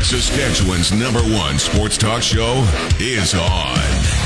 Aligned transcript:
Saskatchewan's 0.00 0.92
number 0.92 1.20
one 1.20 1.58
sports 1.58 1.96
talk 1.96 2.22
show 2.22 2.62
is 3.00 3.34
on. 3.34 3.78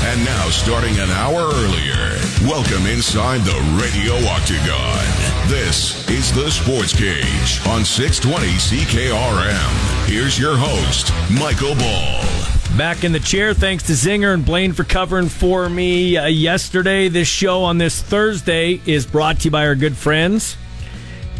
And 0.03 0.23
now, 0.25 0.49
starting 0.49 0.93
an 0.99 1.09
hour 1.11 1.49
earlier, 1.53 2.17
welcome 2.43 2.85
inside 2.85 3.41
the 3.41 3.57
Radio 3.81 4.13
Octagon. 4.27 5.49
This 5.49 6.09
is 6.09 6.33
the 6.33 6.51
Sports 6.51 6.93
Cage 6.93 7.65
on 7.67 7.85
620 7.85 8.47
CKRM. 8.57 10.07
Here's 10.07 10.37
your 10.37 10.55
host, 10.57 11.13
Michael 11.39 11.75
Ball. 11.75 12.77
Back 12.77 13.03
in 13.03 13.11
the 13.11 13.19
chair, 13.19 13.53
thanks 13.53 13.83
to 13.83 13.93
Zinger 13.93 14.33
and 14.33 14.45
Blaine 14.45 14.73
for 14.73 14.83
covering 14.83 15.29
for 15.29 15.69
me 15.69 16.17
uh, 16.17 16.25
yesterday. 16.27 17.07
This 17.07 17.27
show 17.27 17.63
on 17.63 17.77
this 17.77 18.01
Thursday 18.01 18.81
is 18.85 19.05
brought 19.05 19.39
to 19.39 19.45
you 19.45 19.51
by 19.51 19.65
our 19.65 19.75
good 19.75 19.95
friends 19.95 20.57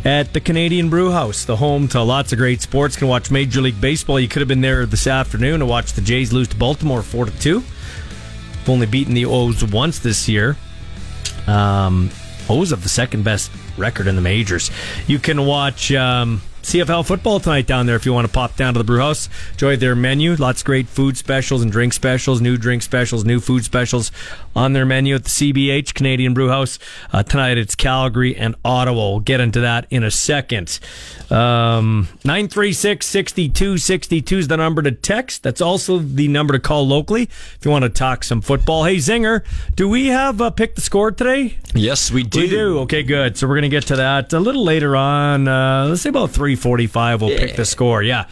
at 0.06 0.34
the 0.34 0.40
Canadian 0.40 0.90
Brew 0.90 1.12
House, 1.12 1.46
the 1.46 1.58
home 1.58 1.88
to 1.90 2.02
lots 2.02 2.32
of 2.32 2.40
great 2.40 2.62
sports. 2.62 2.96
Can 2.96 3.08
watch 3.08 3.32
Major 3.32 3.62
League 3.62 3.82
Baseball. 3.82 4.20
You 4.20 4.28
could 4.28 4.42
have 4.42 4.48
been 4.48 4.62
there 4.62 4.86
this 4.86 5.08
afternoon 5.08 5.60
to 5.60 5.66
watch 5.66 5.94
the 5.94 6.02
Jays 6.02 6.32
lose 6.32 6.48
to 6.50 6.56
Baltimore 6.56 7.02
four 7.02 7.26
to 7.26 7.40
two. 7.40 7.64
Only 8.68 8.86
beaten 8.86 9.14
the 9.14 9.26
O's 9.26 9.64
once 9.64 10.00
this 10.00 10.30
year. 10.30 10.56
Um, 11.48 12.12
O's 12.50 12.70
have 12.70 12.84
the 12.84 12.90
second 12.90 13.24
best 13.24 13.52
record 13.78 14.08
in 14.08 14.16
the 14.16 14.22
majors. 14.22 14.72
You 15.08 15.20
can 15.20 15.46
watch 15.46 15.92
um, 15.92 16.42
CFL 16.62 17.06
football 17.06 17.40
tonight 17.40 17.66
down 17.66 17.86
there 17.86 17.96
if 17.96 18.06
you 18.06 18.14
want 18.14 18.28
to 18.28 18.34
pop 18.34 18.56
down 18.56 18.74
to 18.74 18.78
the 18.78 18.84
brew 18.84 19.00
house. 19.00 19.30
Enjoy 19.54 19.76
their 19.76 19.96
menu. 19.96 20.36
Lots 20.36 20.62
of 20.62 20.66
great 20.66 20.88
food 20.88 21.18
specials 21.18 21.62
and 21.62 21.72
drink 21.72 21.94
specials, 21.94 22.42
new 22.42 22.58
drink 22.58 22.84
specials, 22.84 23.26
new 23.26 23.40
food 23.40 23.64
specials 23.64 24.12
on 24.56 24.74
their 24.74 24.86
menu 24.86 25.16
at 25.16 25.24
the 25.24 25.30
CBH, 25.30 25.94
Canadian 25.94 26.34
Brew 26.34 26.50
House. 26.50 26.78
Uh, 27.12 27.24
tonight 27.24 27.58
it's 27.58 27.76
Calgary 27.76 28.36
and 28.36 28.56
Ottawa. 28.66 29.12
We'll 29.12 29.20
get 29.22 29.40
into 29.40 29.62
that 29.62 29.88
in 29.90 30.04
a 30.04 30.12
second. 30.12 30.80
Um, 31.32 32.08
936 32.26 33.06
6262 33.06 34.38
is 34.38 34.48
the 34.48 34.58
number 34.58 34.82
to 34.82 34.92
text. 34.92 35.44
That's 35.44 35.62
also 35.62 36.00
the 36.00 36.28
number 36.28 36.54
to 36.54 36.60
call 36.60 36.86
locally 36.86 37.24
if 37.24 37.60
you 37.64 37.72
want 37.72 37.84
to 37.84 37.90
talk 37.90 38.24
some 38.24 38.42
football. 38.42 38.84
Hey, 38.84 38.98
Zinger, 38.98 39.44
do 39.76 39.88
we 39.88 40.08
have 40.08 40.42
uh, 40.42 40.50
pick 40.50 40.76
the 40.76 40.82
score 40.82 41.12
today? 41.12 41.58
Yes, 41.74 42.12
we 42.12 42.24
do. 42.24 42.40
We 42.42 42.50
do. 42.50 42.80
Okay, 42.80 43.04
good. 43.04 43.38
So 43.38 43.48
we're 43.48 43.56
going 43.56 43.64
to 43.64 43.70
get 43.70 43.88
to 43.88 43.96
that 43.98 44.34
a 44.34 44.40
little 44.40 44.64
later 44.64 44.96
on. 44.96 45.48
Uh, 45.48 45.86
let's 45.88 46.02
say 46.02 46.10
about 46.10 46.32
345 46.56 47.22
we'll 47.22 47.38
pick 47.38 47.56
the 47.56 47.66
score. 47.66 48.04
Yeah. 48.04 48.26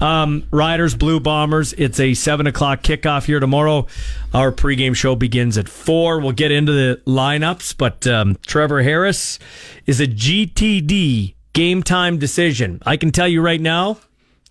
Um, 0.00 0.46
Riders, 0.50 0.94
Blue 0.94 1.20
Bombers. 1.20 1.72
It's 1.74 2.00
a 2.00 2.14
7 2.14 2.46
o'clock 2.46 2.82
kickoff 2.82 3.24
here 3.24 3.40
tomorrow. 3.40 3.86
Our 4.32 4.52
pregame 4.52 4.94
show 4.94 5.16
begins 5.16 5.58
at 5.58 5.68
4. 5.68 6.20
We'll 6.20 6.32
get 6.32 6.50
into 6.50 6.72
the 6.72 7.00
lineups, 7.06 7.76
but 7.76 8.06
um, 8.06 8.36
Trevor 8.46 8.82
Harris 8.82 9.38
is 9.86 10.00
a 10.00 10.06
GTD 10.06 11.34
game 11.52 11.82
time 11.82 12.18
decision. 12.18 12.80
I 12.86 12.96
can 12.96 13.10
tell 13.10 13.28
you 13.28 13.42
right 13.42 13.60
now, 13.60 13.98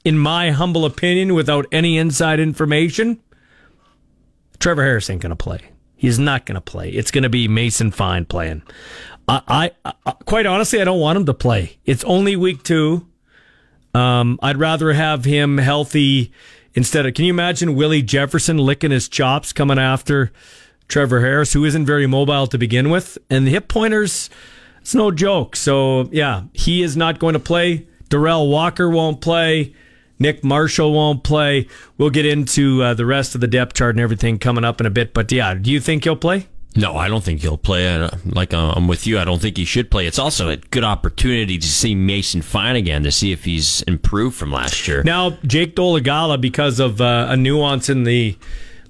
in 0.03 0.17
my 0.17 0.51
humble 0.51 0.85
opinion, 0.85 1.33
without 1.33 1.65
any 1.71 1.97
inside 1.97 2.39
information, 2.39 3.19
Trevor 4.59 4.83
Harris 4.83 5.09
ain't 5.09 5.21
going 5.21 5.31
to 5.31 5.35
play. 5.35 5.59
He's 5.95 6.17
not 6.17 6.45
going 6.45 6.55
to 6.55 6.61
play. 6.61 6.89
It's 6.89 7.11
going 7.11 7.23
to 7.23 7.29
be 7.29 7.47
Mason 7.47 7.91
Fine 7.91 8.25
playing. 8.25 8.63
I, 9.27 9.71
I, 9.85 9.93
I, 10.05 10.11
quite 10.25 10.45
honestly, 10.45 10.81
I 10.81 10.85
don't 10.85 10.99
want 10.99 11.17
him 11.17 11.25
to 11.25 11.33
play. 11.33 11.77
It's 11.85 12.03
only 12.05 12.35
week 12.35 12.63
two. 12.63 13.05
Um, 13.93 14.39
I'd 14.41 14.57
rather 14.57 14.93
have 14.93 15.25
him 15.25 15.57
healthy 15.57 16.31
instead 16.73 17.05
of. 17.05 17.13
Can 17.13 17.25
you 17.25 17.33
imagine 17.33 17.75
Willie 17.75 18.01
Jefferson 18.01 18.57
licking 18.57 18.91
his 18.91 19.09
chops 19.09 19.51
coming 19.51 19.79
after 19.79 20.31
Trevor 20.89 21.21
Harris, 21.21 21.53
who 21.53 21.63
isn't 21.63 21.85
very 21.85 22.07
mobile 22.07 22.47
to 22.47 22.57
begin 22.57 22.89
with, 22.89 23.17
and 23.29 23.45
the 23.47 23.51
hip 23.51 23.67
pointers. 23.67 24.29
It's 24.81 24.95
no 24.95 25.11
joke. 25.11 25.55
So 25.55 26.09
yeah, 26.11 26.43
he 26.51 26.81
is 26.81 26.97
not 26.97 27.19
going 27.19 27.33
to 27.33 27.39
play. 27.39 27.87
Darrell 28.09 28.49
Walker 28.49 28.89
won't 28.89 29.21
play. 29.21 29.75
Nick 30.17 30.43
Marshall 30.43 30.91
won't 30.91 31.23
play. 31.23 31.67
We'll 31.97 32.09
get 32.09 32.25
into 32.25 32.81
uh, 32.81 32.93
the 32.95 33.05
rest 33.05 33.35
of 33.35 33.41
the 33.41 33.47
depth 33.47 33.75
chart 33.75 33.95
and 33.95 34.01
everything 34.01 34.39
coming 34.39 34.65
up 34.65 34.81
in 34.81 34.87
a 34.87 34.89
bit. 34.89 35.13
But 35.13 35.31
yeah, 35.31 35.53
do 35.53 35.71
you 35.71 35.79
think 35.79 36.03
he'll 36.03 36.15
play? 36.15 36.47
No, 36.75 36.95
I 36.95 37.07
don't 37.07 37.23
think 37.23 37.41
he'll 37.41 37.57
play. 37.57 37.87
Uh, 37.87 38.09
Like 38.25 38.53
uh, 38.53 38.73
I'm 38.75 38.87
with 38.87 39.07
you. 39.07 39.19
I 39.19 39.25
don't 39.25 39.41
think 39.41 39.57
he 39.57 39.65
should 39.65 39.89
play. 39.89 40.05
It's 40.05 40.19
also 40.19 40.49
a 40.49 40.57
good 40.57 40.83
opportunity 40.83 41.57
to 41.57 41.67
see 41.67 41.95
Mason 41.95 42.41
Fine 42.41 42.75
again 42.75 43.03
to 43.03 43.11
see 43.11 43.31
if 43.31 43.43
he's 43.43 43.81
improved 43.83 44.35
from 44.37 44.51
last 44.51 44.87
year. 44.87 45.03
Now, 45.03 45.31
Jake 45.45 45.75
Dolegala, 45.75 46.39
because 46.39 46.79
of 46.79 47.01
uh, 47.01 47.27
a 47.29 47.35
nuance 47.37 47.89
in 47.89 48.03
the 48.03 48.37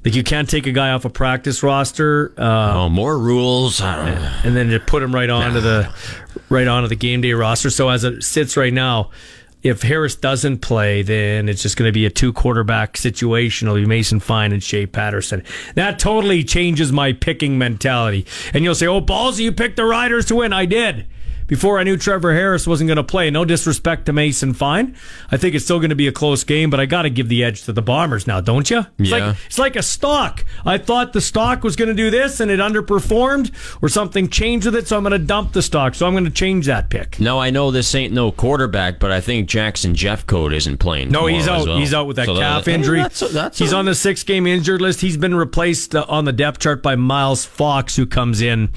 like, 0.06 0.14
you 0.16 0.24
can't 0.24 0.50
take 0.50 0.66
a 0.66 0.72
guy 0.72 0.92
off 0.92 1.04
a 1.06 1.10
practice 1.10 1.62
roster. 1.64 2.34
Uh, 2.38 2.74
oh, 2.76 2.90
more 2.90 3.18
rules, 3.18 3.82
and 3.82 4.56
then 4.56 4.70
to 4.70 4.80
put 4.80 5.04
him 5.04 5.14
right 5.14 5.30
onto 5.30 5.60
the 5.60 5.94
right 6.50 6.68
onto 6.68 6.88
the 6.88 6.96
game 6.96 7.22
day 7.22 7.34
roster. 7.34 7.70
So 7.70 7.90
as 7.90 8.04
it 8.04 8.24
sits 8.24 8.56
right 8.56 8.74
now, 8.74 9.10
if 9.62 9.82
Harris 9.82 10.16
doesn't 10.16 10.60
play, 10.60 11.02
then 11.02 11.50
it's 11.50 11.62
just 11.62 11.78
going 11.78 11.88
to 11.88 11.94
be 11.94 12.06
a 12.06 12.10
two 12.10 12.32
quarterback 12.32 12.96
situation. 12.98 13.68
It'll 13.68 13.80
be 13.80 13.86
Mason 13.86 14.20
Fine 14.20 14.54
and 14.54 14.64
Shea 14.64 14.86
Patterson. 14.86 15.44
That 15.76 16.00
totally 16.00 16.44
changes 16.44 16.92
my 16.92 17.14
picking 17.14 17.58
mentality. 17.58 18.26
And 18.54 18.64
you'll 18.64 18.76
say, 18.76 18.88
"Oh, 18.88 19.02
ballsy, 19.02 19.40
you 19.40 19.52
picked 19.52 19.76
the 19.76 19.86
Riders 19.86 20.26
to 20.28 20.36
win." 20.36 20.54
I 20.54 20.66
did 20.66 21.06
before 21.50 21.78
I 21.80 21.84
knew 21.84 21.98
Trevor 21.98 22.34
Harris 22.34 22.66
wasn't 22.66 22.88
going 22.88 22.96
to 22.98 23.04
play. 23.04 23.30
No 23.30 23.44
disrespect 23.44 24.06
to 24.06 24.14
Mason 24.14 24.54
Fine. 24.54 24.96
I 25.30 25.36
think 25.36 25.56
it's 25.56 25.66
still 25.66 25.80
going 25.80 25.90
to 25.90 25.96
be 25.96 26.08
a 26.08 26.12
close 26.14 26.46
game, 26.46 26.70
but 26.70 26.80
I 26.80 26.86
got 26.86 27.02
to 27.02 27.10
give 27.10 27.28
the 27.28 27.44
edge 27.44 27.64
to 27.64 27.74
the 27.74 27.82
Bombers 27.82 28.26
now, 28.28 28.40
don't 28.40 28.70
you? 28.70 28.86
It's 28.98 29.10
Yeah. 29.10 29.28
Like, 29.30 29.38
it's 29.48 29.60
like 29.60 29.76
a 29.76 29.84
stock. 29.84 30.46
I 30.66 30.78
thought 30.78 31.12
the 31.12 31.20
stock 31.22 31.64
was 31.64 31.76
going 31.76 31.90
to 31.90 31.94
do 31.94 32.10
this 32.10 32.40
and 32.40 32.50
it 32.50 32.60
underperformed 32.62 33.52
or 33.82 33.90
something 33.90 34.30
changed 34.30 34.66
with 34.68 34.76
it, 34.76 34.88
so 34.88 34.96
I'm 34.96 35.04
going 35.04 35.12
to 35.12 35.20
dump 35.20 35.52
the 35.54 35.62
stock. 35.62 35.96
So 35.96 36.06
I'm 36.08 36.14
going 36.14 36.24
to 36.26 36.32
change 36.32 36.68
that 36.68 36.90
pick. 36.90 37.20
No, 37.20 37.40
I 37.40 37.50
know 37.50 37.72
this 37.72 37.94
ain't 37.96 38.14
no 38.14 38.32
quarterback, 38.32 39.00
but 39.00 39.12
I 39.12 39.20
think 39.20 39.50
Jackson 39.50 39.94
Jeffcoat 39.96 40.54
isn't 40.54 40.78
playing. 40.78 41.10
No, 41.10 41.26
he's 41.26 41.48
out. 41.48 41.68
well. 41.68 41.78
He's 41.80 41.94
out 41.94 42.08
with 42.08 42.18
that 42.18 42.28
So 42.28 42.36
calf 42.38 42.66
hey, 42.66 42.76
injury. 42.76 43.00
that's- 43.02 43.20
that's 43.34 43.58
He's 43.58 43.74
a- 43.74 43.76
on 43.78 43.86
the 43.86 43.96
six 43.96 44.24
game 44.24 44.46
injured 44.48 44.82
list. 44.82 45.02
He's 45.02 45.18
been 45.18 45.34
replaced 45.36 45.96
uh, 45.96 46.06
on 46.08 46.26
the 46.26 46.32
depth 46.34 46.60
chart 46.60 46.84
by 46.84 46.96
Miles 46.96 47.46
Fox, 47.46 47.96
who 47.96 48.06
comes 48.06 48.42
in. 48.42 48.70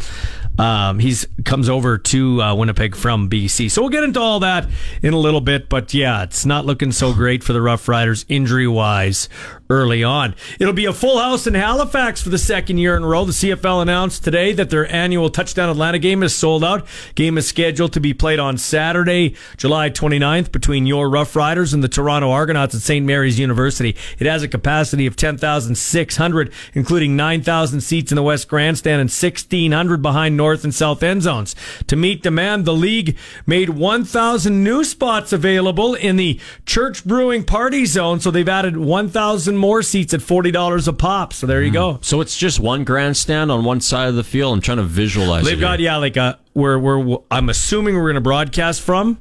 Um, 0.58 0.98
he's 0.98 1.26
comes 1.44 1.68
over 1.68 1.96
to 1.98 2.42
uh, 2.42 2.54
Winnipeg 2.62 2.94
from 2.94 3.28
BC. 3.28 3.68
So 3.68 3.82
we'll 3.82 3.90
get 3.90 4.04
into 4.04 4.20
all 4.20 4.38
that 4.38 4.68
in 5.02 5.12
a 5.12 5.18
little 5.18 5.40
bit. 5.40 5.68
But 5.68 5.92
yeah, 5.92 6.22
it's 6.22 6.46
not 6.46 6.64
looking 6.64 6.92
so 6.92 7.12
great 7.12 7.42
for 7.42 7.52
the 7.52 7.60
Rough 7.60 7.88
Riders 7.88 8.24
injury 8.28 8.68
wise 8.68 9.28
early 9.70 10.04
on. 10.04 10.34
It'll 10.58 10.72
be 10.72 10.84
a 10.84 10.92
full 10.92 11.18
house 11.18 11.46
in 11.46 11.54
Halifax 11.54 12.22
for 12.22 12.28
the 12.28 12.38
second 12.38 12.78
year 12.78 12.96
in 12.96 13.02
a 13.02 13.06
row. 13.06 13.24
The 13.24 13.32
CFL 13.32 13.82
announced 13.82 14.24
today 14.24 14.52
that 14.52 14.70
their 14.70 14.90
annual 14.92 15.30
Touchdown 15.30 15.70
Atlantic 15.70 16.02
game 16.02 16.22
is 16.22 16.34
sold 16.34 16.64
out. 16.64 16.86
Game 17.14 17.38
is 17.38 17.46
scheduled 17.46 17.92
to 17.92 18.00
be 18.00 18.14
played 18.14 18.38
on 18.38 18.58
Saturday, 18.58 19.34
July 19.56 19.90
29th, 19.90 20.52
between 20.52 20.86
your 20.86 21.08
Rough 21.08 21.34
Riders 21.34 21.72
and 21.72 21.82
the 21.82 21.88
Toronto 21.88 22.30
Argonauts 22.30 22.74
at 22.74 22.82
St. 22.82 23.04
Mary's 23.04 23.38
University. 23.38 23.96
It 24.18 24.26
has 24.26 24.42
a 24.42 24.48
capacity 24.48 25.06
of 25.06 25.16
10,600, 25.16 26.52
including 26.74 27.16
9,000 27.16 27.80
seats 27.80 28.12
in 28.12 28.16
the 28.16 28.22
West 28.22 28.48
Grandstand 28.48 29.00
and 29.00 29.10
1,600 29.10 30.02
behind 30.02 30.36
North 30.36 30.64
and 30.64 30.74
South 30.74 31.02
end 31.02 31.22
zones. 31.22 31.54
To 31.86 31.96
meet 31.96 32.22
demand, 32.22 32.64
the 32.64 32.74
league 32.74 33.16
made 33.46 33.70
1,000 33.70 34.62
new 34.62 34.84
spots 34.84 35.32
available 35.32 35.94
in 35.94 36.16
the 36.16 36.38
Church 36.66 37.04
Brewing 37.04 37.44
Party 37.44 37.86
Zone, 37.86 38.20
so 38.20 38.30
they've 38.30 38.48
added 38.48 38.76
1,000 38.76 39.51
more 39.56 39.82
seats 39.82 40.12
at 40.14 40.20
$40 40.20 40.88
a 40.88 40.92
pop. 40.92 41.32
So 41.32 41.46
there 41.46 41.62
you 41.62 41.70
go. 41.72 41.98
So 42.02 42.20
it's 42.20 42.36
just 42.36 42.60
one 42.60 42.84
grandstand 42.84 43.50
on 43.50 43.64
one 43.64 43.80
side 43.80 44.08
of 44.08 44.14
the 44.14 44.24
field. 44.24 44.52
I'm 44.54 44.60
trying 44.60 44.78
to 44.78 44.82
visualize. 44.84 45.44
They've 45.44 45.58
it 45.58 45.60
got 45.60 45.78
here. 45.78 45.86
yeah, 45.90 45.96
like 45.96 46.16
a 46.16 46.38
where 46.52 46.78
where 46.78 47.18
I'm 47.30 47.48
assuming 47.48 47.94
we're 47.94 48.02
going 48.02 48.14
to 48.16 48.20
broadcast 48.20 48.80
from 48.82 49.18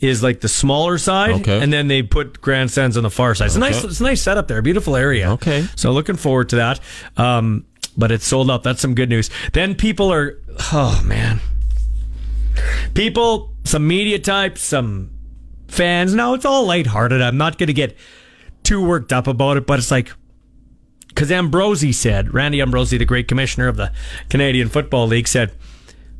is 0.00 0.22
like 0.22 0.40
the 0.40 0.48
smaller 0.48 0.98
side, 0.98 1.30
Mm-hmm. 1.30 1.40
Okay. 1.42 1.60
and 1.62 1.72
then 1.72 1.86
they 1.88 2.02
put 2.02 2.40
grandstands 2.40 2.96
on 2.96 3.02
the 3.04 3.10
far 3.10 3.34
side. 3.36 3.46
It's 3.46 3.56
a 3.56 3.60
nice, 3.60 3.84
it's 3.84 4.00
a 4.00 4.02
nice 4.02 4.20
setup 4.20 4.48
there, 4.48 4.60
beautiful 4.62 4.96
area. 4.96 5.30
Okay. 5.32 5.64
so 5.76 5.92
looking 5.92 6.16
forward 6.16 6.48
to 6.48 6.56
that. 6.56 6.80
Um, 7.16 7.66
but 7.96 8.10
it's 8.10 8.26
sold 8.26 8.50
out. 8.50 8.62
That's 8.64 8.80
some 8.80 8.94
good 8.94 9.08
news. 9.10 9.30
Then 9.52 9.74
people 9.76 10.12
are, 10.12 10.38
oh 10.72 11.00
man, 11.04 11.40
people, 12.94 13.54
some 13.64 13.86
media 13.86 14.18
types, 14.18 14.62
some 14.62 15.10
fans. 15.68 16.14
No, 16.14 16.34
it's 16.34 16.44
all 16.44 16.66
lighthearted. 16.66 17.20
I'm 17.22 17.36
not 17.36 17.58
going 17.58 17.68
to 17.68 17.72
get 17.72 17.96
too 18.62 18.84
worked 18.84 19.12
up 19.12 19.26
about 19.26 19.56
it, 19.56 19.66
but 19.66 19.78
it's 19.78 19.90
like 19.90 20.12
because 21.08 21.30
Ambrosie 21.30 21.92
said, 21.92 22.32
Randy 22.32 22.60
Ambrosie, 22.62 22.96
the 22.96 23.04
great 23.04 23.28
commissioner 23.28 23.68
of 23.68 23.76
the 23.76 23.92
Canadian 24.30 24.68
Football 24.68 25.06
League, 25.08 25.28
said, 25.28 25.52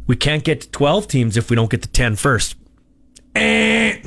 we 0.07 0.17
can't 0.17 0.45
get 0.45 0.61
to 0.63 0.71
12 0.71 1.09
teams 1.09 1.37
if 1.37 1.49
we 1.49 1.57
don't 1.57 1.71
get 1.71 1.83
to 1.83 1.89
10 1.89 2.17
first. 2.17 2.57
Eh. 3.35 4.03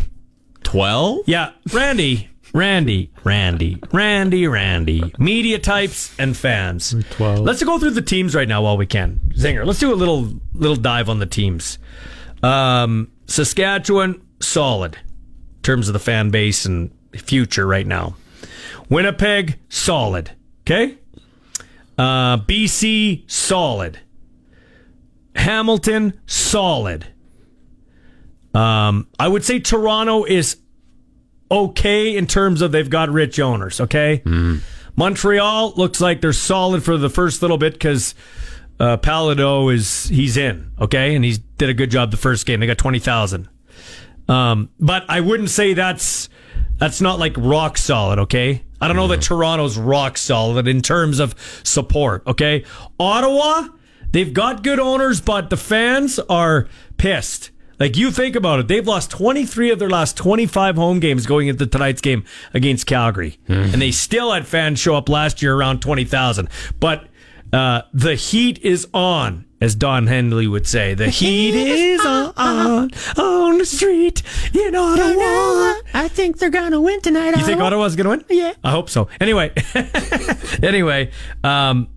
twelve. 0.64 1.20
Yeah, 1.26 1.52
Randy, 1.74 2.30
Randy, 2.54 3.12
Randy, 3.24 3.80
Randy, 3.92 4.48
Randy. 4.48 5.14
Media 5.18 5.58
types 5.58 6.14
and 6.20 6.38
fans. 6.38 6.96
12. 7.12 7.40
Let's 7.40 7.64
go 7.64 7.80
through 7.80 7.92
the 7.92 8.02
teams 8.04 8.36
right 8.36 8.48
now 8.48 8.62
while 8.62 8.78
we 8.78 8.86
can. 8.86 9.20
Zinger, 9.36 9.66
let's 9.66 9.80
do 9.80 9.92
a 9.92 9.96
little 9.96 10.30
little 10.54 10.76
dive 10.76 11.10
on 11.10 11.18
the 11.20 11.26
teams. 11.26 11.80
Um, 12.44 13.12
Saskatchewan, 13.26 14.22
solid 14.40 14.96
in 14.96 15.62
terms 15.64 15.90
of 15.90 15.94
the 15.94 16.00
fan 16.00 16.30
base 16.30 16.66
and 16.66 16.92
future 17.16 17.66
right 17.66 17.88
now. 17.88 18.16
Winnipeg, 18.90 19.60
solid. 19.70 20.32
Okay. 20.62 20.98
Uh, 21.98 22.38
BC, 22.38 23.30
solid. 23.30 24.00
Hamilton, 25.36 26.20
solid. 26.26 27.08
Um, 28.54 29.08
I 29.20 29.28
would 29.28 29.44
say 29.44 29.60
Toronto 29.60 30.24
is 30.24 30.58
okay 31.52 32.16
in 32.16 32.26
terms 32.26 32.62
of 32.62 32.72
they've 32.72 32.90
got 32.90 33.10
rich 33.10 33.40
owners. 33.40 33.82
Okay, 33.82 34.22
Montreal 34.96 35.74
looks 35.76 36.00
like 36.00 36.22
they're 36.22 36.34
solid 36.34 36.84
for 36.84 36.98
the 36.98 37.10
first 37.10 37.42
little 37.42 37.58
bit 37.58 37.74
because 37.74 38.16
uh, 38.80 38.98
Péladeau 38.98 39.74
is 39.74 40.06
he's 40.08 40.38
in. 40.38 40.72
Okay, 40.80 41.16
and 41.16 41.26
he 41.26 41.38
did 41.58 41.70
a 41.70 41.74
good 41.74 41.92
job 41.92 42.12
the 42.12 42.18
first 42.18 42.46
game. 42.46 42.62
They 42.62 42.68
got 42.68 42.78
twenty 42.78 43.00
thousand. 43.00 43.50
Um, 44.30 44.70
but 44.80 45.04
I 45.10 45.20
wouldn't 45.20 45.50
say 45.50 45.74
that's 45.74 46.30
that's 46.78 47.02
not 47.02 47.20
like 47.20 47.34
rock 47.38 47.78
solid. 47.78 48.20
Okay, 48.20 48.64
I 48.82 48.88
don't 48.88 48.98
know 48.98 49.08
that 49.08 49.20
mm. 49.20 49.24
Toronto's 49.24 49.78
rock 49.78 50.18
solid 50.18 50.68
in 50.68 50.82
terms 50.82 51.20
of 51.20 51.36
support. 51.64 52.26
Okay, 52.28 52.66
Ottawa, 53.00 53.68
they've 54.12 54.34
got 54.34 54.64
good 54.64 54.80
owners, 54.80 55.22
but 55.22 55.50
the 55.50 55.58
fans 55.58 56.20
are 56.30 56.68
pissed. 56.98 57.52
Like 57.80 57.98
you 57.98 58.10
think 58.12 58.36
about 58.36 58.60
it, 58.60 58.68
they've 58.68 58.88
lost 58.88 59.12
23 59.12 59.72
of 59.72 59.80
their 59.80 59.90
last 59.90 60.16
25 60.16 60.78
home 60.78 61.00
games 61.00 61.26
going 61.26 61.50
into 61.50 61.68
tonight's 61.68 62.02
game 62.02 62.24
against 62.54 62.86
Calgary, 62.88 63.38
hmm. 63.48 63.54
and 63.54 63.82
they 63.82 63.92
still 63.92 64.32
had 64.32 64.48
fans 64.48 64.80
show 64.80 64.96
up 64.96 65.10
last 65.10 65.42
year 65.42 65.56
around 65.56 65.82
20,000. 65.82 66.48
But 66.80 67.08
uh, 67.56 67.82
the 67.94 68.16
heat 68.16 68.60
is 68.60 68.88
on, 68.94 69.46
as 69.62 69.76
Don 69.76 70.08
Henley 70.08 70.48
would 70.48 70.68
say. 70.68 70.94
The 70.94 71.10
heat 71.10 71.56
is 71.56 72.06
on 72.06 72.92
on 73.18 73.58
the 73.58 73.66
street 73.66 74.22
in 74.54 74.76
Ottawa. 74.76 75.82
I 75.94 76.08
think 76.10 76.38
they're 76.38 76.50
gonna 76.50 76.82
win 76.82 77.02
tonight. 77.02 77.36
You 77.38 77.46
think 77.46 77.62
Ottawa's 77.62 77.96
going 77.96 78.06
to 78.06 78.10
win? 78.10 78.38
Yeah. 78.38 78.54
I 78.64 78.72
hope 78.72 78.90
so. 78.90 79.08
Anyway, 79.20 79.54
anyway, 80.64 81.12
um, 81.44 81.88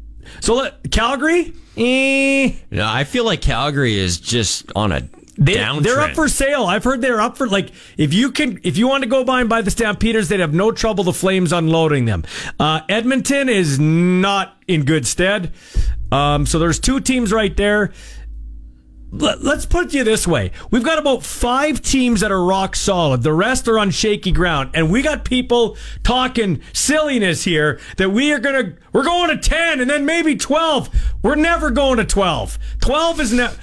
so 0.40 0.54
let, 0.54 0.90
Calgary, 0.90 1.52
eh, 1.76 2.52
No, 2.70 2.86
I 2.86 3.04
feel 3.04 3.24
like 3.24 3.40
Calgary 3.42 3.98
is 3.98 4.20
just 4.20 4.70
on 4.76 4.92
a 4.92 5.08
they, 5.38 5.54
downtrend. 5.54 5.82
they're 5.84 6.00
up 6.00 6.14
for 6.14 6.28
sale. 6.28 6.66
I've 6.66 6.82
heard 6.82 7.00
they're 7.00 7.20
up 7.20 7.38
for 7.38 7.46
like 7.46 7.70
if 7.96 8.12
you 8.12 8.32
can 8.32 8.58
if 8.64 8.76
you 8.76 8.88
want 8.88 9.04
to 9.04 9.08
go 9.08 9.22
by 9.22 9.40
and 9.40 9.48
buy 9.48 9.62
the 9.62 9.70
Stampeders, 9.70 10.28
they'd 10.28 10.40
have 10.40 10.52
no 10.52 10.72
trouble 10.72 11.04
the 11.04 11.12
Flames 11.12 11.52
unloading 11.52 12.06
them. 12.06 12.24
Uh, 12.58 12.80
Edmonton 12.88 13.48
is 13.48 13.78
not 13.78 14.56
in 14.66 14.84
good 14.84 15.06
stead. 15.06 15.52
Um, 16.10 16.44
so 16.44 16.58
there's 16.58 16.80
two 16.80 16.98
teams 17.00 17.32
right 17.32 17.56
there. 17.56 17.92
Let, 19.10 19.42
let's 19.42 19.64
put 19.64 19.86
it 19.86 19.90
to 19.92 19.98
you 19.98 20.04
this 20.04 20.26
way: 20.26 20.50
we've 20.72 20.82
got 20.82 20.98
about 20.98 21.22
five 21.22 21.80
teams 21.82 22.20
that 22.20 22.32
are 22.32 22.44
rock 22.44 22.74
solid. 22.74 23.22
The 23.22 23.32
rest 23.32 23.68
are 23.68 23.78
on 23.78 23.90
shaky 23.90 24.32
ground, 24.32 24.70
and 24.74 24.90
we 24.90 25.02
got 25.02 25.24
people 25.24 25.76
talking 26.02 26.60
silliness 26.72 27.44
here 27.44 27.78
that 27.96 28.10
we 28.10 28.32
are 28.32 28.40
gonna 28.40 28.74
we're 28.92 29.04
going 29.04 29.30
to 29.30 29.48
ten 29.48 29.80
and 29.80 29.88
then 29.88 30.04
maybe 30.04 30.34
twelve. 30.36 30.90
We're 31.22 31.36
never 31.36 31.70
going 31.70 31.98
to 31.98 32.04
twelve. 32.04 32.58
Twelve 32.80 33.20
is 33.20 33.32
never 33.32 33.56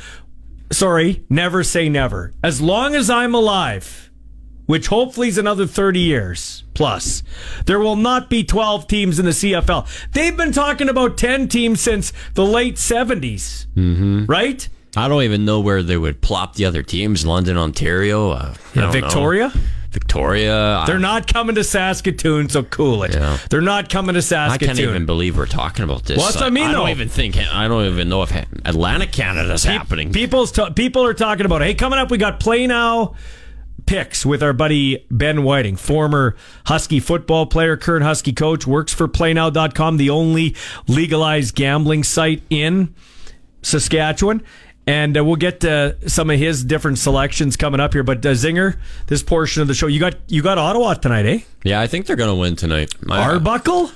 sorry, 0.72 1.24
never 1.30 1.64
say 1.64 1.90
never. 1.90 2.34
As 2.44 2.62
long 2.62 2.96
as 2.96 3.10
I'm 3.10 3.34
alive, 3.34 4.10
which 4.66 4.88
hopefully 4.88 5.28
is 5.28 5.38
another 5.38 5.68
30 5.68 6.00
years 6.00 6.64
plus, 6.74 7.24
there 7.66 7.80
will 7.80 7.96
not 7.96 8.30
be 8.30 8.44
12 8.44 8.88
teams 8.88 9.20
in 9.20 9.26
the 9.26 9.32
CFL. 9.32 9.88
They've 10.12 10.36
been 10.36 10.52
talking 10.52 10.90
about 10.90 11.18
10 11.18 11.48
teams 11.48 11.82
since 11.82 12.12
the 12.34 12.46
late 12.46 12.76
70s, 12.76 13.68
mm-hmm. 13.76 14.26
right? 14.26 14.68
I 14.98 15.08
don't 15.08 15.24
even 15.24 15.46
know 15.46 15.60
where 15.60 15.84
they 15.84 15.98
would 15.98 16.22
plop 16.22 16.56
the 16.56 16.66
other 16.66 16.82
teams. 16.82 17.26
London, 17.26 17.58
Ontario, 17.58 18.32
uh, 18.32 18.56
don't 18.92 18.92
know. 19.54 19.62
Victoria? 19.96 20.84
They're 20.86 21.00
not 21.00 21.26
coming 21.26 21.56
to 21.56 21.64
Saskatoon, 21.64 22.50
so 22.50 22.64
cool 22.64 23.04
it. 23.04 23.14
Yeah. 23.14 23.38
They're 23.50 23.62
not 23.62 23.90
coming 23.90 24.14
to 24.16 24.22
Saskatoon. 24.22 24.70
I 24.70 24.74
can't 24.74 24.80
even 24.88 25.06
believe 25.06 25.38
we're 25.38 25.46
talking 25.46 25.86
about 25.86 26.04
this. 26.04 26.18
Well, 26.18 26.26
that's 26.26 26.36
what 26.36 26.46
I 26.46 26.50
mean, 26.50 26.66
I 26.66 26.74
don't 26.74 26.86
though. 26.86 26.92
even 26.92 27.08
think. 27.08 27.38
I 27.38 27.70
don't 27.70 27.86
even 27.86 28.10
know 28.10 28.22
if 28.22 28.32
Atlantic 28.66 29.14
Canada's 29.14 29.64
happening. 29.64 30.12
People's 30.12 30.52
ta- 30.52 30.72
people 30.72 31.06
are 31.06 31.14
talking 31.14 31.46
about, 31.46 31.62
hey, 31.62 31.74
coming 31.74 31.98
up, 31.98 32.12
we 32.12 32.18
got 32.18 32.42
Play 32.42 32.68
Now 32.68 33.16
picks 33.86 34.26
with 34.26 34.44
our 34.44 34.52
buddy 34.52 35.06
Ben 35.10 35.44
Whiting, 35.44 35.78
former 35.78 36.36
Husky 36.66 37.00
football 37.00 37.46
player, 37.46 37.78
current 37.78 38.04
Husky 38.04 38.34
coach, 38.34 38.68
works 38.68 38.94
for 38.94 39.08
PlayNow.com, 39.08 39.98
the 39.98 40.10
only 40.10 40.56
legalized 40.88 41.56
gambling 41.56 42.04
site 42.04 42.44
in 42.50 42.94
Saskatchewan. 43.62 44.44
And 44.88 45.18
uh, 45.18 45.26
we'll 45.26 45.36
get 45.36 45.62
to 45.62 45.98
some 46.08 46.30
of 46.30 46.38
his 46.38 46.64
different 46.64 47.00
selections 47.00 47.58
coming 47.58 47.80
up 47.80 47.94
here. 47.94 48.04
But 48.04 48.24
uh, 48.26 48.30
Zinger, 48.32 48.78
this 49.08 49.24
portion 49.24 49.62
of 49.64 49.68
the 49.68 49.74
show, 49.74 49.88
you 49.88 50.00
got 50.00 50.16
you 50.28 50.42
got 50.44 50.58
Ottawa 50.58 50.94
tonight, 50.94 51.26
eh? 51.26 51.40
Yeah, 51.64 51.82
I 51.82 51.88
think 51.88 52.06
they're 52.06 52.16
going 52.16 52.30
to 52.30 52.36
win 52.36 52.56
tonight. 52.56 52.94
I- 53.10 53.24
Arbuckle. 53.24 53.92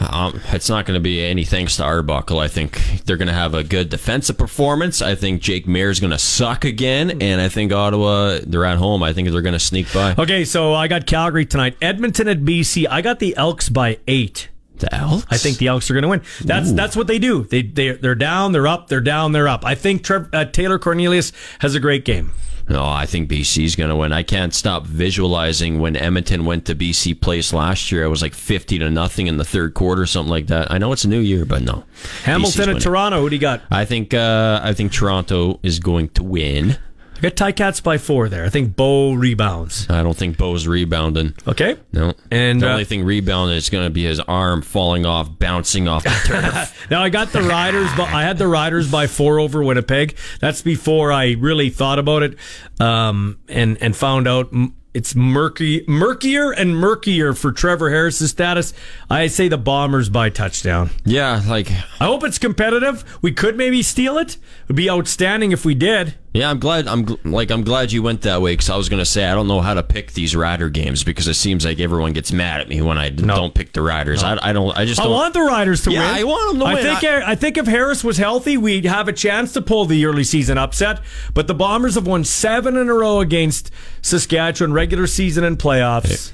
Um, 0.00 0.40
it's 0.52 0.68
not 0.68 0.86
going 0.86 0.94
to 0.94 1.00
be 1.02 1.24
any 1.24 1.44
thanks 1.44 1.76
to 1.76 1.82
Arbuckle. 1.84 2.38
I 2.38 2.46
think 2.46 3.02
they're 3.04 3.16
going 3.16 3.26
to 3.28 3.34
have 3.34 3.52
a 3.54 3.64
good 3.64 3.88
defensive 3.88 4.38
performance. 4.38 5.02
I 5.02 5.16
think 5.16 5.42
Jake 5.42 5.66
Maier's 5.66 5.98
going 5.98 6.12
to 6.12 6.18
suck 6.20 6.64
again, 6.64 7.20
and 7.20 7.40
I 7.40 7.48
think 7.48 7.72
Ottawa, 7.72 8.38
they're 8.46 8.64
at 8.64 8.78
home. 8.78 9.02
I 9.02 9.12
think 9.12 9.28
they're 9.30 9.42
going 9.42 9.54
to 9.54 9.58
sneak 9.58 9.92
by. 9.92 10.14
Okay, 10.16 10.44
so 10.44 10.72
I 10.72 10.86
got 10.86 11.06
Calgary 11.06 11.46
tonight. 11.46 11.76
Edmonton 11.82 12.28
at 12.28 12.42
BC. 12.42 12.86
I 12.88 13.02
got 13.02 13.18
the 13.18 13.36
Elks 13.36 13.68
by 13.68 13.98
eight. 14.06 14.48
The 14.80 14.94
Elks? 14.94 15.26
I 15.30 15.36
think 15.36 15.58
the 15.58 15.68
Elks 15.68 15.90
are 15.90 15.94
going 15.94 16.02
to 16.02 16.08
win. 16.08 16.22
That's 16.42 16.72
that's 16.72 16.96
what 16.96 17.06
they 17.06 17.18
do. 17.18 17.44
They 17.44 17.62
they 17.62 17.92
they're 17.92 18.14
down, 18.14 18.52
they're 18.52 18.66
up, 18.66 18.88
they're 18.88 19.00
down, 19.00 19.32
they're 19.32 19.48
up. 19.48 19.64
I 19.64 19.74
think 19.74 20.04
Trev, 20.04 20.28
uh, 20.32 20.44
Taylor 20.46 20.78
Cornelius 20.78 21.32
has 21.60 21.74
a 21.74 21.80
great 21.80 22.04
game. 22.04 22.32
No, 22.68 22.84
I 22.84 23.06
think 23.06 23.30
BC's 23.30 23.76
going 23.76 23.88
to 23.88 23.96
win. 23.96 24.12
I 24.12 24.22
can't 24.22 24.54
stop 24.54 24.84
visualizing 24.86 25.80
when 25.80 25.96
Edmonton 25.96 26.44
went 26.44 26.66
to 26.66 26.74
BC 26.74 27.18
Place 27.18 27.54
last 27.54 27.90
year. 27.90 28.04
It 28.04 28.08
was 28.08 28.20
like 28.20 28.34
50 28.34 28.80
to 28.80 28.90
nothing 28.90 29.26
in 29.26 29.38
the 29.38 29.44
third 29.44 29.72
quarter, 29.72 30.04
something 30.04 30.30
like 30.30 30.48
that. 30.48 30.70
I 30.70 30.76
know 30.76 30.92
it's 30.92 31.04
a 31.04 31.08
new 31.08 31.20
year, 31.20 31.46
but 31.46 31.62
no. 31.62 31.84
Hamilton 32.24 32.70
and. 32.70 32.80
Toronto. 32.80 33.22
Who 33.22 33.30
do 33.30 33.36
you 33.36 33.40
got? 33.40 33.62
I 33.70 33.86
think 33.86 34.12
uh, 34.12 34.60
I 34.62 34.74
think 34.74 34.92
Toronto 34.92 35.60
is 35.62 35.78
going 35.78 36.10
to 36.10 36.22
win. 36.22 36.76
I 37.18 37.20
got 37.30 37.34
Ticats 37.34 37.82
by 37.82 37.98
four 37.98 38.28
there. 38.28 38.44
I 38.44 38.48
think 38.48 38.76
Bo 38.76 39.12
rebounds. 39.12 39.88
I 39.90 40.02
don't 40.02 40.16
think 40.16 40.38
Bo's 40.38 40.66
rebounding. 40.66 41.34
Okay. 41.46 41.76
No. 41.92 42.14
And, 42.30 42.62
the 42.62 42.68
uh, 42.68 42.72
only 42.72 42.84
thing 42.84 43.04
rebounding 43.04 43.56
is 43.56 43.70
going 43.70 43.84
to 43.84 43.90
be 43.90 44.04
his 44.04 44.20
arm 44.20 44.62
falling 44.62 45.04
off, 45.04 45.38
bouncing 45.38 45.88
off 45.88 46.04
the 46.04 46.10
turf. 46.24 46.74
Now 46.90 47.02
I 47.02 47.10
got 47.10 47.32
the 47.32 47.42
Riders, 47.42 47.90
but 47.96 48.08
I 48.08 48.22
had 48.22 48.38
the 48.38 48.48
Riders 48.48 48.90
by 48.90 49.08
four 49.08 49.38
over 49.40 49.62
Winnipeg. 49.62 50.16
That's 50.40 50.62
before 50.62 51.12
I 51.12 51.32
really 51.32 51.68
thought 51.68 51.98
about 51.98 52.22
it, 52.22 52.36
um, 52.80 53.38
and 53.48 53.76
and 53.82 53.94
found 53.94 54.26
out 54.26 54.48
m- 54.52 54.74
it's 54.94 55.14
murky, 55.14 55.84
murkier 55.86 56.50
and 56.50 56.74
murkier 56.76 57.34
for 57.34 57.52
Trevor 57.52 57.90
Harris's 57.90 58.30
status. 58.30 58.72
I 59.10 59.26
say 59.26 59.48
the 59.48 59.58
Bombers 59.58 60.08
by 60.08 60.30
touchdown. 60.30 60.90
yeah, 61.04 61.42
like 61.46 61.70
I 62.00 62.06
hope 62.06 62.24
it's 62.24 62.38
competitive. 62.38 63.04
We 63.20 63.32
could 63.32 63.56
maybe 63.56 63.82
steal 63.82 64.16
it. 64.16 64.36
It 64.36 64.40
would 64.68 64.76
be 64.76 64.88
outstanding 64.88 65.52
if 65.52 65.64
we 65.64 65.74
did. 65.74 66.14
Yeah, 66.34 66.50
I'm 66.50 66.58
glad. 66.58 66.86
I'm 66.86 67.06
gl- 67.06 67.18
like 67.32 67.50
I'm 67.50 67.62
glad 67.64 67.90
you 67.90 68.02
went 68.02 68.22
that 68.22 68.42
way 68.42 68.52
because 68.52 68.68
I 68.70 68.76
was 68.76 68.88
going 68.88 69.00
to 69.00 69.06
say 69.06 69.24
I 69.24 69.34
don't 69.34 69.48
know 69.48 69.60
how 69.60 69.74
to 69.74 69.82
pick 69.82 70.12
these 70.12 70.36
Rider 70.36 70.68
games 70.68 71.02
because 71.04 71.26
it 71.26 71.34
seems 71.34 71.64
like 71.64 71.80
everyone 71.80 72.12
gets 72.12 72.32
mad 72.32 72.60
at 72.60 72.68
me 72.68 72.80
when 72.82 72.98
I 72.98 73.08
d- 73.08 73.24
don't 73.24 73.54
pick 73.54 73.72
the 73.72 73.82
Riders. 73.82 74.22
I, 74.22 74.38
I 74.42 74.52
don't. 74.52 74.76
I 74.76 74.84
just 74.84 75.00
I 75.00 75.04
don't. 75.04 75.12
want 75.12 75.34
the 75.34 75.40
Riders 75.42 75.82
to 75.84 75.90
Yeah, 75.90 76.00
win. 76.00 76.20
I 76.20 76.24
want 76.24 76.54
'em 76.54 76.60
to 76.60 76.66
I 76.66 76.74
win. 76.74 76.82
think 76.84 77.04
I, 77.04 77.34
think 77.34 77.56
if 77.56 77.66
Harris 77.66 78.04
was 78.04 78.18
healthy, 78.18 78.56
we'd 78.56 78.84
have 78.84 79.08
a 79.08 79.12
chance 79.12 79.52
to 79.54 79.62
pull 79.62 79.86
the 79.86 80.04
early 80.04 80.24
season 80.24 80.58
upset. 80.58 81.00
But 81.34 81.46
the 81.46 81.54
Bombers 81.54 81.94
have 81.96 82.06
won 82.06 82.24
seven 82.24 82.76
in 82.76 82.88
a 82.88 82.94
row 82.94 83.20
against 83.20 83.70
Saskatchewan, 84.02 84.72
regular 84.72 85.06
season 85.06 85.44
and 85.44 85.58
playoffs. 85.58 86.32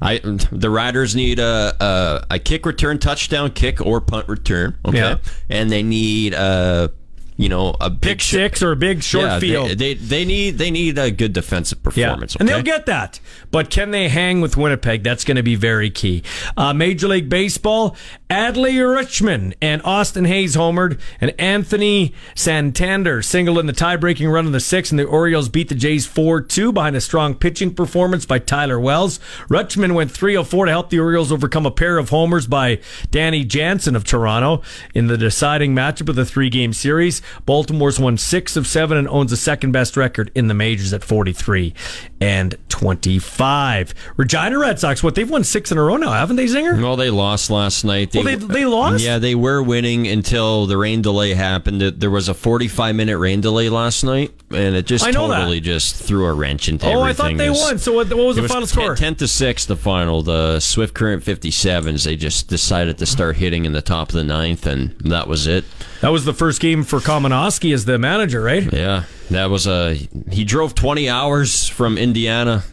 I 0.00 0.20
the 0.52 0.70
Riders 0.70 1.14
need 1.16 1.38
a, 1.38 1.74
a 1.80 2.34
a 2.34 2.38
kick 2.38 2.64
return 2.66 2.98
touchdown 2.98 3.50
kick 3.50 3.84
or 3.84 4.00
punt 4.00 4.28
return. 4.28 4.76
Okay, 4.86 4.98
Yeah. 4.98 5.18
and 5.48 5.70
they 5.70 5.82
need 5.82 6.32
a 6.34 6.92
you 7.36 7.48
know 7.48 7.74
a 7.80 7.90
big 7.90 8.18
Pick 8.18 8.20
six 8.20 8.62
or 8.62 8.72
a 8.72 8.76
big 8.76 9.02
short 9.02 9.24
yeah, 9.24 9.38
field. 9.40 9.68
They, 9.70 9.74
they 9.74 9.94
they 9.94 10.24
need 10.24 10.58
they 10.58 10.70
need 10.70 10.98
a 10.98 11.10
good 11.10 11.32
defensive 11.32 11.82
performance. 11.82 12.36
And 12.36 12.48
okay? 12.48 12.54
they'll 12.54 12.64
get 12.64 12.86
that. 12.86 13.20
But 13.50 13.70
can 13.70 13.90
they 13.90 14.08
hang 14.08 14.40
with 14.40 14.56
Winnipeg? 14.56 15.02
That's 15.02 15.24
going 15.24 15.36
to 15.36 15.42
be 15.42 15.56
very 15.56 15.90
key. 15.90 16.22
Uh, 16.56 16.72
Major 16.72 17.08
League 17.08 17.28
Baseball, 17.28 17.96
Adley 18.34 18.74
Rutschman 18.74 19.54
and 19.62 19.80
Austin 19.84 20.24
Hays 20.24 20.56
homered, 20.56 20.98
and 21.20 21.32
Anthony 21.38 22.12
Santander 22.34 23.22
singled 23.22 23.58
in 23.60 23.66
the 23.66 23.72
tie-breaking 23.72 24.28
run 24.28 24.44
in 24.44 24.50
the 24.50 24.58
sixth, 24.58 24.90
and 24.90 24.98
the 24.98 25.04
Orioles 25.04 25.48
beat 25.48 25.68
the 25.68 25.76
Jays 25.76 26.04
4-2 26.04 26.74
behind 26.74 26.96
a 26.96 27.00
strong 27.00 27.36
pitching 27.36 27.72
performance 27.72 28.26
by 28.26 28.40
Tyler 28.40 28.80
Wells. 28.80 29.20
Richmond 29.48 29.94
went 29.94 30.12
3-4 30.12 30.64
to 30.64 30.70
help 30.72 30.90
the 30.90 30.98
Orioles 30.98 31.30
overcome 31.30 31.64
a 31.64 31.70
pair 31.70 31.96
of 31.96 32.08
homers 32.08 32.48
by 32.48 32.80
Danny 33.12 33.44
Jansen 33.44 33.94
of 33.94 34.02
Toronto 34.02 34.62
in 34.94 35.06
the 35.06 35.16
deciding 35.16 35.72
matchup 35.72 36.08
of 36.08 36.16
the 36.16 36.26
three-game 36.26 36.72
series. 36.72 37.22
Baltimore's 37.46 38.00
won 38.00 38.18
six 38.18 38.56
of 38.56 38.66
seven 38.66 38.98
and 38.98 39.06
owns 39.06 39.30
the 39.30 39.36
second-best 39.36 39.96
record 39.96 40.32
in 40.34 40.48
the 40.48 40.54
majors 40.54 40.92
at 40.92 41.04
43 41.04 41.72
and 42.20 42.56
25. 42.68 43.94
Regina 44.16 44.58
Red 44.58 44.80
Sox, 44.80 45.04
what 45.04 45.14
they've 45.14 45.30
won 45.30 45.44
six 45.44 45.70
in 45.70 45.78
a 45.78 45.82
row 45.84 45.96
now, 45.96 46.10
haven't 46.10 46.34
they, 46.34 46.46
Zinger? 46.46 46.82
Well, 46.82 46.96
they 46.96 47.10
lost 47.10 47.48
last 47.48 47.84
night. 47.84 48.12
Well, 48.12 48.23
they- 48.24 48.34
they 48.36 48.64
lost? 48.64 49.02
Yeah, 49.04 49.18
they 49.18 49.34
were 49.34 49.62
winning 49.62 50.06
until 50.06 50.66
the 50.66 50.76
rain 50.76 51.02
delay 51.02 51.34
happened. 51.34 51.80
There 51.80 52.10
was 52.10 52.28
a 52.28 52.34
45 52.34 52.94
minute 52.94 53.18
rain 53.18 53.40
delay 53.40 53.68
last 53.68 54.04
night, 54.04 54.32
and 54.50 54.74
it 54.74 54.86
just 54.86 55.04
know 55.12 55.28
that. 55.28 55.38
totally 55.38 55.60
just 55.60 55.96
threw 55.96 56.26
a 56.26 56.32
wrench 56.32 56.68
into 56.68 56.86
everything. 56.86 56.98
Oh, 56.98 57.04
everything. 57.04 57.26
I 57.26 57.30
thought 57.30 57.38
they 57.38 57.50
was- 57.50 57.60
won. 57.60 57.78
So 57.78 57.92
what, 57.92 58.08
what 58.14 58.26
was 58.26 58.36
the 58.36 58.42
was 58.42 58.50
final 58.50 58.66
score? 58.66 58.94
10 58.96 59.14
to 59.16 59.28
6 59.28 59.64
the 59.66 59.76
final. 59.76 60.22
The 60.22 60.60
Swift 60.60 60.94
Current 60.94 61.24
57s, 61.24 62.04
they 62.04 62.16
just 62.16 62.48
decided 62.48 62.98
to 62.98 63.06
start 63.06 63.36
hitting 63.36 63.64
in 63.64 63.72
the 63.72 63.82
top 63.82 64.08
of 64.08 64.14
the 64.14 64.24
ninth, 64.24 64.66
and 64.66 64.94
that 65.00 65.28
was 65.28 65.46
it. 65.46 65.64
That 66.00 66.12
was 66.12 66.24
the 66.24 66.34
first 66.34 66.60
game 66.60 66.82
for 66.84 67.00
Kamenowski 67.00 67.72
as 67.72 67.84
the 67.86 67.98
manager, 67.98 68.42
right? 68.42 68.70
Yeah, 68.72 69.04
that 69.30 69.48
was 69.50 69.66
a. 69.66 69.94
He 70.30 70.44
drove 70.44 70.74
20 70.74 71.08
hours 71.08 71.66
from 71.68 71.96
Indiana 71.96 72.64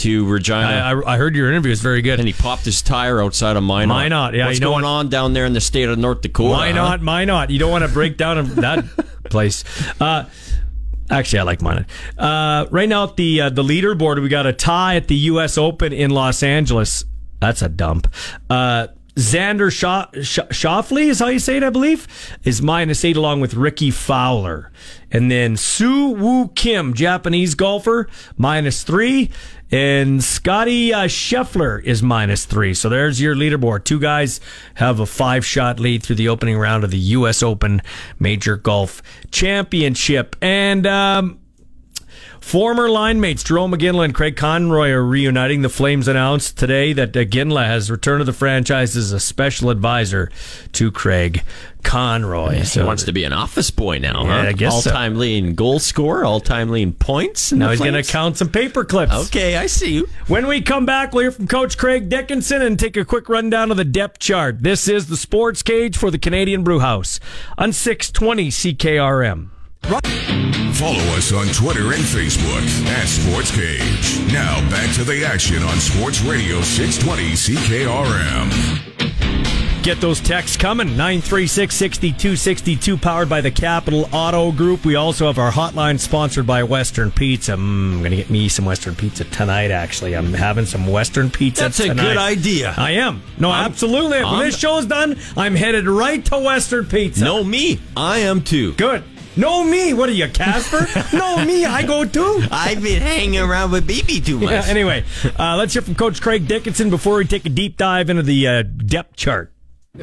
to 0.00 0.26
Regina. 0.26 0.66
I, 0.66 0.92
I, 0.92 1.14
I 1.14 1.16
heard 1.16 1.34
your 1.34 1.48
interview 1.50 1.72
is 1.72 1.80
very 1.80 2.02
good. 2.02 2.18
and 2.18 2.26
he 2.28 2.34
popped 2.34 2.64
his 2.64 2.82
tire 2.82 3.22
outside 3.22 3.56
of 3.56 3.62
Minot. 3.62 3.88
Minot, 3.88 4.34
yeah, 4.34 4.46
What's 4.46 4.58
you 4.58 4.64
know 4.64 4.72
going 4.72 4.84
what? 4.84 4.90
on 4.90 5.08
down 5.08 5.32
there 5.32 5.46
in 5.46 5.52
the 5.52 5.60
state 5.60 5.88
of 5.88 5.98
North 5.98 6.20
Dakota? 6.20 6.50
Why 6.50 6.68
huh? 6.70 6.74
not? 6.76 7.02
Why 7.02 7.24
not? 7.24 7.50
You 7.50 7.58
don't 7.58 7.70
want 7.70 7.84
to 7.84 7.90
break 7.92 8.16
down 8.16 8.44
that 8.56 8.84
place. 9.30 9.64
Uh, 10.00 10.24
actually, 11.10 11.38
I 11.38 11.42
like 11.44 11.62
mine. 11.62 11.86
Uh, 12.18 12.66
right 12.70 12.88
now 12.88 13.04
at 13.04 13.16
the 13.16 13.40
uh, 13.42 13.50
the 13.50 13.62
leaderboard, 13.62 14.20
we 14.22 14.28
got 14.28 14.46
a 14.46 14.52
tie 14.52 14.96
at 14.96 15.08
the 15.08 15.16
U.S. 15.16 15.56
Open 15.56 15.92
in 15.92 16.10
Los 16.10 16.42
Angeles. 16.42 17.04
That's 17.40 17.62
a 17.62 17.68
dump. 17.68 18.06
Uh, 18.48 18.88
Xander 19.16 19.70
Schauffele 19.70 21.08
is 21.08 21.18
how 21.18 21.26
you 21.28 21.38
say 21.40 21.56
it, 21.56 21.62
I 21.62 21.70
believe, 21.70 22.06
is 22.44 22.62
minus 22.62 23.04
eight 23.04 23.16
along 23.16 23.40
with 23.40 23.54
Rickie 23.54 23.90
Fowler. 23.90 24.70
And 25.10 25.30
then 25.30 25.56
Soo 25.56 26.10
Woo 26.10 26.48
Kim, 26.48 26.94
Japanese 26.94 27.54
golfer, 27.54 28.08
minus 28.38 28.82
three. 28.82 29.30
And 29.70 30.22
Scotty 30.22 30.92
uh, 30.92 31.04
Scheffler 31.04 31.82
is 31.82 32.02
minus 32.02 32.44
three. 32.44 32.74
So 32.74 32.88
there's 32.88 33.20
your 33.20 33.34
leaderboard. 33.34 33.84
Two 33.84 34.00
guys 34.00 34.40
have 34.74 35.00
a 35.00 35.06
five 35.06 35.44
shot 35.44 35.78
lead 35.78 36.02
through 36.02 36.16
the 36.16 36.28
opening 36.28 36.58
round 36.58 36.84
of 36.84 36.90
the 36.90 36.98
U.S. 36.98 37.42
Open 37.42 37.82
Major 38.18 38.56
Golf 38.56 39.02
Championship. 39.30 40.36
And, 40.40 40.86
um, 40.86 41.39
Former 42.40 42.88
line 42.88 43.20
mates 43.20 43.44
Jarome 43.44 43.74
Iginla 43.74 44.06
and 44.06 44.14
Craig 44.14 44.34
Conroy 44.36 44.90
are 44.90 45.04
reuniting. 45.04 45.62
The 45.62 45.68
Flames 45.68 46.08
announced 46.08 46.56
today 46.58 46.92
that 46.94 47.12
Iginla 47.12 47.64
has 47.66 47.90
returned 47.90 48.20
to 48.20 48.24
the 48.24 48.32
franchise 48.32 48.96
as 48.96 49.12
a 49.12 49.20
special 49.20 49.70
advisor 49.70 50.30
to 50.72 50.90
Craig 50.90 51.42
Conroy. 51.84 52.56
He 52.56 52.64
So 52.64 52.86
wants 52.86 53.04
to 53.04 53.12
be 53.12 53.22
an 53.24 53.32
office 53.32 53.70
boy 53.70 53.98
now, 53.98 54.24
Yeah, 54.24 54.42
huh? 54.42 54.48
I 54.48 54.52
guess 54.52 54.72
all-time 54.72 55.16
leading 55.18 55.54
goal 55.54 55.78
scorer, 55.78 56.24
all-time 56.24 56.70
leading 56.70 56.94
points. 56.94 57.52
in 57.52 57.58
now 57.60 57.70
he's 57.70 57.78
going 57.78 57.92
to 57.92 58.02
count 58.02 58.36
some 58.38 58.48
paper 58.48 58.84
clips. 58.84 59.12
Okay, 59.26 59.56
I 59.56 59.66
see 59.66 59.92
you. 59.92 60.08
When 60.26 60.46
we 60.48 60.60
come 60.60 60.86
back, 60.86 61.12
we'll 61.12 61.24
hear 61.24 61.30
from 61.32 61.46
Coach 61.46 61.78
Craig 61.78 62.08
Dickenson 62.08 62.62
and 62.62 62.78
take 62.78 62.96
a 62.96 63.04
quick 63.04 63.28
rundown 63.28 63.70
of 63.70 63.76
the 63.76 63.84
depth 63.84 64.18
chart. 64.18 64.62
This 64.62 64.88
is 64.88 65.06
the 65.08 65.16
Sports 65.16 65.62
Cage 65.62 65.96
for 65.96 66.10
the 66.10 66.18
Canadian 66.18 66.64
Brewhouse 66.64 67.20
on 67.58 67.72
620 67.72 68.48
CKRM. 68.48 69.50
Follow 69.84 71.02
us 71.16 71.32
on 71.32 71.46
Twitter 71.48 71.92
and 71.92 72.02
Facebook 72.02 72.86
at 72.88 73.06
Sports 73.08 73.50
Cage. 73.54 74.32
Now 74.32 74.60
back 74.70 74.94
to 74.96 75.04
the 75.04 75.24
action 75.24 75.62
on 75.62 75.76
Sports 75.78 76.20
Radio 76.22 76.60
620 76.62 77.32
CKRM. 77.32 78.52
Get 79.82 79.98
those 80.00 80.20
texts 80.20 80.56
coming. 80.58 80.88
936 80.88 81.74
6262, 81.74 82.96
powered 82.98 83.28
by 83.30 83.40
the 83.40 83.50
Capital 83.50 84.08
Auto 84.12 84.52
Group. 84.52 84.84
We 84.84 84.94
also 84.96 85.26
have 85.26 85.38
our 85.38 85.50
hotline 85.50 85.98
sponsored 85.98 86.46
by 86.46 86.62
Western 86.62 87.10
Pizza. 87.10 87.52
Mm, 87.52 87.56
I'm 87.94 87.98
going 88.00 88.10
to 88.10 88.16
get 88.18 88.28
me 88.30 88.48
some 88.50 88.66
Western 88.66 88.94
Pizza 88.94 89.24
tonight, 89.24 89.70
actually. 89.70 90.14
I'm 90.14 90.34
having 90.34 90.66
some 90.66 90.86
Western 90.86 91.30
Pizza 91.30 91.62
That's 91.64 91.80
a 91.80 91.94
good 91.94 92.18
idea. 92.18 92.74
I 92.76 92.92
am. 92.92 93.22
No, 93.38 93.50
I'm- 93.50 93.64
absolutely. 93.64 94.18
When 94.18 94.26
I'm- 94.26 94.44
this 94.44 94.58
show's 94.58 94.84
done, 94.86 95.18
I'm 95.36 95.54
headed 95.56 95.86
right 95.88 96.22
to 96.26 96.38
Western 96.38 96.84
Pizza. 96.84 97.24
No, 97.24 97.42
me. 97.42 97.80
I 97.96 98.18
am 98.18 98.42
too. 98.42 98.74
Good. 98.74 99.02
No, 99.36 99.64
me. 99.64 99.94
What 99.94 100.08
are 100.08 100.12
you, 100.12 100.28
Casper? 100.28 100.86
no, 101.16 101.44
me. 101.44 101.64
I 101.64 101.84
go 101.84 102.04
too. 102.04 102.42
I've 102.50 102.82
been 102.82 103.00
hanging 103.00 103.38
around 103.38 103.70
with 103.70 103.86
BB 103.86 104.24
too 104.24 104.40
much. 104.40 104.50
Yeah, 104.50 104.64
anyway, 104.66 105.04
uh, 105.38 105.56
let's 105.56 105.72
hear 105.72 105.82
from 105.82 105.94
Coach 105.94 106.20
Craig 106.20 106.48
Dickenson 106.48 106.90
before 106.90 107.16
we 107.16 107.24
take 107.24 107.46
a 107.46 107.50
deep 107.50 107.76
dive 107.76 108.10
into 108.10 108.22
the 108.22 108.46
uh, 108.48 108.62
depth 108.62 109.16
chart. 109.16 109.52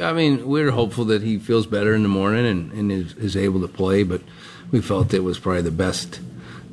I 0.00 0.12
mean, 0.12 0.46
we're 0.46 0.70
hopeful 0.70 1.04
that 1.06 1.22
he 1.22 1.38
feels 1.38 1.66
better 1.66 1.94
in 1.94 2.02
the 2.02 2.08
morning 2.08 2.46
and, 2.46 2.72
and 2.72 2.92
is, 2.92 3.14
is 3.14 3.36
able 3.36 3.60
to 3.62 3.68
play, 3.68 4.02
but 4.02 4.20
we 4.70 4.80
felt 4.80 5.14
it 5.14 5.20
was 5.20 5.38
probably 5.38 5.62
the 5.62 5.70
best 5.70 6.20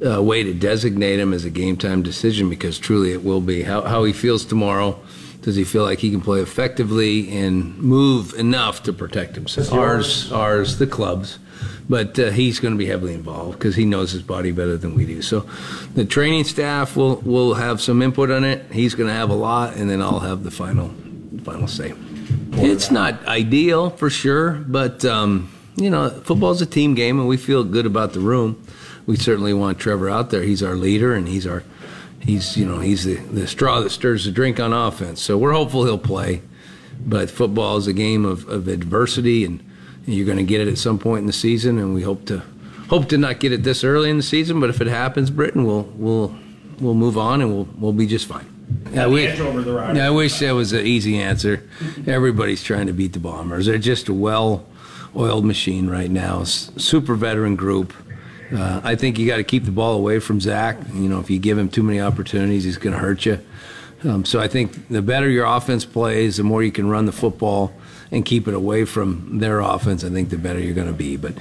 uh, 0.06 0.22
way 0.22 0.44
to 0.44 0.54
designate 0.54 1.20
him 1.20 1.34
as 1.34 1.46
a 1.46 1.50
game 1.50 1.78
time 1.78 2.04
decision 2.04 2.50
because 2.50 2.78
truly 2.78 3.14
it 3.14 3.24
will 3.24 3.42
be. 3.42 3.64
How, 3.64 3.82
how 3.82 4.04
he 4.04 4.14
feels 4.14 4.46
tomorrow. 4.46 5.00
Does 5.42 5.56
he 5.56 5.64
feel 5.64 5.84
like 5.84 6.00
he 6.00 6.10
can 6.10 6.22
play 6.22 6.42
effectively 6.42 7.30
and 7.38 7.78
move 7.78 8.34
enough 8.34 8.82
to 8.84 8.92
protect 8.92 9.36
himself? 9.36 9.72
Ours, 9.72 10.32
ours, 10.32 10.80
the 10.80 10.88
clubs. 10.88 11.38
But 11.90 12.18
uh, 12.20 12.32
he's 12.32 12.60
going 12.60 12.74
to 12.74 12.78
be 12.78 12.86
heavily 12.86 13.14
involved 13.14 13.60
because 13.60 13.76
he 13.76 13.86
knows 13.86 14.12
his 14.12 14.24
body 14.24 14.52
better 14.52 14.78
than 14.78 14.96
we 14.96 15.06
do. 15.06 15.22
So 15.22 15.42
the 15.94 16.06
training 16.06 16.46
staff 16.46 16.96
will, 16.96 17.18
will 17.18 17.54
have 17.56 17.82
some 17.82 18.02
input 18.02 18.32
on 18.32 18.44
it. 18.44 18.72
He's 18.72 18.96
going 18.96 19.08
to 19.08 19.14
have 19.14 19.30
a 19.30 19.36
lot, 19.36 19.76
and 19.76 19.90
then 19.90 20.02
I'll 20.02 20.20
have 20.20 20.44
the 20.44 20.52
final, 20.52 20.90
final 21.44 21.68
say. 21.68 21.94
It's 22.54 22.90
not 22.90 23.26
ideal 23.28 23.90
for 23.90 24.10
sure, 24.10 24.52
but 24.52 25.04
um, 25.06 25.52
you 25.76 25.90
know, 25.90 26.10
football's 26.10 26.62
a 26.62 26.66
team 26.66 26.96
game, 26.96 27.20
and 27.20 27.28
we 27.28 27.38
feel 27.38 27.64
good 27.64 27.86
about 27.86 28.14
the 28.14 28.20
room. 28.20 28.66
We 29.06 29.18
certainly 29.18 29.54
want 29.54 29.78
Trevor 29.78 30.10
out 30.10 30.30
there. 30.30 30.42
He's 30.42 30.64
our 30.64 30.76
leader, 30.76 31.14
and 31.14 31.28
he's 31.28 31.46
our 31.46 31.64
he's 32.22 32.58
you 32.58 32.66
know 32.66 32.80
he's 32.80 33.04
the, 33.04 33.16
the 33.16 33.48
straw 33.48 33.82
that 33.82 33.92
stirs 33.92 34.26
the 34.26 34.32
drink 34.32 34.60
on 34.60 34.74
offense. 34.74 35.22
So 35.22 35.38
we're 35.38 35.54
hopeful 35.54 35.86
he'll 35.86 35.98
play. 35.98 36.42
But 37.06 37.30
football 37.30 37.78
is 37.78 37.88
a 37.88 37.94
game 37.94 38.26
of, 38.26 38.48
of 38.48 38.68
adversity, 38.68 39.44
and 39.46 39.64
you're 40.06 40.26
going 40.26 40.38
to 40.38 40.44
get 40.44 40.62
it 40.62 40.68
at 40.68 40.78
some 40.78 41.00
point 41.00 41.22
in 41.22 41.28
the 41.28 41.34
season, 41.34 41.78
and 41.78 41.94
we 41.94 42.02
hope 42.04 42.26
to 42.26 42.44
hope 42.90 43.10
to 43.10 43.18
not 43.18 43.40
get 43.40 43.52
it 43.52 43.64
this 43.64 43.84
early 43.84 44.10
in 44.10 44.18
the 44.18 44.24
season. 44.24 44.60
But 44.60 44.70
if 44.70 44.82
it 44.82 44.88
happens, 44.88 45.30
Britain, 45.30 45.66
we'll 45.66 45.84
we'll 45.96 46.36
we'll 46.80 46.94
move 46.94 47.18
on, 47.18 47.42
and 47.42 47.54
we'll 47.54 47.68
we'll 47.80 47.94
be 47.94 48.08
just 48.08 48.28
fine. 48.28 48.52
I 48.96 49.06
wish, 49.08 49.40
I 50.00 50.10
wish 50.10 50.40
that 50.40 50.52
was 50.52 50.74
an 50.74 50.86
easy 50.86 51.20
answer. 51.20 51.68
Everybody's 52.08 52.64
trying 52.64 52.88
to 52.88 52.94
beat 52.94 53.14
the 53.14 53.20
Bombers. 53.20 53.68
They're 53.68 53.78
just 53.78 54.10
a 54.10 54.14
well-oiled 54.14 55.46
machine 55.46 55.88
right 55.88 56.10
now. 56.10 56.44
Super 56.46 57.14
veteran 57.14 57.56
group. 57.56 57.94
Uh, 58.52 58.82
I 58.84 58.96
think 58.96 59.20
you 59.20 59.28
got 59.28 59.38
to 59.38 59.44
keep 59.44 59.66
the 59.66 59.72
ball 59.72 59.94
away 59.94 60.20
from 60.20 60.42
Zach. 60.42 60.78
You 60.94 61.10
know, 61.10 61.20
if 61.20 61.30
you 61.30 61.38
give 61.38 61.58
him 61.60 61.70
too 61.70 61.84
many 61.84 62.02
opportunities, 62.02 62.64
he's 62.64 62.78
going 62.78 62.94
to 62.94 63.00
hurt 63.00 63.26
you. 63.26 63.40
Um, 64.04 64.26
so 64.26 64.40
I 64.40 64.48
think 64.48 64.88
the 64.88 65.02
better 65.02 65.30
your 65.30 65.46
offense 65.46 65.86
plays, 65.86 66.38
the 66.38 66.44
more 66.44 66.64
you 66.64 66.72
can 66.72 66.90
run 66.90 67.06
the 67.06 67.12
football 67.12 67.72
and 68.12 68.26
keep 68.26 68.48
it 68.48 68.54
away 68.54 68.86
from 68.86 69.40
their 69.40 69.60
offense. 69.60 70.04
I 70.04 70.10
think 70.10 70.30
the 70.30 70.38
better 70.38 70.60
you're 70.60 70.76
going 70.76 70.88
to 70.88 70.94
be. 70.94 71.18
But 71.18 71.34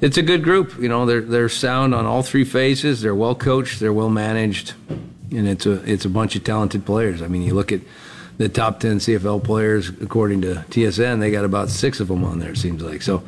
it's 0.00 0.16
a 0.16 0.22
good 0.22 0.42
group. 0.42 0.78
You 0.78 0.88
know, 0.88 1.06
they're 1.06 1.20
they're 1.20 1.48
sound 1.48 1.94
on 1.94 2.06
all 2.06 2.22
three 2.22 2.44
phases. 2.44 3.02
They're 3.02 3.14
well 3.14 3.34
coached. 3.34 3.80
They're 3.80 3.92
well 3.92 4.10
managed 4.10 4.74
and 5.36 5.48
it's 5.48 5.66
a 5.66 5.82
it's 5.90 6.04
a 6.04 6.08
bunch 6.08 6.36
of 6.36 6.44
talented 6.44 6.84
players. 6.84 7.22
I 7.22 7.28
mean, 7.28 7.42
you 7.42 7.54
look 7.54 7.72
at 7.72 7.80
the 8.38 8.48
top 8.48 8.80
ten 8.80 8.98
CFL 8.98 9.42
players 9.44 9.88
according 9.88 10.42
to 10.42 10.64
TSN, 10.70 11.20
they 11.20 11.30
got 11.30 11.44
about 11.44 11.70
six 11.70 12.00
of 12.00 12.08
them 12.08 12.24
on 12.24 12.38
there. 12.38 12.50
It 12.50 12.58
seems 12.58 12.82
like 12.82 13.02
so 13.02 13.22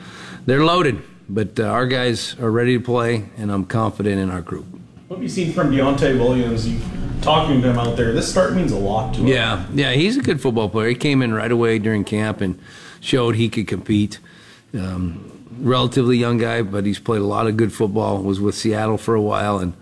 they're 0.47 0.65
loaded, 0.65 1.03
but 1.29 1.59
uh, 1.59 1.65
our 1.65 1.87
guys 1.87 2.39
are 2.39 2.51
ready 2.51 2.79
to 2.79 2.85
play, 2.85 3.29
and 3.37 3.51
I'm 3.51 3.65
confident 3.65 4.21
in 4.21 4.31
our 4.31 4.43
group. 4.43 4.67
What 5.09 5.17
have 5.17 5.23
you 5.23 5.29
seen 5.29 5.53
from 5.53 5.71
Deontay 5.71 6.19
Williams? 6.19 6.69
You 6.69 6.81
talking 7.21 7.63
to 7.63 7.71
him 7.71 7.79
out 7.79 7.97
there. 7.97 8.13
This 8.13 8.31
start 8.31 8.55
means 8.55 8.73
a 8.73 8.79
lot 8.79 9.15
to 9.15 9.21
him. 9.21 9.27
Yeah, 9.27 9.67
yeah, 9.73 9.93
he's 9.93 10.17
a 10.17 10.23
good 10.23 10.41
football 10.41 10.69
player. 10.69 10.89
He 10.89 10.95
came 10.95 11.23
in 11.23 11.33
right 11.33 11.53
away 11.53 11.79
during 11.79 12.05
camp 12.05 12.41
and 12.41 12.59
showed 13.05 13.37
he 13.37 13.49
could 13.49 13.69
compete. 13.69 14.19
Um, 14.73 15.31
relatively 15.59 16.17
young 16.17 16.39
guy, 16.39 16.63
but 16.63 16.85
he's 16.85 16.99
played 16.99 17.21
a 17.21 17.27
lot 17.27 17.47
of 17.47 17.57
good 17.57 17.73
football. 17.73 18.23
Was 18.23 18.41
with 18.41 18.55
Seattle 18.55 18.99
for 18.99 19.15
a 19.15 19.21
while, 19.21 19.59
and 19.59 19.75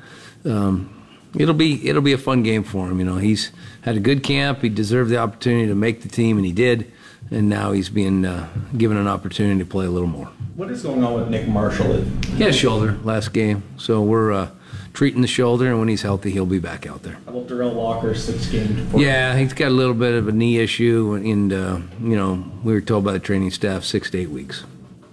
um, 0.44 1.06
it'll 1.36 1.54
be 1.54 1.88
it'll 1.88 2.02
be 2.02 2.12
a 2.12 2.18
fun 2.18 2.42
game 2.42 2.64
for 2.64 2.90
him. 2.90 2.98
You 2.98 3.06
know, 3.06 3.16
he's 3.16 3.52
had 3.82 3.96
a 3.96 4.00
good 4.00 4.22
camp. 4.22 4.60
He 4.60 4.68
deserved 4.68 5.10
the 5.10 5.18
opportunity 5.18 5.68
to 5.68 5.74
make 5.74 6.02
the 6.02 6.08
team, 6.08 6.36
and 6.36 6.44
he 6.44 6.52
did. 6.52 6.92
And 7.30 7.48
now 7.48 7.72
he's 7.72 7.88
being 7.88 8.26
uh, 8.26 8.46
given 8.76 8.98
an 8.98 9.08
opportunity 9.08 9.58
to 9.60 9.64
play 9.64 9.86
a 9.86 9.90
little 9.90 10.08
more. 10.08 10.26
What 10.54 10.70
is 10.70 10.82
going 10.82 11.02
on 11.02 11.14
with 11.14 11.28
Nick 11.30 11.48
Marshall? 11.48 12.02
He 12.36 12.42
had 12.42 12.50
a 12.50 12.52
shoulder 12.52 12.98
last 13.04 13.32
game, 13.32 13.62
so 13.78 14.02
we're 14.02 14.32
uh, 14.32 14.50
treating 14.92 15.22
the 15.22 15.28
shoulder, 15.28 15.66
and 15.68 15.78
when 15.78 15.88
he's 15.88 16.02
healthy, 16.02 16.30
he'll 16.30 16.46
be 16.46 16.58
back 16.58 16.86
out 16.86 17.02
there. 17.02 17.14
How 17.24 17.32
about 17.32 17.48
Darrell 17.48 17.74
Walker, 17.74 18.14
six 18.14 18.46
games? 18.48 18.92
Yeah, 18.94 19.36
he's 19.38 19.52
got 19.52 19.68
a 19.68 19.74
little 19.74 19.94
bit 19.94 20.14
of 20.14 20.28
a 20.28 20.32
knee 20.32 20.58
issue, 20.58 21.14
and 21.14 21.52
uh, 21.52 21.78
you 22.02 22.16
know 22.16 22.44
we 22.62 22.72
were 22.72 22.80
told 22.80 23.04
by 23.04 23.12
the 23.12 23.18
training 23.20 23.50
staff 23.50 23.84
six 23.84 24.10
to 24.10 24.18
eight 24.18 24.30
weeks. 24.30 24.64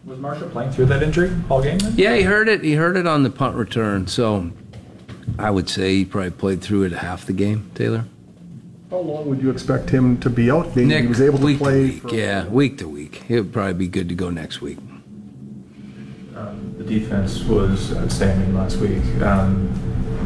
Was 0.05 0.19
Marshall 0.19 0.49
playing 0.49 0.71
through 0.71 0.85
that 0.87 1.03
injury 1.03 1.31
all 1.49 1.61
game? 1.61 1.77
Then? 1.79 1.93
Yeah, 1.95 2.15
he 2.15 2.23
heard 2.23 2.49
it. 2.49 2.63
He 2.63 2.73
heard 2.73 2.97
it 2.97 3.05
on 3.07 3.23
the 3.23 3.29
punt 3.29 3.55
return, 3.55 4.07
so 4.07 4.51
I 5.37 5.51
would 5.51 5.69
say 5.69 5.95
he 5.95 6.05
probably 6.05 6.31
played 6.31 6.61
through 6.61 6.83
it 6.83 6.91
half 6.93 7.25
the 7.25 7.33
game. 7.33 7.69
Taylor, 7.75 8.05
How 8.89 8.97
long 8.97 9.29
would 9.29 9.41
you 9.41 9.51
expect 9.51 9.89
him 9.91 10.17
to 10.21 10.29
be 10.29 10.49
out? 10.49 10.73
Being 10.73 10.87
Nick 10.87 11.01
he 11.03 11.07
was 11.07 11.21
able 11.21 11.37
to 11.39 11.45
week 11.45 11.59
play. 11.59 11.83
week, 11.83 12.01
for- 12.01 12.15
yeah, 12.15 12.47
week 12.47 12.79
to 12.79 12.87
week. 12.89 13.23
It 13.29 13.35
would 13.41 13.53
probably 13.53 13.73
be 13.75 13.87
good 13.87 14.09
to 14.09 14.15
go 14.15 14.29
next 14.31 14.61
week. 14.61 14.79
Um, 16.39 16.73
the 16.77 16.85
defense 16.85 17.43
was 17.43 17.95
outstanding 17.97 18.55
last 18.55 18.77
week, 18.77 19.03
um, 19.21 19.69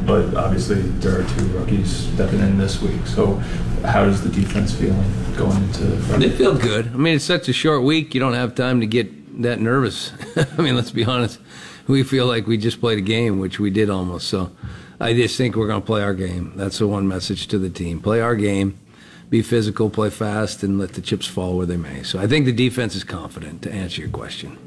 but 0.05 0.35
obviously 0.35 0.81
there 0.99 1.19
are 1.19 1.23
two 1.23 1.47
rookies 1.47 1.89
stepping 2.13 2.39
in 2.39 2.59
this 2.59 2.81
week. 2.81 3.07
So, 3.07 3.35
how 3.83 4.05
does 4.05 4.21
the 4.21 4.29
defense 4.29 4.75
feeling 4.75 5.11
going 5.35 5.57
into? 5.63 5.85
They 6.19 6.29
feel 6.29 6.55
good. 6.55 6.87
I 6.87 6.97
mean, 6.97 7.15
it's 7.15 7.25
such 7.25 7.49
a 7.49 7.53
short 7.53 7.81
week. 7.83 8.13
You 8.13 8.19
don't 8.19 8.35
have 8.35 8.53
time 8.53 8.79
to 8.81 8.85
get 8.85 9.41
that 9.41 9.59
nervous. 9.59 10.11
I 10.57 10.61
mean, 10.61 10.75
let's 10.75 10.91
be 10.91 11.03
honest. 11.03 11.39
We 11.87 12.03
feel 12.03 12.27
like 12.27 12.45
we 12.45 12.57
just 12.57 12.79
played 12.79 12.99
a 12.99 13.01
game, 13.01 13.39
which 13.39 13.59
we 13.59 13.71
did 13.71 13.89
almost. 13.89 14.27
So 14.27 14.51
I 14.99 15.13
just 15.13 15.35
think 15.35 15.55
we're 15.55 15.67
going 15.67 15.81
to 15.81 15.85
play 15.85 16.03
our 16.03 16.13
game. 16.13 16.53
That's 16.55 16.77
the 16.77 16.87
one 16.87 17.07
message 17.07 17.47
to 17.47 17.57
the 17.57 17.71
team. 17.71 17.99
Play 17.99 18.21
our 18.21 18.35
game, 18.35 18.79
be 19.31 19.41
physical, 19.41 19.89
play 19.89 20.11
fast, 20.11 20.61
and 20.61 20.77
let 20.77 20.93
the 20.93 21.01
chips 21.01 21.25
fall 21.25 21.57
where 21.57 21.65
they 21.65 21.77
may. 21.77 22.03
So 22.03 22.19
I 22.19 22.27
think 22.27 22.45
the 22.45 22.53
defense 22.53 22.95
is 22.95 23.03
confident 23.03 23.63
to 23.63 23.71
answer 23.73 24.01
your 24.01 24.11
question. 24.11 24.59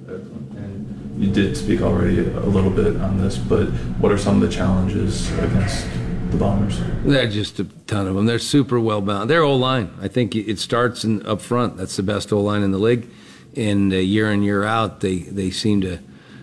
You 1.19 1.31
did 1.31 1.57
speak 1.57 1.81
already 1.81 2.19
a 2.19 2.41
little 2.41 2.71
bit 2.71 2.97
on 2.97 3.19
this, 3.19 3.39
but 3.39 3.69
what 4.01 4.13
are 4.13 4.19
some 4.19 4.43
of 4.43 4.49
the 4.49 4.55
challenges 4.55 5.33
against 5.39 5.87
the 6.31 6.37
Bombers? 6.37 6.79
They're 7.05 7.29
just 7.29 7.59
a 7.59 7.65
ton 7.87 8.07
of 8.07 8.15
them. 8.15 8.27
They're 8.27 8.39
super 8.39 8.79
well 8.79 9.01
bound. 9.01 9.31
Their 9.31 9.43
O 9.43 9.57
line, 9.57 9.95
I 10.01 10.09
think 10.09 10.37
it 10.37 10.59
starts 10.59 11.05
in 11.05 11.25
up 11.27 11.41
front. 11.41 11.79
That's 11.79 11.97
the 11.97 12.03
best 12.03 12.33
O 12.33 12.41
line 12.41 12.63
in 12.63 12.71
the 12.71 12.79
league, 12.79 13.09
and 13.57 13.93
uh, 13.93 13.97
year 13.97 14.31
in 14.31 14.43
year 14.43 14.65
out, 14.65 15.01
they 15.01 15.21
they 15.21 15.51
seem 15.51 15.81
to 15.81 16.01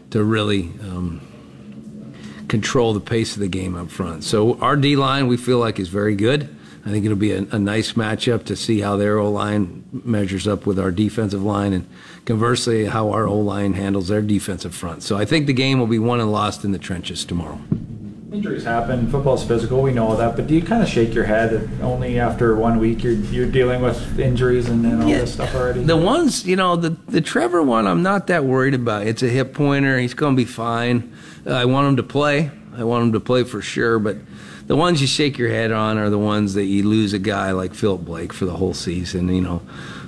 to 0.10 0.24
really 0.24 0.72
um, 0.82 1.22
control 2.48 2.94
the 2.94 3.00
pace 3.00 3.34
of 3.36 3.42
the 3.42 3.48
game 3.48 3.76
up 3.76 3.92
front. 3.92 4.24
So 4.24 4.60
our 4.60 4.76
D 4.76 4.96
line, 4.96 5.28
we 5.28 5.38
feel 5.38 5.60
like 5.60 5.80
is 5.80 5.90
very 5.90 6.16
good. 6.16 6.56
I 6.86 6.90
think 6.90 7.06
it'll 7.06 7.16
be 7.18 7.32
a, 7.32 7.46
a 7.52 7.60
nice 7.60 7.94
matchup 7.94 8.44
to 8.46 8.56
see 8.56 8.82
how 8.82 8.98
their 8.98 9.18
O 9.18 9.32
line 9.32 9.84
measures 9.92 10.48
up 10.48 10.66
with 10.66 10.80
our 10.80 10.92
defensive 10.92 11.44
line, 11.44 11.74
and 11.74 11.88
conversely, 12.26 12.86
how 12.86 13.10
our 13.12 13.28
O 13.28 13.38
line 13.38 13.74
handles 13.74 14.08
their 14.08 14.22
defensive 14.22 14.74
front. 14.74 15.04
So 15.04 15.18
I 15.18 15.26
think 15.26 15.48
the 15.48 15.54
game 15.54 15.80
will 15.80 15.88
be 15.88 16.00
won 16.00 16.20
and 16.20 16.32
lost 16.32 16.64
in 16.64 16.72
the 16.72 16.80
trenches 16.80 17.26
tomorrow. 17.26 17.60
Injuries 18.32 18.64
happen. 18.64 19.12
Football's 19.12 19.46
physical. 19.46 19.84
We 19.84 19.92
know 19.94 20.16
that. 20.16 20.36
But 20.36 20.48
do 20.48 20.56
you 20.56 20.64
kind 20.64 20.82
of 20.82 20.90
shake 20.90 21.14
your 21.14 21.26
head 21.26 21.52
that 21.52 21.84
only 21.84 22.20
after 22.20 22.56
one 22.56 22.80
week 22.80 23.04
you're 23.04 23.14
you're 23.14 23.46
dealing 23.46 23.82
with 23.84 24.20
injuries 24.20 24.68
and, 24.70 24.84
and 24.86 25.04
all 25.04 25.08
Yeah. 25.10 25.20
this 25.20 25.34
stuff 25.34 25.54
already? 25.54 25.84
The 25.84 25.96
ones, 25.98 26.44
you 26.44 26.56
know, 26.56 26.76
the 26.76 26.90
the 27.08 27.22
Trevor 27.22 27.62
one, 27.62 27.86
I'm 27.86 28.02
not 28.02 28.26
that 28.28 28.44
worried 28.44 28.74
about. 28.74 29.06
It's 29.06 29.22
a 29.22 29.30
hip 29.30 29.54
pointer. 29.54 30.00
He's 30.00 30.16
going 30.16 30.36
to 30.36 30.38
be 30.38 30.46
fine. 30.50 31.14
Uh, 31.46 31.52
I 31.52 31.66
want 31.66 31.88
him 31.90 31.96
to 31.98 32.04
play. 32.04 32.50
I 32.76 32.84
want 32.86 33.04
him 33.06 33.12
to 33.14 33.20
play 33.20 33.44
for 33.44 33.62
sure. 33.62 34.00
But 34.00 34.18
the 34.66 34.76
ones 34.76 35.00
you 35.00 35.06
shake 35.06 35.38
your 35.38 35.50
head 35.50 35.72
on 35.72 36.00
are 36.00 36.10
the 36.10 36.18
ones 36.18 36.56
that 36.56 36.66
you 36.66 36.88
lose 36.90 37.14
a 37.14 37.20
guy 37.20 37.52
like 37.52 37.76
Philip 37.76 38.04
Blake 38.04 38.34
for 38.34 38.46
the 38.46 38.54
whole 38.54 38.74
season. 38.74 39.30
You 39.30 39.42
know, 39.42 39.62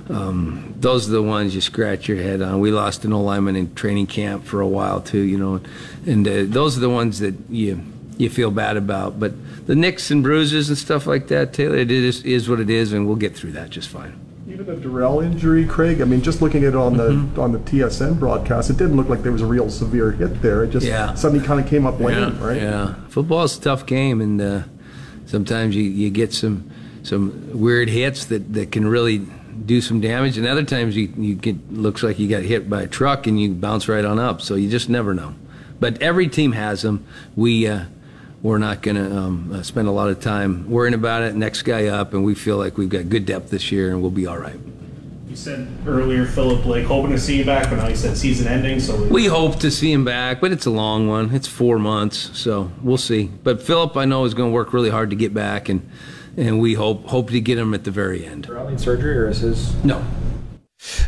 um, 0.08 0.74
those 0.78 1.08
are 1.08 1.12
the 1.12 1.22
ones 1.22 1.54
you 1.54 1.60
scratch 1.60 2.08
your 2.08 2.18
head 2.18 2.40
on. 2.42 2.60
We 2.60 2.70
lost 2.70 3.04
an 3.04 3.12
old 3.12 3.26
lineman 3.26 3.56
in 3.56 3.74
training 3.74 4.06
camp 4.06 4.44
for 4.44 4.60
a 4.60 4.68
while 4.68 5.00
too. 5.00 5.20
You 5.20 5.38
know, 5.38 5.60
and 6.06 6.26
uh, 6.26 6.44
those 6.46 6.76
are 6.76 6.80
the 6.80 6.90
ones 6.90 7.18
that 7.20 7.34
you 7.48 7.80
you 8.18 8.30
feel 8.30 8.50
bad 8.50 8.76
about. 8.76 9.18
But 9.18 9.32
the 9.66 9.74
nicks 9.74 10.10
and 10.10 10.22
bruises 10.22 10.68
and 10.68 10.78
stuff 10.78 11.06
like 11.06 11.28
that, 11.28 11.52
Taylor, 11.52 11.76
it 11.76 11.90
is 11.90 12.22
is 12.22 12.48
what 12.48 12.60
it 12.60 12.70
is, 12.70 12.92
and 12.92 13.06
we'll 13.06 13.16
get 13.16 13.36
through 13.36 13.52
that 13.52 13.70
just 13.70 13.88
fine. 13.88 14.20
Even 14.48 14.64
the 14.64 14.76
Durrell 14.76 15.20
injury, 15.20 15.66
Craig. 15.66 16.00
I 16.00 16.04
mean, 16.04 16.22
just 16.22 16.40
looking 16.40 16.62
at 16.62 16.68
it 16.68 16.76
on 16.76 16.96
the 16.96 17.28
on 17.40 17.50
the 17.50 17.58
TSN 17.58 18.18
broadcast, 18.20 18.70
it 18.70 18.76
didn't 18.76 18.96
look 18.96 19.08
like 19.08 19.22
there 19.24 19.32
was 19.32 19.42
a 19.42 19.46
real 19.46 19.68
severe 19.68 20.12
hit 20.12 20.40
there. 20.40 20.62
It 20.62 20.70
just 20.70 20.86
Yeah. 20.86 21.14
suddenly 21.14 21.44
kind 21.44 21.58
of 21.60 21.66
came 21.66 21.84
up 21.84 21.98
lame, 21.98 22.38
right? 22.40 22.62
Yeah, 22.62 22.94
football's 23.08 23.58
a 23.58 23.60
tough 23.60 23.86
game, 23.86 24.20
and 24.20 24.40
uh, 24.40 24.62
sometimes 25.26 25.74
you, 25.74 25.82
you 25.82 26.10
get 26.10 26.32
some 26.32 26.70
some 27.02 27.50
weird 27.52 27.88
hits 27.88 28.24
that, 28.26 28.52
that 28.54 28.70
can 28.72 28.86
really 28.86 29.26
do 29.64 29.80
some 29.80 30.00
damage, 30.00 30.36
and 30.36 30.46
other 30.46 30.64
times 30.64 30.96
you 30.96 31.12
you 31.16 31.34
get 31.34 31.72
looks 31.72 32.02
like 32.02 32.18
you 32.18 32.28
got 32.28 32.42
hit 32.42 32.68
by 32.68 32.82
a 32.82 32.86
truck 32.86 33.26
and 33.26 33.40
you 33.40 33.52
bounce 33.52 33.88
right 33.88 34.04
on 34.04 34.18
up. 34.18 34.40
So 34.40 34.54
you 34.54 34.68
just 34.68 34.88
never 34.88 35.14
know. 35.14 35.34
But 35.78 36.00
every 36.00 36.28
team 36.28 36.52
has 36.52 36.82
them. 36.82 37.06
We 37.34 37.66
uh, 37.66 37.84
we're 38.42 38.58
not 38.58 38.82
going 38.82 38.96
to 38.96 39.16
um, 39.16 39.52
uh, 39.52 39.62
spend 39.62 39.88
a 39.88 39.90
lot 39.90 40.08
of 40.08 40.20
time 40.20 40.70
worrying 40.70 40.94
about 40.94 41.22
it. 41.22 41.34
Next 41.34 41.62
guy 41.62 41.86
up, 41.86 42.14
and 42.14 42.24
we 42.24 42.34
feel 42.34 42.56
like 42.56 42.78
we've 42.78 42.88
got 42.88 43.08
good 43.08 43.26
depth 43.26 43.50
this 43.50 43.72
year, 43.72 43.90
and 43.90 44.00
we'll 44.00 44.10
be 44.10 44.26
all 44.26 44.38
right. 44.38 44.58
You 45.28 45.34
said 45.34 45.68
earlier, 45.86 46.24
Philip 46.24 46.62
Blake, 46.62 46.86
hoping 46.86 47.10
to 47.10 47.18
see 47.18 47.36
you 47.38 47.44
back, 47.44 47.68
but 47.68 47.76
now 47.76 47.88
you 47.88 47.96
said 47.96 48.16
season 48.16 48.46
ending, 48.46 48.78
so 48.80 49.02
We 49.08 49.26
hope 49.26 49.58
to 49.60 49.70
see 49.70 49.92
him 49.92 50.04
back, 50.04 50.40
but 50.40 50.52
it's 50.52 50.66
a 50.66 50.70
long 50.70 51.08
one. 51.08 51.34
It's 51.34 51.48
four 51.48 51.78
months, 51.78 52.38
so 52.38 52.70
we'll 52.82 52.96
see. 52.96 53.24
But 53.42 53.60
Philip, 53.60 53.96
I 53.96 54.04
know, 54.04 54.24
is 54.24 54.34
going 54.34 54.50
to 54.50 54.54
work 54.54 54.72
really 54.72 54.90
hard 54.90 55.10
to 55.10 55.16
get 55.16 55.34
back, 55.34 55.68
and 55.68 55.86
and 56.36 56.60
we 56.60 56.74
hope 56.74 57.06
hope 57.06 57.30
to 57.30 57.40
get 57.40 57.58
him 57.58 57.74
at 57.74 57.84
the 57.84 57.90
very 57.90 58.24
end. 58.24 58.44
Durrell 58.44 58.68
need 58.68 58.80
surgery 58.80 59.16
or 59.16 59.28
is 59.28 59.38
his? 59.38 59.74
No, 59.84 60.04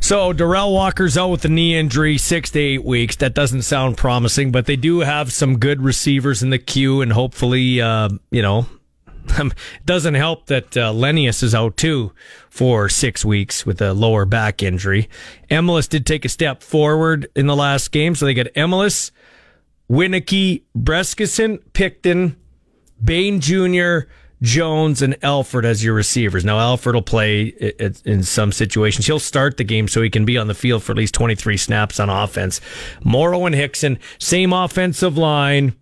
So 0.00 0.32
Darrell 0.32 0.72
Walker's 0.72 1.18
out 1.18 1.28
with 1.28 1.44
a 1.44 1.48
knee 1.48 1.76
injury, 1.76 2.18
six 2.18 2.50
to 2.52 2.58
eight 2.58 2.84
weeks. 2.84 3.16
That 3.16 3.34
doesn't 3.34 3.62
sound 3.62 3.96
promising, 3.96 4.50
but 4.50 4.66
they 4.66 4.76
do 4.76 5.00
have 5.00 5.32
some 5.32 5.58
good 5.58 5.82
receivers 5.82 6.42
in 6.42 6.50
the 6.50 6.58
queue, 6.58 7.00
and 7.02 7.12
hopefully, 7.12 7.80
uh, 7.80 8.08
you 8.30 8.42
know, 8.42 8.66
it 9.38 9.54
doesn't 9.84 10.14
help 10.14 10.46
that 10.46 10.76
uh, 10.76 10.92
Lenius 10.92 11.42
is 11.42 11.54
out 11.54 11.76
too 11.76 12.12
for 12.48 12.88
six 12.88 13.24
weeks 13.24 13.66
with 13.66 13.80
a 13.82 13.92
lower 13.92 14.24
back 14.24 14.62
injury. 14.62 15.08
Emilus 15.50 15.86
did 15.86 16.06
take 16.06 16.24
a 16.24 16.28
step 16.30 16.62
forward 16.62 17.28
in 17.36 17.46
the 17.46 17.56
last 17.56 17.92
game, 17.92 18.14
so 18.14 18.24
they 18.24 18.34
got 18.34 18.48
Emilus, 18.56 19.12
Winnicky, 19.90 20.62
Brescacin, 20.76 21.60
Picton, 21.72 22.36
Bane 23.02 23.40
Jr., 23.40 24.08
Jones, 24.42 25.02
and 25.02 25.16
Alford 25.22 25.64
as 25.64 25.82
your 25.82 25.94
receivers. 25.94 26.44
Now, 26.44 26.58
Alford 26.58 26.94
will 26.94 27.02
play 27.02 27.48
in 28.04 28.22
some 28.22 28.52
situations. 28.52 29.06
He'll 29.06 29.18
start 29.18 29.56
the 29.56 29.64
game 29.64 29.88
so 29.88 30.02
he 30.02 30.10
can 30.10 30.24
be 30.24 30.38
on 30.38 30.46
the 30.46 30.54
field 30.54 30.82
for 30.82 30.92
at 30.92 30.98
least 30.98 31.14
23 31.14 31.56
snaps 31.56 31.98
on 31.98 32.08
offense. 32.08 32.60
Morrow 33.02 33.46
and 33.46 33.54
Hickson, 33.54 33.98
same 34.18 34.52
offensive 34.52 35.18
line. 35.18 35.74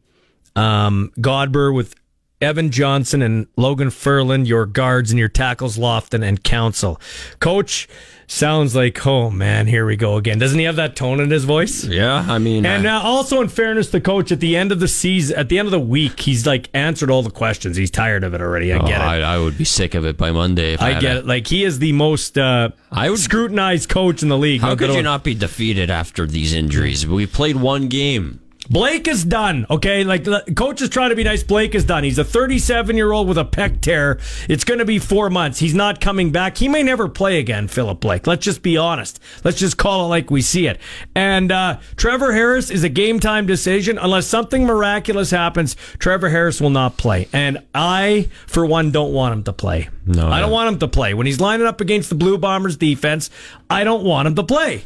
Um, 0.55 1.12
Godber 1.19 1.75
with 1.75 1.95
Evan 2.40 2.71
Johnson 2.71 3.23
and 3.23 3.47
Logan 3.57 3.90
Ferland, 3.90 4.47
your 4.47 4.66
guards 4.66 5.11
and 5.11 5.19
your 5.19 5.29
tackles, 5.29 5.79
Lofton 5.79 6.23
and 6.23 6.42
Council. 6.42 7.01
Coach 7.40 7.88
sounds 8.27 8.75
like, 8.75 9.07
oh 9.07 9.31
man, 9.31 9.67
here 9.67 9.87
we 9.87 9.97
go 9.97 10.17
again. 10.17 10.39
Doesn't 10.39 10.59
he 10.59 10.65
have 10.65 10.77
that 10.77 10.97
tone 10.97 11.21
in 11.21 11.31
his 11.31 11.45
voice? 11.45 11.85
Yeah, 11.85 12.25
I 12.29 12.39
mean, 12.39 12.67
And 12.67 12.87
uh, 12.87 12.97
uh, 12.97 13.03
also, 13.03 13.41
in 13.41 13.49
fairness, 13.49 13.91
the 13.91 14.01
coach 14.01 14.33
at 14.33 14.41
the 14.41 14.57
end 14.57 14.73
of 14.73 14.81
the 14.81 14.89
season, 14.89 15.37
at 15.39 15.49
the 15.49 15.59
end 15.59 15.67
of 15.67 15.73
the 15.73 15.81
week, 15.81 16.21
he's 16.21 16.47
like 16.47 16.69
answered 16.75 17.11
all 17.11 17.23
the 17.23 17.31
questions. 17.31 17.77
He's 17.77 17.91
tired 17.91 18.25
of 18.25 18.35
it 18.35 18.41
already. 18.41 18.73
I 18.73 18.79
oh, 18.79 18.87
get 18.87 19.01
it. 19.01 19.05
I, 19.05 19.35
I 19.35 19.39
would 19.39 19.57
be 19.57 19.65
sick 19.65 19.95
of 19.95 20.05
it 20.05 20.17
by 20.17 20.31
Monday. 20.33 20.75
If 20.75 20.83
I, 20.83 20.97
I 20.97 21.01
get 21.01 21.17
it. 21.19 21.27
Like 21.27 21.47
he 21.47 21.65
is 21.65 21.79
the 21.79 21.93
most 21.93 22.37
uh, 22.39 22.71
I 22.91 23.11
would- 23.11 23.19
scrutinized 23.19 23.89
coach 23.89 24.23
in 24.23 24.29
the 24.29 24.39
league. 24.39 24.61
How 24.61 24.77
could 24.77 24.95
you 24.95 25.03
not 25.03 25.25
be 25.25 25.35
defeated 25.35 25.91
after 25.91 26.27
these 26.27 26.53
injuries? 26.53 27.07
We 27.07 27.27
played 27.27 27.57
one 27.57 27.89
game. 27.89 28.41
Blake 28.69 29.07
is 29.09 29.25
done. 29.25 29.67
Okay, 29.71 30.05
like 30.05 30.27
coach 30.57 30.83
is 30.83 30.89
trying 30.89 31.11
to 31.11 31.17
be 31.17 31.25
nice. 31.25 31.43
Blake 31.43 31.75
is 31.75 31.85
done. 31.85 32.05
He's 32.05 32.19
a 32.19 32.25
37 32.25 32.97
year 32.97 33.13
old 33.13 33.29
with 33.29 33.39
a 33.39 33.45
pec 33.45 33.81
tear. 33.81 34.19
It's 34.49 34.65
going 34.65 34.79
to 34.79 34.85
be 34.85 34.99
four 34.99 35.31
months. 35.31 35.59
He's 35.59 35.75
not 35.75 36.01
coming 36.01 36.33
back. 36.33 36.57
He 36.59 36.69
may 36.69 36.83
never 36.83 37.09
play 37.09 37.39
again. 37.39 37.69
Philip 37.69 38.01
Blake. 38.01 38.27
Let's 38.27 38.45
just 38.45 38.63
be 38.63 38.77
honest. 38.77 39.21
Let's 39.45 39.59
just 39.59 39.77
call 39.77 40.07
it 40.07 40.09
like 40.09 40.31
we 40.31 40.43
see 40.43 40.67
it. 40.67 40.81
And 41.15 41.53
uh, 41.53 41.79
Trevor 41.97 42.33
Harris 42.33 42.71
is 42.71 42.85
a 42.85 42.89
game 42.89 43.21
time 43.21 43.47
decision. 43.47 43.99
Unless 43.99 44.27
something 44.27 44.65
miraculous 44.65 45.31
happens, 45.31 45.77
Trevor 45.99 46.29
Harris 46.29 46.61
will 46.61 46.71
not 46.71 46.97
play. 46.97 47.29
And 47.33 47.63
I, 47.75 48.29
for 48.47 48.67
one, 48.67 48.91
don't 48.91 49.13
want 49.13 49.33
him 49.33 49.45
to 49.45 49.53
play. 49.53 49.89
No, 50.07 50.29
I 50.29 50.41
don't 50.41 50.53
want 50.53 50.69
him 50.69 50.79
to 50.81 50.89
play 50.89 51.15
when 51.15 51.27
he's 51.27 51.41
lining 51.41 51.67
up 51.67 51.81
against 51.81 52.09
the 52.09 52.15
Blue 52.15 52.39
Bombers 52.39 52.77
defense. 52.77 53.31
I 53.69 53.85
don't 53.85 54.05
want 54.05 54.29
him 54.29 54.35
to 54.37 54.45
play. 54.45 54.85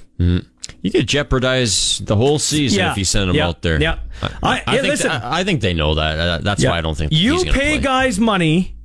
You 0.83 0.91
could 0.91 1.07
jeopardize 1.07 1.99
the 2.05 2.17
whole 2.17 2.39
season 2.39 2.79
Yeah. 2.81 2.93
if 2.93 2.99
you 2.99 3.05
send 3.05 3.31
him 3.31 3.37
Yeah. 3.37 3.49
out 3.49 3.63
there. 3.63 3.81
Yeah. 3.81 3.99
I, 4.23 4.29
I- 4.43 4.63
I 4.67 4.75
yeah, 4.75 4.81
think 4.83 4.91
listen. 4.93 5.11
I, 5.11 5.41
I 5.41 5.45
think 5.45 5.61
they 5.61 5.75
know 5.75 5.95
that. 5.95 6.19
Uh, 6.19 6.39
That's 6.43 6.65
why 6.65 6.79
I 6.79 6.81
don't 6.81 6.97
think 6.97 7.13
you 7.13 7.45
pay 7.45 7.51
play. 7.53 7.79
guys 7.79 8.19
money 8.19 8.77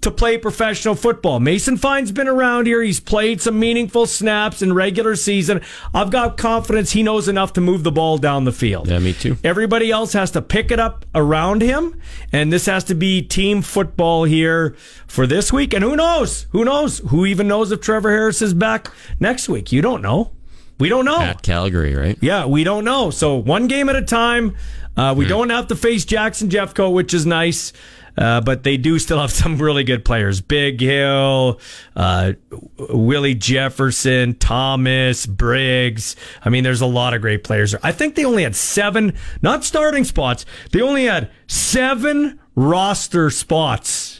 to 0.00 0.12
play 0.12 0.38
professional 0.38 0.94
football. 0.94 1.40
Mason 1.40 1.76
Fine's 1.76 2.12
been 2.12 2.28
around 2.28 2.66
here. 2.66 2.80
He's 2.82 3.00
played 3.00 3.40
some 3.40 3.58
meaningful 3.58 4.06
snaps 4.06 4.62
in 4.62 4.72
regular 4.72 5.16
season. 5.16 5.60
I've 5.92 6.10
got 6.10 6.36
confidence 6.36 6.92
he 6.92 7.02
knows 7.02 7.26
enough 7.26 7.52
to 7.54 7.60
move 7.60 7.82
the 7.82 7.90
ball 7.90 8.16
down 8.16 8.44
the 8.44 8.52
field. 8.52 8.86
Yeah, 8.88 9.00
me 9.00 9.12
too. 9.12 9.38
Everybody 9.42 9.90
else 9.90 10.12
has 10.12 10.30
to 10.32 10.40
pick 10.42 10.70
it 10.70 10.78
up 10.78 11.04
around 11.16 11.62
him, 11.62 12.00
and 12.32 12.52
this 12.52 12.66
has 12.66 12.84
to 12.84 12.94
be 12.94 13.22
team 13.22 13.60
football 13.60 14.22
here 14.22 14.76
for 15.08 15.26
this 15.26 15.52
week. 15.52 15.74
And 15.74 15.82
who 15.82 15.96
knows? 15.96 16.46
Who 16.50 16.64
knows? 16.64 16.98
Who 17.08 17.26
even 17.26 17.48
knows 17.48 17.72
if 17.72 17.80
Trevor 17.80 18.10
Harris 18.10 18.40
is 18.40 18.54
back 18.54 18.92
next 19.18 19.48
week? 19.48 19.72
You 19.72 19.82
don't 19.82 20.00
know. 20.00 20.30
We 20.78 20.88
don't 20.88 21.04
know. 21.04 21.20
At 21.20 21.42
Calgary, 21.42 21.94
right? 21.94 22.18
Yeah, 22.20 22.46
we 22.46 22.64
don't 22.64 22.84
know. 22.84 23.10
So 23.10 23.36
one 23.36 23.66
game 23.66 23.88
at 23.88 23.96
a 23.96 24.02
time. 24.02 24.56
Uh, 24.96 25.14
we 25.16 25.26
don't 25.26 25.50
have 25.50 25.68
to 25.68 25.76
face 25.76 26.04
Jackson 26.04 26.48
Jeffco, 26.48 26.92
which 26.92 27.14
is 27.14 27.24
nice. 27.24 27.72
Uh, 28.16 28.40
but 28.40 28.64
they 28.64 28.76
do 28.76 28.98
still 28.98 29.20
have 29.20 29.30
some 29.42 29.58
really 29.58 29.84
good 29.84 30.04
players. 30.04 30.40
Big 30.40 30.80
Hill, 30.80 31.60
uh, 31.94 32.32
Willie 32.76 33.36
Jefferson, 33.36 34.34
Thomas, 34.34 35.24
Briggs. 35.24 36.16
I 36.44 36.48
mean, 36.48 36.64
there's 36.64 36.80
a 36.80 36.86
lot 36.86 37.14
of 37.14 37.20
great 37.20 37.44
players. 37.44 37.76
I 37.76 37.92
think 37.92 38.16
they 38.16 38.24
only 38.24 38.42
had 38.42 38.56
seven, 38.56 39.14
not 39.40 39.64
starting 39.64 40.02
spots. 40.02 40.44
They 40.72 40.82
only 40.82 41.04
had 41.04 41.30
seven 41.46 42.40
roster 42.56 43.30
spots 43.30 44.17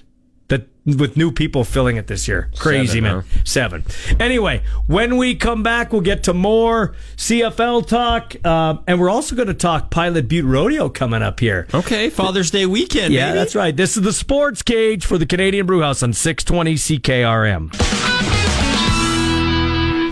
with 0.96 1.16
new 1.16 1.30
people 1.32 1.64
filling 1.64 1.96
it 1.96 2.06
this 2.06 2.26
year. 2.28 2.50
Crazy, 2.58 2.86
Seven, 2.98 3.02
man. 3.02 3.24
huh? 3.32 3.38
Seven. 3.44 3.84
Anyway, 4.18 4.62
when 4.86 5.16
we 5.16 5.34
come 5.34 5.62
back, 5.62 5.92
we'll 5.92 6.00
get 6.02 6.22
to 6.24 6.34
more 6.34 6.94
CFL 7.16 7.86
talk. 7.86 8.34
Um, 8.46 8.82
and 8.86 8.98
we're 9.00 9.10
also 9.10 9.34
going 9.36 9.48
to 9.48 9.54
talk 9.54 9.90
Pilot 9.90 10.28
Butte 10.28 10.44
Rodeo 10.44 10.88
coming 10.88 11.22
up 11.22 11.40
here. 11.40 11.66
Okay, 11.74 12.10
Father's 12.10 12.50
Day 12.50 12.66
weekend. 12.66 13.12
Yeah, 13.12 13.28
baby. 13.28 13.38
that's 13.38 13.54
right. 13.54 13.76
This 13.76 13.96
is 13.96 14.02
the 14.02 14.12
Sports 14.12 14.62
Cage 14.62 15.04
for 15.04 15.18
the 15.18 15.26
Canadian 15.26 15.66
Brewhouse 15.66 16.02
on 16.02 16.12
620 16.12 16.74
CKRM. 16.74 18.67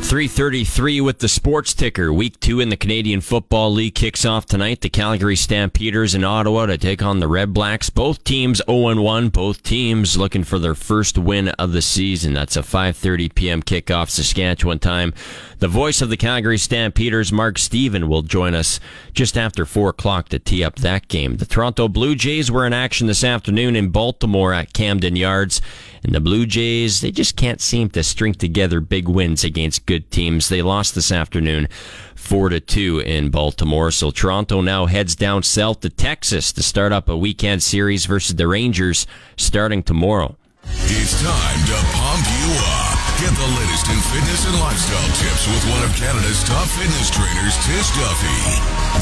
333 0.07 1.01
with 1.01 1.19
the 1.19 1.27
sports 1.27 1.75
ticker. 1.75 2.13
Week 2.13 2.39
two 2.39 2.61
in 2.61 2.69
the 2.69 2.77
Canadian 2.77 3.21
Football 3.21 3.73
League 3.73 3.97
kicks 3.97 4.25
off 4.25 4.47
tonight. 4.47 4.81
The 4.81 4.89
Calgary 4.89 5.35
Stampeders 5.35 6.15
in 6.15 6.23
Ottawa 6.23 6.67
to 6.67 6.79
take 6.79 7.03
on 7.03 7.19
the 7.19 7.27
Red 7.27 7.53
Blacks. 7.53 7.91
Both 7.91 8.23
teams 8.23 8.63
0-1. 8.69 9.33
Both 9.33 9.65
teams 9.65 10.17
looking 10.17 10.45
for 10.45 10.61
their 10.61 10.77
first 10.77 11.19
win 11.19 11.49
of 11.49 11.73
the 11.73 11.83
season. 11.83 12.35
That's 12.35 12.57
a 12.57 12.61
5.30 12.63 13.35
p.m. 13.35 13.63
kickoff 13.65 14.09
Saskatchewan 14.09 14.79
time. 14.79 15.13
The 15.59 15.67
voice 15.67 16.01
of 16.01 16.09
the 16.09 16.17
Calgary 16.17 16.59
Stampeders, 16.59 17.33
Mark 17.33 17.59
Stephen, 17.59 18.09
will 18.09 18.23
join 18.23 18.55
us 18.55 18.79
just 19.13 19.37
after 19.37 19.67
4 19.67 19.89
o'clock 19.89 20.29
to 20.29 20.39
tee 20.39 20.63
up 20.63 20.77
that 20.77 21.09
game. 21.09 21.39
The 21.39 21.47
Toronto 21.47 21.89
Blue 21.89 22.15
Jays 22.15 22.49
were 22.49 22.65
in 22.65 22.73
action 22.73 23.09
this 23.09 23.25
afternoon 23.25 23.75
in 23.75 23.89
Baltimore 23.89 24.53
at 24.53 24.73
Camden 24.73 25.17
Yards. 25.17 25.61
And 26.03 26.15
the 26.15 26.21
Blue 26.21 26.47
Jays, 26.47 27.01
they 27.01 27.11
just 27.11 27.37
can't 27.37 27.61
seem 27.61 27.89
to 27.91 28.03
string 28.03 28.35
together 28.35 28.81
big 28.81 29.09
wins 29.09 29.45
against 29.45 29.87
good 29.87 30.11
teams. 30.11 30.49
They 30.49 30.63
lost 30.63 30.95
this 30.95 31.11
afternoon 31.11 31.69
4 32.15 32.51
to 32.51 32.61
2 32.61 33.01
in 33.01 33.31
Baltimore. 33.31 33.91
So 33.91 34.11
Toronto 34.11 34.61
now 34.61 34.87
heads 34.87 35.15
down 35.15 35.43
south 35.43 35.81
to 35.81 35.91
Texas 35.91 36.53
to 36.53 36.63
start 36.63 36.93
up 36.93 37.09
a 37.09 37.17
weekend 37.17 37.63
series 37.63 38.07
versus 38.07 38.37
the 38.37 38.49
Rangers 38.49 39.07
starting 39.37 39.83
tomorrow. 39.83 40.37
It's 40.65 41.23
time 41.23 41.61
to 41.67 41.79
pump 41.95 42.27
you 42.27 42.51
up. 42.59 42.97
Get 43.21 43.33
the 43.33 43.49
latest 43.57 43.89
in 43.89 43.99
fitness 44.13 44.45
and 44.47 44.61
lifestyle 44.61 45.09
tips 45.17 45.47
with 45.49 45.65
one 45.71 45.83
of 45.85 45.95
Canada's 45.97 46.45
top 46.45 46.67
fitness 46.69 47.11
trainers, 47.11 47.57
Tish 47.65 47.89
Duffy. 47.97 48.43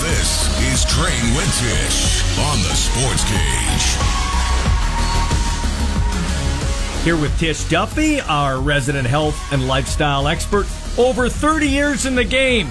This 0.05 0.47
is 0.71 0.85
Train 0.85 1.35
with 1.35 1.51
Tish 1.59 2.23
on 2.39 2.63
the 2.63 2.75
Sports 2.77 3.25
Cage. 3.25 4.34
Here 7.05 7.21
with 7.21 7.39
Tish 7.39 7.65
Duffy, 7.65 8.19
our 8.23 8.59
resident 8.59 9.07
health 9.07 9.39
and 9.53 9.69
lifestyle 9.69 10.27
expert, 10.27 10.67
over 10.97 11.29
30 11.29 11.69
years 11.69 12.07
in 12.07 12.15
the 12.15 12.25
game. 12.25 12.71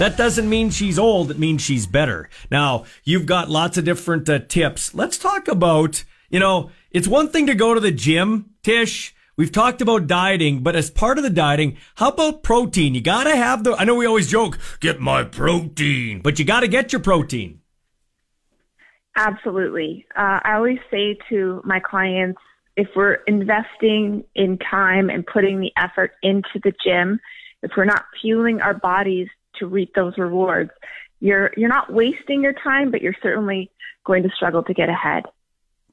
That 0.00 0.16
doesn't 0.16 0.48
mean 0.48 0.70
she's 0.70 0.98
old, 0.98 1.30
it 1.30 1.38
means 1.38 1.62
she's 1.62 1.86
better. 1.86 2.28
Now, 2.50 2.86
you've 3.04 3.26
got 3.26 3.48
lots 3.48 3.78
of 3.78 3.84
different 3.84 4.28
uh, 4.28 4.40
tips. 4.40 4.96
Let's 4.96 5.16
talk 5.16 5.46
about, 5.46 6.02
you 6.28 6.40
know, 6.40 6.72
it's 6.90 7.06
one 7.06 7.28
thing 7.28 7.46
to 7.46 7.54
go 7.54 7.72
to 7.72 7.78
the 7.78 7.92
gym, 7.92 8.50
Tish. 8.64 9.14
We've 9.36 9.52
talked 9.52 9.80
about 9.80 10.08
dieting, 10.08 10.64
but 10.64 10.74
as 10.74 10.90
part 10.90 11.16
of 11.16 11.22
the 11.22 11.30
dieting, 11.30 11.76
how 11.94 12.08
about 12.08 12.42
protein? 12.42 12.96
You 12.96 13.00
gotta 13.00 13.36
have 13.36 13.62
the, 13.62 13.74
I 13.74 13.84
know 13.84 13.94
we 13.94 14.06
always 14.06 14.28
joke, 14.28 14.58
get 14.80 14.98
my 14.98 15.22
protein, 15.22 16.20
but 16.20 16.40
you 16.40 16.44
gotta 16.44 16.66
get 16.66 16.92
your 16.92 17.00
protein. 17.00 17.60
Absolutely. 19.14 20.04
Uh, 20.16 20.40
I 20.42 20.54
always 20.54 20.78
say 20.90 21.16
to 21.28 21.62
my 21.64 21.78
clients, 21.78 22.40
if 22.78 22.88
we're 22.94 23.14
investing 23.26 24.24
in 24.36 24.56
time 24.56 25.10
and 25.10 25.26
putting 25.26 25.60
the 25.60 25.72
effort 25.76 26.12
into 26.22 26.60
the 26.62 26.72
gym, 26.82 27.18
if 27.60 27.72
we're 27.76 27.84
not 27.84 28.04
fueling 28.22 28.60
our 28.60 28.72
bodies 28.72 29.26
to 29.56 29.66
reap 29.66 29.92
those 29.96 30.16
rewards, 30.16 30.70
you're 31.18 31.50
you're 31.56 31.68
not 31.68 31.92
wasting 31.92 32.40
your 32.40 32.52
time, 32.52 32.92
but 32.92 33.02
you're 33.02 33.16
certainly 33.20 33.68
going 34.06 34.22
to 34.22 34.30
struggle 34.30 34.62
to 34.62 34.72
get 34.72 34.88
ahead. 34.88 35.24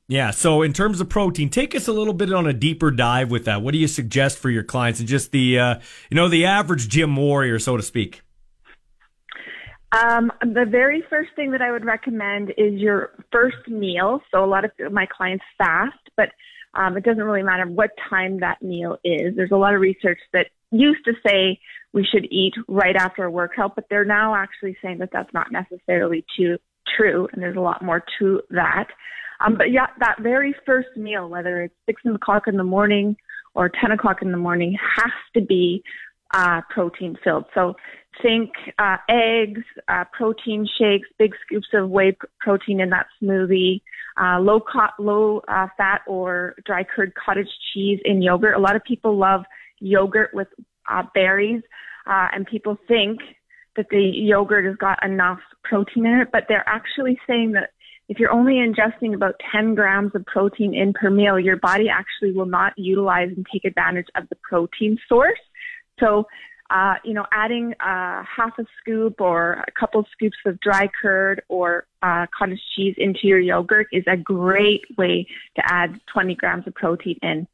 Yeah. 0.07 0.29
So 0.29 0.61
in 0.61 0.73
terms 0.73 1.01
of 1.01 1.09
protein, 1.09 1.49
take 1.49 1.73
us 1.73 1.87
a 1.87 1.91
little 1.91 2.13
bit 2.13 2.31
on 2.31 2.45
a 2.45 2.53
deeper 2.53 2.91
dive 2.91 3.31
with 3.31 3.45
that. 3.45 3.63
What 3.63 3.71
do 3.71 3.79
you 3.79 3.87
suggest 3.87 4.37
for 4.37 4.51
your 4.51 4.63
clients 4.63 4.99
and 4.99 5.09
just 5.09 5.31
the 5.31 5.57
uh, 5.57 5.75
you 6.11 6.15
know 6.15 6.29
the 6.29 6.45
average 6.45 6.87
gym 6.87 7.15
warrior, 7.15 7.57
so 7.57 7.77
to 7.77 7.83
speak? 7.83 8.21
Um, 9.91 10.31
the 10.41 10.65
very 10.69 11.03
first 11.09 11.29
thing 11.35 11.49
that 11.51 11.63
I 11.63 11.71
would 11.71 11.85
recommend 11.85 12.53
is 12.57 12.73
your 12.73 13.11
first 13.31 13.67
meal. 13.67 14.21
So 14.29 14.43
a 14.43 14.45
lot 14.45 14.65
of 14.65 14.71
my 14.91 15.07
clients 15.07 15.45
fast, 15.57 15.97
but 16.15 16.29
um, 16.75 16.97
it 16.97 17.03
doesn't 17.03 17.23
really 17.23 17.43
matter 17.43 17.65
what 17.65 17.91
time 18.09 18.39
that 18.39 18.61
meal 18.61 18.97
is. 19.03 19.35
There's 19.35 19.51
a 19.51 19.57
lot 19.57 19.73
of 19.73 19.81
research 19.81 20.19
that 20.33 20.47
used 20.71 21.05
to 21.05 21.13
say 21.25 21.59
we 21.93 22.05
should 22.05 22.25
eat 22.31 22.53
right 22.67 22.95
after 22.95 23.23
a 23.23 23.31
workout, 23.31 23.75
but 23.75 23.85
they're 23.89 24.05
now 24.05 24.35
actually 24.35 24.77
saying 24.81 24.97
that 24.99 25.09
that's 25.13 25.33
not 25.33 25.51
necessarily 25.51 26.25
too, 26.37 26.57
true, 26.97 27.27
and 27.31 27.41
there's 27.41 27.57
a 27.57 27.61
lot 27.61 27.81
more 27.81 28.03
to 28.19 28.41
that. 28.49 28.87
Um, 29.39 29.55
but 29.57 29.71
yeah, 29.71 29.87
that 29.99 30.17
very 30.21 30.55
first 30.65 30.89
meal, 30.95 31.29
whether 31.29 31.63
it's 31.63 31.75
six 31.85 32.01
o'clock 32.05 32.43
in 32.47 32.57
the 32.57 32.63
morning 32.63 33.15
or 33.53 33.69
10 33.69 33.91
o'clock 33.91 34.21
in 34.21 34.31
the 34.31 34.37
morning, 34.37 34.77
has 34.97 35.11
to 35.35 35.41
be 35.41 35.83
uh, 36.35 36.61
protein 36.69 37.17
filled. 37.23 37.45
So 37.53 37.75
think 38.21 38.51
uh, 38.77 38.97
eggs, 39.09 39.63
uh, 39.87 40.03
protein 40.11 40.67
shakes, 40.77 41.07
big 41.17 41.33
scoops 41.45 41.67
of 41.73 41.89
whey 41.89 42.17
protein 42.39 42.79
in 42.79 42.89
that 42.89 43.07
smoothie, 43.21 43.81
uh, 44.21 44.39
low 44.39 44.59
co- 44.59 45.03
low 45.03 45.41
uh, 45.47 45.67
fat 45.77 46.01
or 46.07 46.55
dry 46.65 46.83
curd 46.83 47.13
cottage 47.15 47.49
cheese 47.73 47.99
in 48.05 48.21
yogurt. 48.21 48.55
A 48.55 48.59
lot 48.59 48.75
of 48.75 48.83
people 48.83 49.17
love 49.17 49.43
yogurt 49.79 50.31
with 50.33 50.47
uh, 50.89 51.03
berries, 51.13 51.63
uh, 52.05 52.27
and 52.33 52.45
people 52.45 52.77
think 52.87 53.19
that 53.75 53.87
the 53.89 54.11
yogurt 54.13 54.65
has 54.65 54.75
got 54.75 55.03
enough 55.03 55.39
protein 55.63 56.05
in 56.05 56.19
it, 56.21 56.29
but 56.31 56.45
they're 56.47 56.67
actually 56.67 57.19
saying 57.27 57.53
that 57.53 57.71
if 58.07 58.19
you're 58.19 58.31
only 58.31 58.55
ingesting 58.55 59.15
about 59.15 59.35
10 59.51 59.75
grams 59.75 60.11
of 60.13 60.25
protein 60.25 60.75
in 60.75 60.93
per 60.93 61.09
meal, 61.09 61.39
your 61.39 61.57
body 61.57 61.89
actually 61.89 62.31
will 62.31 62.45
not 62.45 62.73
utilize 62.77 63.29
and 63.35 63.45
take 63.51 63.65
advantage 63.65 64.07
of 64.15 64.29
the 64.29 64.35
protein 64.35 64.97
source. 65.09 65.39
So 65.99 66.25
uh, 66.69 66.95
you 67.03 67.13
know, 67.13 67.25
adding 67.31 67.73
uh, 67.73 68.23
half 68.23 68.57
a 68.57 68.65
scoop 68.79 69.21
or 69.21 69.63
a 69.67 69.71
couple 69.79 70.03
scoops 70.11 70.37
of 70.45 70.59
dry 70.59 70.89
curd 71.01 71.43
or 71.47 71.85
uh, 72.01 72.25
cottage 72.35 72.61
cheese 72.75 72.95
into 72.97 73.19
your 73.23 73.39
yogurt 73.39 73.87
is 73.91 74.03
a 74.07 74.17
great 74.17 74.81
way 74.97 75.27
to 75.55 75.61
add 75.63 75.99
20 76.11 76.33
grams 76.35 76.65
of 76.65 76.73
protein 76.73 77.19
in. 77.21 77.47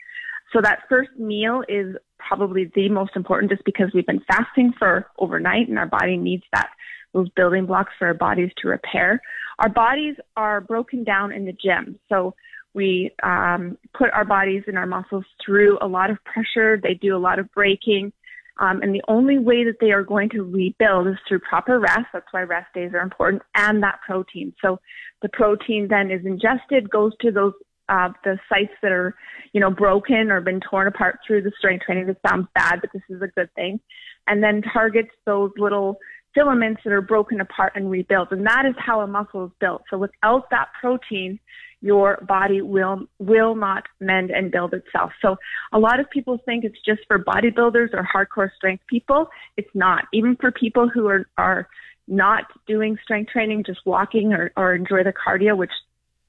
So 0.53 0.61
that 0.61 0.83
first 0.87 1.11
meal 1.17 1.63
is 1.67 1.95
probably 2.19 2.71
the 2.73 2.87
most 2.89 3.15
important 3.15 3.51
just 3.51 3.65
because 3.65 3.89
we've 3.93 4.05
been 4.05 4.23
fasting 4.27 4.73
for 4.77 5.07
overnight 5.17 5.67
and 5.67 5.77
our 5.77 5.87
body 5.87 6.17
needs 6.17 6.43
that 6.53 6.69
those 7.13 7.29
building 7.35 7.65
blocks 7.65 7.91
for 7.99 8.07
our 8.07 8.13
bodies 8.13 8.51
to 8.61 8.69
repair. 8.69 9.21
Our 9.59 9.69
bodies 9.69 10.15
are 10.37 10.61
broken 10.61 11.03
down 11.03 11.33
in 11.33 11.45
the 11.45 11.51
gym. 11.51 11.99
So 12.07 12.33
we 12.73 13.11
um, 13.21 13.77
put 13.93 14.11
our 14.11 14.23
bodies 14.23 14.63
and 14.67 14.77
our 14.77 14.85
muscles 14.85 15.25
through 15.45 15.77
a 15.81 15.87
lot 15.87 16.09
of 16.09 16.17
pressure. 16.23 16.79
They 16.81 16.93
do 16.93 17.15
a 17.15 17.19
lot 17.19 17.39
of 17.39 17.51
braking. 17.51 18.13
Um, 18.61 18.83
and 18.83 18.93
the 18.93 19.01
only 19.07 19.39
way 19.39 19.63
that 19.63 19.77
they 19.81 19.91
are 19.91 20.03
going 20.03 20.29
to 20.29 20.43
rebuild 20.43 21.07
is 21.07 21.15
through 21.27 21.39
proper 21.39 21.79
rest. 21.79 22.05
That's 22.13 22.27
why 22.29 22.43
rest 22.43 22.71
days 22.75 22.91
are 22.93 23.01
important 23.01 23.41
and 23.55 23.81
that 23.81 23.99
protein. 24.05 24.53
So 24.63 24.79
the 25.23 25.29
protein 25.29 25.87
then 25.89 26.11
is 26.11 26.23
ingested, 26.25 26.89
goes 26.89 27.13
to 27.21 27.31
those, 27.31 27.53
uh, 27.89 28.09
the 28.23 28.37
sites 28.47 28.73
that 28.83 28.91
are, 28.91 29.15
you 29.51 29.59
know, 29.59 29.71
broken 29.71 30.29
or 30.29 30.41
been 30.41 30.61
torn 30.61 30.87
apart 30.87 31.19
through 31.25 31.41
the 31.41 31.51
strength 31.57 31.85
training. 31.85 32.05
This 32.05 32.17
sounds 32.25 32.47
bad, 32.53 32.81
but 32.81 32.91
this 32.93 33.01
is 33.09 33.21
a 33.23 33.27
good 33.27 33.49
thing. 33.55 33.79
And 34.27 34.43
then 34.43 34.61
targets 34.61 35.09
those 35.25 35.51
little 35.57 35.97
filaments 36.35 36.81
that 36.83 36.93
are 36.93 37.01
broken 37.01 37.41
apart 37.41 37.73
and 37.75 37.89
rebuilt. 37.89 38.31
And 38.31 38.45
that 38.45 38.65
is 38.67 38.75
how 38.77 39.01
a 39.01 39.07
muscle 39.07 39.45
is 39.45 39.51
built. 39.59 39.81
So 39.89 39.97
without 39.97 40.51
that 40.51 40.67
protein, 40.79 41.39
your 41.81 42.23
body 42.27 42.61
will 42.61 43.05
will 43.19 43.55
not 43.55 43.83
mend 43.99 44.29
and 44.29 44.51
build 44.51 44.73
itself. 44.73 45.11
So 45.21 45.37
a 45.73 45.79
lot 45.79 45.99
of 45.99 46.09
people 46.09 46.39
think 46.45 46.63
it's 46.63 46.79
just 46.85 47.01
for 47.07 47.19
bodybuilders 47.19 47.89
or 47.93 48.07
hardcore 48.15 48.49
strength 48.55 48.83
people. 48.87 49.27
It's 49.57 49.69
not. 49.73 50.05
Even 50.13 50.37
for 50.39 50.51
people 50.51 50.89
who 50.89 51.07
are 51.07 51.25
are 51.37 51.67
not 52.07 52.43
doing 52.67 52.97
strength 53.03 53.31
training, 53.31 53.63
just 53.65 53.79
walking 53.85 54.33
or, 54.33 54.51
or 54.57 54.75
enjoy 54.75 55.03
the 55.03 55.13
cardio, 55.13 55.55
which 55.57 55.71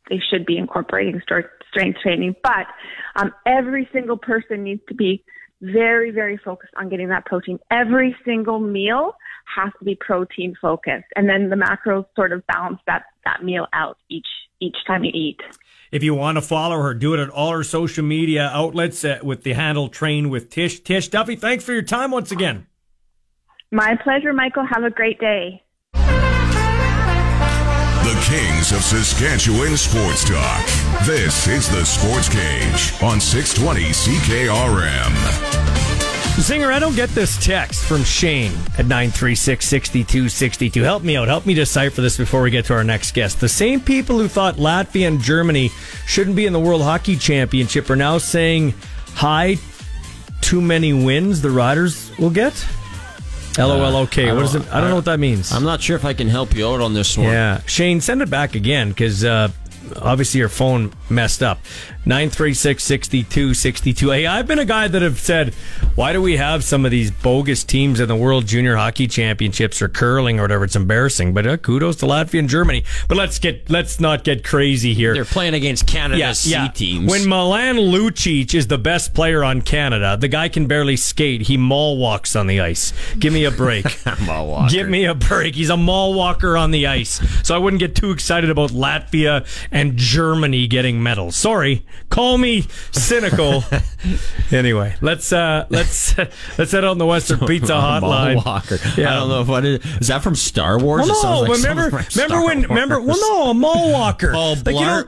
they 0.08 0.20
should 0.30 0.46
be 0.46 0.56
incorporating 0.56 1.20
strength 1.22 1.98
training. 2.02 2.34
But 2.42 2.66
um, 3.16 3.32
every 3.46 3.88
single 3.92 4.16
person 4.16 4.64
needs 4.64 4.82
to 4.88 4.94
be 4.94 5.24
very, 5.60 6.10
very 6.10 6.38
focused 6.38 6.72
on 6.76 6.88
getting 6.88 7.08
that 7.08 7.24
protein. 7.24 7.58
Every 7.70 8.16
single 8.24 8.58
meal 8.58 9.12
has 9.56 9.72
to 9.78 9.84
be 9.84 9.94
protein 9.94 10.54
focused. 10.60 11.06
And 11.14 11.28
then 11.28 11.50
the 11.50 11.56
macros 11.56 12.06
sort 12.16 12.32
of 12.32 12.44
balance 12.46 12.78
that, 12.86 13.04
that 13.24 13.44
meal 13.44 13.66
out 13.72 13.96
each 14.10 14.26
each 14.62 14.76
time 14.86 15.04
you 15.04 15.10
eat. 15.12 15.40
If 15.90 16.02
you 16.02 16.14
want 16.14 16.36
to 16.36 16.42
follow 16.42 16.76
her, 16.76 16.94
do 16.94 17.12
it 17.12 17.20
at 17.20 17.28
all 17.28 17.52
her 17.52 17.62
social 17.62 18.04
media 18.04 18.50
outlets 18.52 19.04
uh, 19.04 19.18
with 19.22 19.42
the 19.42 19.52
handle 19.52 19.88
Train 19.88 20.30
with 20.30 20.48
Tish. 20.48 20.80
Tish 20.80 21.08
Duffy, 21.08 21.36
thanks 21.36 21.64
for 21.64 21.72
your 21.72 21.82
time 21.82 22.10
once 22.10 22.32
again. 22.32 22.66
My 23.70 23.96
pleasure, 24.02 24.32
Michael. 24.32 24.66
Have 24.66 24.84
a 24.84 24.90
great 24.90 25.18
day. 25.18 25.62
The 28.02 28.18
Kings 28.24 28.72
of 28.72 28.82
Saskatchewan 28.82 29.76
Sports 29.76 30.28
Talk. 30.28 30.66
This 31.06 31.46
is 31.46 31.68
the 31.68 31.84
Sports 31.84 32.28
Cage 32.28 32.92
on 33.02 33.20
620 33.20 33.90
CKRM. 33.90 35.51
Singer, 36.40 36.72
I 36.72 36.80
don't 36.80 36.96
get 36.96 37.08
this 37.10 37.42
text 37.44 37.84
from 37.84 38.02
Shane 38.02 38.52
at 38.76 38.86
936 38.86 39.64
6262. 39.64 40.82
Help 40.82 41.04
me 41.04 41.16
out. 41.16 41.28
Help 41.28 41.46
me 41.46 41.54
decipher 41.54 42.00
this 42.00 42.16
before 42.16 42.42
we 42.42 42.50
get 42.50 42.64
to 42.64 42.74
our 42.74 42.82
next 42.82 43.12
guest. 43.12 43.40
The 43.40 43.48
same 43.48 43.80
people 43.80 44.18
who 44.18 44.26
thought 44.26 44.56
Latvia 44.56 45.06
and 45.06 45.20
Germany 45.20 45.70
shouldn't 46.04 46.34
be 46.34 46.46
in 46.46 46.52
the 46.52 46.58
World 46.58 46.82
Hockey 46.82 47.16
Championship 47.16 47.88
are 47.90 47.96
now 47.96 48.18
saying, 48.18 48.74
hi, 49.14 49.56
too 50.40 50.60
many 50.60 50.92
wins 50.92 51.42
the 51.42 51.50
Riders 51.50 52.10
will 52.18 52.30
get? 52.30 52.66
LOL, 53.56 53.96
okay. 53.98 54.30
Uh, 54.30 54.34
what 54.34 54.54
it? 54.54 54.72
I 54.72 54.80
don't 54.80 54.90
know 54.90 54.96
what 54.96 55.04
that 55.04 55.20
means. 55.20 55.52
I'm 55.52 55.64
not 55.64 55.80
sure 55.80 55.96
if 55.96 56.04
I 56.04 56.12
can 56.14 56.28
help 56.28 56.54
you 56.54 56.66
out 56.66 56.80
on 56.80 56.92
this 56.92 57.16
one. 57.16 57.28
Yeah. 57.28 57.60
Shane, 57.66 58.00
send 58.00 58.20
it 58.20 58.30
back 58.30 58.54
again 58.56 58.88
because 58.88 59.24
uh, 59.24 59.48
obviously 60.00 60.40
your 60.40 60.48
phone 60.48 60.92
messed 61.10 61.42
up. 61.42 61.58
936 62.04 62.82
62 62.82 63.54
62. 63.54 64.10
Hey, 64.10 64.26
I've 64.26 64.46
been 64.48 64.58
a 64.58 64.64
guy 64.64 64.88
that 64.88 65.02
have 65.02 65.20
said, 65.20 65.54
why 65.94 66.12
do 66.12 66.20
we 66.20 66.36
have 66.36 66.64
some 66.64 66.84
of 66.84 66.90
these 66.90 67.12
bogus 67.12 67.62
teams 67.62 68.00
in 68.00 68.08
the 68.08 68.16
World 68.16 68.46
Junior 68.46 68.74
Hockey 68.74 69.06
Championships 69.06 69.80
or 69.80 69.88
curling 69.88 70.40
or 70.40 70.42
whatever? 70.42 70.64
It's 70.64 70.74
embarrassing. 70.74 71.32
But 71.32 71.46
uh, 71.46 71.56
kudos 71.58 71.96
to 71.96 72.06
Latvia 72.06 72.40
and 72.40 72.48
Germany. 72.48 72.84
But 73.06 73.18
let's 73.18 73.38
get 73.38 73.70
let's 73.70 74.00
not 74.00 74.24
get 74.24 74.42
crazy 74.42 74.94
here. 74.94 75.14
They're 75.14 75.24
playing 75.24 75.54
against 75.54 75.86
Canada's 75.86 76.18
Yeah, 76.18 76.32
C 76.32 76.50
yeah. 76.50 76.68
teams. 76.68 77.08
When 77.08 77.28
Milan 77.28 77.76
Lucic 77.76 78.52
is 78.54 78.66
the 78.66 78.78
best 78.78 79.14
player 79.14 79.44
on 79.44 79.62
Canada, 79.62 80.16
the 80.18 80.28
guy 80.28 80.48
can 80.48 80.66
barely 80.66 80.96
skate. 80.96 81.42
He 81.42 81.56
mall 81.56 81.98
walks 81.98 82.34
on 82.34 82.48
the 82.48 82.60
ice. 82.60 82.92
Give 83.18 83.32
me 83.32 83.44
a 83.44 83.50
break. 83.52 83.84
Mall 84.26 84.48
walker. 84.48 84.70
Give 84.72 84.88
me 84.88 85.04
a 85.04 85.14
break. 85.14 85.54
He's 85.54 85.70
a 85.70 85.76
mall 85.76 86.14
walker 86.14 86.56
on 86.56 86.70
the 86.72 86.86
ice. 86.88 87.20
So 87.46 87.54
I 87.54 87.58
wouldn't 87.58 87.80
get 87.80 87.94
too 87.94 88.10
excited 88.10 88.50
about 88.50 88.70
Latvia 88.70 89.44
and 89.72 89.96
Germany 89.96 90.66
getting 90.68 91.02
medals. 91.02 91.34
Sorry. 91.34 91.84
Call 92.10 92.38
me 92.38 92.66
cynical. 92.92 93.64
anyway, 94.52 94.94
let's 95.00 95.32
uh 95.32 95.66
let's 95.70 96.16
let's 96.58 96.72
head 96.72 96.84
on 96.84 96.98
the 96.98 97.06
Western 97.06 97.38
Pizza 97.46 97.72
Hotline. 97.72 98.34
Mall 98.36 98.44
walker. 98.44 98.78
Yeah. 98.96 99.10
I 99.10 99.14
don't 99.20 99.28
know 99.28 99.44
what 99.44 99.64
it 99.64 99.84
is. 99.84 99.96
Is 100.02 100.08
that 100.08 100.22
from 100.22 100.34
Star 100.34 100.78
Wars? 100.78 101.08
Well, 101.08 101.22
no, 101.22 101.40
like 101.40 101.58
remember, 101.58 101.90
something 102.02 102.22
remember 102.22 102.44
when, 102.46 102.62
remember, 102.62 103.00
well, 103.00 103.18
no, 103.20 103.50
a 103.50 103.54
mall 103.54 103.90
walker. 103.92 104.32
Oh, 104.34 104.54
Like, 104.64 104.74
you 104.74 104.80
know-? 104.80 105.02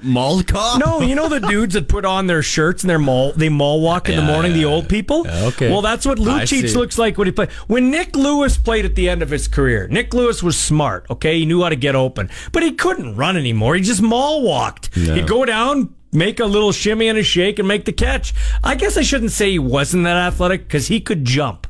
No, 0.78 1.00
you 1.02 1.14
know 1.14 1.28
the 1.28 1.40
dudes 1.40 1.74
that 1.74 1.88
put 1.88 2.04
on 2.04 2.26
their 2.26 2.42
shirts 2.42 2.82
and 2.82 2.90
their 2.90 2.98
mall 2.98 3.32
they 3.32 3.48
mall 3.48 3.80
walk 3.80 4.08
in 4.08 4.16
the 4.16 4.22
Yeah, 4.22 4.28
morning, 4.32 4.52
the 4.54 4.64
old 4.64 4.88
people. 4.88 5.26
yeah, 5.26 5.44
okay. 5.46 5.70
Well, 5.70 5.82
that's 5.82 6.06
what 6.06 6.18
Lucic 6.18 6.74
looks 6.74 6.98
like 6.98 7.18
when 7.18 7.26
he 7.26 7.32
played. 7.32 7.50
When 7.66 7.90
Nik 7.90 8.16
Lewis 8.16 8.56
played 8.56 8.84
at 8.84 8.94
the 8.94 9.08
end 9.08 9.22
of 9.22 9.30
his 9.30 9.48
career, 9.48 9.88
Nik 9.88 10.14
Lewis 10.14 10.42
was 10.42 10.56
smart. 10.58 11.06
Okay, 11.10 11.38
he 11.40 11.46
knew 11.46 11.62
how 11.62 11.68
to 11.68 11.76
get 11.76 11.94
open, 11.94 12.30
but 12.52 12.62
he 12.62 12.72
couldn't 12.72 13.16
run 13.16 13.36
anymore. 13.36 13.74
He 13.74 13.82
just 13.82 14.00
mall 14.02 14.42
walked. 14.42 14.53
He'd 15.14 15.28
go 15.28 15.44
down. 15.44 15.94
Make 16.12 16.38
a 16.38 16.46
little 16.46 16.70
shimmy 16.70 17.08
and 17.08 17.18
a 17.18 17.24
shake 17.24 17.58
and 17.58 17.66
make 17.66 17.86
the 17.86 17.92
catch. 17.92 18.32
I 18.62 18.76
guess 18.76 18.96
I 18.96 19.02
shouldn't 19.02 19.32
say 19.32 19.50
he 19.50 19.58
wasn't 19.58 20.04
that 20.04 20.16
athletic 20.16 20.62
because 20.62 20.86
he 20.86 21.00
could 21.00 21.24
jump. 21.24 21.66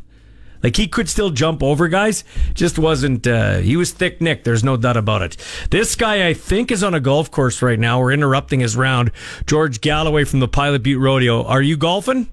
Like 0.63 0.77
he 0.77 0.87
could 0.87 1.11
still 1.11 1.29
jump 1.29 1.63
over 1.63 1.89
guys, 1.89 2.25
just 2.55 2.79
wasn't. 2.79 3.27
Uh, 3.27 3.59
he 3.59 3.77
was 3.77 3.93
thick 3.93 4.23
Nick. 4.23 4.45
There's 4.45 4.65
no 4.65 4.79
doubt 4.79 4.97
about 4.97 5.21
it. 5.21 5.37
This 5.71 5.95
guy, 5.95 6.27
I 6.27 6.33
think, 6.33 6.71
is 6.71 6.83
on 6.83 6.95
a 6.95 7.01
golf 7.01 7.31
course 7.31 7.61
right 7.61 7.79
now. 7.79 8.01
We're 8.01 8.13
interrupting 8.13 8.61
his 8.61 8.75
round. 8.75 9.13
George 9.47 9.83
Galloway 9.83 10.25
from 10.25 10.41
the 10.41 10.49
Pilot 10.49 10.83
Butte 10.83 11.01
Rodeo. 11.01 11.45
Are 11.45 11.61
you 11.61 11.77
golfing? 11.77 12.29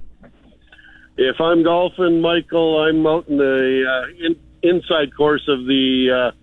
If 1.18 1.42
I'm 1.42 1.62
golfing, 1.62 2.22
Michael, 2.22 2.80
I'm 2.82 3.06
out 3.06 3.28
in 3.28 3.38
the 3.38 3.84
uh, 3.86 4.26
in, 4.26 4.36
inside 4.64 5.16
course 5.16 5.46
of 5.50 5.66
the 5.66 6.32
uh, 6.32 6.38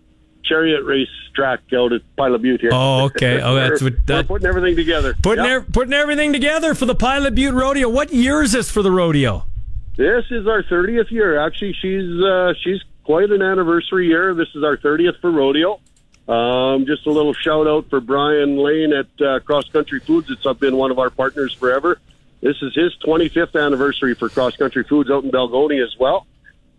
chariot 0.48 0.82
race 0.84 1.08
track 1.34 1.61
out 1.74 1.92
at 1.92 2.00
Pilot 2.16 2.42
Butte 2.42 2.61
here. 2.61 2.70
Oh, 2.72 3.04
okay. 3.04 3.40
Oh, 3.42 3.54
that's 3.54 3.82
what 3.82 4.06
that. 4.06 4.28
We're 4.28 4.38
putting 4.38 4.48
everything 4.48 4.76
together. 4.76 5.14
Putting 5.22 5.44
Yep. 5.44 5.62
ev- 5.68 5.72
putting 5.72 5.92
everything 5.92 6.32
together 6.32 6.74
for 6.74 6.87
the 6.87 6.94
Pilot 6.94 7.34
Butte 7.34 7.54
Rodeo. 7.54 7.88
What 7.88 8.12
year 8.12 8.42
is 8.42 8.52
this 8.52 8.70
for 8.70 8.82
the 8.82 8.90
rodeo? 8.90 9.44
This 9.96 10.24
is 10.30 10.46
our 10.46 10.62
30th 10.62 11.11
year. 11.11 11.38
Actually, 11.44 11.72
she's 11.74 12.08
uh, 12.22 12.54
she's 12.62 12.80
quite 13.04 13.30
an 13.30 13.42
anniversary 13.42 14.06
year. 14.08 14.34
This 14.34 14.48
is 14.54 14.62
our 14.64 14.76
30th 14.76 15.20
for 15.20 15.30
rodeo. 15.30 15.80
Um, 16.28 16.84
just 16.87 17.06
a 17.06 17.11
little 17.11 17.32
shout 17.32 17.66
out 17.66 17.88
for 17.88 18.00
Brian 18.00 18.56
Lane 18.58 18.92
at 18.92 19.06
uh, 19.26 19.40
Cross 19.40 19.70
Country 19.70 19.98
Foods. 20.00 20.30
It's 20.30 20.58
been 20.58 20.76
one 20.76 20.90
of 20.90 20.98
our 20.98 21.08
partners 21.11 21.54
forever. 21.54 21.98
This 22.42 22.56
is 22.62 22.74
his 22.74 22.94
25th 23.04 23.58
anniversary 23.61 24.14
for 24.14 24.28
Cross 24.28 24.56
Country 24.56 24.84
Foods 24.84 25.11
out 25.11 25.24
in 25.24 25.30
Balgonie 25.30 25.82
as 25.82 25.96
well. 25.98 26.26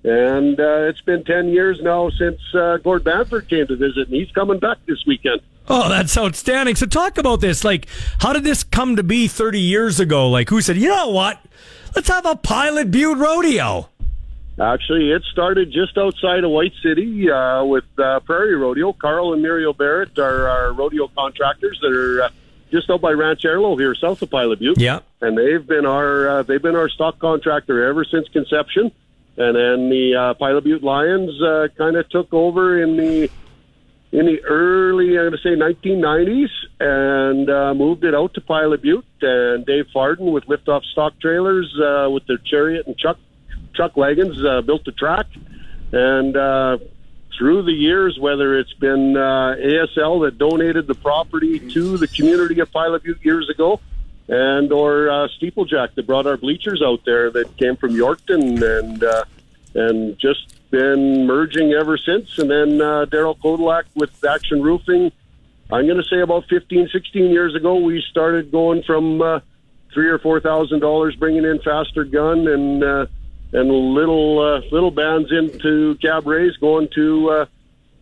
And 0.03 0.59
uh, 0.59 0.87
it's 0.87 1.01
been 1.01 1.23
10 1.25 1.49
years 1.49 1.81
now 1.81 2.09
since 2.09 2.39
uh, 2.53 2.77
Gord 2.77 3.03
Bamford 3.03 3.49
came 3.49 3.67
to 3.67 3.75
visit, 3.75 4.07
and 4.07 4.15
he's 4.15 4.31
coming 4.31 4.57
back 4.59 4.77
this 4.85 5.05
weekend. 5.05 5.41
Oh, 5.67 5.89
that's 5.89 6.17
outstanding. 6.17 6.75
So 6.75 6.85
talk 6.85 7.17
about 7.17 7.41
this. 7.41 7.63
Like, 7.63 7.87
how 8.19 8.31
did 8.33 8.43
this 8.43 8.63
come 8.63 8.95
to 8.95 9.03
be 9.03 9.27
30 9.27 9.59
years 9.59 9.99
ago? 9.99 10.29
Like, 10.29 10.49
who 10.49 10.61
said, 10.61 10.77
you 10.77 10.87
know 10.87 11.09
what? 11.09 11.39
Let's 11.95 12.07
have 12.07 12.25
a 12.25 12.35
Pilot 12.35 12.91
Butte 12.91 13.17
Rodeo. 13.17 13.89
Actually, 14.59 15.11
it 15.11 15.23
started 15.31 15.71
just 15.71 15.97
outside 15.97 16.43
of 16.43 16.51
White 16.51 16.73
City 16.83 17.29
uh, 17.31 17.63
with 17.63 17.85
uh, 17.97 18.19
Prairie 18.21 18.55
Rodeo. 18.55 18.91
Carl 18.93 19.33
and 19.33 19.41
Muriel 19.41 19.73
Barrett 19.73 20.17
are 20.19 20.49
our 20.49 20.73
rodeo 20.73 21.07
contractors 21.07 21.79
that 21.81 21.91
are 21.91 22.23
uh, 22.23 22.29
just 22.71 22.89
out 22.89 22.99
by 22.99 23.11
Ranch 23.11 23.41
Ehrlo 23.43 23.79
here, 23.79 23.95
south 23.95 24.21
of 24.21 24.29
Pilot 24.29 24.59
Butte. 24.59 24.77
Yeah. 24.77 24.99
and 25.21 25.37
they've 25.37 25.65
been 25.65 25.85
our 25.85 26.27
uh, 26.27 26.43
they've 26.43 26.61
been 26.61 26.75
our 26.75 26.89
stock 26.89 27.19
contractor 27.19 27.85
ever 27.87 28.03
since 28.03 28.27
conception. 28.29 28.91
And 29.39 29.55
then 29.55 29.89
the 29.89 30.15
uh, 30.15 30.33
Pilot 30.33 30.65
Butte 30.65 30.83
Lions 30.83 31.41
uh, 31.41 31.69
kind 31.77 31.95
of 31.95 32.09
took 32.09 32.33
over 32.33 32.83
in 32.83 32.97
the 32.97 33.29
in 34.11 34.25
the 34.25 34.43
early, 34.43 35.17
I'm 35.17 35.29
going 35.29 35.31
to 35.31 35.37
say 35.37 35.55
1990s, 35.55 36.49
and 36.79 37.49
uh, 37.49 37.73
moved 37.73 38.03
it 38.03 38.15
out 38.15 38.33
to 38.33 38.41
Pilot 38.41 38.81
Butte. 38.81 39.05
And 39.21 39.65
Dave 39.65 39.85
Farden 39.93 40.31
with 40.31 40.45
Liftoff 40.45 40.83
Stock 40.91 41.13
Trailers 41.21 41.73
uh, 41.79 42.09
with 42.09 42.25
their 42.27 42.39
Chariot 42.39 42.87
and 42.87 42.97
Chuck 42.97 43.17
truck 43.75 43.95
wagons 43.95 44.43
uh, 44.43 44.61
built 44.61 44.83
the 44.83 44.91
track, 44.91 45.27
and 45.93 46.35
uh, 46.35 46.77
through 47.37 47.63
the 47.63 47.71
years, 47.71 48.17
whether 48.19 48.59
it's 48.59 48.73
been 48.73 49.15
uh, 49.15 49.55
ASL 49.57 50.25
that 50.25 50.37
donated 50.37 50.85
the 50.85 50.95
property 50.95 51.59
to 51.71 51.97
the 51.97 52.07
community 52.07 52.59
of 52.59 52.69
Pilot 52.73 53.03
Butte 53.03 53.23
years 53.23 53.49
ago, 53.49 53.79
and 54.29 54.71
or 54.71 55.09
uh, 55.09 55.27
Steeplejack 55.39 55.95
that 55.95 56.05
brought 56.05 56.27
our 56.27 56.37
bleachers 56.37 56.81
out 56.81 57.03
there 57.03 57.31
that 57.31 57.57
came 57.57 57.75
from 57.75 57.91
Yorkton, 57.95 58.61
and 58.61 59.03
uh, 59.03 59.25
and 59.73 60.17
just 60.19 60.55
been 60.69 61.25
merging 61.25 61.73
ever 61.73 61.97
since. 61.97 62.37
And 62.37 62.49
then 62.49 62.79
uh, 62.79 63.05
Daryl 63.05 63.37
Kodalak 63.37 63.85
with 63.95 64.23
Action 64.23 64.61
Roofing. 64.61 65.11
I'm 65.71 65.85
going 65.85 66.01
to 66.01 66.07
say 66.07 66.21
about 66.21 66.45
15, 66.49 66.89
16 66.91 67.29
years 67.29 67.53
ago, 67.53 67.75
we 67.75 68.03
started 68.09 68.51
going 68.51 68.81
from 68.83 69.21
uh, 69.21 69.39
three 69.93 70.09
or 70.09 70.19
four 70.19 70.39
thousand 70.39 70.79
dollars, 70.79 71.15
bringing 71.15 71.45
in 71.45 71.59
faster 71.59 72.03
gun 72.03 72.47
and 72.47 72.83
uh, 72.83 73.05
and 73.51 73.69
little 73.69 74.39
uh, 74.39 74.61
little 74.71 74.91
bands 74.91 75.31
into 75.31 75.95
cabarets, 75.95 76.57
going 76.57 76.87
to 76.95 77.29
uh, 77.29 77.45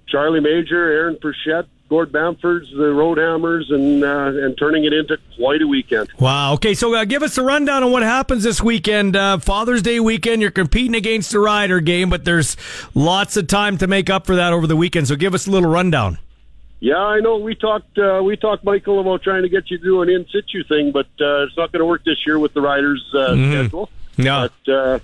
Charlie 0.08 0.42
Major, 0.42 0.92
Aaron 0.92 1.18
Pritchett, 1.20 1.68
Gord 1.90 2.12
Bamford's, 2.12 2.70
the 2.72 2.92
Roadhammers, 2.94 3.74
and 3.74 4.04
uh, 4.04 4.46
and 4.46 4.58
turning 4.58 4.84
it 4.84 4.94
into 4.94 5.18
quite 5.38 5.62
a 5.62 5.68
weekend. 5.68 6.10
Wow. 6.20 6.54
Okay, 6.54 6.74
so 6.74 6.94
uh, 6.94 7.06
give 7.06 7.24
us 7.24 7.38
a 7.38 7.44
rundown 7.44 7.84
on 7.84 7.92
what 7.92 8.04
happens 8.04 8.44
this 8.44 8.62
weekend. 8.62 9.16
Uh, 9.16 9.38
Father's 9.38 9.82
Day 9.82 10.00
weekend, 10.00 10.42
you're 10.42 10.52
competing 10.52 10.96
against 10.96 11.32
the 11.32 11.40
Rider 11.40 11.80
game, 11.80 12.10
but 12.10 12.26
there's 12.26 12.58
lots 12.94 13.38
of 13.38 13.48
time 13.48 13.78
to 13.78 13.88
make 13.88 14.10
up 14.10 14.26
for 14.26 14.36
that 14.36 14.52
over 14.52 14.68
the 14.68 14.76
weekend. 14.76 15.08
So 15.08 15.16
give 15.16 15.34
us 15.34 15.48
a 15.48 15.52
little 15.52 15.70
rundown. 15.70 16.18
Yeah, 16.80 16.98
I 16.98 17.20
know. 17.22 17.38
We 17.38 17.56
talked, 17.56 17.98
uh, 17.98 18.22
we 18.24 18.38
talked, 18.38 18.64
Michael, 18.64 19.00
about 19.00 19.24
trying 19.24 19.42
to 19.42 19.50
get 19.50 19.72
you 19.72 19.80
to 19.80 19.84
do 19.84 20.02
an 20.04 20.10
in 20.10 20.28
situ 20.32 20.64
thing, 20.64 20.92
but 20.92 21.08
uh, 21.20 21.46
it's 21.46 21.58
not 21.58 21.72
going 21.72 21.80
to 21.80 21.86
work 21.86 22.04
this 22.04 22.24
year 22.26 22.38
with 22.38 22.54
the 22.54 22.62
Riders' 22.62 23.04
uh, 23.16 23.34
schedule. 23.34 23.90
Yeah. 24.16 24.48
But, 24.66 24.72
uh, 24.72 25.00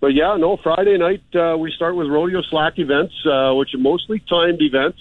but 0.00 0.14
yeah, 0.14 0.36
no. 0.36 0.56
Friday 0.58 0.96
night 0.96 1.24
uh, 1.34 1.56
we 1.58 1.72
start 1.72 1.96
with 1.96 2.06
rodeo 2.06 2.42
slack 2.42 2.78
events, 2.78 3.14
uh, 3.26 3.52
which 3.54 3.74
are 3.74 3.78
mostly 3.78 4.20
timed 4.20 4.62
events. 4.62 4.98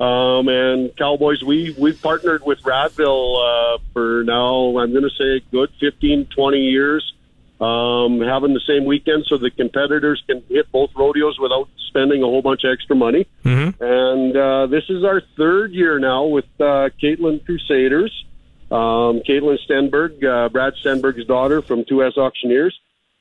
Um, 0.00 0.48
and 0.48 0.96
Cowboys, 0.96 1.42
we 1.44 1.74
we've 1.78 2.00
partnered 2.00 2.42
with 2.44 2.62
Radville 2.62 3.74
uh, 3.74 3.78
for 3.92 4.24
now. 4.24 4.78
I'm 4.78 4.92
going 4.92 5.04
to 5.04 5.10
say 5.10 5.36
a 5.36 5.40
good 5.50 5.70
15, 5.78 6.26
20 6.34 6.58
years. 6.58 7.14
Um, 7.60 8.22
having 8.22 8.54
the 8.54 8.62
same 8.66 8.86
weekend 8.86 9.26
so 9.26 9.36
the 9.36 9.50
competitors 9.50 10.22
can 10.26 10.42
hit 10.48 10.72
both 10.72 10.92
rodeos 10.96 11.38
without 11.38 11.68
spending 11.88 12.22
a 12.22 12.26
whole 12.26 12.40
bunch 12.40 12.64
of 12.64 12.72
extra 12.72 12.96
money. 12.96 13.26
And 13.78 14.34
uh, 14.34 14.66
this 14.68 14.84
is 14.88 15.04
our 15.04 15.20
third 15.36 15.72
year 15.72 15.98
now 15.98 16.24
with 16.24 16.46
uh, 16.58 16.88
Caitlin 17.02 17.44
Crusaders. 17.44 18.24
Um, 18.70 19.20
Caitlin 19.28 19.58
Stenberg, 19.68 20.24
uh, 20.24 20.48
Brad 20.48 20.72
Stenberg's 20.82 21.26
daughter 21.26 21.60
from 21.60 21.84
2S 21.84 22.16
Auctioneers, 22.16 22.78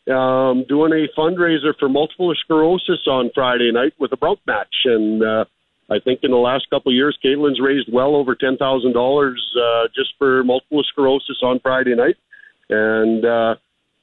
um, 0.08 0.64
doing 0.70 0.94
a 0.94 1.08
fundraiser 1.20 1.78
for 1.78 1.90
multiple 1.90 2.34
sclerosis 2.36 3.08
on 3.08 3.32
Friday 3.36 3.72
night 3.74 3.94
with 4.00 4.14
a 4.14 4.18
bronc 4.18 4.40
match. 4.48 4.74
And 4.86 5.22
uh, 5.22 5.46
I 5.92 6.00
think 6.00 6.20
in 6.24 6.32
the 6.32 6.38
last 6.38 6.70
couple 6.70 6.92
of 6.92 6.96
years, 6.96 7.18
Caitlin's 7.24 7.60
raised 7.60 7.92
well 7.92 8.16
over 8.16 8.36
$10,000 8.36 9.36
uh, 9.58 9.88
just 9.96 10.14
for 10.18 10.44
multiple 10.44 10.84
sclerosis 10.84 11.38
on 11.42 11.60
Friday 11.60 11.96
night. 11.96 12.18
And 12.70 13.26
uh, 13.26 13.56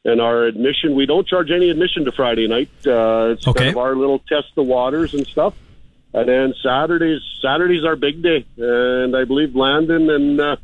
and 0.04 0.20
our 0.20 0.44
admission, 0.44 0.94
we 0.94 1.06
don't 1.06 1.26
charge 1.26 1.50
any 1.50 1.68
admission 1.70 2.04
to 2.04 2.12
Friday 2.12 2.46
night. 2.48 2.68
Uh, 2.86 3.30
it's 3.32 3.46
Okay. 3.46 3.58
kind 3.64 3.70
of 3.70 3.78
our 3.78 3.94
little 3.96 4.18
test 4.20 4.48
the 4.54 4.62
waters 4.62 5.14
and 5.14 5.26
stuff. 5.26 5.54
And 6.14 6.28
then 6.28 6.54
Saturdays, 6.62 7.20
Saturdays 7.42 7.84
our 7.84 7.96
big 7.96 8.22
day, 8.22 8.44
and 8.56 9.16
I 9.16 9.24
believe 9.24 9.54
Landon 9.54 10.08
and 10.10 10.40
uh, 10.40 10.56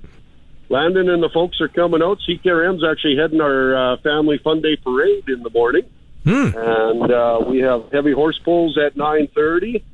Landon 0.69 1.09
and 1.11 1.23
the 1.23 1.29
folks 1.29 1.61
are 1.61 1.69
coming 1.69 2.03
out. 2.03 2.19
CKRM's 2.29 2.83
actually 2.85 3.17
heading 3.17 3.41
our 3.41 3.77
uh, 3.77 3.97
family 3.99 4.39
fun 4.39 4.63
day 4.63 4.77
parade 4.77 5.29
in 5.29 5.43
the 5.43 5.51
morning, 5.51 5.85
and 6.25 7.11
uh, 7.13 7.45
we 7.47 7.59
have 7.59 7.91
heavy 7.93 8.13
horse 8.13 8.39
pulls 8.45 8.79
at 8.79 8.97
nine 8.97 9.29
thirty, 9.35 9.85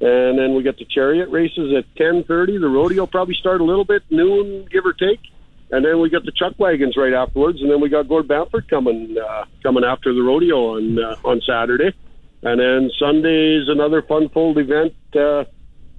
and 0.00 0.38
then 0.38 0.54
we 0.54 0.62
got 0.62 0.76
the 0.76 0.84
chariot 0.84 1.28
races 1.30 1.74
at 1.76 1.84
ten 1.96 2.24
thirty. 2.24 2.58
The 2.58 2.68
rodeo 2.68 3.06
probably 3.06 3.34
start 3.34 3.60
a 3.60 3.64
little 3.64 3.84
bit 3.84 4.02
noon, 4.10 4.66
give 4.70 4.84
or 4.86 4.92
take, 4.92 5.20
and 5.70 5.84
then 5.84 6.00
we 6.00 6.10
got 6.10 6.24
the 6.24 6.32
chuck 6.32 6.54
wagons 6.58 6.96
right 6.96 7.12
afterwards, 7.12 7.60
and 7.60 7.70
then 7.70 7.80
we 7.80 7.88
got 7.88 8.08
Gord 8.08 8.28
Bamford 8.28 8.68
coming 8.68 9.16
uh, 9.18 9.44
coming 9.62 9.84
after 9.84 10.12
the 10.12 10.22
rodeo 10.22 10.76
on 10.76 10.98
uh, 10.98 11.16
on 11.24 11.40
Saturday. 11.46 11.94
And 12.42 12.60
then 12.60 12.90
Sunday's 12.98 13.68
another 13.68 14.02
fun-filled 14.02 14.58
event. 14.58 14.94
Uh, 15.16 15.44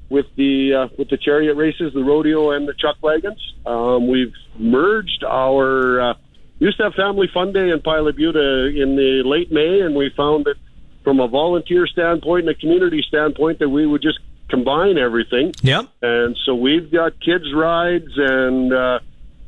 with 0.10 0.28
the 0.36 0.74
uh, 0.74 0.88
with 0.98 1.10
the 1.10 1.18
chariot 1.18 1.56
races, 1.56 1.94
the 1.94 2.04
rodeo, 2.04 2.52
and 2.52 2.68
the 2.68 2.74
chuck 2.74 2.98
wagons. 3.02 3.42
Um, 3.66 4.08
we've 4.08 4.34
merged 4.58 5.24
our 5.24 6.12
uh, 6.12 6.14
used 6.60 6.78
to 6.78 6.84
have 6.84 6.94
family 6.94 7.28
fun 7.34 7.54
day 7.54 7.70
in 7.70 7.82
Pilot 7.82 8.16
Butte 8.16 8.36
uh, 8.36 8.40
in 8.40 8.96
the 8.96 9.24
late 9.26 9.52
May, 9.52 9.82
and 9.82 9.96
we 9.96 10.12
found 10.16 10.46
that 10.46 10.56
from 11.06 11.22
a 11.22 11.28
volunteer 11.30 11.88
standpoint 11.88 12.50
and 12.50 12.50
a 12.50 12.60
community 12.60 13.02
standpoint 13.08 13.60
that 13.60 13.70
we 13.70 13.86
would 13.86 14.02
just 14.02 14.20
combine 14.50 14.98
everything. 14.98 15.54
Yep. 15.62 15.88
And 16.02 16.38
so 16.46 16.56
we've 16.56 16.92
got 16.92 17.18
kids 17.22 17.54
rides 17.54 18.12
and 18.18 18.74
uh, 18.74 19.00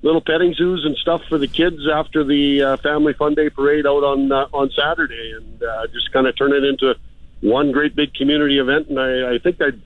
little 0.03 0.21
petting 0.21 0.53
zoos 0.53 0.85
and 0.85 0.95
stuff 0.97 1.23
for 1.25 1.37
the 1.37 1.47
kids 1.47 1.87
after 1.91 2.23
the 2.23 2.61
uh, 2.61 2.77
family 2.77 3.13
fun 3.13 3.33
day 3.33 3.49
parade 3.49 3.85
out 3.85 4.03
on 4.03 4.31
uh, 4.31 4.47
on 4.53 4.69
Saturday, 4.71 5.33
and 5.35 5.63
uh, 5.63 5.87
just 5.87 6.13
kind 6.13 6.27
of 6.27 6.37
turn 6.37 6.53
it 6.53 6.63
into 6.63 6.95
one 7.41 7.71
great 7.71 7.95
big 7.95 8.13
community 8.13 8.59
event. 8.59 8.87
And 8.87 8.99
I, 8.99 9.33
I 9.33 9.37
think 9.39 9.61
I'd 9.61 9.81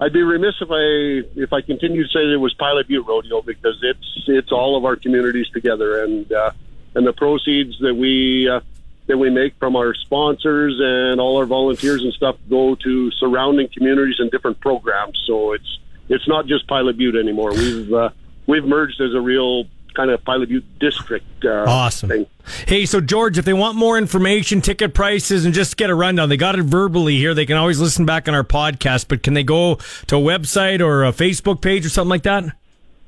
I'd 0.00 0.12
be 0.12 0.22
remiss 0.22 0.54
if 0.60 0.68
I 0.70 1.40
if 1.40 1.52
I 1.52 1.62
continue 1.62 2.04
to 2.06 2.08
say 2.10 2.20
it 2.20 2.36
was 2.36 2.54
Pilot 2.54 2.86
Butte 2.86 3.06
Rodeo 3.06 3.42
because 3.42 3.78
it's 3.82 4.24
it's 4.26 4.52
all 4.52 4.76
of 4.76 4.84
our 4.84 4.96
communities 4.96 5.48
together, 5.50 6.04
and 6.04 6.30
uh, 6.30 6.50
and 6.94 7.06
the 7.06 7.12
proceeds 7.12 7.78
that 7.80 7.94
we 7.94 8.48
uh, 8.48 8.60
that 9.06 9.18
we 9.18 9.30
make 9.30 9.54
from 9.58 9.76
our 9.76 9.94
sponsors 9.94 10.80
and 10.80 11.20
all 11.20 11.36
our 11.36 11.46
volunteers 11.46 12.02
and 12.02 12.12
stuff 12.12 12.36
go 12.48 12.74
to 12.74 13.10
surrounding 13.12 13.68
communities 13.68 14.16
and 14.18 14.30
different 14.30 14.60
programs. 14.60 15.22
So 15.26 15.52
it's 15.52 15.78
it's 16.08 16.26
not 16.28 16.46
just 16.46 16.66
Pilot 16.66 16.96
Butte 16.98 17.16
anymore. 17.16 17.52
We've 17.52 17.92
uh, 17.92 18.10
we've 18.46 18.64
merged 18.64 19.00
as 19.00 19.14
a 19.14 19.20
real 19.20 19.64
kind 19.94 20.10
of 20.10 20.24
Pilot 20.24 20.48
Butte 20.48 20.78
district. 20.78 21.44
Uh, 21.44 21.64
Awesome. 21.66 22.08
Thing. 22.08 22.26
Hey, 22.66 22.84
so 22.86 23.00
George, 23.00 23.38
if 23.38 23.44
they 23.44 23.52
want 23.52 23.76
more 23.76 23.96
information, 23.96 24.60
ticket 24.60 24.92
prices, 24.92 25.44
and 25.44 25.54
just 25.54 25.76
get 25.76 25.88
a 25.88 25.94
rundown, 25.94 26.28
they 26.28 26.36
got 26.36 26.58
it 26.58 26.62
verbally 26.62 27.16
here. 27.16 27.32
They 27.32 27.46
can 27.46 27.56
always 27.56 27.80
listen 27.80 28.04
back 28.04 28.28
on 28.28 28.34
our 28.34 28.44
podcast, 28.44 29.06
but 29.08 29.22
can 29.22 29.34
they 29.34 29.44
go 29.44 29.76
to 30.06 30.16
a 30.16 30.20
website 30.20 30.80
or 30.80 31.04
a 31.04 31.12
Facebook 31.12 31.60
page 31.60 31.86
or 31.86 31.90
something 31.90 32.10
like 32.10 32.24
that? 32.24 32.44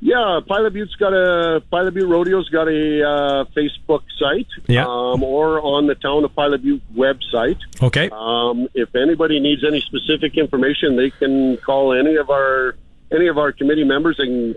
Yeah, 0.01 0.41
Pilot 0.47 0.75
Butte's 0.75 0.95
got 0.97 1.13
a 1.15 1.63
Pilot 1.71 1.95
Butte 1.95 2.09
Rodeo's 2.09 2.49
got 2.51 2.69
a 2.69 3.03
uh, 3.09 3.45
Facebook 3.57 4.03
site, 4.19 4.47
Yeah. 4.69 4.85
um, 4.87 5.23
or 5.23 5.61
on 5.63 5.87
the 5.87 5.95
Town 5.95 6.23
of 6.25 6.35
Pilot 6.35 6.63
Butte 6.63 6.83
website. 6.95 7.59
Okay. 7.83 8.11
Um, 8.13 8.69
if 8.75 8.95
anybody 8.95 9.41
needs 9.41 9.65
any 9.65 9.81
specific 9.81 10.37
information, 10.37 10.97
they 10.97 11.11
can 11.11 11.57
call 11.59 11.93
any 11.95 12.17
of 12.17 12.29
our 12.31 12.77
any 13.11 13.29
of 13.29 13.39
our 13.39 13.53
committee 13.53 13.85
members, 13.85 14.17
and 14.19 14.55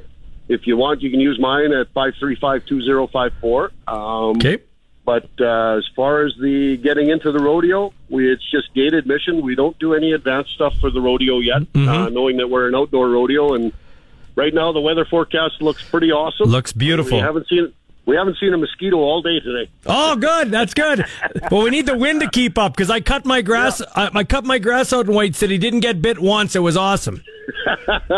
if 0.50 0.68
you 0.68 0.76
want, 0.76 1.02
you 1.02 1.10
can 1.10 1.20
use 1.20 1.40
mine 1.40 1.72
at 1.72 1.88
five 1.94 2.14
three 2.20 2.36
five 2.36 2.66
two 2.66 2.82
zero 2.82 3.08
five 3.08 3.32
four. 3.40 3.72
Um, 3.88 4.38
Okay. 4.38 4.60
But 5.06 5.30
uh, 5.40 5.78
as 5.78 5.88
far 5.96 6.24
as 6.26 6.34
the 6.40 6.78
getting 6.78 7.10
into 7.10 7.32
the 7.32 7.40
rodeo, 7.40 7.94
we 8.10 8.32
it's 8.32 8.44
just 8.52 8.72
gate 8.76 8.94
admission. 8.94 9.42
We 9.42 9.56
don't 9.56 9.78
do 9.80 9.96
any 9.96 10.12
advanced 10.12 10.52
stuff 10.52 10.76
for 10.80 10.92
the 10.92 11.02
rodeo 11.02 11.40
yet, 11.40 11.64
uh, 11.74 12.10
knowing 12.10 12.38
that 12.38 12.50
we're 12.50 12.68
an 12.68 12.76
outdoor 12.76 13.10
rodeo. 13.10 13.54
And 13.56 13.74
right 14.36 14.54
now, 14.54 14.72
the 14.72 14.82
weather 14.82 15.06
forecast 15.06 15.62
looks 15.62 15.84
pretty 15.84 16.12
awesome. 16.12 16.50
Looks 16.50 16.74
beautiful. 16.74 17.18
We 17.18 17.24
haven't 17.24 17.48
seen 17.48 17.74
we 18.10 18.16
haven't 18.16 18.38
seen 18.40 18.54
a 18.54 18.58
mosquito 18.58 18.98
all 18.98 19.22
day 19.22 19.40
today. 19.40 19.70
Oh, 19.86 20.16
good. 20.16 20.50
That's 20.50 20.74
good. 20.74 21.06
well, 21.52 21.62
we 21.62 21.70
need 21.70 21.86
the 21.86 21.96
wind 21.96 22.22
to 22.22 22.30
keep 22.30 22.58
up 22.58 22.74
because 22.74 22.90
I 22.90 23.02
cut 23.02 23.24
my 23.24 23.44
grass. 23.44 23.84
I, 23.96 24.10
I 24.12 24.24
cut 24.24 24.46
my 24.46 24.58
grass 24.58 24.92
out 24.92 25.08
in 25.08 25.14
White 25.14 25.36
City. 25.36 25.60
Didn't 25.60 25.82
get 25.82 26.02
bit 26.02 26.18
once. 26.18 26.56
It 26.56 26.62
was 26.62 26.76
awesome. 26.76 27.24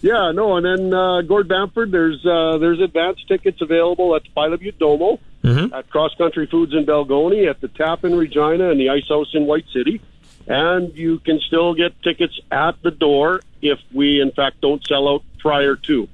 yeah, 0.00 0.32
no, 0.32 0.56
and 0.56 0.64
then 0.64 0.94
uh, 0.94 1.20
Gord 1.22 1.46
Bamford, 1.46 1.90
there's 1.90 2.24
uh, 2.24 2.56
there's 2.56 2.80
advance 2.80 3.18
tickets 3.28 3.60
available 3.60 4.16
at 4.16 4.24
the 4.24 4.30
Pilot 4.30 4.60
Butte 4.60 4.78
Domo, 4.78 5.20
at 5.44 5.90
Cross 5.90 6.14
Country 6.16 6.46
Foods 6.46 6.72
in 6.72 6.86
Balgonie, 6.86 7.48
at 7.48 7.60
the 7.60 7.68
Tap 7.68 8.04
in 8.04 8.16
Regina, 8.16 8.70
and 8.70 8.80
the 8.80 8.88
Ice 8.88 9.08
House 9.08 9.28
in 9.34 9.44
White 9.44 9.66
City. 9.74 10.00
And 10.46 10.94
you 10.96 11.18
can 11.18 11.38
still 11.40 11.74
get 11.74 12.00
tickets 12.02 12.38
at 12.50 12.82
the 12.82 12.90
door 12.90 13.40
if 13.62 13.78
we, 13.92 14.20
in 14.20 14.30
fact, 14.30 14.60
don't 14.60 14.86
sell 14.86 15.08
out 15.08 15.22
prior 15.44 15.76
to. 15.76 16.08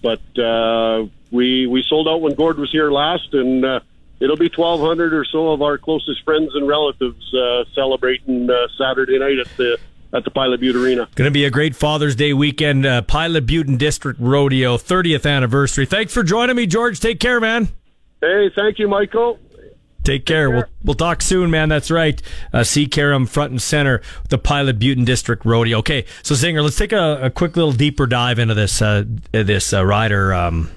But 0.00 0.38
uh, 0.38 1.06
we 1.32 1.66
we 1.66 1.82
sold 1.82 2.08
out 2.08 2.22
when 2.22 2.34
Gord 2.34 2.56
was 2.56 2.70
here 2.70 2.90
last, 2.90 3.34
and 3.34 3.64
uh, 3.64 3.80
it'll 4.20 4.36
be 4.36 4.48
1,200 4.48 5.12
or 5.12 5.24
so 5.24 5.50
of 5.50 5.60
our 5.60 5.76
closest 5.76 6.22
friends 6.22 6.54
and 6.54 6.66
relatives 6.68 7.34
uh, 7.34 7.64
celebrating 7.74 8.48
uh, 8.48 8.68
Saturday 8.78 9.18
night 9.18 9.38
at 9.38 9.48
the 9.56 9.78
at 10.12 10.24
the 10.24 10.30
Pilot 10.30 10.60
Butte 10.60 10.76
Arena. 10.76 11.08
Going 11.16 11.26
to 11.26 11.32
be 11.32 11.44
a 11.44 11.50
great 11.50 11.74
Father's 11.74 12.14
Day 12.14 12.32
weekend. 12.32 12.86
Uh, 12.86 13.02
Pilot 13.02 13.44
Butte 13.44 13.66
and 13.66 13.78
District 13.78 14.20
Rodeo, 14.20 14.76
30th 14.76 15.28
anniversary. 15.28 15.84
Thanks 15.84 16.14
for 16.14 16.22
joining 16.22 16.54
me, 16.54 16.66
George. 16.66 17.00
Take 17.00 17.18
care, 17.18 17.40
man. 17.40 17.68
Hey, 18.20 18.50
thank 18.54 18.78
you, 18.78 18.86
Michael. 18.86 19.40
Take 20.06 20.24
care. 20.24 20.48
We'll, 20.48 20.64
we'll 20.84 20.94
talk 20.94 21.20
soon, 21.20 21.50
man. 21.50 21.68
That's 21.68 21.90
right. 21.90 22.22
Uh, 22.52 22.60
CKRM 22.60 23.28
front 23.28 23.50
and 23.50 23.60
center 23.60 24.00
the 24.28 24.38
Pilot 24.38 24.78
Butte 24.78 25.04
District 25.04 25.44
Rodeo. 25.44 25.78
Okay, 25.78 26.04
so 26.22 26.36
Zinger, 26.36 26.62
let's 26.62 26.76
take 26.76 26.92
a, 26.92 27.18
a 27.22 27.28
quick 27.30 27.56
little 27.56 27.72
deeper 27.72 28.06
dive 28.06 28.38
into 28.38 28.54
this 28.54 28.80
uh, 28.80 29.02
this 29.32 29.72
uh, 29.72 29.84
rider 29.84 30.32
um, 30.32 30.70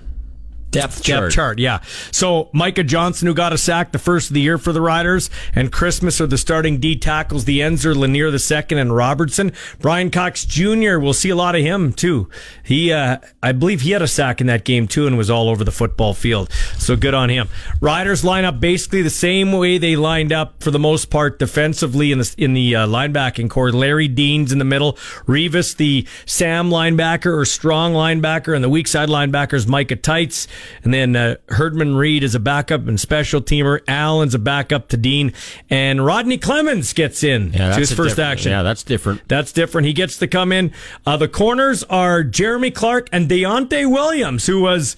Depth 0.72 0.98
depth 0.98 1.04
chart. 1.04 1.32
chart. 1.32 1.60
Yeah. 1.60 1.80
So 2.12 2.50
Micah 2.54 2.84
Johnson, 2.84 3.28
who 3.28 3.34
got 3.34 3.54
a 3.54 3.58
sack 3.58 3.92
the 3.92 4.00
first 4.00 4.30
of 4.30 4.34
the 4.36 4.42
year 4.42 4.58
for 4.58 4.72
the 4.72 4.82
Riders, 4.82 5.30
and 5.56 5.72
Christmas 5.72 6.22
are 6.22 6.28
the 6.28 6.38
starting 6.38 6.80
D 6.80 6.96
tackles. 6.96 7.46
The 7.46 7.62
ends 7.62 7.86
are 7.86 7.96
Lanier 7.96 8.30
the 8.30 8.40
second 8.40 8.78
and 8.78 8.96
Robertson. 8.96 9.52
Brian 9.80 10.12
Cox 10.12 10.46
Jr. 10.46 11.00
We'll 11.00 11.14
see 11.14 11.30
a 11.30 11.36
lot 11.36 11.56
of 11.56 11.62
him 11.62 11.94
too. 11.94 12.30
He, 12.64 12.92
uh, 12.92 13.18
I 13.42 13.52
believe, 13.52 13.82
he 13.82 13.92
had 13.92 14.02
a 14.02 14.08
sack 14.08 14.42
in 14.42 14.48
that 14.48 14.64
game 14.64 14.88
too, 14.88 15.08
and 15.08 15.18
was 15.18 15.30
all 15.30 15.50
over 15.50 15.64
the 15.64 15.72
football 15.72 16.14
field. 16.14 16.52
So 16.78 16.96
good 16.96 17.14
on 17.14 17.30
him. 17.30 17.50
Riders 17.82 18.24
line 18.24 18.46
up 18.46 18.60
basically 18.60 19.02
the 19.02 19.10
same 19.10 19.52
way 19.54 19.78
they 19.78 19.96
lined 19.96 20.32
up 20.32 20.62
for 20.62 20.72
the 20.72 20.80
most 20.80 21.10
part 21.10 21.40
defensively 21.40 22.12
in 22.12 22.20
the 22.20 22.36
in 22.38 22.54
the 22.54 22.76
uh, 22.76 22.88
linebacking 22.88 23.50
core. 23.50 23.72
Larry 23.72 24.08
Dean's 24.08 24.52
in 24.52 24.60
the 24.60 24.66
middle. 24.66 24.94
Revis, 25.26 25.76
the 25.76 26.08
Sam 26.26 26.70
linebacker 26.70 27.36
or 27.36 27.46
strong 27.46 27.94
linebacker, 27.94 28.54
and 28.54 28.64
the 28.64 28.70
weak 28.70 28.88
side 28.88 29.10
linebacker 29.10 29.54
is 29.54 29.68
Micah 29.68 29.96
Teitz. 29.96 30.48
And 30.84 30.94
then 30.94 31.16
uh, 31.16 31.36
Herdman 31.50 31.96
Reed 31.96 32.24
is 32.24 32.36
a 32.36 32.40
backup 32.40 32.88
and 32.88 33.00
special 33.00 33.42
teamer. 33.42 33.82
Allen's 33.88 34.34
a 34.36 34.40
backup 34.40 34.90
to 34.90 34.98
Dean. 34.98 35.34
And 35.70 36.06
Rodney 36.06 36.38
Clemens 36.38 36.94
gets 36.94 37.24
in 37.24 37.54
Yeah, 37.54 37.74
to 37.74 37.80
his 37.80 37.92
first 37.92 38.20
action. 38.20 38.52
Yeah, 38.52 38.64
that's 38.64 38.84
different. 38.84 39.28
That's 39.28 39.52
different. 39.52 39.88
He 39.88 39.94
gets 39.94 40.18
to 40.18 40.28
come 40.28 40.52
in. 40.52 40.72
Uh, 41.06 41.18
the 41.18 41.28
corners 41.28 41.84
are 41.84 42.24
Jeremy 42.24 42.72
Clark 42.72 43.10
and 43.12 43.30
Deontai 43.30 43.90
Williams, 43.92 44.46
who 44.46 44.62
was 44.62 44.96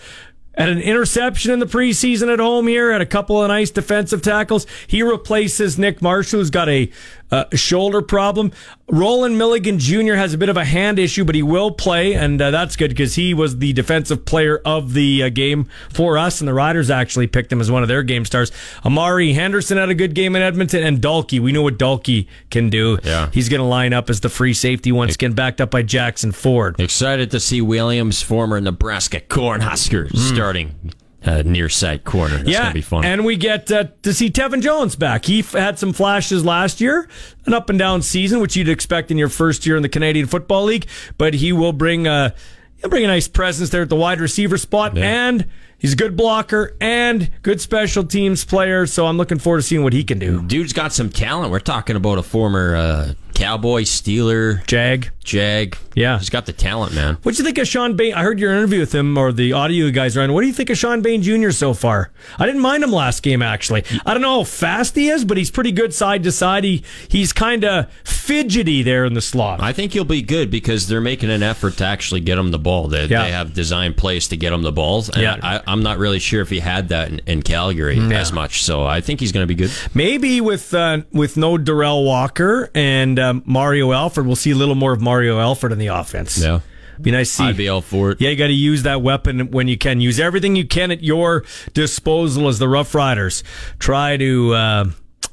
at 0.55 0.67
an 0.67 0.79
interception 0.79 1.51
in 1.51 1.59
the 1.59 1.65
preseason 1.65 2.31
at 2.31 2.39
home 2.39 2.67
here, 2.67 2.91
had 2.91 3.01
a 3.01 3.05
couple 3.05 3.41
of 3.41 3.47
nice 3.47 3.71
defensive 3.71 4.21
tackles. 4.21 4.67
He 4.85 5.01
replaces 5.01 5.79
Nick 5.79 6.01
Marshall, 6.01 6.39
who's 6.39 6.49
got 6.49 6.67
a 6.67 6.91
uh, 7.31 7.45
shoulder 7.53 8.01
problem. 8.01 8.51
Rolan 8.89 9.37
Milligan 9.37 9.79
Jr. 9.79 10.15
has 10.15 10.33
a 10.33 10.37
bit 10.37 10.49
of 10.49 10.57
a 10.57 10.65
hand 10.65 10.99
issue, 10.99 11.23
but 11.23 11.33
he 11.33 11.41
will 11.41 11.71
play, 11.71 12.13
and 12.13 12.41
uh, 12.41 12.51
that's 12.51 12.75
good 12.75 12.89
because 12.89 13.15
he 13.15 13.33
was 13.33 13.59
the 13.59 13.71
defensive 13.71 14.25
player 14.25 14.61
of 14.65 14.93
the 14.93 15.23
uh, 15.23 15.29
game 15.29 15.67
for 15.89 16.17
us, 16.17 16.41
and 16.41 16.47
the 16.47 16.53
Riders 16.53 16.89
actually 16.89 17.27
picked 17.27 17.51
him 17.51 17.61
as 17.61 17.71
one 17.71 17.83
of 17.83 17.87
their 17.87 18.03
game 18.03 18.25
stars. 18.25 18.51
Amari 18.83 19.31
Henderson 19.31 19.77
had 19.77 19.89
a 19.89 19.95
good 19.95 20.13
game 20.13 20.35
in 20.35 20.41
Edmonton, 20.41 20.83
and 20.83 20.99
Dalkey. 21.01 21.39
We 21.39 21.53
know 21.53 21.61
what 21.61 21.77
Dalkey 21.77 22.27
can 22.49 22.69
do. 22.69 22.99
Yeah. 23.03 23.29
He's 23.31 23.47
going 23.47 23.61
to 23.61 23.65
line 23.67 23.93
up 23.93 24.09
as 24.09 24.19
the 24.19 24.29
free 24.29 24.53
safety 24.53 24.91
once 24.91 25.15
again, 25.15 25.31
backed 25.31 25.61
up 25.61 25.71
by 25.71 25.83
Jackson 25.83 26.33
Ford. 26.33 26.79
Excited 26.79 27.31
to 27.31 27.39
see 27.39 27.61
Williams, 27.61 28.21
former 28.21 28.59
Nebraska 28.59 29.21
Cornhuskers, 29.21 30.17
starting 30.17 30.75
uh, 31.25 31.43
near 31.43 31.69
sight 31.69 32.03
corner. 32.03 32.37
That's 32.37 32.49
yeah, 32.49 32.61
gonna 32.63 32.73
be 32.73 32.81
fun. 32.81 33.05
and 33.05 33.25
we 33.25 33.35
get 33.37 33.71
uh, 33.71 33.85
to 34.03 34.13
see 34.13 34.29
Tevin 34.29 34.61
Jones 34.61 34.95
back. 34.95 35.25
He 35.25 35.39
f- 35.39 35.51
had 35.53 35.77
some 35.77 35.93
flashes 35.93 36.43
last 36.43 36.81
year, 36.81 37.07
an 37.45 37.53
up 37.53 37.69
and 37.69 37.77
down 37.77 38.01
season, 38.01 38.39
which 38.39 38.55
you'd 38.55 38.69
expect 38.69 39.11
in 39.11 39.17
your 39.17 39.29
first 39.29 39.65
year 39.65 39.75
in 39.75 39.83
the 39.83 39.89
Canadian 39.89 40.27
Football 40.27 40.65
League. 40.65 40.87
But 41.17 41.35
he 41.35 41.51
will 41.51 41.73
bring 41.73 42.07
uh, 42.07 42.31
he'll 42.77 42.89
bring 42.89 43.03
a 43.03 43.07
nice 43.07 43.27
presence 43.27 43.69
there 43.69 43.83
at 43.83 43.89
the 43.89 43.95
wide 43.95 44.19
receiver 44.19 44.57
spot, 44.57 44.97
and 44.97 45.47
he's 45.81 45.93
a 45.93 45.95
good 45.97 46.15
blocker 46.15 46.75
and 46.79 47.29
good 47.41 47.59
special 47.59 48.03
teams 48.05 48.45
player. 48.45 48.85
So 48.85 49.07
I'm 49.07 49.17
looking 49.17 49.39
forward 49.39 49.57
to 49.59 49.63
seeing 49.63 49.83
what 49.83 49.93
he 49.93 50.03
can 50.03 50.19
do. 50.19 50.41
Dude's 50.43 50.73
got 50.73 50.93
some 50.93 51.09
talent. 51.09 51.51
We're 51.51 51.59
talking 51.59 51.95
about 51.95 52.17
a 52.19 52.23
former 52.23 52.75
uh, 52.75 53.13
Cowboy, 53.33 53.81
Steeler, 53.83 54.65
Jag, 54.67 55.09
Jag. 55.23 55.75
Yeah. 55.95 56.19
He's 56.19 56.29
got 56.29 56.45
the 56.45 56.53
talent, 56.53 56.93
man. 56.93 57.17
What 57.23 57.33
do 57.35 57.39
you 57.39 57.43
think 57.45 57.57
of 57.57 57.67
Shawn 57.67 57.95
Bane? 57.95 58.13
I 58.13 58.21
heard 58.23 58.39
your 58.39 58.51
interview 58.53 58.79
with 58.79 58.93
him 58.93 59.17
or 59.17 59.31
the 59.31 59.53
audio 59.53 59.85
you 59.87 59.91
guys 59.91 60.15
are 60.15 60.21
on. 60.21 60.31
What 60.33 60.41
do 60.41 60.47
you 60.47 60.53
think 60.53 60.69
of 60.69 60.77
Shawn 60.77 61.01
Bane 61.01 61.21
Jr. 61.23 61.49
so 61.51 61.73
far? 61.73 62.11
I 62.37 62.45
didn't 62.45 62.61
mind 62.61 62.83
him 62.83 62.91
last 62.91 63.23
game 63.23 63.41
actually. 63.41 63.83
I 64.05 64.13
don't 64.13 64.21
know 64.21 64.39
how 64.39 64.43
fast 64.43 64.95
he 64.95 65.09
is, 65.09 65.25
but 65.25 65.37
he's 65.37 65.49
pretty 65.51 65.71
good 65.71 65.93
side 65.93 66.23
to 66.23 66.31
side. 66.31 66.63
He 66.63 66.83
he's 67.09 67.33
kind 67.33 67.65
of 67.65 67.91
fidgety 68.03 68.83
there 68.83 69.05
in 69.05 69.13
the 69.15 69.21
slot. 69.21 69.61
I 69.61 69.73
think 69.73 69.93
he'll 69.93 70.03
be 70.05 70.21
good 70.21 70.51
because 70.51 70.87
they're 70.87 71.01
making 71.01 71.29
an 71.31 71.41
effort 71.43 71.77
to 71.77 71.85
actually 71.85 72.21
get 72.21 72.37
him 72.37 72.51
the 72.51 72.59
ball. 72.59 72.87
They, 72.87 73.05
Yeah. 73.05 73.23
they 73.23 73.31
have 73.31 73.53
designed 73.53 73.97
plays 73.97 74.27
to 74.29 74.37
get 74.37 74.53
him 74.53 74.61
the 74.61 74.71
balls. 74.71 75.09
And 75.09 75.21
Yeah. 75.21 75.37
I, 75.41 75.61
I'm 75.71 75.83
not 75.83 75.97
really 75.97 76.19
sure 76.19 76.41
if 76.41 76.49
he 76.49 76.59
had 76.59 76.89
that 76.89 77.09
in, 77.09 77.19
in 77.25 77.41
Calgary 77.41 77.99
as 78.13 78.31
much. 78.31 78.63
So 78.63 78.85
I 78.85 79.01
think 79.01 79.19
he's 79.19 79.31
going 79.31 79.43
to 79.43 79.47
be 79.47 79.55
good. 79.55 79.71
Maybe 79.93 80.41
with 80.41 80.73
uh, 80.73 81.01
with 81.11 81.37
no 81.37 81.57
Darrell 81.57 82.03
Walker 82.03 82.69
and 82.75 83.17
um, 83.19 83.43
Mario 83.45 83.91
Alford, 83.91 84.25
we'll 84.25 84.35
see 84.35 84.51
a 84.51 84.55
little 84.55 84.75
more 84.75 84.93
of 84.93 85.01
Mario 85.01 85.39
Alford 85.39 85.71
in 85.71 85.79
the 85.79 85.87
offense. 85.87 86.37
Yeah. 86.37 86.59
Be 87.01 87.09
nice 87.09 87.29
to 87.29 87.35
see. 87.37 87.43
I'd 87.45 87.57
be 87.57 87.67
all 87.67 87.81
for 87.81 88.11
it. 88.11 88.21
Yeah, 88.21 88.29
you 88.29 88.35
got 88.35 88.47
to 88.47 88.53
use 88.53 88.83
that 88.83 89.01
weapon 89.01 89.49
when 89.51 89.67
you 89.67 89.77
can. 89.77 90.01
Use 90.01 90.19
everything 90.19 90.55
you 90.55 90.67
can 90.67 90.91
at 90.91 91.03
your 91.03 91.43
disposal 91.73 92.47
as 92.47 92.59
the 92.59 92.67
Rough 92.67 92.93
Riders 92.93 93.43
try 93.79 94.17
to 94.17 94.53
uh, 94.53 94.85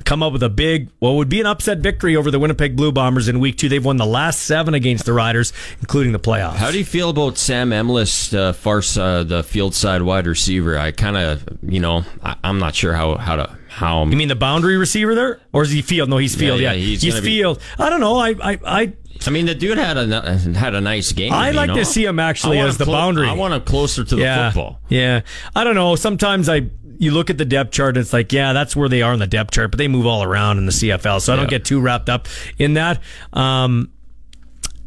come 0.04 0.22
up 0.22 0.32
with 0.32 0.42
a 0.42 0.48
big, 0.48 0.88
what 0.98 1.12
would 1.12 1.28
be 1.28 1.40
an 1.40 1.46
upset 1.46 1.78
victory 1.78 2.16
over 2.16 2.30
the 2.30 2.38
Winnipeg 2.38 2.76
Blue 2.76 2.92
Bombers 2.92 3.28
in 3.28 3.40
week 3.40 3.56
two. 3.58 3.68
They've 3.68 3.84
won 3.84 3.96
the 3.96 4.06
last 4.06 4.42
seven 4.42 4.74
against 4.74 5.04
the 5.04 5.12
Riders, 5.12 5.52
including 5.80 6.12
the 6.12 6.18
playoffs. 6.18 6.54
How 6.54 6.70
do 6.70 6.78
you 6.78 6.84
feel 6.84 7.10
about 7.10 7.38
Sam 7.38 7.72
Emilus, 7.72 8.32
uh, 8.32 8.52
far 8.52 8.78
uh, 8.96 9.24
the 9.24 9.44
field 9.46 9.74
side 9.74 10.02
wide 10.02 10.26
receiver? 10.26 10.78
I 10.78 10.92
kind 10.92 11.16
of, 11.16 11.44
you 11.62 11.80
know, 11.80 12.04
I, 12.22 12.36
am 12.44 12.58
not 12.58 12.74
sure 12.74 12.94
how 12.94 13.16
how 13.16 13.36
to 13.36 13.58
how. 13.68 14.04
You 14.04 14.16
mean 14.16 14.28
the 14.28 14.36
boundary 14.36 14.76
receiver 14.76 15.14
there, 15.14 15.40
or 15.52 15.62
is 15.62 15.70
he 15.70 15.82
field? 15.82 16.08
No, 16.08 16.18
he's 16.18 16.34
field. 16.34 16.60
Yeah, 16.60 16.72
Yeah, 16.72 16.78
yeah. 16.78 16.86
he's 16.86 17.02
he's, 17.02 17.14
gonna 17.14 17.22
be- 17.22 17.38
field. 17.38 17.60
I 17.78 17.90
don't 17.90 18.00
know. 18.00 18.16
I, 18.16 18.30
I, 18.30 18.58
I, 18.64 18.92
I 19.26 19.30
mean, 19.30 19.46
the 19.46 19.54
dude 19.54 19.78
had 19.78 19.96
a 19.96 20.38
had 20.38 20.74
a 20.74 20.80
nice 20.80 21.12
game. 21.12 21.32
I 21.32 21.50
like 21.50 21.68
know? 21.68 21.76
to 21.76 21.84
see 21.84 22.04
him 22.04 22.20
actually 22.20 22.58
as 22.58 22.78
the 22.78 22.84
clo- 22.84 22.94
boundary. 22.94 23.28
I 23.28 23.32
want 23.32 23.54
him 23.54 23.62
closer 23.62 24.04
to 24.04 24.14
the 24.16 24.22
yeah, 24.22 24.50
football. 24.50 24.80
yeah. 24.88 25.22
I 25.56 25.64
don't 25.64 25.74
know. 25.74 25.96
Sometimes 25.96 26.48
I. 26.48 26.62
You 26.98 27.12
look 27.12 27.30
at 27.30 27.38
the 27.38 27.44
depth 27.44 27.70
chart, 27.72 27.96
and 27.96 28.02
it's 28.02 28.12
like, 28.12 28.32
yeah, 28.32 28.52
that's 28.52 28.74
where 28.74 28.88
they 28.88 29.02
are 29.02 29.12
in 29.12 29.18
the 29.20 29.26
depth 29.26 29.52
chart, 29.52 29.70
but 29.70 29.78
they 29.78 29.88
move 29.88 30.04
all 30.06 30.22
around 30.22 30.58
in 30.58 30.66
the 30.66 30.72
CFL, 30.72 31.20
so 31.20 31.32
I 31.32 31.36
don't 31.36 31.44
Yeah. 31.46 31.50
get 31.58 31.64
too 31.64 31.80
wrapped 31.80 32.08
up 32.08 32.26
in 32.58 32.74
that. 32.74 33.00
Um, 33.32 33.90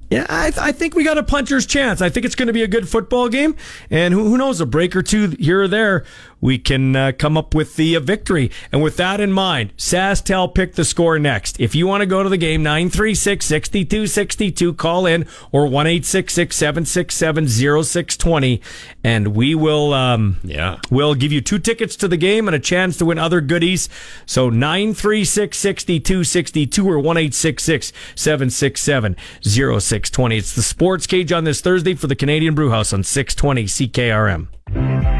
yeah, 0.09 0.25
I, 0.29 0.51
I 0.57 0.71
think 0.73 0.93
we 0.93 1.05
got 1.05 1.17
a 1.17 1.23
puncher's 1.23 1.65
chance. 1.65 2.01
I 2.01 2.09
think 2.09 2.25
it's 2.25 2.35
going 2.35 2.47
to 2.47 2.53
be 2.53 2.63
a 2.63 2.67
good 2.67 2.89
football 2.89 3.29
game, 3.29 3.55
and 3.89 4.13
who, 4.13 4.25
who 4.25 4.37
knows, 4.37 4.59
a 4.59 4.65
break 4.65 4.93
or 4.93 5.01
two 5.01 5.29
here 5.39 5.61
or 5.61 5.67
there, 5.69 6.03
we 6.41 6.57
can 6.57 6.95
uh, 6.95 7.11
come 7.17 7.37
up 7.37 7.53
with 7.55 7.75
the 7.75 7.95
uh, 7.95 7.99
victory. 7.99 8.51
And 8.71 8.81
with 8.81 8.97
that 8.97 9.21
in 9.21 9.31
mind, 9.31 9.75
SaskTel 9.77 10.53
pick 10.53 10.73
the 10.75 10.83
score 10.83 11.19
next. 11.19 11.59
If 11.59 11.75
you 11.75 11.87
want 11.87 12.01
to 12.01 12.05
go 12.07 12.23
to 12.23 12.29
the 12.29 12.37
game, 12.37 12.63
936 12.63 13.45
6262, 13.45 14.73
call 14.73 15.05
in 15.05 15.25
or 15.51 15.67
1 15.67 16.01
767 16.03 17.47
0620, 17.47 18.61
and 19.03 19.29
we 19.35 19.53
will 19.55 19.93
um, 19.93 20.39
Yeah. 20.43 20.79
we'll 20.89 21.15
give 21.15 21.31
you 21.31 21.41
two 21.41 21.59
tickets 21.59 21.95
to 21.97 22.07
the 22.07 22.17
game 22.17 22.47
and 22.47 22.55
a 22.55 22.59
chance 22.59 22.97
to 22.97 23.05
win 23.05 23.19
other 23.19 23.41
goodies. 23.41 23.87
So 24.25 24.49
936 24.49 25.57
6262 25.57 26.89
or 26.89 26.99
1 26.99 27.31
767 27.31 29.15
0620. 29.43 30.37
It's 30.37 30.55
the 30.55 30.61
Sports 30.63 31.05
Cage 31.07 31.31
on 31.31 31.43
this 31.43 31.61
Thursday 31.61 31.93
for 31.93 32.07
the 32.07 32.15
Canadian 32.15 32.55
Brewhouse 32.55 32.93
on 32.93 33.03
620 33.03 33.65
CKRM. 33.65 35.10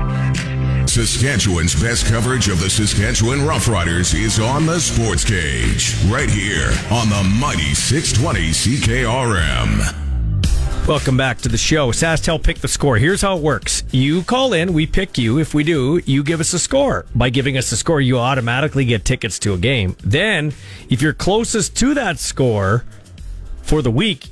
Saskatchewan's 0.92 1.82
best 1.82 2.06
coverage 2.06 2.50
of 2.50 2.60
the 2.60 2.70
Saskatchewan 2.70 3.40
Roughriders 3.40 4.14
is 4.14 4.42
on 4.42 4.66
the 4.66 4.78
Sports 4.78 5.24
Cage, 5.24 5.96
right 6.12 6.30
here 6.30 6.68
on 6.92 7.08
the 7.08 7.24
mighty 7.40 7.74
620 7.74 8.50
CKRM. 8.50 10.86
Welcome 10.86 11.16
back 11.16 11.38
to 11.44 11.48
the 11.48 11.58
show. 11.58 11.92
SaskTel 11.92 12.44
pick 12.44 12.60
the 12.60 12.68
score. 12.68 12.98
Here's 12.98 13.22
how 13.22 13.38
it 13.38 13.42
works. 13.42 13.86
You 13.92 14.24
call 14.24 14.52
in, 14.52 14.74
we 14.74 14.86
pick 14.86 15.18
you. 15.18 15.40
If 15.40 15.54
we 15.54 15.64
do, 15.64 16.02
you 16.06 16.26
give 16.26 16.42
us 16.42 16.52
a 16.52 16.60
score. 16.60 17.06
By 17.16 17.30
giving 17.30 17.58
us 17.58 17.72
a 17.72 17.78
score, 17.78 18.02
you 18.02 18.20
automatically 18.20 18.84
get 18.84 19.06
tickets 19.06 19.40
to 19.40 19.54
a 19.54 19.58
game. 19.58 19.96
Then, 20.04 20.52
if 20.90 21.02
you're 21.02 21.14
closest 21.14 21.78
to 21.78 21.94
that 21.94 22.20
score 22.20 22.84
for 23.62 23.82
the 23.82 23.92
week 23.92 24.28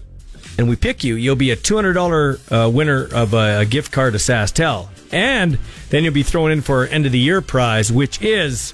and 0.57 0.67
we 0.67 0.75
pick 0.75 1.05
you, 1.05 1.15
you'll 1.15 1.37
be 1.37 1.51
a 1.51 1.55
$200 1.55 2.51
uh, 2.51 2.69
winner 2.69 3.07
of 3.13 3.33
a, 3.33 3.59
a 3.59 3.65
gift 3.65 3.93
card 3.93 4.11
to 4.11 4.19
SaskTel. 4.19 4.89
And 5.11 5.57
then 5.89 6.03
you'll 6.03 6.13
be 6.13 6.23
thrown 6.23 6.51
in 6.51 6.61
for 6.61 6.79
our 6.79 6.85
end 6.87 7.05
of 7.05 7.11
the 7.11 7.19
year 7.19 7.41
prize, 7.41 7.91
which 7.91 8.21
is 8.21 8.73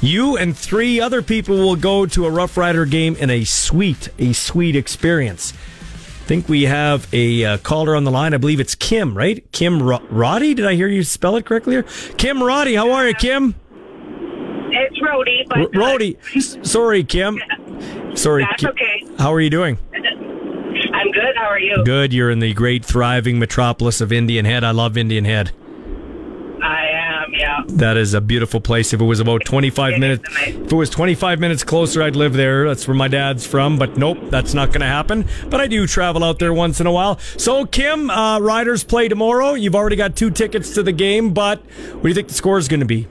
you 0.00 0.36
and 0.36 0.56
three 0.56 1.00
other 1.00 1.22
people 1.22 1.56
will 1.56 1.76
go 1.76 2.06
to 2.06 2.26
a 2.26 2.30
Rough 2.30 2.56
Rider 2.56 2.84
game 2.84 3.16
in 3.16 3.30
a 3.30 3.44
sweet, 3.44 4.08
a 4.18 4.32
sweet 4.32 4.76
experience 4.76 5.52
I 6.24 6.26
think 6.26 6.48
we 6.48 6.62
have 6.62 7.06
a 7.12 7.44
uh, 7.44 7.58
caller 7.58 7.94
on 7.94 8.04
the 8.04 8.10
line. 8.10 8.32
I 8.32 8.38
believe 8.38 8.58
it's 8.58 8.74
Kim, 8.74 9.14
right? 9.14 9.44
Kim 9.52 9.82
Ro- 9.82 10.00
Roddy? 10.08 10.54
Did 10.54 10.64
I 10.64 10.74
hear 10.74 10.88
you 10.88 11.02
spell 11.02 11.36
it 11.36 11.44
correctly 11.44 11.74
here? 11.74 11.82
Kim 12.16 12.42
Roddy, 12.42 12.74
how 12.74 12.92
are 12.92 13.06
you, 13.06 13.12
Kim? 13.12 13.54
It's 14.70 14.98
but 15.50 15.58
R- 15.58 15.68
Roddy. 15.74 16.16
Sorry, 16.40 17.04
Kim. 17.04 17.38
Sorry. 18.14 18.42
That's 18.42 18.62
Ki- 18.62 18.68
okay. 18.68 19.06
How 19.18 19.34
are 19.34 19.40
you 19.40 19.50
doing? 19.50 19.76
I'm 19.92 21.10
good. 21.12 21.36
How 21.36 21.44
are 21.44 21.60
you? 21.60 21.84
Good. 21.84 22.14
You're 22.14 22.30
in 22.30 22.38
the 22.38 22.54
great, 22.54 22.86
thriving 22.86 23.38
metropolis 23.38 24.00
of 24.00 24.10
Indian 24.10 24.46
Head. 24.46 24.64
I 24.64 24.70
love 24.70 24.96
Indian 24.96 25.26
Head. 25.26 25.52
Yeah. 27.30 27.62
That 27.68 27.96
is 27.96 28.14
a 28.14 28.20
beautiful 28.20 28.60
place. 28.60 28.92
If 28.92 29.00
it 29.00 29.04
was 29.04 29.20
about 29.20 29.44
25 29.44 29.94
It 29.94 29.98
minutes, 30.00 30.22
if 30.46 30.72
it 30.72 30.74
was 30.74 30.90
25 30.90 31.40
minutes 31.40 31.64
closer, 31.64 32.02
I'd 32.02 32.16
live 32.16 32.32
there. 32.34 32.66
That's 32.68 32.86
where 32.86 32.94
my 32.94 33.08
dad's 33.08 33.46
from. 33.46 33.78
But 33.78 33.96
nope, 33.96 34.18
that's 34.30 34.54
not 34.54 34.68
going 34.68 34.80
to 34.80 34.86
happen. 34.86 35.26
But 35.48 35.60
I 35.60 35.66
do 35.66 35.86
travel 35.86 36.22
out 36.24 36.38
there 36.38 36.52
once 36.52 36.80
in 36.80 36.86
a 36.86 36.92
while. 36.92 37.18
So, 37.36 37.64
Kim, 37.66 38.10
uh, 38.10 38.38
Riders 38.40 38.84
play 38.84 39.08
tomorrow. 39.08 39.54
You've 39.54 39.74
already 39.74 39.96
got 39.96 40.16
two 40.16 40.30
tickets 40.30 40.74
to 40.74 40.82
the 40.82 40.92
game. 40.92 41.32
But 41.34 41.60
what 41.92 42.02
do 42.02 42.08
you 42.08 42.14
think 42.14 42.28
the 42.28 42.34
score 42.34 42.58
is 42.58 42.68
going 42.68 42.80
to 42.80 42.86
be? 42.86 43.06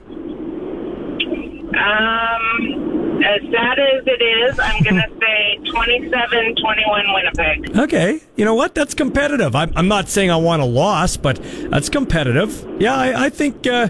Um, 1.76 2.93
as 3.24 3.40
sad 3.50 3.78
as 3.78 4.04
it 4.06 4.22
is, 4.22 4.58
I'm 4.58 4.82
going 4.82 4.96
to 4.96 5.08
say 5.20 5.70
27 5.70 6.56
21 6.56 7.04
Winnipeg. 7.14 7.78
Okay. 7.78 8.20
You 8.36 8.44
know 8.44 8.54
what? 8.54 8.74
That's 8.74 8.94
competitive. 8.94 9.54
I'm, 9.56 9.72
I'm 9.76 9.88
not 9.88 10.08
saying 10.08 10.30
I 10.30 10.36
want 10.36 10.62
a 10.62 10.66
loss, 10.66 11.16
but 11.16 11.40
that's 11.70 11.88
competitive. 11.88 12.66
Yeah, 12.78 12.94
I, 12.94 13.26
I 13.26 13.30
think 13.30 13.66
uh, 13.66 13.88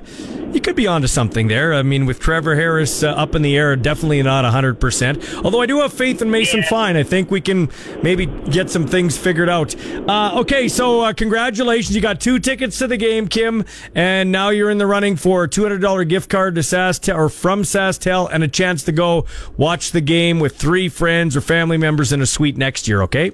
you 0.53 0.61
could 0.61 0.76
be 0.76 0.87
onto 0.87 1.09
something 1.09 1.49
there. 1.49 1.74
I 1.74 1.82
mean, 1.82 2.07
with 2.07 2.20
Trevor 2.20 2.55
Harris 2.55 3.03
uh, 3.03 3.09
up 3.11 3.35
in 3.35 3.43
the 3.43 3.57
air, 3.57 3.74
definitely 3.76 4.22
not 4.22 4.45
100%. 4.45 5.45
Although 5.45 5.62
I 5.62 5.66
do 5.66 5.80
have 5.80 5.93
faith 5.93 6.22
in 6.22 6.30
Mason 6.30 6.61
Yeah. 6.61 6.68
Fine. 6.68 6.97
I 6.97 7.03
think 7.03 7.30
we 7.30 7.41
can 7.41 7.70
maybe 8.03 8.26
get 8.26 8.70
some 8.70 8.87
things 8.87 9.18
figured 9.18 9.49
out. 9.49 9.74
Uh, 10.09 10.41
okay, 10.41 10.68
so 10.68 11.01
uh, 11.01 11.12
congratulations. 11.12 11.95
You 11.95 12.01
got 12.03 12.20
two 12.20 12.39
tickets 12.39 12.78
to 12.78 12.87
the 12.87 12.97
game, 12.97 13.28
Kim, 13.28 13.64
and 13.95 14.30
now 14.30 14.51
you're 14.51 14.70
in 14.70 14.78
the 14.78 14.87
running 14.87 15.16
for 15.16 15.45
a 15.45 15.49
$200 15.49 16.09
gift 16.09 16.30
card 16.30 16.55
to 16.55 16.61
SaskTel 16.61 17.16
or 17.16 17.28
from 17.28 17.62
SaskTel 17.62 18.28
and 18.30 18.45
a 18.45 18.49
chance 18.49 18.82
to 18.85 18.93
go 18.93 19.24
watch 19.57 19.93
the 19.93 20.01
game 20.01 20.41
with 20.41 20.57
three 20.57 20.89
friends 20.89 21.37
or 21.37 21.41
family 21.41 21.77
members 21.77 22.12
in 22.12 22.20
a 22.20 22.27
suite 22.27 22.57
next 22.57 22.89
year, 22.89 23.03
okay? 23.03 23.33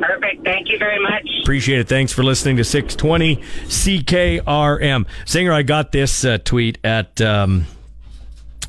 Perfect. 0.00 0.44
Thank 0.44 0.68
you 0.68 0.78
very 0.78 1.02
much. 1.02 1.28
Appreciate 1.42 1.80
it. 1.80 1.88
Thanks 1.88 2.12
for 2.12 2.22
listening 2.22 2.56
to 2.58 2.64
620 2.64 3.36
CKRM. 3.66 5.06
Singer, 5.24 5.52
I 5.52 5.62
got 5.62 5.92
this 5.92 6.24
uh, 6.24 6.38
tweet 6.38 6.78
at 6.84 7.20
um, 7.20 7.66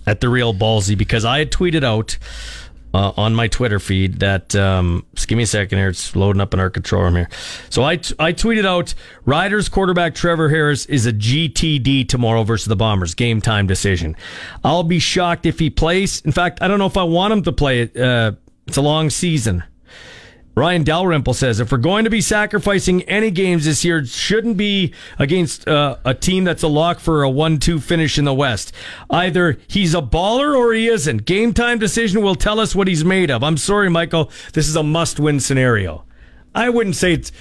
at 0.06 0.22
the 0.22 0.30
real 0.30 0.54
ballsy 0.54 0.98
because 0.98 1.26
I 1.26 1.40
had 1.40 1.52
tweeted 1.52 1.84
out 1.84 2.18
uh, 2.98 3.14
on 3.16 3.36
my 3.36 3.48
Twitter 3.48 3.80
feed 3.80 4.20
that 4.22 4.56
um, 4.56 5.06
just 5.14 5.28
give 5.28 5.38
me 5.38 5.44
a 5.44 5.48
second 5.48 5.78
here. 5.78 5.90
It's 5.90 6.16
loading 6.16 6.42
up 6.42 6.52
in 6.56 6.60
our 6.60 6.72
control 6.72 7.04
room 7.04 7.16
here. 7.16 7.30
So 7.70 7.84
I 7.84 7.98
t- 7.98 8.16
I 8.18 8.34
tweeted 8.34 8.66
out 8.66 8.96
Riders 9.24 9.70
quarterback 9.70 10.16
Trevor 10.16 10.50
Harris 10.50 10.88
is 10.88 11.06
a 11.06 11.14
GTD 11.14 12.10
tomorrow 12.10 12.44
versus 12.44 12.66
the 12.66 12.76
Bombers. 12.76 13.14
Game 13.14 13.40
time 13.40 13.68
decision. 13.68 14.16
I'll 14.64 14.82
be 14.82 14.98
shocked 14.98 15.46
if 15.46 15.60
he 15.60 15.70
plays. 15.70 16.22
In 16.22 16.32
fact, 16.32 16.60
I 16.64 16.68
don't 16.68 16.80
know 16.80 16.88
if 16.88 16.98
I 16.98 17.04
want 17.04 17.34
him 17.34 17.44
to 17.44 17.52
play 17.52 17.82
it. 17.82 17.96
Uh, 17.96 18.32
it's 18.66 18.78
a 18.78 18.82
long 18.82 19.12
season. 19.12 19.64
Ryan 20.58 20.84
Dalrymple 20.84 21.36
says 21.36 21.60
if 21.60 21.72
we're 21.72 21.78
going 21.78 22.06
to 22.06 22.10
be 22.10 22.20
sacrificing 22.20 23.04
any 23.04 23.30
games 23.30 23.66
this 23.66 23.86
year, 23.86 24.00
it 24.00 24.08
shouldn't 24.08 24.58
be 24.58 24.92
against 25.20 25.68
uh, 25.68 25.98
a 26.04 26.16
team 26.16 26.46
that's 26.46 26.64
a 26.64 26.68
lock 26.68 27.00
for 27.00 27.22
a 27.22 27.30
1 27.30 27.60
2 27.60 27.80
finish 27.80 28.18
in 28.18 28.26
the 28.26 28.34
West. 28.34 28.74
Either 29.08 29.60
he's 29.68 29.94
a 29.94 30.02
baller 30.02 30.58
or 30.58 30.74
he 30.74 30.88
isn't. 30.88 31.26
Game 31.26 31.54
time 31.54 31.78
decision 31.78 32.24
will 32.24 32.34
tell 32.34 32.60
us 32.60 32.74
what 32.74 32.88
he's 32.88 33.06
made 33.06 33.30
of. 33.30 33.44
I'm 33.44 33.58
sorry, 33.58 33.88
Michael. 33.88 34.32
This 34.54 34.68
is 34.68 34.76
a 34.76 34.82
must 34.82 35.20
win 35.20 35.40
scenario. 35.40 36.06
I 36.56 36.70
wouldn't 36.70 36.96
say 36.96 37.14
it's. 37.14 37.32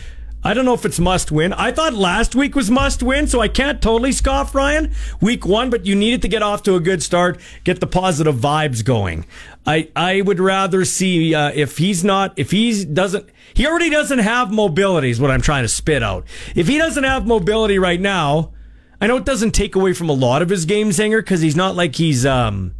I 0.44 0.54
don't 0.54 0.64
know 0.64 0.74
if 0.74 0.84
it's 0.84 1.00
must 1.00 1.32
win. 1.32 1.52
I 1.52 1.72
thought 1.72 1.94
last 1.94 2.36
week 2.36 2.54
was 2.54 2.70
must 2.70 3.02
win, 3.02 3.26
so 3.26 3.40
I 3.40 3.48
can't 3.48 3.82
totally 3.82 4.12
scoff 4.12 4.54
Ryan. 4.54 4.92
Week 5.20 5.44
one, 5.44 5.70
but 5.70 5.86
you 5.86 5.96
needed 5.96 6.22
to 6.22 6.28
get 6.28 6.42
off 6.42 6.62
to 6.64 6.76
a 6.76 6.80
good 6.80 7.02
start, 7.02 7.40
get 7.64 7.80
the 7.80 7.86
positive 7.86 8.36
vibes 8.36 8.84
going. 8.84 9.26
I 9.66 9.88
I 9.96 10.20
would 10.20 10.38
rather 10.38 10.84
see 10.84 11.34
uh, 11.34 11.50
if 11.52 11.78
he's 11.78 12.04
not 12.04 12.32
if 12.36 12.52
he 12.52 12.84
doesn't 12.84 13.28
he 13.54 13.66
already 13.66 13.90
doesn't 13.90 14.20
have 14.20 14.52
mobility 14.52 15.10
is 15.10 15.20
what 15.20 15.32
I'm 15.32 15.40
trying 15.40 15.64
to 15.64 15.68
spit 15.68 16.02
out. 16.02 16.24
If 16.54 16.68
he 16.68 16.78
doesn't 16.78 17.04
have 17.04 17.26
mobility 17.26 17.78
right 17.78 18.00
now, 18.00 18.52
I 19.00 19.08
know 19.08 19.16
it 19.16 19.24
doesn't 19.24 19.50
take 19.50 19.74
away 19.74 19.94
from 19.94 20.08
a 20.08 20.12
lot 20.12 20.42
of 20.42 20.48
his 20.48 20.64
game 20.64 20.92
singer 20.92 21.20
because 21.20 21.40
he's 21.40 21.56
not 21.56 21.74
like 21.74 21.96
he's 21.96 22.24
um 22.24 22.74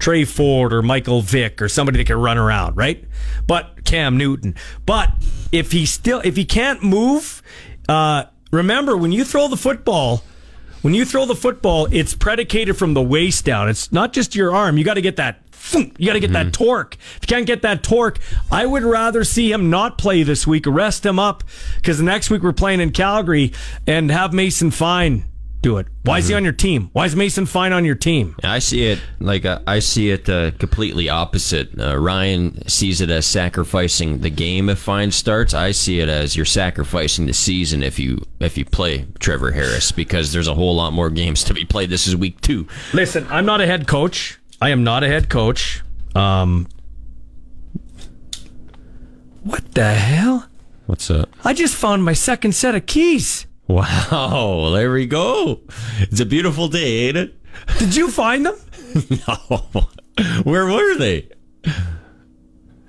Tre 0.00 0.24
Ford 0.24 0.72
or 0.72 0.82
Michael 0.82 1.20
Vick 1.20 1.62
or 1.62 1.68
somebody 1.68 1.98
that 1.98 2.06
can 2.06 2.16
run 2.16 2.38
around, 2.38 2.76
right? 2.76 3.04
But 3.46 3.84
Cam 3.84 4.16
Newton. 4.16 4.56
But 4.86 5.12
if 5.52 5.70
he 5.72 5.86
still 5.86 6.20
if 6.24 6.36
he 6.36 6.44
can't 6.44 6.82
move, 6.82 7.42
uh, 7.88 8.24
remember 8.50 8.96
when 8.96 9.12
you 9.12 9.24
throw 9.24 9.46
the 9.46 9.56
football, 9.56 10.24
when 10.82 10.94
you 10.94 11.04
throw 11.04 11.26
the 11.26 11.36
football, 11.36 11.86
it's 11.92 12.14
predicated 12.14 12.76
from 12.76 12.94
the 12.94 13.02
waist 13.02 13.44
down. 13.44 13.68
It's 13.68 13.92
not 13.92 14.12
just 14.12 14.34
your 14.34 14.54
arm. 14.54 14.78
You 14.78 14.84
got 14.84 14.94
to 14.94 15.02
get 15.02 15.16
that. 15.16 15.42
You 15.74 16.06
got 16.06 16.14
to 16.14 16.20
get 16.20 16.32
that 16.32 16.54
torque. 16.54 16.96
If 17.16 17.18
you 17.22 17.26
can't 17.26 17.46
get 17.46 17.60
that 17.62 17.82
torque, 17.82 18.18
I 18.50 18.64
would 18.64 18.82
rather 18.82 19.24
see 19.24 19.52
him 19.52 19.68
not 19.68 19.98
play 19.98 20.22
this 20.22 20.46
week, 20.46 20.64
rest 20.66 21.04
him 21.04 21.18
up, 21.18 21.44
because 21.76 22.00
next 22.00 22.30
week 22.30 22.42
we're 22.42 22.54
playing 22.54 22.80
in 22.80 22.92
Calgary 22.92 23.52
and 23.86 24.10
have 24.10 24.32
Mason 24.32 24.70
Fine 24.70 25.29
do 25.62 25.76
it. 25.76 25.86
Why 26.04 26.18
is 26.18 26.28
he 26.28 26.34
on 26.34 26.42
your 26.42 26.52
team? 26.52 26.90
Why 26.92 27.04
is 27.04 27.14
Mason 27.14 27.44
Fine 27.46 27.72
on 27.72 27.84
your 27.84 27.94
team? 27.94 28.34
I 28.42 28.58
see 28.60 28.86
it 28.86 28.98
like 29.18 29.44
uh, 29.44 29.60
I 29.66 29.80
see 29.80 30.10
it 30.10 30.28
uh, 30.28 30.52
completely 30.52 31.08
opposite. 31.08 31.78
Uh, 31.78 31.98
Ryan 31.98 32.66
sees 32.68 33.00
it 33.00 33.10
as 33.10 33.26
sacrificing 33.26 34.20
the 34.20 34.30
game 34.30 34.68
if 34.68 34.78
Fine 34.78 35.10
starts. 35.10 35.52
I 35.52 35.72
see 35.72 36.00
it 36.00 36.08
as 36.08 36.36
you're 36.36 36.46
sacrificing 36.46 37.26
the 37.26 37.34
season 37.34 37.82
if 37.82 37.98
you 37.98 38.22
if 38.40 38.56
you 38.56 38.64
play 38.64 39.06
Trevor 39.18 39.52
Harris 39.52 39.92
because 39.92 40.32
there's 40.32 40.48
a 40.48 40.54
whole 40.54 40.74
lot 40.76 40.92
more 40.92 41.10
games 41.10 41.44
to 41.44 41.54
be 41.54 41.64
played. 41.64 41.90
This 41.90 42.06
is 42.06 42.16
week 42.16 42.40
two. 42.40 42.66
Listen, 42.94 43.26
I'm 43.28 43.44
not 43.44 43.60
a 43.60 43.66
head 43.66 43.86
coach. 43.86 44.40
I 44.62 44.70
am 44.70 44.82
not 44.82 45.02
a 45.02 45.08
head 45.08 45.28
coach. 45.28 45.82
Um, 46.14 46.68
what 49.42 49.74
the 49.74 49.92
hell? 49.94 50.48
What's 50.86 51.10
up? 51.10 51.30
I 51.44 51.52
just 51.52 51.76
found 51.76 52.04
my 52.04 52.14
second 52.14 52.52
set 52.52 52.74
of 52.74 52.86
keys. 52.86 53.46
Wow, 53.70 54.70
there 54.74 54.92
we 54.92 55.06
go. 55.06 55.60
It's 56.00 56.18
a 56.18 56.26
beautiful 56.26 56.66
day, 56.66 57.06
ain't 57.08 57.16
it? 57.16 57.34
Did 57.78 57.94
you 57.94 58.10
find 58.10 58.44
them? 58.44 58.56
no. 59.28 59.60
Where 60.42 60.66
were 60.66 60.96
they? 60.96 61.28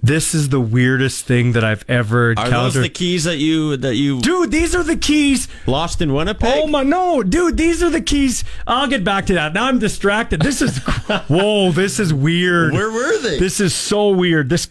This 0.01 0.33
is 0.33 0.49
the 0.49 0.59
weirdest 0.59 1.25
thing 1.25 1.51
that 1.51 1.63
I've 1.63 1.85
ever 1.87 2.33
Are 2.35 2.49
those 2.49 2.73
the 2.73 2.89
keys 2.89 3.25
that 3.25 3.37
you 3.37 3.77
that 3.77 3.95
you 3.95 4.19
Dude, 4.21 4.49
these 4.49 4.73
are 4.73 4.81
the 4.81 4.95
keys. 4.97 5.47
lost 5.67 6.01
in 6.01 6.13
Winnipeg? 6.13 6.51
Oh 6.55 6.65
my 6.65 6.81
no, 6.81 7.21
dude, 7.21 7.57
these 7.57 7.83
are 7.83 7.91
the 7.91 8.01
keys. 8.01 8.43
I'll 8.65 8.87
get 8.87 9.03
back 9.03 9.27
to 9.27 9.35
that. 9.35 9.53
Now 9.53 9.67
I'm 9.67 9.77
distracted. 9.77 10.41
This 10.41 10.63
is 10.63 10.79
whoa, 11.27 11.71
this 11.71 11.99
is 11.99 12.11
weird. 12.11 12.73
Where 12.73 12.91
were 12.91 13.19
they? 13.19 13.37
This 13.37 13.59
is 13.59 13.75
so 13.75 14.09
weird. 14.09 14.49
This 14.49 14.69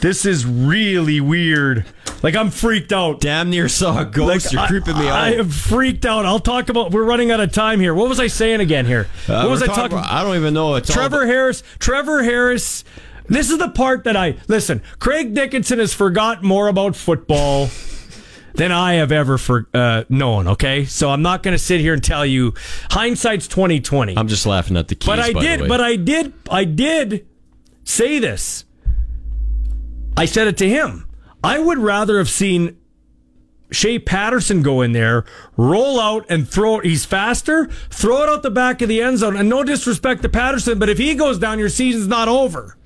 this 0.00 0.24
is 0.24 0.44
really 0.46 1.20
weird. 1.20 1.84
Like 2.22 2.34
I'm 2.34 2.50
freaked 2.50 2.92
out. 2.92 3.20
Damn 3.20 3.50
near 3.50 3.68
saw 3.68 4.00
a 4.00 4.04
ghost. 4.04 4.46
Like, 4.46 4.52
You're 4.52 4.62
I- 4.62 4.66
creeping 4.66 4.98
me 4.98 5.08
out. 5.08 5.14
I 5.18 5.34
am 5.34 5.48
freaked 5.48 6.04
out. 6.06 6.24
I'll 6.26 6.40
talk 6.40 6.68
about. 6.68 6.90
We're 6.90 7.04
running 7.04 7.30
out 7.30 7.40
of 7.40 7.52
time 7.52 7.80
here. 7.80 7.94
What 7.94 8.08
was 8.08 8.18
I 8.20 8.26
saying 8.26 8.60
again 8.60 8.86
here? 8.86 9.06
Uh, 9.28 9.42
what 9.42 9.50
was 9.50 9.62
I 9.62 9.66
talking? 9.66 9.98
about- 9.98 10.10
I 10.10 10.22
don't 10.24 10.36
even 10.36 10.54
know. 10.54 10.74
It's 10.76 10.92
Trevor 10.92 11.26
Harris. 11.26 11.62
Trevor 11.78 12.22
Harris. 12.22 12.84
This 13.28 13.50
is 13.50 13.58
the 13.58 13.68
part 13.68 14.04
that 14.04 14.16
I 14.16 14.36
listen. 14.48 14.82
Craig 14.98 15.34
Dickenson 15.34 15.78
has 15.78 15.92
forgot 15.92 16.42
more 16.42 16.66
about 16.68 16.96
football 16.96 17.68
than 18.54 18.72
I 18.72 18.94
have 18.94 19.12
ever 19.12 19.36
for, 19.38 19.68
uh, 19.74 20.04
known. 20.08 20.48
Okay, 20.48 20.86
so 20.86 21.10
I'm 21.10 21.20
not 21.22 21.42
going 21.42 21.52
to 21.52 21.62
sit 21.62 21.80
here 21.80 21.92
and 21.92 22.02
tell 22.02 22.24
you 22.24 22.54
hindsight's 22.90 23.46
2020. 23.46 24.16
I'm 24.16 24.28
just 24.28 24.46
laughing 24.46 24.76
at 24.78 24.88
the 24.88 24.94
keys. 24.94 25.06
but 25.06 25.20
I 25.20 25.32
did. 25.34 25.68
But 25.68 25.80
I 25.82 25.96
did. 25.96 26.32
I 26.50 26.64
did 26.64 27.26
say 27.84 28.18
this. 28.18 28.64
I 30.18 30.24
said 30.24 30.48
it 30.48 30.56
to 30.58 30.68
him. 30.68 31.08
I 31.44 31.58
would 31.58 31.78
rather 31.78 32.18
have 32.18 32.28
seen 32.28 32.76
Shea 33.70 33.98
Patterson 33.98 34.62
go 34.62 34.80
in 34.80 34.92
there, 34.92 35.24
roll 35.56 36.00
out 36.00 36.26
and 36.28 36.48
throw 36.48 36.80
it. 36.80 36.84
He's 36.84 37.04
faster. 37.04 37.66
Throw 37.90 38.24
it 38.24 38.28
out 38.28 38.42
the 38.42 38.50
back 38.50 38.82
of 38.82 38.88
the 38.88 39.00
end 39.00 39.18
zone. 39.18 39.36
And 39.36 39.48
no 39.48 39.62
disrespect 39.62 40.22
to 40.22 40.28
Patterson, 40.28 40.78
but 40.78 40.88
if 40.88 40.98
he 40.98 41.14
goes 41.14 41.38
down, 41.38 41.58
your 41.58 41.68
season's 41.68 42.08
not 42.08 42.28
over. 42.28 42.76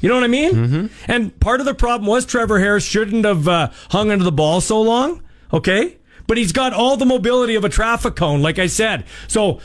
You 0.00 0.08
know 0.08 0.14
what 0.14 0.24
I 0.24 0.28
mean? 0.28 0.52
Mm-hmm. 0.52 0.86
And 1.10 1.38
part 1.40 1.60
of 1.60 1.66
the 1.66 1.74
problem 1.74 2.08
was 2.08 2.24
Trevor 2.24 2.58
Harris 2.58 2.84
shouldn't 2.84 3.24
have 3.24 3.46
uh, 3.46 3.70
hung 3.90 4.10
onto 4.10 4.24
the 4.24 4.32
ball 4.32 4.60
so 4.60 4.80
long. 4.80 5.22
Okay. 5.52 5.98
But 6.26 6.38
he's 6.38 6.52
got 6.52 6.72
all 6.72 6.96
the 6.96 7.06
mobility 7.06 7.54
of 7.54 7.64
a 7.64 7.68
traffic 7.68 8.16
cone, 8.16 8.40
like 8.40 8.58
I 8.58 8.66
said. 8.66 9.04
So 9.28 9.60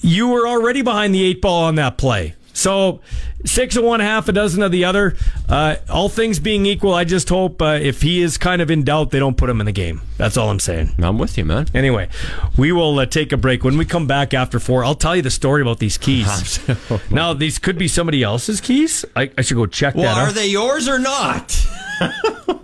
you 0.00 0.28
were 0.28 0.46
already 0.46 0.82
behind 0.82 1.14
the 1.14 1.24
eight 1.24 1.42
ball 1.42 1.64
on 1.64 1.74
that 1.76 1.98
play. 1.98 2.34
So 2.52 3.00
six 3.44 3.76
of 3.76 3.84
one, 3.84 4.00
half 4.00 4.28
a 4.28 4.32
dozen 4.32 4.62
of 4.62 4.70
the 4.72 4.84
other. 4.84 5.16
Uh, 5.48 5.76
all 5.88 6.08
things 6.08 6.38
being 6.38 6.66
equal, 6.66 6.92
I 6.94 7.04
just 7.04 7.28
hope 7.28 7.60
uh, 7.62 7.78
if 7.80 8.02
he 8.02 8.20
is 8.20 8.36
kind 8.38 8.60
of 8.62 8.70
in 8.70 8.84
doubt, 8.84 9.10
they 9.10 9.18
don't 9.18 9.36
put 9.36 9.48
him 9.50 9.60
in 9.60 9.66
the 9.66 9.72
game. 9.72 10.02
That's 10.18 10.36
all 10.36 10.50
I'm 10.50 10.60
saying. 10.60 10.92
I'm 10.98 11.18
with 11.18 11.38
you, 11.38 11.44
man. 11.44 11.66
Anyway, 11.74 12.08
we 12.56 12.70
will 12.72 12.98
uh, 12.98 13.06
take 13.06 13.32
a 13.32 13.36
break. 13.36 13.64
When 13.64 13.78
we 13.78 13.84
come 13.84 14.06
back 14.06 14.34
after 14.34 14.60
four, 14.60 14.84
I'll 14.84 14.94
tell 14.94 15.16
you 15.16 15.22
the 15.22 15.30
story 15.30 15.62
about 15.62 15.78
these 15.78 15.96
keys. 15.98 16.60
now, 17.10 17.32
these 17.32 17.58
could 17.58 17.78
be 17.78 17.88
somebody 17.88 18.22
else's 18.22 18.60
keys. 18.60 19.04
I, 19.16 19.30
I 19.36 19.42
should 19.42 19.56
go 19.56 19.66
check 19.66 19.94
Well, 19.94 20.04
that 20.14 20.20
are 20.20 20.28
out. 20.28 20.34
they 20.34 20.48
yours 20.48 20.88
or 20.88 20.98
not? 20.98 21.66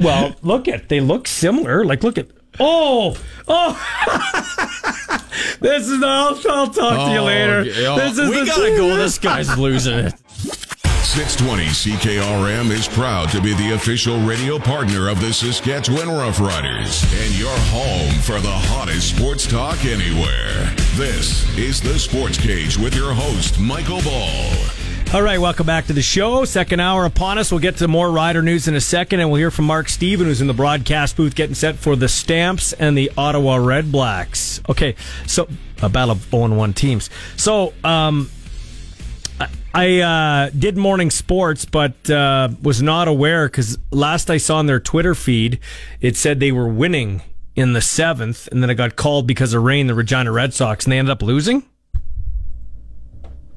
Well, 0.00 0.36
look 0.42 0.68
at 0.68 0.88
they 0.88 1.00
look 1.00 1.26
similar. 1.26 1.84
Like, 1.84 2.04
look 2.04 2.18
at 2.18 2.28
oh 2.60 3.16
oh. 3.48 5.24
this 5.60 5.88
is 5.88 6.02
I'll, 6.02 6.40
I'll 6.50 6.70
talk 6.70 7.08
to 7.08 7.12
you 7.12 7.18
oh, 7.20 7.24
later. 7.24 7.58
okay. 7.60 7.86
Oh, 7.86 7.96
This 7.96 8.18
is 8.18 8.30
we 8.30 8.46
gotta 8.46 8.76
go. 8.76 8.88
This 8.98 9.18
guy's 9.18 9.56
losing 9.56 9.98
it. 9.98 10.14
620 11.08 11.64
CKRM 11.96 12.70
is 12.70 12.86
proud 12.86 13.30
to 13.30 13.40
be 13.40 13.54
the 13.54 13.72
official 13.72 14.20
radio 14.20 14.58
partner 14.58 15.08
of 15.08 15.20
the 15.20 15.32
Saskatchewan 15.32 16.06
Roughriders 16.06 17.02
and 17.24 17.34
your 17.38 17.56
home 17.70 18.20
for 18.20 18.38
the 18.40 18.52
hottest 18.52 19.16
sports 19.16 19.46
talk 19.46 19.84
anywhere. 19.84 20.74
This 20.96 21.48
is 21.56 21.80
the 21.80 21.98
Sports 21.98 22.38
Cage 22.38 22.76
with 22.76 22.94
your 22.94 23.14
host, 23.14 23.58
Michael 23.58 24.02
Ball. 24.02 24.52
All 25.14 25.22
right, 25.22 25.40
welcome 25.40 25.64
back 25.64 25.86
to 25.86 25.94
the 25.94 26.02
show. 26.02 26.44
Second 26.44 26.80
hour 26.80 27.06
upon 27.06 27.38
us. 27.38 27.50
We'll 27.50 27.60
get 27.60 27.78
to 27.78 27.88
more 27.88 28.10
rider 28.10 28.42
news 28.42 28.68
in 28.68 28.74
a 28.74 28.80
second, 28.80 29.20
and 29.20 29.30
we'll 29.30 29.38
hear 29.38 29.50
from 29.50 29.64
Mark 29.64 29.88
Stephen, 29.88 30.26
who's 30.26 30.42
in 30.42 30.48
the 30.48 30.52
broadcast 30.54 31.16
booth 31.16 31.34
getting 31.34 31.54
set 31.54 31.76
for 31.76 31.96
the 31.96 32.08
Stamps 32.08 32.74
and 32.74 32.96
the 32.96 33.10
Ottawa 33.16 33.56
Red 33.56 33.90
Blacks. 33.90 34.60
Okay, 34.68 34.96
so 35.26 35.48
a 35.80 35.88
battle 35.88 36.10
of 36.10 36.22
0 36.30 36.54
1 36.54 36.72
teams. 36.74 37.08
So, 37.36 37.72
um, 37.84 38.30
I- 39.40 39.48
I 39.72 40.00
uh, 40.00 40.50
did 40.50 40.76
morning 40.76 41.10
sports, 41.10 41.64
but 41.64 42.10
uh, 42.10 42.50
was 42.62 42.82
not 42.82 43.08
aware 43.08 43.48
because 43.48 43.78
last 43.90 44.28
I 44.30 44.36
saw 44.36 44.58
on 44.58 44.66
their 44.66 44.80
Twitter 44.80 45.14
feed, 45.14 45.58
it 46.02 46.16
said 46.16 46.38
they 46.38 46.52
were 46.52 46.68
winning 46.68 47.22
in 47.56 47.72
the 47.72 47.80
seventh, 47.80 48.46
and 48.52 48.62
then 48.62 48.68
it 48.68 48.74
got 48.74 48.94
called 48.96 49.26
because 49.26 49.54
of 49.54 49.62
rain, 49.62 49.86
the 49.86 49.94
Regina 49.94 50.30
Red 50.32 50.52
Sox, 50.52 50.84
and 50.84 50.92
they 50.92 50.98
ended 50.98 51.12
up 51.12 51.22
losing 51.22 51.62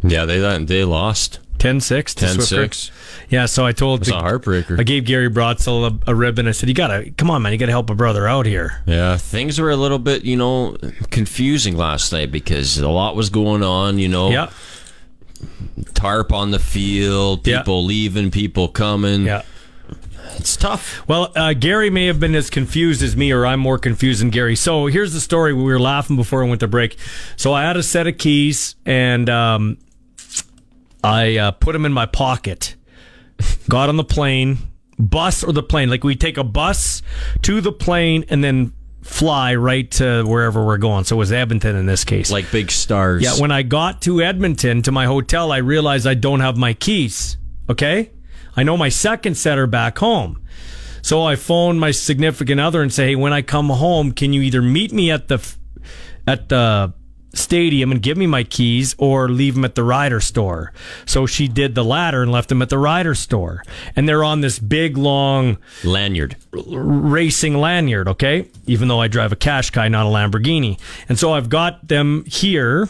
Yeah, 0.03 0.25
they 0.25 0.39
they 0.63 0.83
lost 0.83 1.39
10 1.59 1.79
6 1.79 2.15
to 2.15 2.25
10 2.25 2.35
Swiffer. 2.37 2.43
6. 2.47 2.91
Yeah, 3.29 3.45
so 3.45 3.65
I 3.65 3.71
told 3.71 4.01
It's 4.01 4.09
a 4.09 4.13
heartbreaker. 4.13 4.79
I 4.79 4.83
gave 4.83 5.05
Gary 5.05 5.29
Brotzel 5.29 6.01
a, 6.07 6.11
a 6.11 6.15
ribbon. 6.15 6.47
I 6.47 6.51
said, 6.51 6.67
"You 6.69 6.75
gotta 6.75 7.11
come 7.17 7.29
on, 7.29 7.41
man. 7.43 7.51
You 7.53 7.57
gotta 7.59 7.71
help 7.71 7.89
a 7.89 7.95
brother 7.95 8.27
out 8.27 8.45
here." 8.45 8.81
Yeah, 8.87 9.15
things 9.17 9.59
were 9.59 9.69
a 9.69 9.75
little 9.77 9.99
bit, 9.99 10.23
you 10.25 10.35
know, 10.35 10.75
confusing 11.11 11.77
last 11.77 12.11
night 12.11 12.31
because 12.31 12.77
a 12.79 12.89
lot 12.89 13.15
was 13.15 13.29
going 13.29 13.63
on. 13.63 13.99
You 13.99 14.09
know, 14.09 14.31
Yeah, 14.31 14.49
tarp 15.93 16.31
on 16.33 16.51
the 16.51 16.59
field, 16.59 17.45
Yeah. 17.47 17.59
people 17.59 17.85
leaving, 17.85 18.31
people 18.31 18.67
coming. 18.67 19.25
yeah. 19.25 19.43
It's 20.37 20.55
tough. 20.55 21.03
Well, 21.07 21.31
uh, 21.35 21.53
Gary 21.53 21.89
may 21.89 22.05
have 22.07 22.19
been 22.19 22.33
as 22.35 22.49
confused 22.49 23.03
as 23.03 23.15
me, 23.17 23.31
or 23.31 23.45
I'm 23.45 23.59
more 23.59 23.77
confused 23.77 24.21
than 24.21 24.29
Gary. 24.29 24.55
So 24.55 24.87
here's 24.87 25.13
the 25.13 25.19
story. 25.19 25.53
We 25.53 25.61
were 25.63 25.79
laughing 25.79 26.15
before 26.15 26.43
I 26.43 26.47
went 26.47 26.61
to 26.61 26.67
break. 26.67 26.97
So 27.35 27.53
I 27.53 27.63
had 27.63 27.75
a 27.77 27.83
set 27.83 28.07
of 28.07 28.17
keys, 28.17 28.75
and 28.85 29.29
um, 29.29 29.77
I 31.03 31.37
uh, 31.37 31.51
put 31.51 31.73
them 31.73 31.85
in 31.85 31.93
my 31.93 32.05
pocket. 32.05 32.75
Got 33.69 33.89
on 33.89 33.97
the 33.97 34.03
plane, 34.03 34.57
bus 34.99 35.43
or 35.43 35.51
the 35.51 35.63
plane. 35.63 35.89
Like 35.89 36.03
we 36.03 36.15
take 36.15 36.37
a 36.37 36.43
bus 36.43 37.01
to 37.41 37.61
the 37.61 37.71
plane 37.71 38.25
and 38.29 38.43
then 38.43 38.73
fly 39.01 39.55
right 39.55 39.89
to 39.91 40.23
wherever 40.23 40.63
we're 40.63 40.77
going. 40.77 41.03
So 41.05 41.15
it 41.15 41.19
was 41.19 41.31
Edmonton 41.31 41.75
in 41.75 41.85
this 41.85 42.03
case. 42.03 42.31
Like 42.31 42.51
big 42.51 42.69
stars. 42.71 43.23
Yeah, 43.23 43.39
when 43.39 43.51
I 43.51 43.63
got 43.63 44.01
to 44.03 44.21
Edmonton 44.21 44.83
to 44.83 44.91
my 44.91 45.05
hotel, 45.05 45.51
I 45.51 45.57
realized 45.57 46.05
I 46.05 46.13
don't 46.13 46.41
have 46.41 46.55
my 46.55 46.73
keys. 46.73 47.37
Okay? 47.69 48.11
I 48.55 48.63
know 48.63 48.77
my 48.77 48.89
second 48.89 49.35
set 49.35 49.57
are 49.57 49.67
back 49.67 49.97
home. 49.97 50.43
So 51.01 51.23
I 51.23 51.35
phoned 51.35 51.79
my 51.79 51.91
significant 51.91 52.61
other 52.61 52.83
and 52.83 52.93
say, 52.93 53.07
"Hey, 53.07 53.15
when 53.15 53.33
I 53.33 53.41
come 53.41 53.69
home, 53.69 54.11
can 54.11 54.33
you 54.33 54.41
either 54.41 54.61
meet 54.61 54.93
me 54.93 55.09
at 55.09 55.29
the 55.29 55.35
f- 55.35 55.57
at 56.27 56.49
the 56.49 56.93
stadium 57.33 57.91
and 57.91 58.01
give 58.01 58.17
me 58.17 58.27
my 58.27 58.43
keys 58.43 58.95
or 58.97 59.29
leave 59.29 59.55
them 59.55 59.65
at 59.65 59.75
the 59.75 59.83
rider 59.83 60.19
store?" 60.19 60.73
So 61.05 61.25
she 61.25 61.47
did 61.47 61.75
the 61.75 61.83
latter 61.83 62.21
and 62.23 62.31
left 62.31 62.49
them 62.49 62.61
at 62.61 62.69
the 62.69 62.77
rider 62.77 63.15
store. 63.15 63.63
And 63.95 64.07
they're 64.07 64.23
on 64.23 64.41
this 64.41 64.59
big 64.59 64.97
long 64.97 65.57
lanyard. 65.83 66.35
racing 66.53 67.57
lanyard, 67.57 68.07
okay? 68.07 68.47
Even 68.67 68.87
though 68.87 68.99
I 68.99 69.07
drive 69.07 69.31
a 69.31 69.35
Qashqai, 69.35 69.89
not 69.89 70.05
a 70.05 70.09
Lamborghini. 70.09 70.79
And 71.07 71.17
so 71.17 71.33
I've 71.33 71.49
got 71.49 71.87
them 71.87 72.25
here 72.25 72.89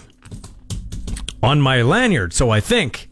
on 1.44 1.62
my 1.62 1.82
lanyard, 1.82 2.34
so 2.34 2.50
I 2.50 2.60
think. 2.60 3.10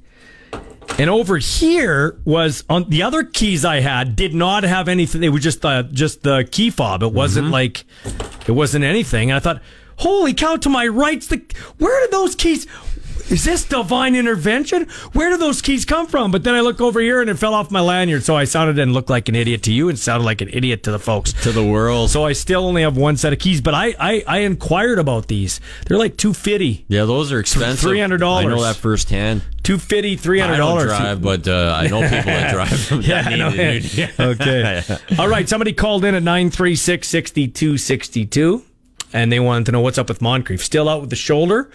And 0.98 1.10
over 1.10 1.38
here 1.38 2.20
was 2.26 2.64
on 2.70 2.90
the 2.90 3.04
other 3.04 3.24
keys 3.24 3.64
I 3.64 3.80
had 3.80 4.16
did 4.16 4.34
not 4.34 4.64
have 4.64 4.90
anything. 4.90 5.22
They 5.22 5.30
were 5.30 5.40
just 5.40 5.62
the 5.62 5.88
just 5.94 6.24
the 6.24 6.48
key 6.52 6.70
fob. 6.70 7.04
It 7.04 7.14
wasn't 7.14 7.46
mm-hmm. 7.46 7.54
like 7.54 7.86
it 8.48 8.52
wasn't 8.52 8.84
anything. 8.84 9.32
And 9.32 9.38
I 9.38 9.40
thought, 9.40 9.62
holy 10.00 10.34
cow! 10.34 10.56
To 10.58 10.70
my 10.70 10.88
right's 10.88 11.28
the 11.28 11.42
where 11.78 12.00
did 12.02 12.12
those 12.12 12.36
keys? 12.36 12.68
Is 13.30 13.44
this 13.44 13.64
divine 13.64 14.16
intervention? 14.16 14.90
Where 15.14 15.30
did 15.30 15.40
those 15.40 15.62
keys 15.62 15.86
come 15.86 16.08
from? 16.08 16.32
But 16.32 16.44
then 16.44 16.56
I 16.56 16.62
look 16.62 16.82
over 16.82 17.00
here 17.00 17.22
and 17.22 17.30
it 17.30 17.36
fell 17.36 17.54
off 17.54 17.70
my 17.70 17.80
lanyard. 17.80 18.24
So 18.24 18.36
I 18.36 18.46
sounded 18.46 18.80
and 18.80 18.92
looked 18.92 19.12
like 19.12 19.30
an 19.30 19.36
idiot 19.36 19.62
to 19.64 19.72
you 19.72 19.88
and 19.88 20.00
sounded 20.00 20.26
like 20.26 20.42
an 20.42 20.50
idiot 20.52 20.82
to 20.84 20.92
the 20.92 20.98
folks. 20.98 21.34
To 21.44 21.52
the 21.52 21.64
world. 21.64 22.10
So 22.10 22.26
I 22.26 22.34
still 22.34 22.66
only 22.66 22.82
have 22.82 22.98
one 22.98 23.18
set 23.18 23.32
of 23.32 23.38
keys, 23.38 23.62
but 23.62 23.76
I, 23.76 23.94
I, 24.00 24.24
I 24.26 24.38
inquired 24.40 24.98
about 24.98 25.28
these. 25.28 25.62
They're 25.86 26.00
like 26.00 26.18
250 26.18 26.86
Yeah, 26.88 27.06
those 27.06 27.32
are 27.32 27.40
expensive. 27.40 27.88
$300. 27.92 28.24
I 28.24 28.46
know 28.46 28.64
that 28.64 28.78
firsthand. 28.78 29.42
250 29.62 30.18
$300. 30.18 30.84
Drive, 30.88 31.22
but 31.22 31.48
uh, 31.48 31.76
I 31.78 31.86
know 31.86 32.02
people 32.02 32.18
that 32.24 32.52
drive 32.56 32.90
them. 32.90 33.02
Yeah, 33.02 33.22
that 33.22 33.34
I 33.34 33.36
know. 33.36 33.50
need 33.52 34.12
okay. 34.20 34.82
All 35.20 35.28
right. 35.28 35.48
Somebody 35.48 35.74
called 35.74 36.04
in 36.04 36.16
at 36.16 36.24
936 36.24 37.08
6262 37.08 38.66
and 39.14 39.32
they 39.32 39.40
wanted 39.40 39.66
to 39.68 39.72
know 39.72 39.82
what's 39.82 39.98
up 39.98 40.10
with 40.10 40.22
Moncrief. 40.22 40.64
Still 40.64 40.90
out 40.90 41.02
with 41.02 41.10
the 41.10 41.16
shoulder. 41.16 41.70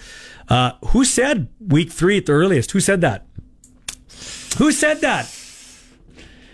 Uh, 0.48 0.72
who 0.88 1.04
said 1.04 1.48
week 1.58 1.90
three 1.90 2.18
at 2.18 2.26
the 2.26 2.32
earliest? 2.32 2.72
Who 2.72 2.80
said 2.80 3.00
that? 3.00 3.26
Who 4.58 4.70
said 4.72 5.00
that? 5.00 5.34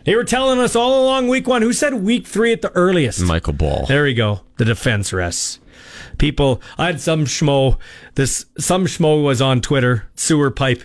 They 0.05 0.14
were 0.14 0.24
telling 0.24 0.59
us 0.59 0.74
all 0.74 1.05
along 1.05 1.28
week 1.28 1.47
one. 1.47 1.62
Who 1.62 1.72
said 1.72 1.95
week 1.95 2.26
three 2.26 2.53
at 2.53 2.62
the 2.62 2.72
earliest? 2.72 3.20
Michael 3.22 3.53
Ball. 3.53 3.87
There 3.87 4.05
we 4.05 4.14
go. 4.14 4.41
The 4.57 4.64
defense 4.64 5.12
rests. 5.12 5.59
People, 6.18 6.62
I 6.78 6.87
had 6.87 7.01
some 7.01 7.24
schmo. 7.24 7.78
This 8.14 8.47
some 8.59 8.87
schmo 8.87 9.22
was 9.22 9.41
on 9.41 9.61
Twitter, 9.61 10.07
sewer 10.14 10.51
pipe, 10.51 10.83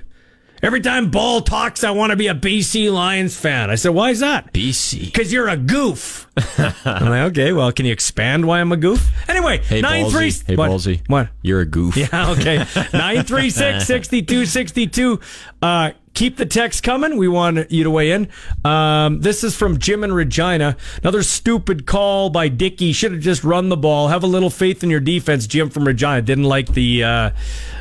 Every 0.63 0.81
time 0.81 1.11
Ball 1.11 1.41
talks, 1.41 1.83
I 1.83 1.91
want 1.91 2.11
to 2.11 2.15
be 2.15 2.27
a 2.27 2.33
BC 2.33 2.91
Lions 2.91 3.35
fan. 3.37 3.69
I 3.69 3.75
said, 3.75 3.89
why 3.93 4.09
is 4.11 4.19
that? 4.21 4.51
BC. 4.53 5.05
Because 5.05 5.31
you're 5.31 5.47
a 5.49 5.57
goof. 5.57 6.27
I'm 6.57 7.09
like, 7.09 7.31
okay, 7.31 7.53
well, 7.53 7.71
can 7.71 7.85
you 7.85 7.91
expand 7.93 8.45
why 8.45 8.59
I'm 8.61 8.71
a 8.71 8.77
goof? 8.77 9.11
Anyway, 9.29 9.59
Hey, 9.63 9.81
nine 9.81 10.09
three. 10.09 10.29
Ballsy. 10.29 10.45
Hey, 10.47 10.55
what? 10.55 10.71
Ballsy. 10.71 11.01
What? 11.07 11.29
You're 11.41 11.61
a 11.61 11.65
goof. 11.65 11.95
Yeah, 11.97 12.31
okay. 12.31 12.57
936 12.93 13.85
6262. 13.85 15.19
Uh, 15.61 15.91
keep 16.15 16.37
the 16.37 16.45
text 16.45 16.81
coming. 16.81 17.17
We 17.17 17.27
want 17.27 17.69
you 17.71 17.83
to 17.83 17.91
weigh 17.91 18.11
in. 18.11 18.29
Um, 18.63 19.21
this 19.21 19.43
is 19.43 19.55
from 19.55 19.77
Jim 19.77 20.03
and 20.03 20.15
Regina. 20.15 20.75
Another 21.01 21.21
stupid 21.21 21.85
call 21.85 22.29
by 22.29 22.47
Dickey. 22.47 22.91
Should 22.93 23.11
have 23.11 23.21
just 23.21 23.43
run 23.43 23.69
the 23.69 23.77
ball. 23.77 24.07
Have 24.07 24.23
a 24.23 24.27
little 24.27 24.49
faith 24.49 24.83
in 24.83 24.89
your 24.89 24.99
defense. 24.99 25.45
Jim 25.45 25.69
from 25.69 25.85
Regina 25.85 26.21
didn't 26.21 26.45
like 26.45 26.69
the 26.73 27.03
uh, 27.03 27.29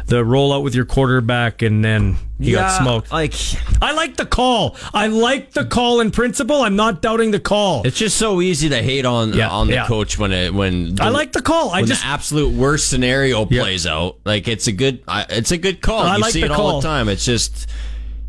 the 0.06 0.22
rollout 0.22 0.62
with 0.62 0.74
your 0.74 0.84
quarterback, 0.84 1.62
and 1.62 1.82
then 1.84 2.16
he 2.38 2.52
got 2.52 2.76
smoked. 2.78 3.10
Like, 3.12 3.32
I 3.80 3.92
like 3.92 4.16
the 4.16 4.26
call. 4.26 4.76
I 4.92 5.06
like 5.06 5.52
the 5.52 5.64
call 5.64 6.00
in 6.00 6.10
principle. 6.10 6.60
I'm 6.62 6.76
not 6.76 7.00
doubting 7.00 7.30
the 7.30 7.40
call. 7.40 7.86
it's 7.86 7.96
just 7.98 8.16
so 8.18 8.40
easy 8.42 8.68
to 8.68 8.82
hate 8.82 9.06
on 9.06 9.32
Yeah, 9.32 9.48
on 9.48 9.68
the 9.68 9.74
yeah. 9.74 9.86
coach 9.86 10.18
when 10.18 10.32
it 10.32 10.52
when 10.52 11.00
I 11.00 11.08
like 11.08 11.32
the 11.32 11.40
call. 11.40 11.70
I 11.70 11.82
just 11.82 12.02
the 12.02 12.08
absolute 12.08 12.52
worst 12.52 12.90
scenario 12.90 13.46
Yeah. 13.48 13.62
plays 13.62 13.86
out. 13.86 14.18
Like 14.24 14.48
it's 14.48 14.66
a 14.66 14.72
good, 14.72 15.02
it's 15.08 15.52
a 15.52 15.56
good 15.58 15.80
call. 15.80 16.00
I 16.00 16.16
you 16.16 16.22
like 16.22 16.32
see 16.32 16.40
the 16.40 16.46
it 16.46 16.50
all 16.52 16.80
the 16.80 16.86
time. 16.86 17.08
It's 17.08 17.24
just 17.24 17.68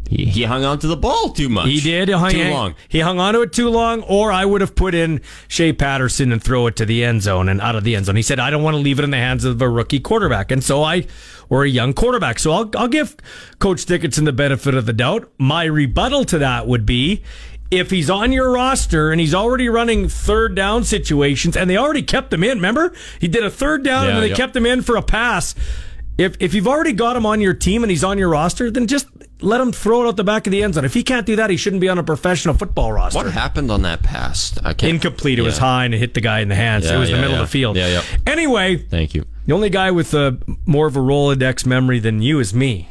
he, 0.10 0.26
he 0.26 0.43
hung 0.43 0.64
on 0.64 0.80
to 0.80 0.88
the 0.88 0.95
ball 0.97 1.30
too 1.30 1.49
much. 1.49 1.68
He 1.68 1.80
did. 1.82 2.08
He 2.10 2.14
hung, 2.14 2.32
too 2.32 2.49
long. 2.49 2.76
He 2.88 2.99
hung 2.99 3.20
onto 3.20 3.41
it 3.41 3.51
too 3.53 3.70
long, 3.70 4.03
or 4.03 4.32
I 4.32 4.45
would 4.45 4.62
have 4.62 4.76
put 4.76 4.93
in 4.93 5.22
Shea 5.47 5.74
Patterson 5.74 6.32
and 6.32 6.41
throw 6.43 6.68
it 6.68 6.76
to 6.78 6.86
the 6.86 7.03
end 7.03 7.24
zone 7.24 7.49
and 7.49 7.60
out 7.60 7.76
of 7.76 7.84
the 7.84 7.95
end 7.95 8.06
zone. 8.06 8.16
He 8.16 8.22
said, 8.22 8.39
"I 8.39 8.49
don't 8.49 8.64
want 8.64 8.76
to 8.76 8.82
leave 8.82 8.99
it 8.99 9.03
in 9.03 9.12
the 9.12 9.18
hands 9.18 9.45
of 9.45 9.62
a 9.62 9.70
rookie 9.70 9.99
quarterback," 9.99 10.51
and 10.51 10.64
so 10.64 10.84
I, 10.84 11.08
or 11.49 11.64
a 11.64 11.70
young 11.70 11.93
quarterback. 11.93 12.39
So 12.39 12.51
I'll 12.51 12.70
I'll 12.76 12.88
give 12.88 13.16
Coach 13.60 13.86
Dickenson 13.86 14.26
the 14.26 14.34
benefit 14.34 14.76
of 14.76 14.86
the 14.86 14.93
doubt. 14.93 15.30
My 15.39 15.64
rebuttal 15.66 16.26
to 16.26 16.38
that 16.39 16.68
would 16.68 16.86
be. 16.86 17.24
If 17.72 17.89
he's 17.89 18.12
on 18.12 18.32
your 18.32 18.51
roster 18.51 19.12
and 19.12 19.20
he's 19.20 19.34
already 19.34 19.68
running 19.70 20.08
third 20.08 20.56
down 20.56 20.84
situations, 20.84 21.58
and 21.58 21.68
they 21.68 21.78
already 21.78 22.03
kept 22.03 22.32
him 22.32 22.43
in, 22.43 22.60
remember 22.60 22.93
he 23.20 23.28
did 23.28 23.43
a 23.43 23.49
third 23.49 23.84
down 23.84 24.06
Yeah, 24.06 24.14
and 24.14 24.24
they 24.24 24.30
yeah. 24.30 24.36
kept 24.36 24.56
him 24.56 24.68
in 24.68 24.84
for 24.84 24.95
a 24.95 25.01
pass. 25.01 25.56
If 26.16 26.38
if 26.39 26.53
you've 26.53 26.68
already 26.68 26.93
got 26.93 27.18
him 27.18 27.26
on 27.26 27.41
your 27.41 27.56
team 27.56 27.84
and 27.84 27.89
he's 27.89 28.03
on 28.03 28.20
your 28.20 28.30
roster, 28.30 28.70
then 28.70 28.86
just 28.86 29.08
let 29.45 29.61
him 29.61 29.71
throw 29.71 30.03
it 30.03 30.07
out 30.07 30.15
the 30.17 30.23
back 30.23 30.47
of 30.47 30.51
the 30.51 30.63
end 30.63 30.73
zone. 30.73 30.85
If 30.85 30.93
he 30.93 31.03
can't 31.03 31.25
do 31.25 31.35
that, 31.37 31.49
he 31.49 31.57
shouldn't 31.57 31.79
be 31.81 31.89
on 31.89 31.97
a 31.97 32.03
professional 32.03 32.55
football 32.55 32.91
roster. 32.91 33.17
What 33.17 33.31
happened 33.31 33.71
on 33.71 33.83
that 33.83 34.03
pass? 34.03 34.57
I 34.63 34.73
can't. 34.73 34.95
Incomplete. 34.95 35.39
It 35.39 35.43
was 35.43 35.55
Yeah. 35.57 35.61
high 35.61 35.85
and 35.85 35.93
it 35.93 35.99
hit 35.99 36.13
the 36.13 36.21
guy 36.21 36.39
in 36.39 36.47
the 36.49 36.55
hands. 36.55 36.85
Yeah, 36.85 36.95
it 36.95 36.99
was 36.99 37.09
the 37.09 37.15
middle 37.17 37.31
yeah. 37.31 37.41
of 37.41 37.47
the 37.47 37.51
field. 37.51 37.77
Yeah, 37.77 37.87
yeah. 37.87 38.01
Anyway, 38.27 38.77
Thank 38.77 39.13
you. 39.13 39.25
the 39.45 39.53
only 39.53 39.69
guy 39.69 39.91
with 39.91 40.13
a 40.13 40.37
more 40.65 40.87
of 40.87 40.95
a 40.95 40.99
Rolodex 40.99 41.65
memory 41.65 41.99
than 41.99 42.21
you 42.21 42.39
is 42.39 42.53
me 42.53 42.89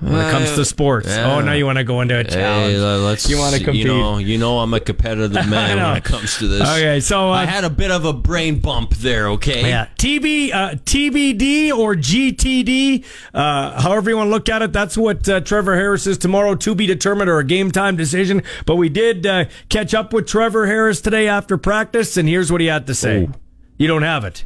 when 0.00 0.14
it 0.14 0.30
comes 0.30 0.54
to 0.54 0.64
sports. 0.64 1.08
yeah. 1.08 1.34
Oh, 1.36 1.40
now 1.40 1.52
you 1.52 1.64
want 1.66 1.78
to 1.78 1.84
go 1.84 2.00
into 2.00 2.18
a 2.18 2.24
challenge. 2.24 2.74
Hey, 2.74 2.80
uh, 2.80 2.98
let's. 2.98 3.28
You 3.28 3.38
wanna 3.38 3.58
compete. 3.58 3.76
You 3.76 3.88
know, 3.88 4.18
you 4.18 4.38
know, 4.38 4.58
I'm 4.58 4.74
a 4.74 4.80
competitive 4.80 5.32
man 5.48 5.78
when 5.78 5.96
it 5.96 6.04
comes 6.04 6.38
to 6.38 6.48
this. 6.48 6.62
Okay, 6.62 7.00
so, 7.00 7.28
uh, 7.28 7.32
I 7.32 7.44
had 7.46 7.64
a 7.64 7.70
bit 7.70 7.90
of 7.90 8.04
a 8.04 8.12
brain 8.12 8.58
bump 8.58 8.90
there. 8.96 9.28
Okay. 9.30 9.68
Yeah, 9.68 9.88
TB, 9.96 10.52
uh, 10.52 10.70
TBD 10.84 11.72
or 11.72 11.94
GTD, 11.94 13.04
uh, 13.32 13.80
however 13.80 14.10
you 14.10 14.16
want 14.16 14.28
to 14.28 14.30
look 14.32 14.48
at 14.48 14.62
it. 14.62 14.72
That's 14.72 14.96
what 14.96 15.28
uh, 15.28 15.40
Trevor 15.40 15.74
Harris 15.74 16.06
is 16.06 16.18
tomorrow, 16.18 16.54
to 16.54 16.74
be 16.74 16.86
determined 16.86 17.30
or 17.30 17.38
a 17.38 17.44
game 17.44 17.70
time 17.70 17.96
decision. 17.96 18.42
But 18.66 18.76
we 18.76 18.88
did 18.88 19.26
uh, 19.26 19.46
catch 19.68 19.94
up 19.94 20.12
with 20.12 20.26
Trevor 20.26 20.66
Harris 20.66 21.00
today 21.00 21.28
after 21.28 21.56
practice, 21.56 22.16
and 22.16 22.28
here's 22.28 22.50
what 22.52 22.60
he 22.60 22.66
had 22.66 22.86
to 22.88 22.94
say. 22.94 23.28
Oh. 23.30 23.34
You 23.76 23.88
don't 23.88 24.02
have 24.02 24.24
it. 24.24 24.44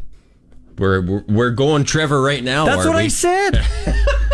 We're 0.79 1.01
we're, 1.01 1.25
we're 1.29 1.51
going 1.51 1.85
Trevor 1.85 2.23
right 2.23 2.43
now. 2.43 2.65
That's 2.65 2.87
what 2.87 2.95
we? 2.97 3.03
I 3.03 3.09
said. 3.09 3.67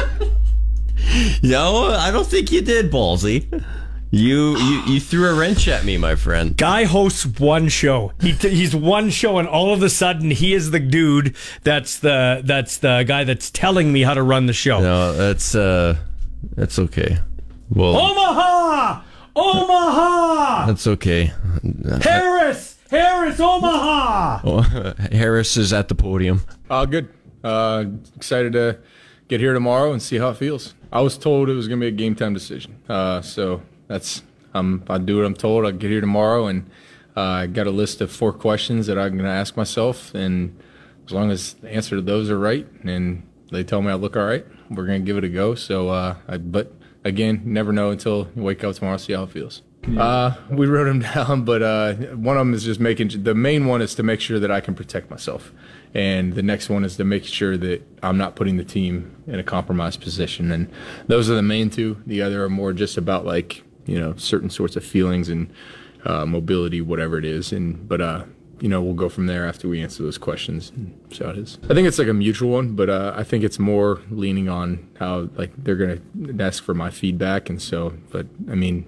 No, 1.42 1.86
I 1.86 2.10
don't 2.10 2.26
think 2.26 2.50
you 2.50 2.60
did, 2.60 2.90
Ballsy. 2.90 3.62
You, 4.10 4.56
you 4.56 4.82
you 4.84 5.00
threw 5.00 5.28
a 5.28 5.34
wrench 5.34 5.66
at 5.66 5.84
me, 5.84 5.96
my 5.96 6.14
friend. 6.14 6.56
Guy 6.56 6.84
hosts 6.84 7.26
one 7.26 7.68
show. 7.68 8.12
He 8.20 8.32
t- 8.32 8.50
he's 8.50 8.74
one 8.74 9.10
show, 9.10 9.38
and 9.38 9.48
all 9.48 9.72
of 9.74 9.82
a 9.82 9.90
sudden, 9.90 10.30
he 10.30 10.54
is 10.54 10.70
the 10.70 10.78
dude. 10.78 11.34
That's 11.64 11.98
the 11.98 12.40
that's 12.44 12.78
the 12.78 13.02
guy 13.06 13.24
that's 13.24 13.50
telling 13.50 13.92
me 13.92 14.02
how 14.02 14.14
to 14.14 14.22
run 14.22 14.46
the 14.46 14.52
show. 14.52 14.80
No, 14.80 15.12
that's 15.14 15.56
uh, 15.56 15.96
that's 16.54 16.78
okay. 16.78 17.18
Well, 17.70 17.96
Omaha, 17.96 19.02
Omaha, 19.34 20.66
that's 20.66 20.86
okay. 20.86 21.32
Harris, 22.02 22.78
Harris, 22.90 23.40
Omaha. 23.40 24.94
Harris 25.10 25.56
is 25.56 25.72
at 25.72 25.88
the 25.88 25.94
podium. 25.96 26.42
Uh, 26.70 26.84
good. 26.84 27.08
Uh, 27.42 27.84
excited 28.16 28.52
to 28.52 28.78
get 29.28 29.40
here 29.40 29.52
tomorrow 29.52 29.92
and 29.92 30.02
see 30.02 30.18
how 30.18 30.30
it 30.30 30.36
feels. 30.36 30.74
I 30.92 31.00
was 31.00 31.18
told 31.18 31.48
it 31.48 31.54
was 31.54 31.68
going 31.68 31.80
to 31.80 31.84
be 31.84 31.88
a 31.88 31.96
game 31.96 32.14
time 32.14 32.34
decision. 32.34 32.80
Uh, 32.88 33.20
so 33.20 33.62
that's, 33.88 34.22
um, 34.54 34.84
I'll 34.88 34.98
do 34.98 35.16
what 35.16 35.26
I'm 35.26 35.34
told. 35.34 35.64
I'll 35.64 35.72
get 35.72 35.90
here 35.90 36.00
tomorrow 36.00 36.46
and 36.46 36.70
uh, 37.16 37.20
I 37.20 37.46
got 37.46 37.66
a 37.66 37.70
list 37.70 38.00
of 38.00 38.10
four 38.10 38.32
questions 38.32 38.86
that 38.86 38.98
I'm 38.98 39.12
going 39.12 39.24
to 39.24 39.30
ask 39.30 39.56
myself. 39.56 40.14
And 40.14 40.60
as 41.06 41.12
long 41.12 41.30
as 41.30 41.54
the 41.54 41.70
answer 41.70 41.96
to 41.96 42.02
those 42.02 42.30
are 42.30 42.38
right 42.38 42.66
and 42.84 43.26
they 43.50 43.64
tell 43.64 43.82
me 43.82 43.90
I 43.90 43.94
look 43.94 44.16
all 44.16 44.24
right, 44.24 44.46
we're 44.70 44.86
going 44.86 45.00
to 45.02 45.06
give 45.06 45.16
it 45.16 45.24
a 45.24 45.28
go. 45.28 45.54
So, 45.54 45.88
uh, 45.88 46.16
I, 46.28 46.38
but 46.38 46.72
again, 47.04 47.42
never 47.44 47.72
know 47.72 47.90
until 47.90 48.28
you 48.34 48.42
wake 48.42 48.64
up 48.64 48.74
tomorrow, 48.74 48.96
see 48.96 49.12
how 49.12 49.24
it 49.24 49.30
feels. 49.30 49.62
Uh, 49.98 50.34
we 50.50 50.66
wrote 50.68 50.84
them 50.84 51.00
down, 51.00 51.44
but 51.44 51.62
uh, 51.62 51.94
one 52.14 52.36
of 52.36 52.40
them 52.40 52.54
is 52.54 52.64
just 52.64 52.80
making 52.80 53.22
the 53.22 53.34
main 53.34 53.66
one 53.66 53.82
is 53.82 53.94
to 53.96 54.02
make 54.02 54.20
sure 54.20 54.38
that 54.38 54.50
I 54.50 54.60
can 54.60 54.74
protect 54.74 55.10
myself, 55.10 55.52
and 55.94 56.34
the 56.34 56.42
next 56.42 56.68
one 56.68 56.84
is 56.84 56.96
to 56.96 57.04
make 57.04 57.24
sure 57.24 57.56
that 57.56 57.82
I'm 58.02 58.18
not 58.18 58.34
putting 58.34 58.56
the 58.56 58.64
team 58.64 59.22
in 59.26 59.38
a 59.38 59.44
compromised 59.44 60.00
position. 60.00 60.50
And 60.50 60.70
those 61.06 61.30
are 61.30 61.34
the 61.34 61.42
main 61.42 61.70
two. 61.70 62.02
The 62.06 62.20
other 62.20 62.44
are 62.44 62.50
more 62.50 62.72
just 62.72 62.96
about 62.96 63.24
like 63.24 63.62
you 63.86 63.98
know 63.98 64.14
certain 64.16 64.50
sorts 64.50 64.76
of 64.76 64.84
feelings 64.84 65.28
and 65.28 65.52
uh, 66.04 66.26
mobility, 66.26 66.80
whatever 66.80 67.16
it 67.18 67.24
is. 67.24 67.52
And 67.52 67.88
but 67.88 68.00
uh, 68.00 68.24
you 68.60 68.68
know 68.68 68.82
we'll 68.82 68.94
go 68.94 69.08
from 69.08 69.26
there 69.26 69.46
after 69.46 69.68
we 69.68 69.80
answer 69.80 70.02
those 70.02 70.18
questions 70.18 70.72
and 70.74 70.98
see 71.12 71.22
how 71.22 71.30
it 71.30 71.38
is. 71.38 71.58
I 71.70 71.74
think 71.74 71.86
it's 71.86 71.98
like 71.98 72.08
a 72.08 72.14
mutual 72.14 72.50
one, 72.50 72.74
but 72.74 72.90
uh, 72.90 73.14
I 73.16 73.22
think 73.22 73.44
it's 73.44 73.58
more 73.58 74.02
leaning 74.10 74.48
on 74.48 74.88
how 74.98 75.28
like 75.36 75.52
they're 75.56 75.76
gonna 75.76 76.00
ask 76.42 76.62
for 76.62 76.74
my 76.74 76.90
feedback, 76.90 77.48
and 77.48 77.62
so. 77.62 77.94
But 78.10 78.26
I 78.50 78.56
mean 78.56 78.86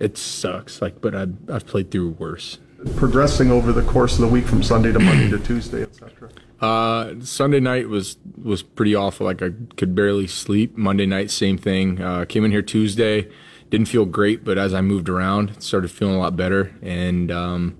it 0.00 0.18
sucks. 0.18 0.82
Like, 0.82 1.00
but 1.00 1.14
I've, 1.14 1.34
I've 1.48 1.66
played 1.66 1.90
through 1.90 2.10
worse. 2.10 2.58
Progressing 2.96 3.50
over 3.50 3.72
the 3.72 3.82
course 3.82 4.14
of 4.14 4.20
the 4.20 4.28
week 4.28 4.46
from 4.46 4.62
Sunday 4.62 4.92
to 4.92 4.98
Monday 4.98 5.30
to 5.30 5.38
Tuesday, 5.38 5.82
etc. 5.82 6.30
Uh, 6.60 7.14
Sunday 7.20 7.60
night 7.60 7.88
was 7.88 8.16
was 8.42 8.62
pretty 8.62 8.94
awful. 8.94 9.26
Like 9.26 9.42
I 9.42 9.50
could 9.76 9.94
barely 9.94 10.26
sleep. 10.26 10.76
Monday 10.76 11.06
night, 11.06 11.30
same 11.30 11.58
thing. 11.58 12.00
Uh, 12.00 12.24
came 12.24 12.44
in 12.44 12.50
here 12.50 12.62
Tuesday, 12.62 13.28
didn't 13.70 13.88
feel 13.88 14.04
great, 14.04 14.44
but 14.44 14.58
as 14.58 14.74
I 14.74 14.80
moved 14.80 15.08
around, 15.08 15.62
started 15.62 15.90
feeling 15.90 16.14
a 16.14 16.18
lot 16.18 16.36
better. 16.36 16.74
And 16.82 17.30
um, 17.32 17.78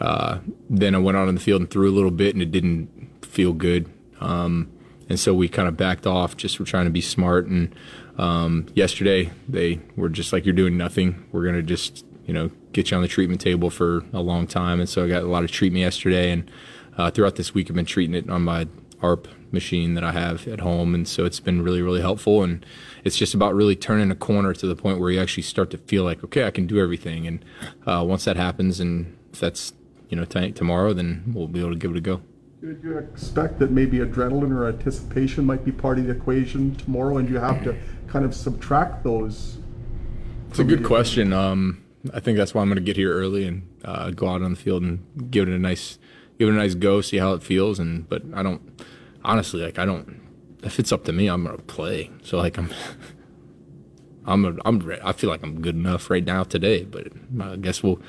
uh, 0.00 0.38
then 0.70 0.94
I 0.94 0.98
went 0.98 1.16
out 1.16 1.28
on 1.28 1.34
the 1.34 1.40
field 1.40 1.60
and 1.60 1.70
threw 1.70 1.90
a 1.90 1.94
little 1.94 2.10
bit, 2.10 2.34
and 2.34 2.42
it 2.42 2.50
didn't 2.50 3.24
feel 3.24 3.52
good. 3.52 3.90
Um, 4.20 4.70
and 5.08 5.18
so 5.18 5.34
we 5.34 5.48
kind 5.48 5.68
of 5.68 5.76
backed 5.76 6.06
off. 6.06 6.36
Just 6.36 6.58
were 6.58 6.64
trying 6.66 6.84
to 6.84 6.90
be 6.90 7.00
smart. 7.00 7.46
And 7.46 7.74
um, 8.16 8.66
yesterday 8.74 9.30
they 9.48 9.80
were 9.96 10.08
just 10.08 10.32
like, 10.32 10.44
"You're 10.44 10.54
doing 10.54 10.76
nothing. 10.76 11.26
We're 11.32 11.44
gonna 11.44 11.62
just 11.62 12.04
you 12.26 12.34
know 12.34 12.50
get 12.72 12.90
you 12.90 12.96
on 12.96 13.02
the 13.02 13.08
treatment 13.08 13.40
table 13.40 13.70
for 13.70 14.04
a 14.12 14.20
long 14.20 14.46
time." 14.46 14.80
And 14.80 14.88
so 14.88 15.04
I 15.04 15.08
got 15.08 15.22
a 15.22 15.28
lot 15.28 15.44
of 15.44 15.50
treatment 15.50 15.82
yesterday, 15.82 16.30
and 16.30 16.50
uh, 16.96 17.10
throughout 17.10 17.36
this 17.36 17.54
week 17.54 17.70
I've 17.70 17.76
been 17.76 17.86
treating 17.86 18.14
it 18.14 18.28
on 18.28 18.42
my 18.42 18.68
ARP 19.02 19.28
machine 19.52 19.94
that 19.94 20.04
I 20.04 20.12
have 20.12 20.46
at 20.48 20.60
home, 20.60 20.94
and 20.94 21.06
so 21.06 21.24
it's 21.24 21.40
been 21.40 21.62
really 21.62 21.82
really 21.82 22.00
helpful. 22.00 22.42
And 22.42 22.64
it's 23.04 23.16
just 23.16 23.34
about 23.34 23.54
really 23.54 23.76
turning 23.76 24.10
a 24.10 24.16
corner 24.16 24.52
to 24.52 24.66
the 24.66 24.76
point 24.76 25.00
where 25.00 25.10
you 25.10 25.20
actually 25.20 25.44
start 25.44 25.70
to 25.70 25.78
feel 25.78 26.04
like, 26.04 26.22
okay, 26.24 26.44
I 26.44 26.50
can 26.50 26.66
do 26.66 26.80
everything. 26.80 27.26
And 27.26 27.44
uh, 27.86 28.04
once 28.06 28.24
that 28.24 28.36
happens, 28.36 28.80
and 28.80 29.16
if 29.32 29.40
that's 29.40 29.72
you 30.08 30.16
know 30.16 30.24
tonight 30.24 30.56
tomorrow, 30.56 30.92
then 30.92 31.32
we'll 31.34 31.48
be 31.48 31.60
able 31.60 31.70
to 31.70 31.76
give 31.76 31.92
it 31.92 31.96
a 31.96 32.00
go. 32.00 32.22
Did 32.60 32.82
you 32.82 32.98
expect 32.98 33.60
that 33.60 33.70
maybe 33.70 33.98
adrenaline 33.98 34.50
or 34.50 34.66
anticipation 34.66 35.44
might 35.44 35.64
be 35.64 35.70
part 35.70 35.98
of 35.98 36.06
the 36.06 36.10
equation 36.10 36.74
tomorrow, 36.74 37.18
and 37.18 37.28
you 37.28 37.38
have 37.38 37.62
to 37.62 37.76
kind 38.08 38.24
of 38.24 38.34
subtract 38.34 39.04
those? 39.04 39.58
It's 40.50 40.58
a 40.58 40.64
good 40.64 40.84
question. 40.84 41.32
Um, 41.32 41.84
I 42.14 42.20
think 42.20 42.38
that's 42.38 42.54
why 42.54 42.62
I'm 42.62 42.68
going 42.68 42.76
to 42.76 42.82
get 42.82 42.96
here 42.96 43.12
early 43.12 43.46
and 43.46 43.68
uh, 43.84 44.10
go 44.10 44.28
out 44.28 44.42
on 44.42 44.50
the 44.50 44.56
field 44.56 44.82
and 44.82 45.30
give 45.30 45.48
it 45.48 45.54
a 45.54 45.58
nice, 45.58 45.98
give 46.38 46.48
it 46.48 46.52
a 46.52 46.54
nice 46.54 46.74
go, 46.74 47.00
see 47.00 47.18
how 47.18 47.32
it 47.32 47.42
feels. 47.42 47.78
And 47.78 48.08
but 48.08 48.22
I 48.34 48.42
don't, 48.42 48.82
honestly, 49.24 49.62
like 49.62 49.78
I 49.78 49.84
don't. 49.84 50.20
If 50.62 50.80
it's 50.80 50.90
up 50.90 51.04
to 51.04 51.12
me, 51.12 51.28
I'm 51.28 51.44
going 51.44 51.56
to 51.56 51.62
play. 51.62 52.10
So 52.22 52.38
like 52.38 52.58
I'm, 52.58 52.70
I'm, 54.26 54.44
a, 54.44 54.56
I'm. 54.64 54.92
I 55.04 55.12
feel 55.12 55.30
like 55.30 55.42
I'm 55.42 55.60
good 55.60 55.76
enough 55.76 56.10
right 56.10 56.24
now 56.24 56.44
today. 56.44 56.84
But 56.84 57.08
I 57.40 57.56
guess 57.56 57.82
we'll 57.82 58.00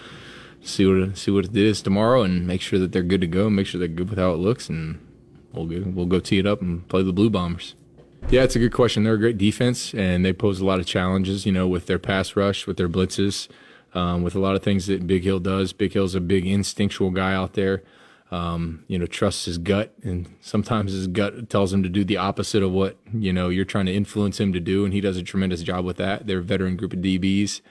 see 0.61 0.85
what 0.85 1.17
see 1.17 1.31
what 1.31 1.45
it 1.45 1.57
is 1.57 1.81
tomorrow 1.81 2.23
and 2.23 2.45
make 2.45 2.61
sure 2.61 2.79
that 2.79 2.91
they're 2.91 3.03
good 3.03 3.21
to 3.21 3.27
go. 3.27 3.49
Make 3.49 3.67
sure 3.67 3.79
they're 3.79 3.87
good 3.87 4.09
with 4.09 4.19
how 4.19 4.31
it 4.31 4.37
looks, 4.37 4.69
and 4.69 4.99
we'll 5.53 5.65
go, 5.65 5.83
we'll 5.85 6.05
go 6.05 6.19
tee 6.19 6.39
it 6.39 6.45
up 6.45 6.61
and 6.61 6.87
play 6.87 7.03
the 7.03 7.13
Blue 7.13 7.29
Bombers. 7.29 7.75
Yeah, 8.29 8.43
it's 8.43 8.55
a 8.55 8.59
good 8.59 8.73
question. 8.73 9.03
They're 9.03 9.13
a 9.13 9.19
great 9.19 9.37
defense, 9.37 9.93
and 9.93 10.23
they 10.23 10.33
pose 10.33 10.59
a 10.59 10.65
lot 10.65 10.79
of 10.79 10.85
challenges, 10.85 11.45
you 11.45 11.51
know, 11.51 11.67
with 11.67 11.87
their 11.87 11.97
pass 11.97 12.35
rush, 12.35 12.67
with 12.67 12.77
their 12.77 12.89
blitzes, 12.89 13.47
um, 13.93 14.23
with 14.23 14.35
a 14.35 14.39
lot 14.39 14.55
of 14.55 14.63
things 14.63 14.87
that 14.87 15.05
Big 15.07 15.23
Hill 15.23 15.39
does. 15.39 15.73
Big 15.73 15.93
Hill's 15.93 16.15
a 16.15 16.21
big 16.21 16.45
instinctual 16.45 17.11
guy 17.11 17.33
out 17.33 17.53
there. 17.53 17.83
um, 18.31 18.83
you 18.87 18.99
know, 18.99 19.07
trusts 19.07 19.45
his 19.45 19.57
gut, 19.57 19.93
and 20.03 20.27
sometimes 20.39 20.91
his 20.91 21.07
gut 21.07 21.49
tells 21.49 21.73
him 21.73 21.81
to 21.81 21.89
do 21.89 22.03
the 22.03 22.17
opposite 22.17 22.61
of 22.61 22.71
what 22.71 22.97
you 23.11 23.33
know 23.33 23.49
you're 23.49 23.65
trying 23.65 23.87
to 23.87 23.93
influence 23.93 24.39
him 24.39 24.53
to 24.53 24.59
do, 24.59 24.85
and 24.85 24.93
he 24.93 25.01
does 25.01 25.17
a 25.17 25.23
tremendous 25.23 25.63
job 25.63 25.83
with 25.83 25.97
that. 25.97 26.27
They're 26.27 26.39
a 26.39 26.43
veteran 26.43 26.75
group 26.75 26.93
of 26.93 26.99
DBs. 26.99 27.61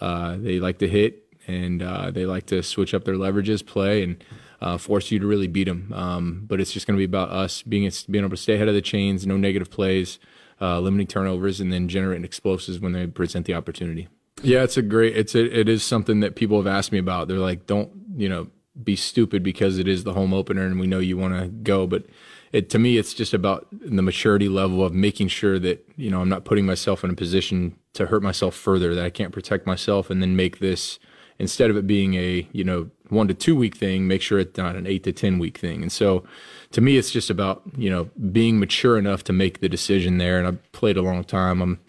Uh, 0.00 0.36
they 0.36 0.58
like 0.58 0.78
to 0.78 0.88
hit, 0.88 1.24
and 1.46 1.82
uh, 1.82 2.10
they 2.10 2.26
like 2.26 2.46
to 2.46 2.62
switch 2.62 2.92
up 2.92 3.04
their 3.04 3.14
leverages, 3.14 3.64
play, 3.64 4.02
and 4.02 4.24
uh, 4.60 4.78
force 4.78 5.10
you 5.12 5.20
to 5.20 5.26
really 5.26 5.46
beat 5.46 5.64
them. 5.68 5.92
Um, 5.94 6.44
but 6.46 6.60
it's 6.60 6.72
just 6.72 6.86
going 6.86 6.96
to 6.96 7.00
be 7.00 7.04
about 7.04 7.30
us 7.30 7.62
being 7.62 7.88
being 8.10 8.24
able 8.24 8.30
to 8.30 8.36
stay 8.36 8.54
ahead 8.54 8.68
of 8.68 8.74
the 8.74 8.82
chains, 8.82 9.26
no 9.26 9.36
negative 9.36 9.70
plays, 9.70 10.18
uh, 10.60 10.80
limiting 10.80 11.06
turnovers, 11.06 11.60
and 11.60 11.72
then 11.72 11.86
generating 11.86 12.24
explosives 12.24 12.80
when 12.80 12.92
they 12.92 13.06
present 13.06 13.46
the 13.46 13.54
opportunity. 13.54 14.08
Yeah, 14.42 14.62
it's 14.62 14.76
a 14.76 14.82
great. 14.82 15.16
It's 15.16 15.34
a, 15.34 15.60
it 15.60 15.68
is 15.68 15.82
something 15.82 16.20
that 16.20 16.34
people 16.34 16.56
have 16.56 16.66
asked 16.66 16.92
me 16.92 16.98
about. 16.98 17.28
They're 17.28 17.38
like, 17.38 17.66
don't 17.66 17.90
you 18.16 18.28
know 18.28 18.48
be 18.82 18.96
stupid 18.96 19.42
because 19.42 19.78
it 19.78 19.88
is 19.88 20.04
the 20.04 20.12
home 20.12 20.32
opener 20.32 20.64
and 20.64 20.78
we 20.78 20.86
know 20.86 20.98
you 20.98 21.16
want 21.16 21.38
to 21.38 21.48
go. 21.48 21.86
But 21.86 22.04
it, 22.52 22.70
to 22.70 22.78
me, 22.78 22.98
it's 22.98 23.14
just 23.14 23.34
about 23.34 23.66
the 23.70 24.02
maturity 24.02 24.48
level 24.48 24.84
of 24.84 24.92
making 24.92 25.28
sure 25.28 25.58
that, 25.58 25.86
you 25.96 26.10
know, 26.10 26.20
I'm 26.20 26.28
not 26.28 26.44
putting 26.44 26.66
myself 26.66 27.04
in 27.04 27.10
a 27.10 27.14
position 27.14 27.76
to 27.94 28.06
hurt 28.06 28.22
myself 28.22 28.54
further, 28.54 28.94
that 28.94 29.04
I 29.04 29.10
can't 29.10 29.32
protect 29.32 29.66
myself 29.66 30.10
and 30.10 30.22
then 30.22 30.36
make 30.36 30.58
this, 30.58 30.98
instead 31.38 31.70
of 31.70 31.76
it 31.76 31.86
being 31.86 32.14
a, 32.14 32.48
you 32.52 32.64
know, 32.64 32.90
one 33.08 33.28
to 33.28 33.34
two 33.34 33.56
week 33.56 33.76
thing, 33.76 34.06
make 34.06 34.22
sure 34.22 34.38
it's 34.38 34.56
not 34.56 34.76
an 34.76 34.86
eight 34.86 35.04
to 35.04 35.12
10 35.12 35.38
week 35.38 35.58
thing. 35.58 35.82
And 35.82 35.92
so 35.92 36.24
to 36.72 36.80
me, 36.80 36.96
it's 36.96 37.10
just 37.10 37.30
about, 37.30 37.62
you 37.76 37.90
know, 37.90 38.10
being 38.32 38.58
mature 38.58 38.96
enough 38.96 39.24
to 39.24 39.32
make 39.32 39.60
the 39.60 39.68
decision 39.68 40.18
there. 40.18 40.38
And 40.38 40.46
I've 40.46 40.72
played 40.72 40.96
a 40.96 41.02
long 41.02 41.24
time. 41.24 41.60
I'm, 41.60 41.80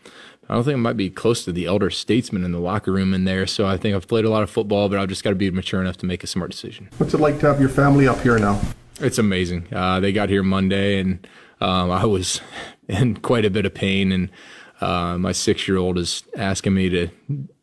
I 0.52 0.56
don't 0.56 0.66
think 0.66 0.74
I 0.74 0.80
might 0.80 0.97
be 0.97 1.10
close 1.10 1.45
to 1.45 1.54
the 1.54 1.66
elder 1.66 1.89
statesman 1.89 2.43
in 2.43 2.52
the 2.52 2.60
locker 2.60 2.91
room 2.91 3.14
in 3.14 3.24
there. 3.24 3.47
So 3.47 3.66
I 3.66 3.78
think 3.78 3.95
I've 3.95 4.06
played 4.10 4.26
a 4.26 4.30
lot 4.30 4.43
of 4.43 4.49
football, 4.49 4.89
but 4.89 4.99
I've 4.99 5.08
just 5.08 5.24
got 5.24 5.30
to 5.30 5.36
be 5.38 5.49
mature 5.49 5.80
enough 5.80 5.95
to 5.99 6.06
make 6.06 6.26
a 6.26 6.28
smart 6.28 6.52
decision. 6.52 6.89
What's 6.97 7.14
it 7.14 7.22
like 7.22 7.39
to 7.39 7.47
have 7.47 7.62
your 7.62 7.70
family 7.70 8.06
up 8.06 8.20
here 8.20 8.38
now? 8.38 8.60
It's 8.99 9.18
amazing. 9.18 9.68
Uh, 9.72 10.02
they 10.02 10.12
got 10.12 10.28
here 10.28 10.43
Monday, 10.43 10.99
and 10.99 11.26
um, 11.62 11.89
I 11.89 12.04
was 12.04 12.41
in 12.89 13.16
quite 13.16 13.45
a 13.45 13.49
bit 13.49 13.66
of 13.66 13.74
pain. 13.74 14.12
And 14.12 14.30
uh, 14.82 15.18
my 15.18 15.32
six-year-old 15.32 15.97
is 15.97 16.24
asking 16.36 16.74
me 16.74 16.89
to, 16.89 17.08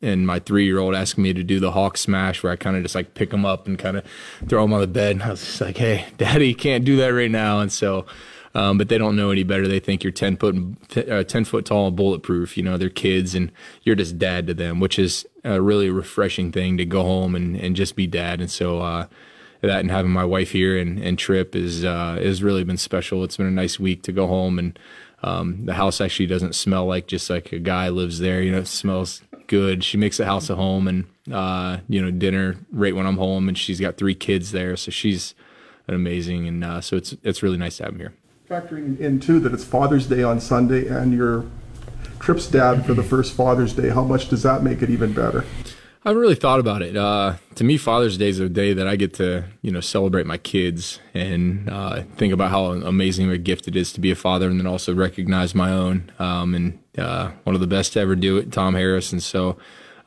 and 0.00 0.26
my 0.26 0.38
three-year-old 0.38 0.94
asking 0.94 1.24
me 1.24 1.34
to 1.34 1.44
do 1.44 1.60
the 1.60 1.72
hawk 1.72 1.98
smash, 1.98 2.42
where 2.42 2.54
I 2.54 2.56
kind 2.56 2.74
of 2.74 2.82
just 2.82 2.94
like 2.94 3.12
pick 3.12 3.28
them 3.28 3.44
up 3.44 3.66
and 3.66 3.78
kind 3.78 3.98
of 3.98 4.04
throw 4.48 4.62
them 4.62 4.72
on 4.72 4.80
the 4.80 4.86
bed. 4.86 5.16
And 5.16 5.22
I 5.24 5.30
was 5.32 5.44
just 5.44 5.60
like, 5.60 5.76
"Hey, 5.76 6.06
Daddy, 6.16 6.54
can't 6.54 6.86
do 6.86 6.96
that 6.96 7.08
right 7.08 7.30
now." 7.30 7.60
And 7.60 7.70
so 7.70 8.06
um, 8.54 8.78
but 8.78 8.88
they 8.88 8.98
don't 8.98 9.16
know 9.16 9.30
any 9.30 9.42
better. 9.42 9.68
They 9.68 9.80
think 9.80 10.02
you're 10.02 10.12
10 10.12 10.36
foot, 10.36 10.56
uh, 10.96 11.24
10 11.24 11.44
foot 11.44 11.64
tall 11.64 11.88
and 11.88 11.96
bulletproof. 11.96 12.56
You 12.56 12.62
know, 12.62 12.76
they're 12.76 12.88
kids 12.88 13.34
and 13.34 13.52
you're 13.82 13.96
just 13.96 14.18
dad 14.18 14.46
to 14.46 14.54
them, 14.54 14.80
which 14.80 14.98
is 14.98 15.26
a 15.44 15.60
really 15.60 15.90
refreshing 15.90 16.52
thing 16.52 16.76
to 16.78 16.84
go 16.84 17.02
home 17.02 17.34
and, 17.34 17.56
and 17.56 17.76
just 17.76 17.96
be 17.96 18.06
dad. 18.06 18.40
And 18.40 18.50
so, 18.50 18.80
uh, 18.80 19.06
that 19.60 19.80
and 19.80 19.90
having 19.90 20.12
my 20.12 20.24
wife 20.24 20.52
here 20.52 20.78
and, 20.78 20.98
and 21.00 21.18
Trip 21.18 21.56
is, 21.56 21.84
uh, 21.84 22.18
has 22.22 22.42
really 22.42 22.64
been 22.64 22.76
special. 22.76 23.24
It's 23.24 23.36
been 23.36 23.46
a 23.46 23.50
nice 23.50 23.78
week 23.78 24.02
to 24.04 24.12
go 24.12 24.26
home 24.26 24.58
and, 24.58 24.78
um, 25.24 25.66
the 25.66 25.74
house 25.74 26.00
actually 26.00 26.26
doesn't 26.26 26.54
smell 26.54 26.86
like 26.86 27.08
just 27.08 27.28
like 27.28 27.52
a 27.52 27.58
guy 27.58 27.88
lives 27.88 28.20
there. 28.20 28.40
You 28.40 28.52
know, 28.52 28.58
it 28.58 28.68
smells 28.68 29.20
good. 29.48 29.82
She 29.82 29.96
makes 29.96 30.16
the 30.16 30.26
house 30.26 30.48
a 30.48 30.54
home 30.54 30.86
and, 30.86 31.06
uh, 31.32 31.78
you 31.88 32.00
know, 32.00 32.12
dinner 32.12 32.56
right 32.70 32.94
when 32.94 33.04
I'm 33.04 33.16
home 33.16 33.48
and 33.48 33.58
she's 33.58 33.80
got 33.80 33.96
three 33.96 34.14
kids 34.14 34.52
there. 34.52 34.76
So 34.76 34.92
she's 34.92 35.34
amazing. 35.88 36.46
And, 36.46 36.62
uh, 36.62 36.80
so 36.80 36.96
it's, 36.96 37.16
it's 37.24 37.42
really 37.42 37.58
nice 37.58 37.78
to 37.78 37.84
have 37.84 37.94
them 37.94 38.00
here 38.00 38.12
factoring 38.48 38.98
in 38.98 39.20
too 39.20 39.38
that 39.40 39.52
it's 39.52 39.64
Father's 39.64 40.06
Day 40.06 40.22
on 40.22 40.40
Sunday 40.40 40.88
and 40.88 41.12
your 41.12 41.44
Trip's 42.18 42.46
dad 42.46 42.86
for 42.86 42.94
the 42.94 43.02
first 43.02 43.34
Father's 43.34 43.74
Day, 43.74 43.90
how 43.90 44.02
much 44.02 44.30
does 44.30 44.42
that 44.42 44.62
make 44.62 44.80
it 44.80 44.88
even 44.88 45.12
better? 45.12 45.44
I 46.04 46.10
haven't 46.10 46.22
really 46.22 46.34
thought 46.34 46.58
about 46.58 46.80
it. 46.80 46.96
Uh, 46.96 47.34
to 47.56 47.64
me, 47.64 47.76
Father's 47.76 48.16
Day 48.16 48.28
is 48.28 48.40
a 48.40 48.48
day 48.48 48.72
that 48.72 48.88
I 48.88 48.96
get 48.96 49.12
to, 49.14 49.44
you 49.60 49.70
know, 49.70 49.80
celebrate 49.80 50.24
my 50.24 50.38
kids 50.38 50.98
and 51.12 51.68
uh, 51.68 52.02
think 52.16 52.32
about 52.32 52.50
how 52.50 52.66
amazing 52.72 53.30
a 53.30 53.36
gift 53.36 53.68
it 53.68 53.76
is 53.76 53.92
to 53.92 54.00
be 54.00 54.10
a 54.10 54.14
father, 54.14 54.48
and 54.48 54.58
then 54.58 54.66
also 54.66 54.94
recognize 54.94 55.54
my 55.54 55.70
own. 55.70 56.10
Um, 56.18 56.54
and 56.54 56.78
uh, 56.96 57.32
one 57.44 57.54
of 57.54 57.60
the 57.60 57.66
best 57.66 57.92
to 57.94 58.00
ever 58.00 58.16
do 58.16 58.38
it, 58.38 58.50
Tom 58.50 58.74
Harris. 58.74 59.12
And 59.12 59.22
so, 59.22 59.58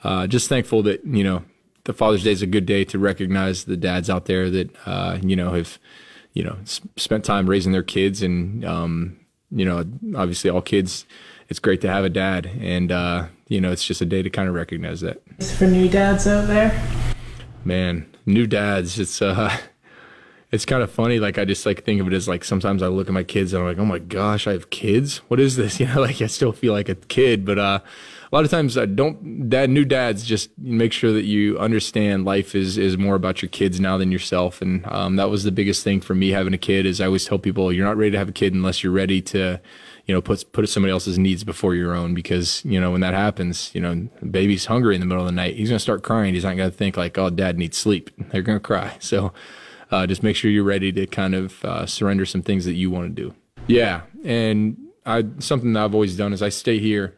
uh, 0.04 0.26
just 0.26 0.50
thankful 0.50 0.82
that 0.84 1.06
you 1.06 1.24
know, 1.24 1.44
the 1.84 1.94
Father's 1.94 2.24
Day 2.24 2.32
is 2.32 2.42
a 2.42 2.48
good 2.48 2.66
day 2.66 2.84
to 2.86 2.98
recognize 2.98 3.66
the 3.66 3.78
dads 3.78 4.10
out 4.10 4.26
there 4.26 4.50
that 4.50 4.76
uh, 4.88 5.20
you 5.22 5.36
know 5.36 5.52
have 5.52 5.78
you 6.34 6.44
know, 6.44 6.58
spent 6.96 7.26
time 7.26 7.50
raising 7.50 7.72
their 7.72 7.84
kids 7.84 8.22
and, 8.22 8.64
um, 8.66 9.18
you 9.50 9.66
know, 9.66 9.86
obviously 10.16 10.50
all 10.50 10.62
kids, 10.62 11.06
it's 11.50 11.60
great 11.60 11.82
to 11.82 11.90
have 11.90 12.06
a 12.06 12.10
dad. 12.10 12.50
And, 12.62 12.92
uh, 12.92 13.28
you 13.48 13.60
know, 13.60 13.72
it's 13.72 13.84
just 13.84 14.02
a 14.02 14.06
day 14.06 14.22
to 14.22 14.30
kind 14.30 14.48
of 14.48 14.56
recognize 14.56 15.02
that. 15.02 15.22
For 15.58 15.68
new 15.68 15.90
dads 15.90 16.28
out 16.28 16.48
there? 16.48 16.72
Man, 17.66 18.10
new 18.26 18.48
dads, 18.48 18.98
it's, 18.98 19.22
uh, 19.22 19.56
it's 20.52 20.66
kind 20.66 20.84
of 20.84 20.92
funny. 20.92 21.20
Like 21.20 21.38
I 21.38 21.46
just 21.46 21.66
like 21.66 21.84
think 21.84 22.00
of 22.02 22.08
it 22.08 22.14
as 22.14 22.28
like 22.28 22.44
sometimes 22.44 22.82
I 22.82 22.88
look 22.88 23.08
at 23.08 23.14
my 23.14 23.24
kids 23.24 23.54
and 23.54 23.62
I'm 23.62 23.68
like, 23.68 23.80
oh 23.80 23.86
my 23.86 24.00
gosh, 24.00 24.48
I 24.48 24.52
have 24.54 24.70
kids. 24.70 25.18
What 25.28 25.40
is 25.40 25.56
this? 25.56 25.80
You 25.80 25.88
know, 25.88 26.02
like 26.02 26.22
I 26.22 26.28
still 26.28 26.52
feel 26.54 26.74
like 26.74 26.90
a 26.90 26.96
kid, 26.96 27.46
but 27.46 27.60
uh, 27.60 27.80
a 28.32 28.36
lot 28.36 28.46
of 28.46 28.52
times 28.52 28.78
I 28.78 28.86
don't. 28.86 29.50
Dad, 29.50 29.70
new 29.70 29.84
dads, 29.84 30.24
just 30.24 30.58
make 30.58 30.94
sure 30.94 31.12
that 31.12 31.26
you 31.26 31.60
understand 31.60 32.24
life 32.24 32.56
is 32.56 32.78
is 32.78 32.98
more 32.98 33.16
about 33.16 33.42
your 33.42 33.50
kids 33.50 33.80
now 33.80 33.98
than 33.98 34.10
yourself, 34.10 34.62
and 34.62 34.86
um, 34.88 35.18
that 35.18 35.30
was 35.30 35.44
the 35.44 35.52
biggest 35.52 35.84
thing 35.84 36.00
for 36.00 36.16
me 36.16 36.30
having 36.30 36.54
a 36.54 36.58
kid. 36.58 36.86
Is 36.86 37.02
I 37.02 37.08
always 37.08 37.26
tell 37.26 37.40
people 37.40 37.74
you're 37.74 37.86
not 37.86 37.98
ready 37.98 38.12
to 38.12 38.18
have 38.18 38.30
a 38.30 38.34
kid 38.34 38.54
unless 38.54 38.84
you're 38.84 38.94
ready 38.94 39.22
to, 39.24 39.60
you 40.06 40.16
know, 40.16 40.22
put 40.22 40.50
put 40.54 40.70
somebody 40.70 40.94
else's 40.94 41.20
needs 41.20 41.44
before 41.44 41.76
your 41.76 41.94
own. 41.94 42.14
Because 42.14 42.64
you 42.64 42.80
know 42.80 42.92
when 42.92 43.02
that 43.02 43.14
happens, 43.14 43.70
you 43.76 43.82
know, 43.82 44.08
baby's 44.30 44.66
hungry 44.66 44.96
in 44.96 45.02
the 45.02 45.08
middle 45.08 45.24
of 45.24 45.28
the 45.28 45.36
night, 45.36 45.58
he's 45.58 45.68
gonna 45.68 45.80
start 45.80 46.02
crying. 46.02 46.34
He's 46.34 46.46
not 46.46 46.56
gonna 46.56 46.72
think 46.72 46.96
like, 46.96 47.18
oh, 47.18 47.30
dad 47.30 47.58
needs 47.58 47.78
sleep. 47.78 48.12
They're 48.32 48.42
gonna 48.42 48.60
cry. 48.60 48.98
So. 49.00 49.34
Uh, 49.94 50.08
just 50.08 50.24
make 50.24 50.38
sure 50.38 50.50
you're 50.50 50.64
ready 50.64 50.90
to 50.90 51.06
kind 51.06 51.36
of 51.36 51.66
uh, 51.66 51.86
surrender 51.86 52.26
some 52.26 52.42
things 52.42 52.64
that 52.64 52.76
you 52.76 52.90
want 52.90 53.14
to 53.14 53.22
do. 53.24 53.36
Yeah, 53.68 54.04
and 54.24 54.78
I 55.06 55.26
something 55.40 55.74
that 55.74 55.84
I've 55.84 55.94
always 55.94 56.16
done 56.16 56.32
is 56.32 56.42
I 56.42 56.48
stay 56.48 56.80
here 56.80 57.18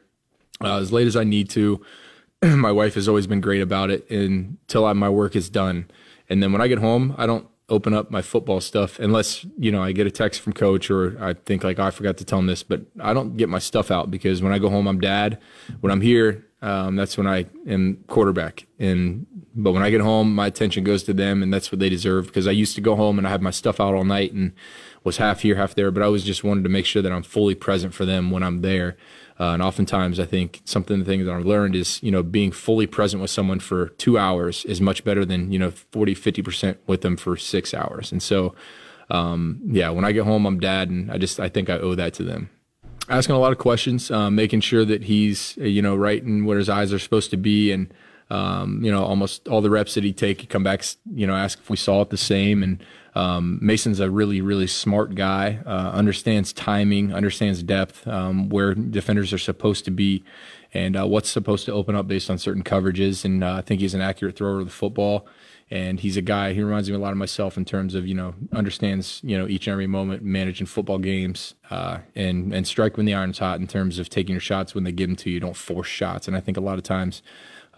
uh, 0.64 0.80
as 0.80 0.92
late 0.92 1.08
as 1.08 1.16
I 1.16 1.24
need 1.24 1.50
to. 1.52 1.84
my 2.42 2.72
wife 2.72 2.96
has 2.96 3.08
always 3.08 3.28
been 3.28 3.42
great 3.42 3.62
about 3.62 3.90
it 3.90 4.10
until 4.10 4.94
my 4.94 5.10
work 5.10 5.36
is 5.36 5.50
done. 5.50 5.90
And 6.30 6.42
then 6.42 6.52
when 6.52 6.62
I 6.62 6.68
get 6.68 6.80
home, 6.80 7.16
I 7.18 7.26
don't 7.26 7.48
open 7.70 7.94
up 7.94 8.12
my 8.12 8.22
football 8.22 8.60
stuff 8.60 9.00
unless, 9.00 9.46
you 9.58 9.72
know, 9.72 9.82
I 9.82 9.94
get 9.94 10.06
a 10.06 10.12
text 10.12 10.42
from 10.42 10.54
coach 10.54 10.92
or 10.92 11.18
I 11.24 11.34
think 11.34 11.64
like, 11.64 11.80
oh, 11.80 11.84
I 11.84 11.92
forgot 11.92 12.18
to 12.18 12.26
tell 12.26 12.40
him 12.40 12.48
this, 12.48 12.62
but 12.62 12.82
I 13.00 13.14
don't 13.14 13.38
get 13.38 13.50
my 13.50 13.60
stuff 13.60 13.90
out 13.90 14.12
because 14.12 14.42
when 14.42 14.54
I 14.54 14.60
go 14.60 14.70
home, 14.70 14.88
I'm 14.88 15.00
dad. 15.00 15.40
When 15.80 15.92
I'm 15.92 16.02
here, 16.02 16.46
um, 16.62 16.96
that's 16.96 17.18
when 17.18 17.28
I 17.28 17.46
am 17.68 18.04
quarterback. 18.08 18.66
And, 18.80 19.26
but 19.56 19.72
when 19.72 19.84
I 19.84 19.90
get 19.90 20.02
home, 20.02 20.36
my 20.36 20.48
attention 20.48 20.84
goes 20.84 21.04
to 21.04 21.14
them 21.14 21.42
and 21.42 21.54
that's 21.54 21.72
what 21.72 21.80
they 21.80 21.90
deserve 21.90 22.28
because 22.28 22.48
I 22.48 22.52
used 22.52 22.76
to 22.76 22.82
go 22.82 22.96
home 22.96 23.18
and 23.18 23.26
I 23.26 23.32
have 23.32 23.42
my 23.42 23.52
stuff 23.52 23.80
out 23.80 23.94
all 23.94 24.06
night 24.06 24.34
and 24.34 24.54
was 25.04 25.18
half 25.18 25.42
here, 25.42 25.56
half 25.56 25.76
there, 25.76 25.92
but 25.92 26.04
I 26.04 26.08
was 26.08 26.24
just 26.24 26.44
wanted 26.44 26.64
to 26.64 26.70
make 26.70 26.86
sure 26.86 27.02
that 27.02 27.12
I'm 27.12 27.24
fully 27.24 27.56
present 27.56 27.94
for 27.94 28.06
them 28.06 28.32
when 28.32 28.44
I'm 28.44 28.62
there. 28.62 28.98
Uh, 29.44 29.56
and 29.56 29.62
oftentimes, 29.62 30.22
I 30.22 30.26
think 30.26 30.62
something 30.64 31.00
the 31.00 31.04
things 31.04 31.26
that 31.26 31.36
I've 31.36 31.46
learned 31.46 31.76
is, 31.76 32.02
you 32.02 32.12
know, 32.12 32.24
being 32.24 32.54
fully 32.54 32.88
present 32.88 33.22
with 33.22 33.30
someone 33.30 33.60
for 33.60 33.90
two 33.98 34.18
hours 34.18 34.64
is 34.64 34.80
much 34.80 35.04
better 35.04 35.26
than, 35.26 35.52
you 35.52 35.60
know, 35.60 35.72
40, 35.72 36.16
50% 36.16 36.78
with 36.88 37.02
them 37.02 37.18
for 37.18 37.36
six 37.36 37.74
hours. 37.74 38.14
And 38.14 38.24
so, 38.24 38.56
um, 39.10 39.60
yeah, 39.66 39.90
when 39.90 40.06
I 40.06 40.14
get 40.14 40.24
home, 40.24 40.46
I'm 40.46 40.62
dad, 40.62 40.90
and 40.90 41.12
I 41.12 41.18
just, 41.18 41.42
I 41.42 41.50
think 41.50 41.70
I 41.70 41.78
owe 41.78 41.94
that 41.94 42.14
to 42.14 42.24
them. 42.24 42.52
Asking 43.10 43.36
a 43.36 43.40
lot 43.40 43.52
of 43.52 43.58
questions, 43.58 44.10
um, 44.12 44.34
making 44.34 44.62
sure 44.62 44.86
that 44.86 45.04
he's, 45.04 45.58
you 45.58 45.82
know, 45.82 45.94
right 45.94 46.24
in 46.24 46.46
where 46.46 46.58
his 46.58 46.70
eyes 46.70 46.94
are 46.94 47.00
supposed 47.00 47.30
to 47.32 47.38
be. 47.38 47.70
And, 47.74 47.94
um, 48.30 48.84
you 48.84 48.92
know, 48.92 49.04
almost 49.04 49.48
all 49.48 49.62
the 49.62 49.70
reps 49.70 49.94
that 49.96 50.04
he 50.04 50.14
take, 50.14 50.42
he 50.42 50.48
come 50.48 50.64
back, 50.64 50.84
you 51.14 51.28
know, 51.28 51.36
ask 51.36 51.60
if 51.60 51.70
we 51.70 51.78
saw 51.78 52.02
it 52.02 52.10
the 52.10 52.18
same. 52.18 52.64
And, 52.64 52.84
um, 53.16 53.60
Mason's 53.62 54.00
a 54.00 54.10
really, 54.10 54.42
really 54.42 54.68
smart 54.68 55.14
guy, 55.14 55.60
uh, 55.66 55.92
understands 55.92 56.52
timing, 56.52 57.14
understands 57.14 57.62
depth, 57.62 58.08
um, 58.08 58.50
where 58.50 58.74
defenders 58.74 59.32
are 59.32 59.38
supposed 59.38 59.86
to 59.86 59.92
be, 59.92 60.24
and 60.74 60.98
uh, 60.98 61.06
what's 61.06 61.30
supposed 61.30 61.66
to 61.66 61.74
open 61.74 61.96
up 61.96 62.08
based 62.08 62.30
on 62.30 62.38
certain 62.40 62.64
coverages. 62.64 63.24
And 63.24 63.44
uh, 63.44 63.54
I 63.54 63.62
think 63.62 63.82
he's 63.82 63.94
an 63.94 64.02
accurate 64.02 64.36
thrower 64.36 64.60
of 64.60 64.66
the 64.66 64.72
football. 64.72 65.28
And 65.72 66.00
he's 66.00 66.18
a 66.18 66.22
guy, 66.22 66.54
he 66.54 66.62
reminds 66.62 66.88
me 66.90 66.96
a 66.96 67.00
lot 67.00 67.14
of 67.14 67.18
myself 67.18 67.58
in 67.58 67.66
terms 67.66 67.96
of, 67.96 68.06
you 68.06 68.14
know, 68.14 68.36
understands, 68.52 69.22
you 69.24 69.36
know, 69.36 69.48
each 69.48 69.66
and 69.66 69.72
every 69.72 69.88
moment 69.88 70.22
managing 70.22 70.68
football 70.68 71.00
games 71.00 71.56
uh, 71.72 72.00
and, 72.16 72.54
and 72.54 72.68
strike 72.68 72.96
when 72.96 73.08
the 73.08 73.14
iron's 73.16 73.40
hot 73.40 73.60
in 73.60 73.66
terms 73.66 73.98
of 73.98 74.08
taking 74.08 74.34
your 74.34 74.42
shots 74.42 74.76
when 74.76 74.84
they 74.84 74.92
give 74.92 75.10
them 75.10 75.16
to 75.16 75.32
you. 75.32 75.40
Don't 75.40 75.56
force 75.56 75.88
shots. 75.88 76.28
And 76.28 76.38
I 76.38 76.42
think 76.42 76.58
a 76.58 76.62
lot 76.62 76.78
of 76.78 76.84
times 76.84 77.24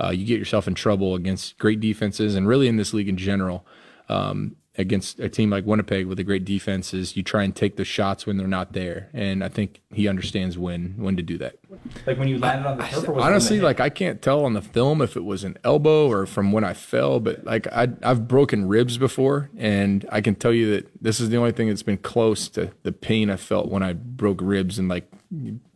uh, 0.01 0.09
you 0.09 0.25
get 0.25 0.39
yourself 0.39 0.67
in 0.67 0.73
trouble 0.73 1.15
against 1.15 1.57
great 1.57 1.79
defenses 1.79 2.35
and 2.35 2.47
really 2.47 2.67
in 2.67 2.77
this 2.77 2.93
league 2.93 3.09
in 3.09 3.17
general. 3.17 3.65
Um, 4.07 4.55
against 4.77 5.19
a 5.19 5.29
team 5.29 5.49
like 5.49 5.65
Winnipeg 5.65 6.05
with 6.05 6.19
a 6.19 6.23
great 6.23 6.43
defense 6.43 6.93
is 6.93 7.15
you 7.15 7.23
try 7.23 7.43
and 7.43 7.55
take 7.55 7.77
the 7.77 7.85
shots 7.85 8.25
when 8.25 8.37
they're 8.37 8.47
not 8.47 8.73
there, 8.73 9.09
and 9.13 9.43
I 9.43 9.47
think 9.47 9.81
he 9.93 10.07
understands 10.07 10.57
when 10.57 10.95
when 10.97 11.15
to 11.15 11.23
do 11.23 11.37
that. 11.37 11.57
Like 12.05 12.17
when 12.17 12.27
you 12.27 12.37
landed 12.37 12.67
on 12.67 12.77
the 12.77 12.83
turf. 12.83 13.09
honestly, 13.09 13.59
like 13.59 13.79
I 13.79 13.89
can't 13.89 14.21
tell 14.21 14.43
on 14.43 14.53
the 14.53 14.61
film 14.61 15.01
if 15.01 15.15
it 15.15 15.23
was 15.23 15.43
an 15.43 15.57
elbow 15.63 16.07
or 16.09 16.25
from 16.25 16.51
when 16.51 16.63
I 16.63 16.73
fell, 16.73 17.19
but 17.19 17.45
like 17.45 17.67
I 17.67 17.89
I've 18.03 18.27
broken 18.27 18.67
ribs 18.67 18.97
before, 18.97 19.49
and 19.57 20.05
I 20.11 20.21
can 20.21 20.35
tell 20.35 20.53
you 20.53 20.71
that 20.71 20.89
this 21.01 21.19
is 21.19 21.29
the 21.29 21.37
only 21.37 21.51
thing 21.51 21.69
that's 21.69 21.83
been 21.83 21.97
close 21.97 22.49
to 22.49 22.71
the 22.83 22.91
pain 22.91 23.29
I 23.29 23.37
felt 23.37 23.69
when 23.69 23.83
I 23.83 23.93
broke 23.93 24.39
ribs 24.41 24.77
and 24.77 24.89
like 24.89 25.09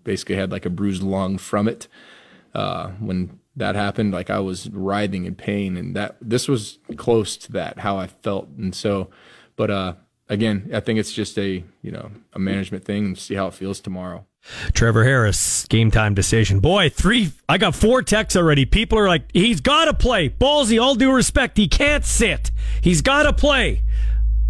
basically 0.04 0.36
had 0.36 0.52
like 0.52 0.66
a 0.66 0.70
bruised 0.70 1.04
lung 1.04 1.38
from 1.38 1.68
it. 1.68 1.88
Uh, 2.54 2.90
when 3.00 3.40
that 3.60 3.76
happened, 3.76 4.12
like 4.12 4.30
I 4.30 4.40
was 4.40 4.70
writhing 4.70 5.26
in 5.26 5.36
pain, 5.36 5.78
and 5.78 5.96
that 5.96 6.18
this 6.22 6.48
was 6.48 6.80
close 6.98 7.38
to 7.38 7.52
that 7.54 7.80
how 7.80 7.98
I 7.98 8.08
felt, 8.08 8.48
and 8.58 8.74
so. 8.74 9.10
but 9.56 9.70
uh, 9.70 9.94
again, 10.28 10.70
I 10.74 10.80
think 10.80 11.00
it's 11.00 11.14
just 11.14 11.38
a 11.38 11.64
you 11.82 11.92
know 11.92 12.12
a 12.34 12.40
management 12.40 12.86
thing 12.86 13.06
and 13.06 13.18
see 13.18 13.36
how 13.36 13.48
it 13.48 13.54
feels 13.54 13.80
tomorrow. 13.80 14.26
Trevor 14.74 15.04
Harris, 15.04 15.66
game 15.68 15.92
time 15.92 16.14
decision. 16.14 16.60
Boy, 16.60 16.90
three. 16.90 17.32
I 17.48 17.58
got 17.58 17.76
four 17.76 18.02
texts 18.02 18.38
already. 18.38 18.66
People 18.66 18.98
are 18.98 19.08
like, 19.08 19.24
he's 19.34 19.60
got 19.60 19.86
to 19.86 19.94
play. 19.94 20.30
Ballsy, 20.30 20.82
all 20.82 20.96
due 20.96 21.12
respect, 21.12 21.58
he 21.58 21.68
can't 21.68 22.06
sit. 22.06 22.52
He's 22.82 23.02
got 23.02 23.24
to 23.24 23.34
play. 23.34 23.84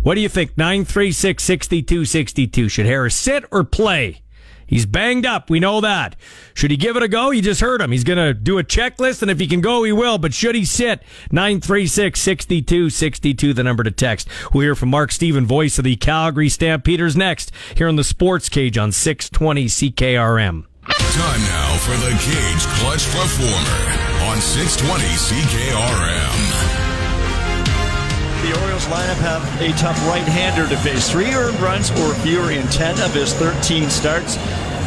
What 0.02 0.16
do 0.16 0.22
you 0.22 0.30
think? 0.30 0.58
936 0.58 1.44
6262. 1.44 2.70
Should 2.70 2.86
Harris 2.86 3.16
sit 3.16 3.44
or 3.52 3.64
play? 3.64 4.22
He's 4.70 4.86
banged 4.86 5.26
up. 5.26 5.50
We 5.50 5.60
know 5.60 5.82
that. 5.82 6.16
Should 6.54 6.70
he 6.70 6.78
give 6.78 6.96
it 6.96 7.02
a 7.02 7.08
go? 7.08 7.32
You 7.32 7.42
just 7.42 7.60
heard 7.60 7.82
him. 7.82 7.92
He's 7.92 8.04
going 8.04 8.20
to 8.20 8.36
do 8.36 8.60
a 8.60 8.64
checklist, 8.64 9.24
and 9.24 9.32
if 9.32 9.40
he 9.40 9.48
can 9.48 9.62
go, 9.62 9.82
he 9.84 9.92
will. 9.92 10.20
But 10.20 10.32
should 10.32 10.54
he 10.54 10.64
sit? 10.64 11.02
936 11.32 12.20
6262, 12.22 13.54
the 13.56 13.64
number 13.64 13.84
to 13.84 13.90
text. 13.90 14.28
We'll 14.54 14.62
hear 14.62 14.76
from 14.76 14.90
Mark 14.90 15.12
Stephen, 15.12 15.48
voice 15.48 15.80
of 15.80 15.86
the 15.86 15.96
Calgary 15.96 16.50
Stampeders, 16.50 17.18
next 17.18 17.52
here 17.76 17.88
on 17.88 17.96
the 17.96 18.04
Sports 18.04 18.48
Cage 18.48 18.78
on 18.78 18.92
620 18.92 19.66
CKRM. 19.66 20.66
Time 20.88 21.42
now 21.42 21.78
for 21.78 21.98
the 21.98 22.12
Cage 22.22 22.66
Clutch 22.78 23.06
Performer 23.10 24.30
on 24.30 24.40
620 24.40 25.04
CKRM. 25.18 26.89
The 28.42 28.58
Orioles 28.62 28.86
lineup 28.86 29.18
have 29.18 29.62
a 29.62 29.72
tough 29.78 29.98
right-hander 30.08 30.70
to 30.70 30.78
face. 30.78 31.12
Three 31.12 31.34
earned 31.34 31.60
runs 31.60 31.92
or 31.92 32.14
fewer 32.16 32.52
in 32.52 32.66
10 32.68 33.02
of 33.02 33.14
his 33.14 33.34
13 33.34 33.90
starts. 33.90 34.36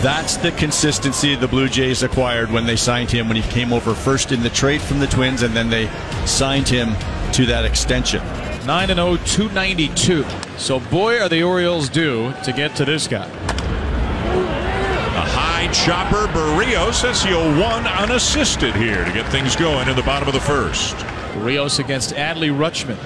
That's 0.03 0.37
the 0.39 0.53
consistency 0.53 1.35
the 1.35 1.47
Blue 1.47 1.69
Jays 1.69 2.03
acquired 2.03 2.51
when 2.51 2.65
they 2.65 2.77
signed 2.77 3.11
him 3.11 3.29
when 3.29 3.37
he 3.37 3.43
came 3.53 3.75
over 3.75 3.95
first 3.95 4.33
in 4.33 4.43
the 4.43 4.49
trade 4.49 4.81
from 4.81 5.01
the 5.01 5.07
Twins, 5.07 5.43
and 5.43 5.55
then 5.55 5.69
they 5.69 5.91
signed 6.25 6.67
him 6.67 6.95
to 7.35 7.45
that 7.45 7.67
extension. 7.67 8.23
9 8.67 8.89
0, 8.89 9.17
292. 9.19 10.25
So, 10.57 10.81
boy, 10.81 11.21
are 11.21 11.29
the 11.29 11.43
Orioles 11.43 11.91
due 11.91 12.33
to 12.45 12.53
get 12.53 12.75
to 12.77 12.87
this 12.87 13.07
guy. 13.07 13.27
A 13.27 15.25
high 15.29 15.71
chopper. 15.73 16.27
Berrios 16.33 17.03
has 17.03 17.23
he'll 17.23 17.51
one 17.61 17.87
unassisted 17.87 18.75
here 18.75 19.05
to 19.05 19.13
get 19.13 19.31
things 19.31 19.57
going 19.57 19.89
in 19.89 19.97
the 19.97 20.03
bottom 20.03 20.27
of 20.27 20.33
the 20.33 20.41
first. 20.41 20.97
Rios 21.37 21.79
against 21.79 22.15
Adley 22.15 22.51
Rutschman. 22.51 22.97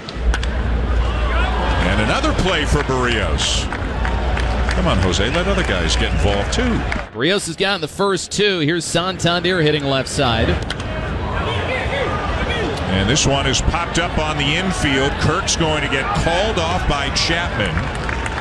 And 1.97 2.05
another 2.05 2.35
play 2.43 2.67
for 2.67 2.81
Berrios. 2.83 3.65
Come 4.75 4.87
on, 4.87 4.99
Jose, 4.99 5.31
let 5.31 5.49
other 5.49 5.63
guys 5.63 5.97
get 5.97 6.13
involved 6.13 6.53
too. 6.53 6.79
Rios 7.19 7.47
has 7.47 7.57
gotten 7.57 7.81
the 7.81 7.89
first 7.89 8.31
two. 8.31 8.59
Here's 8.59 8.85
Santander 8.85 9.63
hitting 9.63 9.85
left 9.85 10.11
side. 10.11 10.51
And 12.91 13.09
this 13.09 13.27
one 13.27 13.47
is 13.47 13.63
popped 13.63 13.99
up 13.99 14.19
on 14.19 14.37
the 14.37 14.45
infield. 14.45 15.11
Kirk's 15.21 15.57
going 15.57 15.83
to 15.83 15.89
get 15.89 16.05
called 16.17 16.59
off 16.59 16.87
by 16.87 17.09
Chapman, 17.15 17.75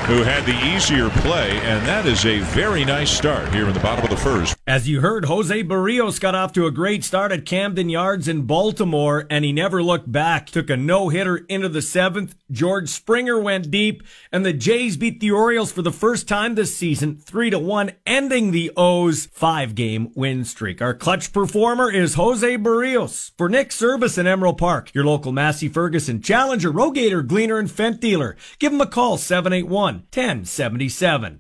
who 0.05 0.21
had 0.21 0.45
the 0.45 0.55
easier 0.67 1.09
play, 1.09 1.49
and 1.61 1.83
that 1.87 2.05
is 2.05 2.27
a 2.27 2.39
very 2.39 2.85
nice 2.85 3.09
start 3.09 3.51
here 3.51 3.67
in 3.67 3.73
the 3.73 3.79
bottom 3.79 4.03
of 4.03 4.11
the 4.11 4.15
first. 4.15 4.55
As 4.67 4.87
you 4.87 5.01
heard, 5.01 5.25
Jose 5.25 5.63
Berrios 5.63 6.19
got 6.19 6.35
off 6.35 6.53
to 6.53 6.67
a 6.67 6.71
great 6.71 7.03
start 7.03 7.31
at 7.31 7.43
Camden 7.43 7.89
Yards 7.89 8.27
in 8.27 8.43
Baltimore, 8.43 9.25
and 9.31 9.43
he 9.43 9.51
never 9.51 9.81
looked 9.81 10.11
back. 10.11 10.45
Took 10.45 10.69
a 10.69 10.77
no 10.77 11.09
hitter 11.09 11.37
into 11.49 11.69
the 11.69 11.81
seventh. 11.81 12.35
George 12.51 12.89
Springer 12.89 13.39
went 13.39 13.71
deep, 13.71 14.03
and 14.31 14.45
the 14.45 14.53
Jays 14.53 14.95
beat 14.95 15.19
the 15.21 15.31
Orioles 15.31 15.71
for 15.71 15.81
the 15.81 15.91
first 15.91 16.27
time 16.27 16.53
this 16.53 16.77
season, 16.77 17.17
three 17.17 17.49
to 17.49 17.57
one, 17.57 17.91
ending 18.05 18.51
the 18.51 18.71
O's 18.77 19.25
five 19.31 19.73
game 19.73 20.11
win 20.13 20.45
streak. 20.45 20.83
Our 20.83 20.93
clutch 20.93 21.33
performer 21.33 21.91
is 21.91 22.13
Jose 22.13 22.57
Berrios 22.57 23.31
for 23.39 23.49
Nick 23.49 23.71
Service 23.71 24.19
in 24.19 24.27
Emerald 24.27 24.59
Park, 24.59 24.93
your 24.93 25.05
local 25.05 25.31
Massey 25.31 25.67
Ferguson 25.67 26.21
Challenger, 26.21 26.71
Rogator, 26.71 27.25
Gleaner, 27.25 27.57
and 27.57 27.69
Fendt 27.69 27.99
dealer. 27.99 28.37
Give 28.59 28.71
him 28.71 28.81
a 28.81 28.85
call 28.85 29.17
781 29.17 29.94
1077. 29.97 31.39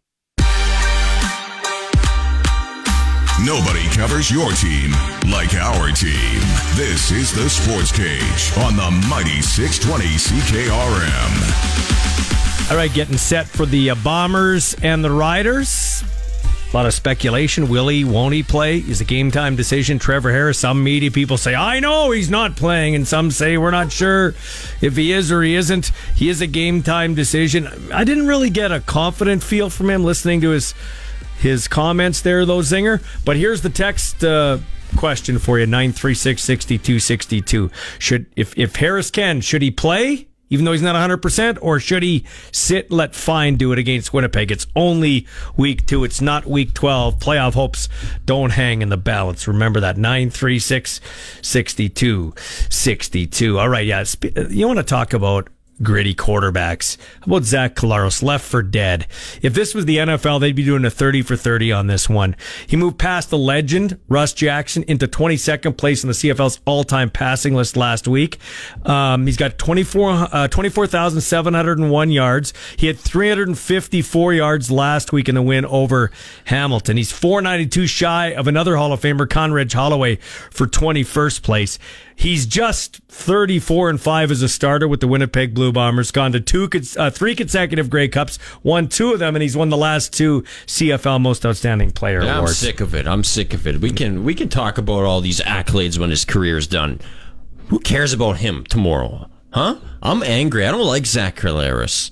Nobody 3.43 3.83
covers 3.89 4.31
your 4.31 4.49
team 4.53 4.91
like 5.29 5.53
our 5.55 5.91
team. 5.91 6.39
This 6.75 7.11
is 7.11 7.33
the 7.33 7.49
Sports 7.49 7.91
Cage 7.91 8.51
on 8.63 8.77
the 8.77 8.89
mighty 9.09 9.41
620 9.41 10.05
CKRM. 10.15 11.75
All 12.71 12.77
right, 12.77 12.93
getting 12.93 13.17
set 13.17 13.45
for 13.45 13.65
the 13.65 13.89
uh, 13.89 13.95
Bombers 13.95 14.73
and 14.81 15.03
the 15.03 15.11
Riders. 15.11 16.03
A 16.75 16.83
lot 16.83 16.87
of 16.87 16.93
speculation. 16.93 17.69
Will 17.69 17.87
he, 17.87 18.03
won't 18.03 18.33
he 18.33 18.43
play? 18.43 18.79
Is 18.79 18.99
a 18.99 19.05
game 19.05 19.31
time 19.31 19.55
decision. 19.55 19.97
Trevor 19.97 20.33
Harris, 20.33 20.59
some 20.59 20.83
media 20.83 21.09
people 21.09 21.37
say, 21.37 21.55
I 21.55 21.79
know 21.79 22.11
he's 22.11 22.29
not 22.29 22.57
playing, 22.57 22.95
and 22.95 23.07
some 23.07 23.31
say 23.31 23.57
we're 23.57 23.71
not 23.71 23.93
sure 23.93 24.35
if 24.81 24.97
he 24.97 25.13
is 25.13 25.31
or 25.31 25.41
he 25.41 25.55
isn't. 25.55 25.93
He 26.15 26.27
is 26.27 26.41
a 26.41 26.47
game 26.47 26.83
time 26.83 27.15
decision. 27.15 27.69
I 27.93 28.03
didn't 28.03 28.27
really 28.27 28.49
get 28.49 28.73
a 28.73 28.81
confident 28.81 29.41
feel 29.41 29.69
from 29.69 29.89
him 29.89 30.03
listening 30.03 30.41
to 30.41 30.49
his 30.49 30.73
his 31.39 31.69
comments 31.69 32.19
there, 32.19 32.45
though, 32.45 32.59
Zinger. 32.59 33.01
But 33.23 33.37
here's 33.37 33.61
the 33.61 33.69
text 33.69 34.21
uh, 34.25 34.57
question 34.97 35.39
for 35.39 35.57
you: 35.57 35.65
nine 35.67 35.93
three 35.93 36.13
six 36.13 36.43
sixty 36.43 36.77
two 36.77 36.99
sixty 36.99 37.41
two. 37.41 37.71
Should 37.99 38.25
if 38.35 38.53
if 38.57 38.75
Harris 38.75 39.09
can, 39.11 39.39
should 39.39 39.61
he 39.61 39.71
play? 39.71 40.27
Even 40.49 40.65
though 40.65 40.73
he's 40.73 40.81
not 40.81 40.95
100%, 40.95 41.57
or 41.61 41.79
should 41.79 42.03
he 42.03 42.23
sit, 42.51 42.91
let 42.91 43.15
Fine 43.15 43.55
do 43.55 43.71
it 43.71 43.79
against 43.79 44.13
Winnipeg? 44.13 44.51
It's 44.51 44.67
only 44.75 45.25
week 45.57 45.85
two. 45.85 46.03
It's 46.03 46.21
not 46.21 46.45
week 46.45 46.73
12. 46.73 47.19
Playoff 47.19 47.53
hopes 47.53 47.89
don't 48.25 48.51
hang 48.51 48.81
in 48.81 48.89
the 48.89 48.97
balance. 48.97 49.47
Remember 49.47 49.79
that. 49.79 49.97
936 49.97 51.01
62 51.41 52.33
62. 52.69 53.59
All 53.59 53.69
right, 53.69 53.85
yeah. 53.85 54.03
You 54.49 54.67
want 54.67 54.77
to 54.77 54.83
talk 54.83 55.13
about 55.13 55.49
gritty 55.81 56.13
quarterbacks. 56.13 56.97
How 57.21 57.25
about 57.27 57.43
Zach 57.43 57.75
Collaros, 57.75 58.23
left 58.23 58.45
for 58.45 58.61
dead? 58.61 59.07
If 59.41 59.53
this 59.53 59.73
was 59.73 59.85
the 59.85 59.97
NFL, 59.97 60.39
they'd 60.39 60.55
be 60.55 60.63
doing 60.63 60.85
a 60.85 60.89
30 60.89 61.21
for 61.21 61.35
30 61.35 61.71
on 61.71 61.87
this 61.87 62.09
one. 62.09 62.35
He 62.67 62.75
moved 62.75 62.97
past 62.97 63.29
the 63.29 63.37
legend, 63.37 63.99
Russ 64.07 64.33
Jackson, 64.33 64.83
into 64.83 65.07
22nd 65.07 65.77
place 65.77 66.03
in 66.03 66.07
the 66.07 66.13
CFL's 66.13 66.59
all-time 66.65 67.09
passing 67.09 67.55
list 67.55 67.75
last 67.75 68.07
week. 68.07 68.37
Um, 68.85 69.25
he's 69.25 69.37
got 69.37 69.57
24, 69.57 70.27
uh, 70.31 70.47
24,701 70.47 72.11
yards. 72.11 72.53
He 72.77 72.87
had 72.87 72.97
354 72.97 74.33
yards 74.33 74.71
last 74.71 75.11
week 75.11 75.29
in 75.29 75.35
the 75.35 75.41
win 75.41 75.65
over 75.65 76.11
Hamilton. 76.45 76.97
He's 76.97 77.11
492 77.11 77.87
shy 77.87 78.33
of 78.33 78.47
another 78.47 78.77
Hall 78.77 78.93
of 78.93 79.01
Famer, 79.01 79.29
Condredge 79.29 79.73
Holloway, 79.73 80.17
for 80.51 80.67
21st 80.67 81.41
place. 81.41 81.79
He's 82.15 82.45
just 82.45 83.01
34 83.09 83.89
and 83.89 84.01
5 84.01 84.31
as 84.31 84.41
a 84.41 84.49
starter 84.49 84.87
with 84.87 85.01
the 85.01 85.07
Winnipeg 85.07 85.53
Blue 85.53 85.71
Bombers. 85.71 86.11
Gone 86.11 86.31
to 86.31 86.39
two, 86.39 86.69
uh, 86.97 87.09
three 87.09 87.35
consecutive 87.35 87.89
Grey 87.89 88.07
Cups, 88.07 88.39
won 88.63 88.87
two 88.87 89.11
of 89.11 89.19
them, 89.19 89.35
and 89.35 89.43
he's 89.43 89.57
won 89.57 89.69
the 89.69 89.77
last 89.77 90.13
two 90.13 90.43
CFL 90.65 91.21
Most 91.21 91.45
Outstanding 91.45 91.91
Player 91.91 92.23
yeah, 92.23 92.37
awards. 92.37 92.51
I'm 92.53 92.67
sick 92.67 92.79
of 92.79 92.95
it. 92.95 93.05
I'm 93.05 93.23
sick 93.23 93.53
of 93.53 93.67
it. 93.67 93.81
We 93.81 93.91
can 93.91 94.23
we 94.23 94.33
can 94.33 94.49
talk 94.49 94.77
about 94.77 95.03
all 95.03 95.19
these 95.21 95.41
accolades 95.41 95.99
when 95.99 96.09
his 96.09 96.23
career 96.23 96.57
is 96.57 96.67
done. 96.67 97.01
Who 97.67 97.79
cares 97.79 98.13
about 98.13 98.37
him 98.37 98.63
tomorrow? 98.63 99.29
Huh? 99.51 99.77
I'm 100.01 100.23
angry. 100.23 100.65
I 100.65 100.71
don't 100.71 100.85
like 100.85 101.05
Zach 101.05 101.35
Collaros. 101.35 102.11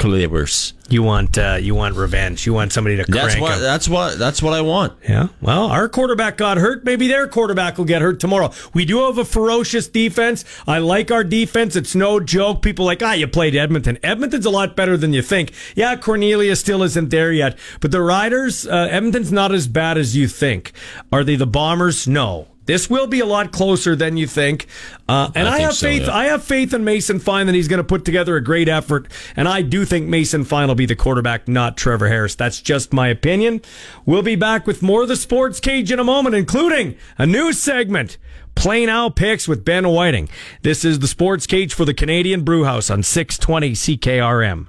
Collaros. 0.00 0.72
You 0.88 1.02
want 1.02 1.36
uh, 1.36 1.58
you 1.60 1.74
want 1.74 1.94
revenge. 1.94 2.46
You 2.46 2.54
want 2.54 2.72
somebody 2.72 2.96
to 2.96 3.04
crank 3.04 3.14
That's 3.14 3.40
what 3.40 3.54
him. 3.54 3.60
that's 3.60 3.88
what 3.88 4.18
that's 4.18 4.42
what 4.42 4.54
I 4.54 4.62
want. 4.62 4.94
Yeah. 5.08 5.28
Well, 5.40 5.66
our 5.66 5.88
quarterback 5.88 6.38
got 6.38 6.56
hurt. 6.56 6.84
Maybe 6.84 7.06
their 7.06 7.28
quarterback 7.28 7.76
will 7.76 7.84
get 7.84 8.00
hurt 8.00 8.18
tomorrow. 8.18 8.50
We 8.72 8.86
do 8.86 9.04
have 9.04 9.18
a 9.18 9.24
ferocious 9.26 9.86
defense. 9.86 10.44
I 10.66 10.78
like 10.78 11.10
our 11.12 11.22
defense. 11.22 11.76
It's 11.76 11.94
no 11.94 12.18
joke. 12.18 12.62
People 12.62 12.86
like, 12.86 13.02
ah, 13.02 13.12
you 13.12 13.28
played 13.28 13.54
Edmonton. 13.54 13.98
Edmonton's 14.02 14.46
a 14.46 14.50
lot 14.50 14.74
better 14.74 14.96
than 14.96 15.12
you 15.12 15.22
think. 15.22 15.52
Yeah, 15.76 15.94
Cornelius 15.96 16.58
still 16.58 16.82
isn't 16.82 17.10
there 17.10 17.30
yet, 17.30 17.56
but 17.80 17.92
the 17.92 18.00
Riders, 18.02 18.66
uh, 18.66 18.88
Edmonton's 18.90 19.30
not 19.30 19.52
as 19.52 19.68
bad 19.68 19.98
as 19.98 20.16
you 20.16 20.26
think. 20.26 20.72
Are 21.12 21.22
they 21.22 21.36
the 21.36 21.46
Bombers? 21.46 22.08
No. 22.08 22.48
This 22.70 22.88
will 22.88 23.08
be 23.08 23.18
a 23.18 23.26
lot 23.26 23.50
closer 23.50 23.96
than 23.96 24.16
you 24.16 24.28
think, 24.28 24.68
uh, 25.08 25.28
and 25.34 25.48
I 25.48 25.54
I, 25.56 25.58
have 25.62 25.74
so, 25.74 25.88
faith. 25.88 26.02
yeah. 26.02 26.14
I 26.14 26.26
have 26.26 26.44
faith 26.44 26.72
in 26.72 26.84
Mason 26.84 27.18
Fine 27.18 27.46
that 27.46 27.56
he's 27.56 27.66
going 27.66 27.78
to 27.78 27.84
put 27.84 28.04
together 28.04 28.36
a 28.36 28.40
great 28.40 28.68
effort, 28.68 29.08
and 29.34 29.48
I 29.48 29.62
do 29.62 29.84
think 29.84 30.06
Mason 30.06 30.44
Fine 30.44 30.68
will 30.68 30.76
be 30.76 30.86
the 30.86 30.94
quarterback, 30.94 31.48
not 31.48 31.76
Trevor 31.76 32.06
Harris. 32.06 32.36
That's 32.36 32.62
just 32.62 32.92
my 32.92 33.08
opinion. 33.08 33.60
We'll 34.06 34.22
be 34.22 34.36
back 34.36 34.68
with 34.68 34.82
more 34.82 35.02
of 35.02 35.08
the 35.08 35.16
Sports 35.16 35.58
Cage 35.58 35.90
in 35.90 35.98
a 35.98 36.04
moment, 36.04 36.36
including 36.36 36.96
a 37.18 37.26
new 37.26 37.52
segment. 37.52 38.18
Plain 38.54 38.88
Owl 38.88 39.10
Picks 39.10 39.48
with 39.48 39.64
Ben 39.64 39.88
Whiting. 39.88 40.28
This 40.62 40.84
is 40.84 41.00
the 41.00 41.08
Sports 41.08 41.48
Cage 41.48 41.74
for 41.74 41.84
the 41.84 41.92
Canadian 41.92 42.44
Brewhouse 42.44 42.88
on 42.88 43.02
620 43.02 43.72
CKRM. 43.72 44.68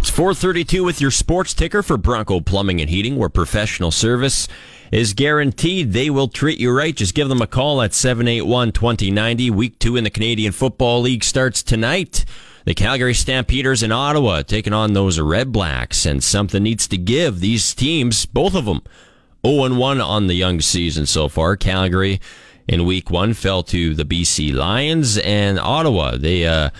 It's 0.00 0.10
432 0.10 0.84
with 0.84 1.00
your 1.00 1.10
sports 1.10 1.54
ticker 1.54 1.82
for 1.82 1.96
Bronco 1.96 2.40
Plumbing 2.40 2.82
and 2.82 2.90
Heating, 2.90 3.16
where 3.16 3.30
professional 3.30 3.90
service 3.90 4.48
is 4.92 5.14
guaranteed. 5.14 5.92
They 5.92 6.10
will 6.10 6.28
treat 6.28 6.60
you 6.60 6.70
right. 6.70 6.94
Just 6.94 7.14
give 7.14 7.30
them 7.30 7.40
a 7.40 7.46
call 7.46 7.80
at 7.82 7.92
781-2090. 7.92 9.50
Week 9.50 9.78
two 9.78 9.96
in 9.96 10.04
the 10.04 10.10
Canadian 10.10 10.52
Football 10.52 11.00
League 11.00 11.24
starts 11.24 11.62
tonight. 11.62 12.26
The 12.66 12.74
Calgary 12.74 13.14
Stampeders 13.14 13.82
in 13.82 13.90
Ottawa 13.90 14.42
taking 14.42 14.74
on 14.74 14.92
those 14.92 15.18
Red 15.18 15.50
Blacks, 15.50 16.06
and 16.06 16.22
something 16.22 16.62
needs 16.62 16.86
to 16.88 16.98
give. 16.98 17.40
These 17.40 17.74
teams, 17.74 18.26
both 18.26 18.54
of 18.54 18.66
them, 18.66 18.82
0-1 19.42 20.04
on 20.04 20.28
the 20.28 20.34
young 20.34 20.60
season 20.60 21.06
so 21.06 21.26
far. 21.26 21.56
Calgary 21.56 22.20
in 22.68 22.84
week 22.84 23.10
one 23.10 23.34
fell 23.34 23.64
to 23.64 23.94
the 23.94 24.04
BC 24.04 24.54
Lions 24.54 25.18
and 25.18 25.58
Ottawa. 25.58 26.16
They 26.16 26.46
uh, 26.46 26.70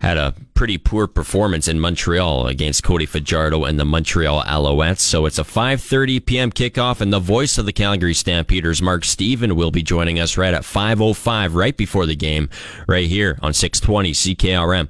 had 0.00 0.16
a 0.16 0.34
pretty 0.54 0.78
poor 0.78 1.06
performance 1.06 1.68
in 1.68 1.80
Montreal 1.80 2.46
against 2.46 2.82
Cody 2.82 3.06
Fajardo 3.06 3.64
and 3.64 3.78
the 3.78 3.84
Montreal 3.84 4.42
Alouettes. 4.42 5.00
So 5.00 5.26
it's 5.26 5.38
a 5.38 5.44
5:30 5.44 6.24
p.m. 6.24 6.52
kickoff, 6.52 7.00
and 7.00 7.12
the 7.12 7.20
voice 7.20 7.58
of 7.58 7.66
the 7.66 7.72
Calgary 7.72 8.14
Stampeders, 8.14 8.82
Mark 8.82 9.04
Stephen, 9.04 9.56
will 9.56 9.70
be 9.70 9.82
joining 9.82 10.18
us 10.18 10.36
right 10.36 10.54
at 10.54 10.62
5:05, 10.62 11.54
right 11.54 11.76
before 11.76 12.06
the 12.06 12.16
game, 12.16 12.48
right 12.86 13.06
here 13.06 13.38
on 13.42 13.52
620 13.52 14.12
CKRM. 14.12 14.88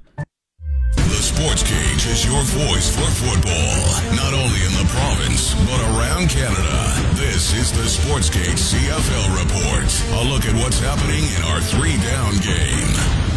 The 0.96 1.24
Sports 1.24 1.62
Cage 1.62 2.06
is 2.06 2.24
your 2.24 2.42
voice 2.42 2.94
for 2.94 3.08
football, 3.10 4.14
not 4.16 4.34
only 4.34 4.60
in 4.64 4.72
the 4.72 4.86
province, 4.88 5.54
but 5.66 5.80
around 5.94 6.28
Canada. 6.28 7.14
This 7.14 7.54
is 7.54 7.72
the 7.72 7.88
Sports 7.88 8.30
Cage 8.30 8.58
CFL 8.58 9.36
Report. 9.36 9.88
A 10.20 10.28
look 10.28 10.44
at 10.44 10.54
what's 10.62 10.80
happening 10.80 11.24
in 11.36 11.42
our 11.44 11.60
three 11.60 11.96
down 11.98 12.36
game. 12.38 13.27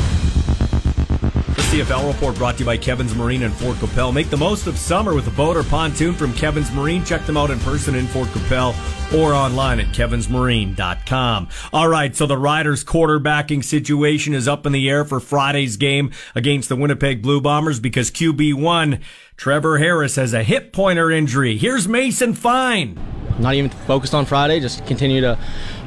The 1.55 1.61
CFL 1.63 2.07
report 2.13 2.35
brought 2.35 2.55
to 2.55 2.59
you 2.61 2.65
by 2.65 2.77
Kevin's 2.77 3.13
Marine 3.13 3.41
in 3.41 3.51
Fort 3.51 3.75
Qu'Appelle. 3.77 4.13
Make 4.13 4.29
the 4.29 4.37
most 4.37 4.67
of 4.67 4.77
summer 4.77 5.13
with 5.13 5.27
a 5.27 5.31
boat 5.31 5.57
or 5.57 5.63
pontoon 5.63 6.13
from 6.13 6.33
Kevin's 6.33 6.71
Marine. 6.71 7.03
Check 7.03 7.25
them 7.25 7.35
out 7.35 7.51
in 7.51 7.59
person 7.59 7.93
in 7.93 8.07
Fort 8.07 8.29
Qu'Appelle 8.29 8.73
or 9.13 9.33
online 9.33 9.81
at 9.81 9.87
kevinsmarine.com. 9.87 11.49
All 11.73 11.89
right, 11.89 12.15
so 12.15 12.25
the 12.25 12.37
Riders 12.37 12.85
quarterbacking 12.85 13.65
situation 13.65 14.33
is 14.33 14.47
up 14.47 14.65
in 14.65 14.71
the 14.71 14.89
air 14.89 15.03
for 15.03 15.19
Friday's 15.19 15.75
game 15.75 16.11
against 16.35 16.69
the 16.69 16.77
Winnipeg 16.77 17.21
Blue 17.21 17.41
Bombers 17.41 17.81
because 17.81 18.11
QB1 18.11 19.01
Trevor 19.35 19.77
Harris 19.77 20.15
has 20.15 20.33
a 20.33 20.43
hip 20.43 20.71
pointer 20.71 21.11
injury. 21.11 21.57
Here's 21.57 21.85
Mason 21.85 22.33
Fine. 22.33 23.10
Not 23.39 23.55
even 23.55 23.69
focused 23.69 24.13
on 24.13 24.25
Friday, 24.25 24.59
just 24.59 24.85
continue 24.85 25.21
to 25.21 25.37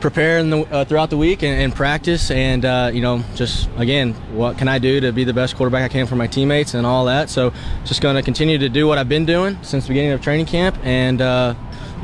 prepare 0.01 0.42
the, 0.42 0.61
uh, 0.62 0.84
throughout 0.84 1.11
the 1.11 1.16
week 1.16 1.42
and, 1.42 1.61
and 1.61 1.74
practice. 1.74 2.30
And, 2.30 2.64
uh, 2.64 2.90
you 2.92 3.01
know, 3.01 3.22
just 3.34 3.68
again, 3.76 4.12
what 4.32 4.59
can 4.59 4.68
I 4.68 4.78
do 4.78 5.01
to 5.01 5.12
be 5.12 5.24
the 5.24 5.32
best 5.32 5.57
quarterback 5.57 5.84
I 5.84 5.88
can 5.88 6.07
for 6.07 6.16
my 6.16 6.26
teammates 6.26 6.74
and 6.74 6.86
all 6.86 7.05
that. 7.07 7.30
So 7.30 7.53
just 7.84 8.01
going 8.01 8.16
to 8.16 8.22
continue 8.22 8.59
to 8.59 8.68
do 8.68 8.86
what 8.86 8.99
I've 8.99 9.09
been 9.09 9.26
doing 9.26 9.59
since 9.62 9.84
the 9.84 9.88
beginning 9.88 10.12
of 10.12 10.22
training 10.22 10.47
camp 10.47 10.76
and, 10.82 11.20
uh, 11.20 11.55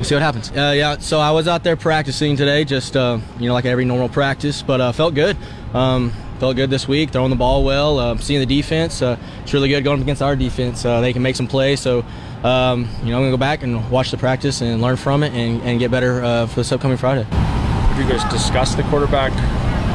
We'll 0.01 0.07
see 0.07 0.15
what 0.15 0.23
happens. 0.23 0.51
Uh, 0.51 0.73
yeah, 0.75 0.97
so 0.97 1.19
I 1.19 1.31
was 1.31 1.47
out 1.47 1.63
there 1.63 1.77
practicing 1.77 2.35
today, 2.35 2.65
just 2.65 2.97
uh, 2.97 3.19
you 3.39 3.49
know, 3.49 3.53
like 3.53 3.67
every 3.67 3.85
normal 3.85 4.09
practice, 4.09 4.63
but 4.63 4.81
uh, 4.81 4.93
felt 4.93 5.15
good. 5.15 5.37
Um, 5.75 6.13
felt 6.39 6.57
good 6.57 6.71
this 6.71 6.89
week, 6.89 7.11
throwing 7.11 7.29
the 7.29 7.37
ball 7.37 7.65
well, 7.65 7.99
uh, 7.99 8.17
seeing 8.17 8.41
the 8.41 8.47
defense. 8.47 9.03
It's 9.03 9.53
really 9.53 9.69
good 9.69 9.85
going 9.85 9.99
up 9.99 10.03
against 10.03 10.23
our 10.23 10.37
defense. 10.37 10.85
They 10.85 11.13
can 11.13 11.21
make 11.21 11.37
some 11.37 11.47
plays, 11.47 11.81
so 11.81 12.03
um, 12.45 12.89
you 13.03 13.11
know, 13.11 13.17
I'm 13.17 13.23
gonna 13.23 13.31
go 13.31 13.37
back 13.37 13.63
and 13.63 13.91
watch 13.91 14.11
the 14.11 14.17
practice 14.17 14.61
and 14.61 14.81
learn 14.81 14.97
from 14.97 15.23
it 15.23 15.33
and, 15.33 15.63
and 15.63 15.79
get 15.79 15.91
better 15.91 16.23
uh, 16.23 16.47
for 16.47 16.57
this 16.57 16.73
upcoming 16.73 16.97
Friday. 16.97 17.25
Have 17.25 17.99
you 17.99 18.09
guys 18.09 18.31
discussed 18.31 18.77
the 18.77 18.83
quarterback 18.85 19.33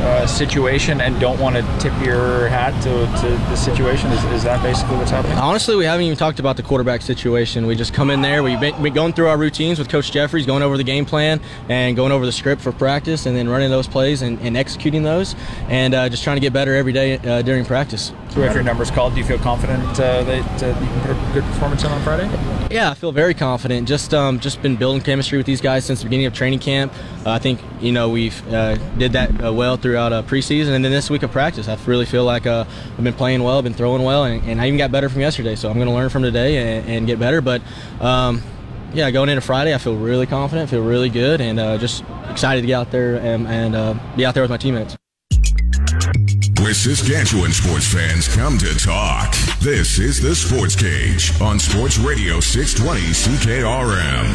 uh, 0.06 0.28
situation 0.28 1.02
and 1.02 1.20
don't 1.20 1.40
want 1.40 1.56
to 1.56 1.62
tip 1.80 1.94
your 2.06 2.48
hat 2.48 2.72
to, 2.84 2.90
to 3.22 3.30
the 3.50 3.56
situation? 3.56 4.12
Is, 4.12 4.24
is 4.26 4.44
that 4.44 4.62
basically 4.62 4.98
what's 4.98 5.12
happening? 5.12 5.38
Honestly, 5.38 5.76
we 5.76 5.86
haven't 5.86 6.06
even 6.06 6.18
talked 6.18 6.40
about 6.40 6.58
the 6.58 6.64
quarterback 6.64 7.02
situation. 7.02 7.66
We 7.66 7.76
just 7.76 7.94
come 7.94 8.10
in 8.10 8.22
there, 8.22 8.44
we've 8.44 8.60
been, 8.60 8.94
going 8.94 9.14
through 9.14 9.28
our 9.28 9.38
routines 9.38 9.80
with 9.80 9.90
Coach 9.90 10.12
Jeffries, 10.12 10.46
going 10.46 10.64
over 10.64 10.78
the 10.78 10.84
game 10.84 11.06
plan 11.06 11.42
and 11.70 11.96
going 11.96 12.12
over 12.12 12.26
the 12.26 12.32
script 12.32 12.62
for 12.62 12.72
practice 12.72 13.26
and 13.26 13.36
then 13.36 13.50
running 13.50 13.70
those 13.70 13.88
plays 13.88 14.22
and, 14.22 14.40
and 14.40 14.56
executing 14.56 15.04
those 15.04 15.36
and 15.68 15.94
uh, 15.94 16.08
just 16.08 16.24
trying 16.24 16.38
to 16.38 16.42
get 16.42 16.54
better 16.54 16.76
every 16.76 16.94
day 16.94 17.18
uh, 17.18 17.42
during 17.42 17.66
practice. 17.66 18.14
So 18.30 18.42
if 18.42 18.54
your 18.54 18.64
numbers 18.64 18.92
called, 18.92 19.14
do 19.14 19.20
you 19.20 19.26
feel 19.26 19.40
confident 19.40 19.84
uh, 20.00 20.24
that 20.24 20.64
uh, 20.64 20.68
you 20.68 20.74
can 20.74 21.02
put 21.02 21.12
a 21.12 21.34
good 21.34 21.44
performance 21.44 21.84
in 21.84 21.92
on 21.92 22.02
Friday? 22.04 22.65
Yeah, 22.76 22.92
I 22.92 22.94
feel 22.94 23.14
very 23.14 23.34
confident. 23.34 23.88
Just 23.88 24.14
um, 24.14 24.38
just 24.42 24.62
been 24.62 24.76
building 24.76 25.02
chemistry 25.02 25.38
with 25.38 25.48
these 25.48 25.62
guys 25.62 25.86
since 25.86 26.00
the 26.00 26.08
beginning 26.08 26.26
of 26.26 26.34
training 26.34 26.60
camp. 26.60 26.92
Uh, 27.26 27.32
I 27.32 27.40
think 27.40 27.62
you 27.80 27.94
know 27.94 28.10
we've 28.10 28.46
uh, 28.54 28.76
did 28.98 29.14
that 29.14 29.42
uh, 29.42 29.54
well 29.54 29.78
throughout 29.78 30.12
uh, 30.12 30.24
preseason, 30.24 30.74
and 30.74 30.84
then 30.84 30.92
this 30.92 31.10
week 31.10 31.24
of 31.24 31.32
practice, 31.32 31.70
I 31.70 31.78
really 31.86 32.04
feel 32.06 32.26
like 32.26 32.46
uh, 32.46 32.66
I've 32.68 33.02
been 33.02 33.14
playing 33.14 33.44
well, 33.44 33.62
been 33.62 33.74
throwing 33.74 34.04
well, 34.04 34.26
and, 34.26 34.44
and 34.44 34.60
I 34.60 34.68
even 34.68 34.78
got 34.78 34.92
better 34.92 35.08
from 35.08 35.22
yesterday. 35.22 35.56
So 35.56 35.70
I'm 35.70 35.76
going 35.76 35.88
to 35.88 35.94
learn 35.94 36.10
from 36.10 36.22
today 36.22 36.80
and, 36.80 36.90
and 36.90 37.08
get 37.08 37.18
better. 37.18 37.40
But 37.40 37.62
um, 38.02 38.44
yeah, 38.94 39.10
going 39.10 39.30
into 39.30 39.40
Friday, 39.40 39.74
I 39.74 39.78
feel 39.78 39.96
really 39.96 40.26
confident, 40.26 40.70
feel 40.70 40.84
really 40.84 41.10
good, 41.10 41.40
and 41.40 41.62
uh, 41.62 41.78
just 41.78 42.04
excited 42.30 42.60
to 42.60 42.68
get 42.68 42.74
out 42.74 42.92
there 42.92 43.16
and, 43.16 43.48
and 43.48 44.18
be 44.18 44.26
out 44.26 44.34
there 44.34 44.44
with 44.44 44.52
my 44.52 44.58
teammates. 44.58 44.98
Where 46.60 46.74
Saskatchewan 46.74 47.52
sports 47.54 47.88
fans 47.88 48.28
come 48.36 48.58
to 48.58 48.78
talk. 48.78 49.34
This 49.66 49.98
is 49.98 50.22
the 50.22 50.36
Sports 50.36 50.76
Cage 50.76 51.42
on 51.42 51.58
Sports 51.58 51.98
Radio 51.98 52.40
620 52.40 53.02
CKRM. 53.02 54.28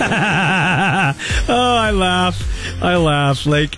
oh, 1.50 1.76
I 1.76 1.90
laugh. 1.90 2.82
I 2.82 2.96
laugh. 2.96 3.44
Like, 3.44 3.76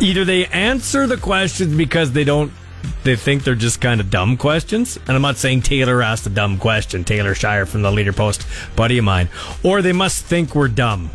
either 0.00 0.24
they 0.24 0.46
answer 0.46 1.06
the 1.06 1.18
questions 1.18 1.76
because 1.76 2.12
they 2.12 2.24
don't, 2.24 2.50
they 3.04 3.14
think 3.14 3.44
they're 3.44 3.54
just 3.54 3.82
kind 3.82 4.00
of 4.00 4.08
dumb 4.08 4.38
questions. 4.38 4.96
And 4.96 5.10
I'm 5.10 5.20
not 5.20 5.36
saying 5.36 5.60
Taylor 5.60 6.00
asked 6.00 6.26
a 6.26 6.30
dumb 6.30 6.56
question, 6.56 7.04
Taylor 7.04 7.34
Shire 7.34 7.66
from 7.66 7.82
the 7.82 7.92
Leader 7.92 8.14
Post, 8.14 8.46
buddy 8.76 8.96
of 8.96 9.04
mine, 9.04 9.28
or 9.62 9.82
they 9.82 9.92
must 9.92 10.24
think 10.24 10.54
we're 10.54 10.68
dumb. 10.68 11.10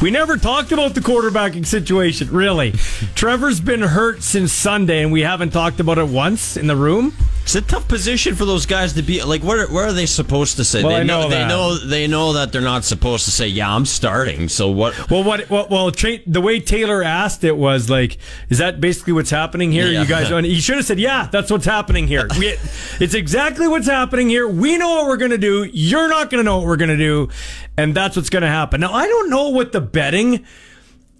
We 0.00 0.10
never 0.10 0.38
talked 0.38 0.72
about 0.72 0.94
the 0.94 1.00
quarterbacking 1.00 1.66
situation, 1.66 2.30
really. 2.30 2.72
Trevor's 3.14 3.60
been 3.60 3.82
hurt 3.82 4.22
since 4.22 4.50
Sunday, 4.50 5.02
and 5.02 5.12
we 5.12 5.20
haven't 5.20 5.50
talked 5.50 5.78
about 5.78 5.98
it 5.98 6.08
once 6.08 6.56
in 6.56 6.66
the 6.68 6.76
room. 6.76 7.14
It's 7.42 7.54
a 7.54 7.60
tough 7.62 7.88
position 7.88 8.36
for 8.36 8.44
those 8.44 8.64
guys 8.64 8.92
to 8.92 9.02
be. 9.02 9.22
Like, 9.22 9.42
where, 9.42 9.64
are, 9.64 9.66
what 9.72 9.84
are 9.88 9.92
they 9.92 10.06
supposed 10.06 10.56
to 10.58 10.64
say? 10.64 10.84
Well, 10.84 10.92
they 10.92 11.00
I 11.00 11.02
know 11.02 11.22
they 11.28 11.36
that. 11.36 11.48
know 11.48 11.76
they 11.76 12.06
know 12.06 12.34
that 12.34 12.52
they're 12.52 12.60
not 12.60 12.84
supposed 12.84 13.24
to 13.24 13.32
say, 13.32 13.48
"Yeah, 13.48 13.74
I'm 13.74 13.86
starting." 13.86 14.48
So 14.48 14.70
what? 14.70 15.10
Well, 15.10 15.24
what? 15.24 15.50
Well, 15.50 15.66
well 15.68 15.90
tra- 15.90 16.20
the 16.26 16.40
way 16.40 16.60
Taylor 16.60 17.02
asked 17.02 17.42
it 17.42 17.56
was 17.56 17.90
like, 17.90 18.18
"Is 18.50 18.58
that 18.58 18.80
basically 18.80 19.14
what's 19.14 19.30
happening 19.30 19.72
here?" 19.72 19.88
Yeah. 19.88 20.02
You 20.02 20.06
guys, 20.06 20.30
and 20.30 20.46
he 20.46 20.60
should 20.60 20.76
have 20.76 20.84
said, 20.84 21.00
"Yeah, 21.00 21.28
that's 21.32 21.50
what's 21.50 21.64
happening 21.64 22.06
here. 22.06 22.28
We, 22.38 22.56
it's 23.00 23.14
exactly 23.14 23.66
what's 23.66 23.88
happening 23.88 24.28
here. 24.28 24.46
We 24.46 24.78
know 24.78 24.96
what 24.96 25.06
we're 25.06 25.16
going 25.16 25.32
to 25.32 25.38
do. 25.38 25.68
You're 25.72 26.08
not 26.08 26.30
going 26.30 26.38
to 26.38 26.44
know 26.44 26.58
what 26.58 26.66
we're 26.66 26.76
going 26.76 26.90
to 26.90 26.96
do, 26.96 27.30
and 27.76 27.96
that's 27.96 28.14
what's 28.14 28.30
going 28.30 28.42
to 28.42 28.48
happen." 28.48 28.80
Now, 28.80 28.92
I 28.92 29.08
don't 29.08 29.28
know 29.28 29.48
what 29.48 29.72
the 29.72 29.80
betting. 29.92 30.44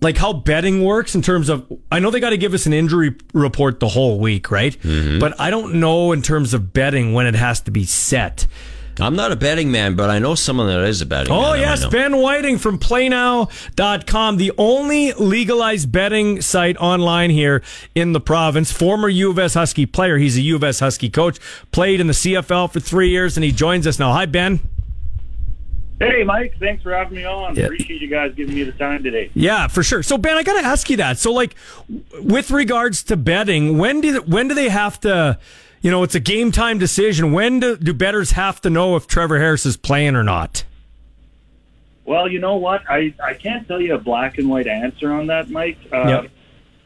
Like 0.02 0.16
how 0.16 0.32
betting 0.32 0.82
works 0.82 1.14
in 1.14 1.20
terms 1.20 1.50
of, 1.50 1.70
I 1.92 1.98
know 1.98 2.10
they 2.10 2.20
got 2.20 2.30
to 2.30 2.38
give 2.38 2.54
us 2.54 2.64
an 2.64 2.72
injury 2.72 3.14
report 3.34 3.80
the 3.80 3.88
whole 3.88 4.18
week, 4.18 4.50
right? 4.50 4.74
Mm-hmm. 4.80 5.18
But 5.18 5.38
I 5.38 5.50
don't 5.50 5.74
know 5.74 6.12
in 6.12 6.22
terms 6.22 6.54
of 6.54 6.72
betting 6.72 7.12
when 7.12 7.26
it 7.26 7.34
has 7.34 7.60
to 7.62 7.70
be 7.70 7.84
set. 7.84 8.46
I'm 8.98 9.16
not 9.16 9.32
a 9.32 9.36
betting 9.36 9.70
man, 9.70 9.94
but 9.96 10.10
I 10.10 10.18
know 10.18 10.34
someone 10.34 10.66
that 10.66 10.80
is 10.80 11.00
a 11.00 11.06
betting 11.06 11.32
man. 11.32 11.44
Oh, 11.44 11.54
yes. 11.54 11.86
Ben 11.86 12.16
Whiting 12.16 12.58
from 12.58 12.78
playnow.com, 12.78 14.36
the 14.36 14.52
only 14.58 15.12
legalized 15.12 15.90
betting 15.92 16.40
site 16.40 16.76
online 16.78 17.30
here 17.30 17.62
in 17.94 18.12
the 18.12 18.20
province. 18.20 18.72
Former 18.72 19.08
U 19.08 19.30
of 19.30 19.38
S 19.38 19.54
Husky 19.54 19.86
player. 19.86 20.18
He's 20.18 20.36
a 20.36 20.42
U 20.42 20.56
of 20.56 20.64
S 20.64 20.80
Husky 20.80 21.08
coach, 21.08 21.38
played 21.72 22.00
in 22.00 22.08
the 22.08 22.12
CFL 22.12 22.72
for 22.72 22.80
three 22.80 23.10
years, 23.10 23.36
and 23.36 23.44
he 23.44 23.52
joins 23.52 23.86
us 23.86 23.98
now. 23.98 24.12
Hi, 24.12 24.26
Ben. 24.26 24.60
Hey, 26.00 26.24
Mike. 26.24 26.56
Thanks 26.58 26.82
for 26.82 26.92
having 26.92 27.16
me 27.16 27.24
on. 27.24 27.54
Yeah. 27.54 27.64
Appreciate 27.66 28.00
you 28.00 28.08
guys 28.08 28.34
giving 28.34 28.54
me 28.54 28.64
the 28.64 28.72
time 28.72 29.02
today. 29.02 29.30
Yeah, 29.34 29.68
for 29.68 29.82
sure. 29.82 30.02
So 30.02 30.16
Ben, 30.18 30.36
I 30.36 30.42
got 30.42 30.60
to 30.60 30.66
ask 30.66 30.88
you 30.88 30.96
that. 30.96 31.18
So 31.18 31.30
like 31.32 31.54
with 32.22 32.50
regards 32.50 33.02
to 33.04 33.16
betting, 33.16 33.76
when 33.78 34.00
do 34.00 34.20
when 34.22 34.48
do 34.48 34.54
they 34.54 34.70
have 34.70 34.98
to 35.00 35.38
you 35.82 35.90
know, 35.90 36.02
it's 36.02 36.14
a 36.14 36.20
game 36.20 36.52
time 36.52 36.78
decision. 36.78 37.32
When 37.32 37.60
do, 37.60 37.76
do 37.76 37.92
betters 37.94 38.32
have 38.32 38.60
to 38.62 38.70
know 38.70 38.96
if 38.96 39.06
Trevor 39.06 39.38
Harris 39.38 39.64
is 39.64 39.76
playing 39.76 40.14
or 40.14 40.22
not? 40.22 40.64
Well, 42.04 42.28
you 42.28 42.38
know 42.38 42.56
what? 42.56 42.82
I, 42.88 43.14
I 43.22 43.34
can't 43.34 43.66
tell 43.68 43.80
you 43.80 43.94
a 43.94 43.98
black 43.98 44.38
and 44.38 44.48
white 44.50 44.66
answer 44.66 45.12
on 45.12 45.28
that, 45.28 45.48
Mike. 45.48 45.78
Uh, 45.92 46.22
Yep. 46.22 46.30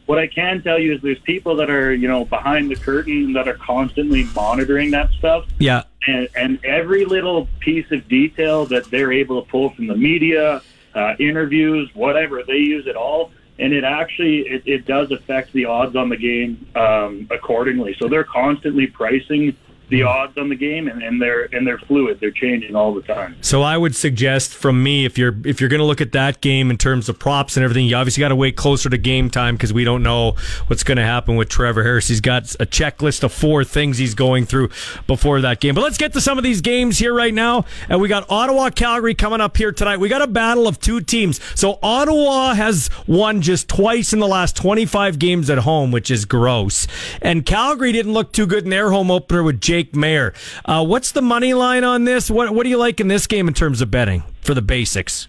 What 0.07 0.19
I 0.19 0.27
can 0.27 0.63
tell 0.63 0.79
you 0.79 0.95
is 0.95 1.03
there's 1.03 1.19
people 1.21 1.57
that 1.57 1.71
are, 1.71 1.95
you 1.95 2.09
know, 2.09 2.25
behind 2.27 2.71
the 2.71 2.77
curtain 2.77 3.33
that 3.33 3.49
are 3.49 3.55
constantly 3.55 4.25
monitoring 4.35 4.91
that 4.91 5.11
stuff. 5.19 5.47
Yeah. 5.59 5.85
And, 6.07 6.29
and 6.37 6.65
every 6.65 7.07
little 7.07 7.49
piece 7.61 7.91
of 7.91 8.07
detail 8.09 8.67
that 8.67 8.91
they're 8.91 9.13
able 9.13 9.43
to 9.43 9.51
pull 9.51 9.71
from 9.71 9.87
the 9.87 9.97
media, 9.97 10.61
uh, 10.95 11.15
interviews, 11.19 11.91
whatever, 11.95 12.43
they 12.43 12.59
use 12.59 12.87
it 12.87 12.97
all. 12.97 13.31
And 13.59 13.73
it 13.73 13.85
actually, 13.85 14.41
it, 14.41 14.63
it 14.67 14.85
does 14.85 15.11
affect 15.11 15.53
the 15.53 15.65
odds 15.67 15.97
on 15.97 16.09
the 16.09 16.17
game 16.17 16.67
um, 16.75 17.27
accordingly. 17.31 17.95
So 17.99 18.09
they're 18.09 18.25
constantly 18.25 18.87
pricing 18.87 19.57
the 19.89 20.03
odds 20.03 20.37
on 20.39 20.49
the 20.49 20.57
game, 20.57 20.89
and, 20.89 21.03
and 21.03 21.21
they're 21.21 21.45
and 21.53 21.67
they're 21.67 21.79
fluid. 21.79 22.19
They're 22.21 22.31
changing 22.31 22.75
all 22.75 22.95
the 22.95 23.03
time. 23.03 23.37
So 23.43 23.63
I 23.63 23.77
would 23.77 23.95
suggest 23.95 24.55
from 24.55 24.83
me 24.83 25.05
if 25.05 25.19
you're 25.19 25.35
if 25.45 25.61
you're 25.61 25.69
going 25.69 25.81
to 25.81 25.87
look 25.87 26.01
at 26.01 26.13
that 26.13 26.41
game 26.41 26.71
in 26.71 26.79
terms 26.79 27.09
of 27.09 27.19
props 27.19 27.57
and 27.57 27.65
everything, 27.65 27.87
you 27.87 27.97
obviously 27.97 28.21
got 28.21 28.29
to 28.29 28.37
wait 28.37 28.57
closer 28.57 28.89
to 28.89 28.99
game 28.99 29.31
time 29.31 29.57
because 29.57 29.73
we 29.73 29.85
don't 29.85 30.03
know 30.03 30.33
what's 30.67 30.83
going 30.83 30.97
to 30.97 31.05
happen 31.05 31.37
with 31.37 31.49
Trevor 31.49 31.83
Harris. 31.83 32.09
He's 32.09 32.21
got 32.21 32.55
a 32.57 32.67
checklist 32.67 33.23
of 33.23 33.33
four 33.33 33.65
things 33.65 33.99
he's 33.99 34.15
going 34.15 34.47
through 34.47 34.71
before 35.07 35.41
that 35.43 35.61
game. 35.61 35.75
But 35.75 35.83
let's 35.83 35.99
get 35.99 36.13
to 36.15 36.21
some 36.21 36.39
of 36.39 36.45
these 36.45 36.61
games 36.61 36.99
here 36.99 37.15
right 37.15 37.35
now. 37.35 37.65
And 37.89 38.01
we 38.01 38.09
got 38.09 38.29
Ottawa 38.31 38.71
Calgary 38.71 39.15
coming 39.15 39.41
up 39.41 39.57
here 39.57 39.73
tonight. 39.73 39.99
We 39.99 40.09
got 40.09 40.23
a 40.23 40.27
battle 40.27 40.67
of 40.67 40.81
two 40.81 41.01
teams. 41.01 41.41
So 41.55 41.79
Ottawa 41.83 42.55
has 42.55 42.91
won 43.07 43.43
just 43.43 43.69
twice 43.69 44.13
in 44.13 44.19
the 44.19 44.29
last 44.29 44.57
25 44.57 45.19
games 45.19 45.51
at 45.51 45.59
home, 45.59 45.93
which 45.93 46.11
is 46.11 46.25
gross. 46.25 46.87
And 47.21 47.45
Calgary 47.45 47.93
didn't 47.93 48.13
look 48.13 48.33
too 48.33 48.47
good 48.47 48.65
in 48.65 48.71
their 48.71 48.91
home 48.91 49.11
opener 49.11 49.43
with 49.43 49.61
Jake 49.61 49.84
Maier. 49.93 50.35
Uh, 50.65 50.85
what's 50.85 51.13
the 51.13 51.23
money 51.23 51.55
line 51.55 51.85
on 51.85 52.05
this? 52.05 52.31
What 52.31 52.55
What 52.55 52.65
do 52.65 52.71
you 52.71 52.79
like 52.79 53.01
in 53.01 53.09
this 53.09 53.27
game 53.27 53.49
in 53.49 53.55
terms 53.55 53.81
of 53.81 53.91
betting 53.91 54.23
for 54.43 54.55
the 54.55 54.63
basics? 54.63 55.29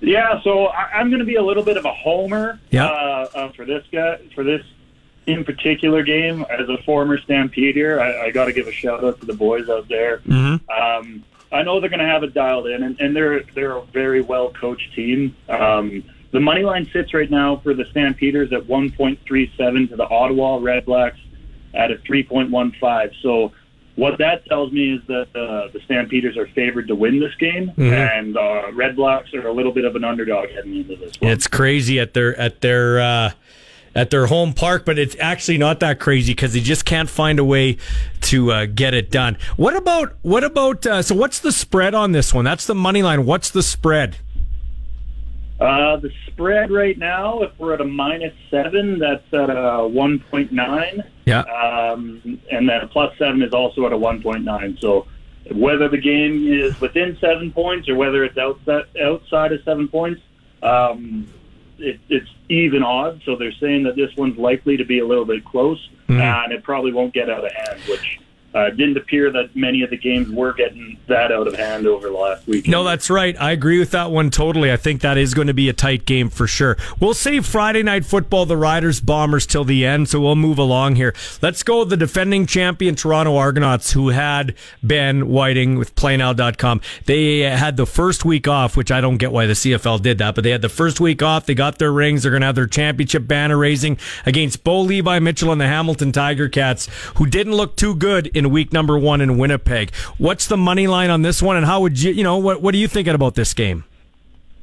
Yeah, 0.00 0.40
so 0.42 0.66
I, 0.66 0.92
I'm 0.94 1.08
going 1.08 1.18
to 1.18 1.24
be 1.24 1.34
a 1.36 1.42
little 1.42 1.64
bit 1.64 1.76
of 1.76 1.84
a 1.84 1.92
homer 1.92 2.60
Yeah. 2.70 2.86
uh, 2.86 3.28
uh, 3.34 3.48
for 3.52 3.64
this 3.64 3.84
guy 3.90 4.18
for 4.34 4.44
this 4.44 4.62
in 5.26 5.44
particular 5.44 6.02
game. 6.02 6.44
As 6.48 6.68
a 6.68 6.78
former 6.84 7.18
Stampeder, 7.18 8.00
I, 8.00 8.26
I 8.26 8.30
got 8.30 8.44
to 8.46 8.52
give 8.52 8.68
a 8.68 8.72
shout 8.72 9.02
out 9.04 9.18
to 9.20 9.26
the 9.26 9.32
boys 9.34 9.68
out 9.68 9.88
there. 9.88 10.18
Mm-hmm. 10.18 10.70
Um, 10.70 11.24
I 11.50 11.62
know 11.62 11.80
they're 11.80 11.88
going 11.90 11.98
to 12.00 12.06
have 12.06 12.22
it 12.22 12.34
dialed 12.34 12.66
in, 12.68 12.82
and, 12.82 13.00
and 13.00 13.16
they're 13.16 13.42
they're 13.54 13.76
a 13.76 13.82
very 13.86 14.20
well 14.20 14.50
coached 14.52 14.94
team. 14.94 15.34
Um, 15.48 16.04
the 16.30 16.40
money 16.40 16.62
line 16.62 16.88
sits 16.92 17.14
right 17.14 17.30
now 17.30 17.56
for 17.56 17.72
the 17.72 17.86
Stampeders 17.86 18.52
at 18.52 18.64
1.37 18.64 19.88
to 19.88 19.96
the 19.96 20.06
Ottawa 20.06 20.58
Red 20.60 20.84
Blacks 20.84 21.18
at 21.74 21.90
a 21.90 21.96
3.15. 21.96 23.10
So 23.22 23.52
what 23.96 24.18
that 24.18 24.46
tells 24.46 24.72
me 24.72 24.94
is 24.94 25.00
that 25.08 25.28
uh, 25.34 25.68
the 25.72 25.80
Stampeders 25.84 26.36
are 26.36 26.46
favored 26.48 26.88
to 26.88 26.94
win 26.94 27.18
this 27.20 27.34
game, 27.36 27.72
Mhm. 27.76 27.92
and 28.18 28.36
uh, 28.36 28.72
Red 28.72 28.96
Blacks 28.96 29.34
are 29.34 29.46
a 29.46 29.52
little 29.52 29.72
bit 29.72 29.84
of 29.84 29.96
an 29.96 30.04
underdog 30.04 30.48
heading 30.50 30.76
into 30.76 30.96
this. 30.96 31.20
One. 31.20 31.30
It's 31.32 31.46
crazy 31.46 31.98
at 31.98 32.14
their 32.14 32.38
at 32.38 32.60
their 32.60 33.00
uh, 33.00 33.30
at 33.94 34.10
their 34.10 34.26
home 34.26 34.52
park, 34.52 34.84
but 34.84 34.98
it's 35.00 35.16
actually 35.18 35.58
not 35.58 35.80
that 35.80 35.98
crazy 35.98 36.32
because 36.32 36.52
they 36.52 36.60
just 36.60 36.84
can't 36.84 37.10
find 37.10 37.40
a 37.40 37.44
way 37.44 37.76
to 38.20 38.52
uh, 38.52 38.66
get 38.66 38.94
it 38.94 39.10
done. 39.10 39.36
What 39.56 39.74
about 39.74 40.14
what 40.22 40.44
about? 40.44 40.86
Uh, 40.86 41.02
so 41.02 41.16
what's 41.16 41.40
the 41.40 41.50
spread 41.50 41.94
on 41.94 42.12
this 42.12 42.32
one? 42.32 42.44
That's 42.44 42.66
the 42.66 42.76
money 42.76 43.02
line. 43.02 43.24
What's 43.26 43.50
the 43.50 43.62
spread? 43.64 44.16
Uh, 45.60 45.96
the 45.96 46.10
spread 46.28 46.70
right 46.70 46.96
now, 46.96 47.40
if 47.42 47.50
we're 47.58 47.74
at 47.74 47.80
a 47.80 47.84
minus 47.84 48.32
seven, 48.50 48.98
that's 48.98 49.24
at 49.32 49.50
a 49.50 49.54
1.9. 49.88 51.04
Yeah. 51.24 51.40
Um, 51.40 52.40
and 52.50 52.68
then 52.68 52.80
a 52.82 52.86
plus 52.86 53.16
seven 53.18 53.42
is 53.42 53.52
also 53.52 53.84
at 53.86 53.92
a 53.92 53.96
1.9. 53.96 54.80
So 54.80 55.06
whether 55.52 55.88
the 55.88 55.98
game 55.98 56.46
is 56.46 56.80
within 56.80 57.16
seven 57.20 57.50
points 57.50 57.88
or 57.88 57.96
whether 57.96 58.22
it's 58.24 58.38
outside, 58.38 58.84
outside 59.02 59.52
of 59.52 59.62
seven 59.64 59.88
points, 59.88 60.20
um, 60.62 61.26
it, 61.78 61.98
it's 62.08 62.28
even 62.48 62.82
odds. 62.84 63.24
So 63.24 63.34
they're 63.34 63.50
saying 63.52 63.82
that 63.84 63.96
this 63.96 64.14
one's 64.16 64.38
likely 64.38 64.76
to 64.76 64.84
be 64.84 65.00
a 65.00 65.06
little 65.06 65.24
bit 65.24 65.44
close 65.44 65.88
Mhm. 66.08 66.20
and 66.20 66.52
it 66.52 66.62
probably 66.62 66.92
won't 66.92 67.12
get 67.12 67.28
out 67.28 67.44
of 67.44 67.52
hand, 67.52 67.80
which 67.88 68.18
uh, 68.54 68.70
didn't 68.70 68.96
appear 68.96 69.30
that 69.30 69.54
many 69.54 69.82
of 69.82 69.90
the 69.90 69.96
games 69.96 70.28
were 70.30 70.52
getting 70.52 70.98
that 71.06 71.30
out 71.30 71.46
of 71.46 71.54
hand 71.54 71.86
over 71.86 72.08
the 72.08 72.14
last 72.14 72.46
week. 72.46 72.66
No, 72.66 72.82
that's 72.82 73.10
right. 73.10 73.38
I 73.38 73.52
agree 73.52 73.78
with 73.78 73.90
that 73.90 74.10
one 74.10 74.30
totally. 74.30 74.72
I 74.72 74.76
think 74.76 75.02
that 75.02 75.18
is 75.18 75.34
going 75.34 75.48
to 75.48 75.54
be 75.54 75.68
a 75.68 75.74
tight 75.74 76.06
game 76.06 76.30
for 76.30 76.46
sure. 76.46 76.76
We'll 76.98 77.14
save 77.14 77.44
Friday 77.44 77.82
night 77.82 78.06
football, 78.06 78.46
the 78.46 78.56
Riders 78.56 79.00
Bombers, 79.00 79.46
till 79.46 79.64
the 79.64 79.84
end, 79.84 80.08
so 80.08 80.20
we'll 80.20 80.34
move 80.36 80.58
along 80.58 80.96
here. 80.96 81.14
Let's 81.42 81.62
go 81.62 81.84
the 81.84 81.96
defending 81.96 82.46
champion 82.46 82.94
Toronto 82.94 83.36
Argonauts, 83.36 83.92
who 83.92 84.08
had 84.08 84.54
Ben 84.82 85.28
Whiting 85.28 85.76
with 85.76 85.94
PlayNow.com. 85.94 86.80
They 87.04 87.40
had 87.40 87.76
the 87.76 87.86
first 87.86 88.24
week 88.24 88.48
off, 88.48 88.76
which 88.76 88.90
I 88.90 89.02
don't 89.02 89.18
get 89.18 89.30
why 89.30 89.44
the 89.44 89.52
CFL 89.52 90.00
did 90.00 90.18
that, 90.18 90.34
but 90.34 90.44
they 90.44 90.50
had 90.50 90.62
the 90.62 90.68
first 90.70 91.00
week 91.00 91.22
off. 91.22 91.44
They 91.44 91.54
got 91.54 91.78
their 91.78 91.92
rings. 91.92 92.22
They're 92.22 92.30
going 92.30 92.40
to 92.40 92.46
have 92.46 92.54
their 92.54 92.66
championship 92.66 93.26
banner 93.26 93.58
raising 93.58 93.98
against 94.24 94.64
Bo 94.64 94.80
Levi 94.80 95.18
Mitchell 95.18 95.52
and 95.52 95.60
the 95.60 95.66
Hamilton 95.66 96.12
Tiger 96.12 96.48
Cats, 96.48 96.88
who 97.16 97.26
didn't 97.26 97.54
look 97.54 97.76
too 97.76 97.94
good 97.94 98.30
in 98.38 98.50
week 98.50 98.72
number 98.72 98.98
one 98.98 99.20
in 99.20 99.36
Winnipeg. 99.36 99.94
What's 100.16 100.46
the 100.46 100.56
money 100.56 100.86
line 100.86 101.10
on 101.10 101.22
this 101.22 101.42
one, 101.42 101.56
and 101.56 101.66
how 101.66 101.80
would 101.82 102.00
you, 102.00 102.12
you 102.12 102.24
know, 102.24 102.38
what, 102.38 102.62
what 102.62 102.74
are 102.74 102.78
you 102.78 102.88
thinking 102.88 103.14
about 103.14 103.34
this 103.34 103.52
game? 103.52 103.84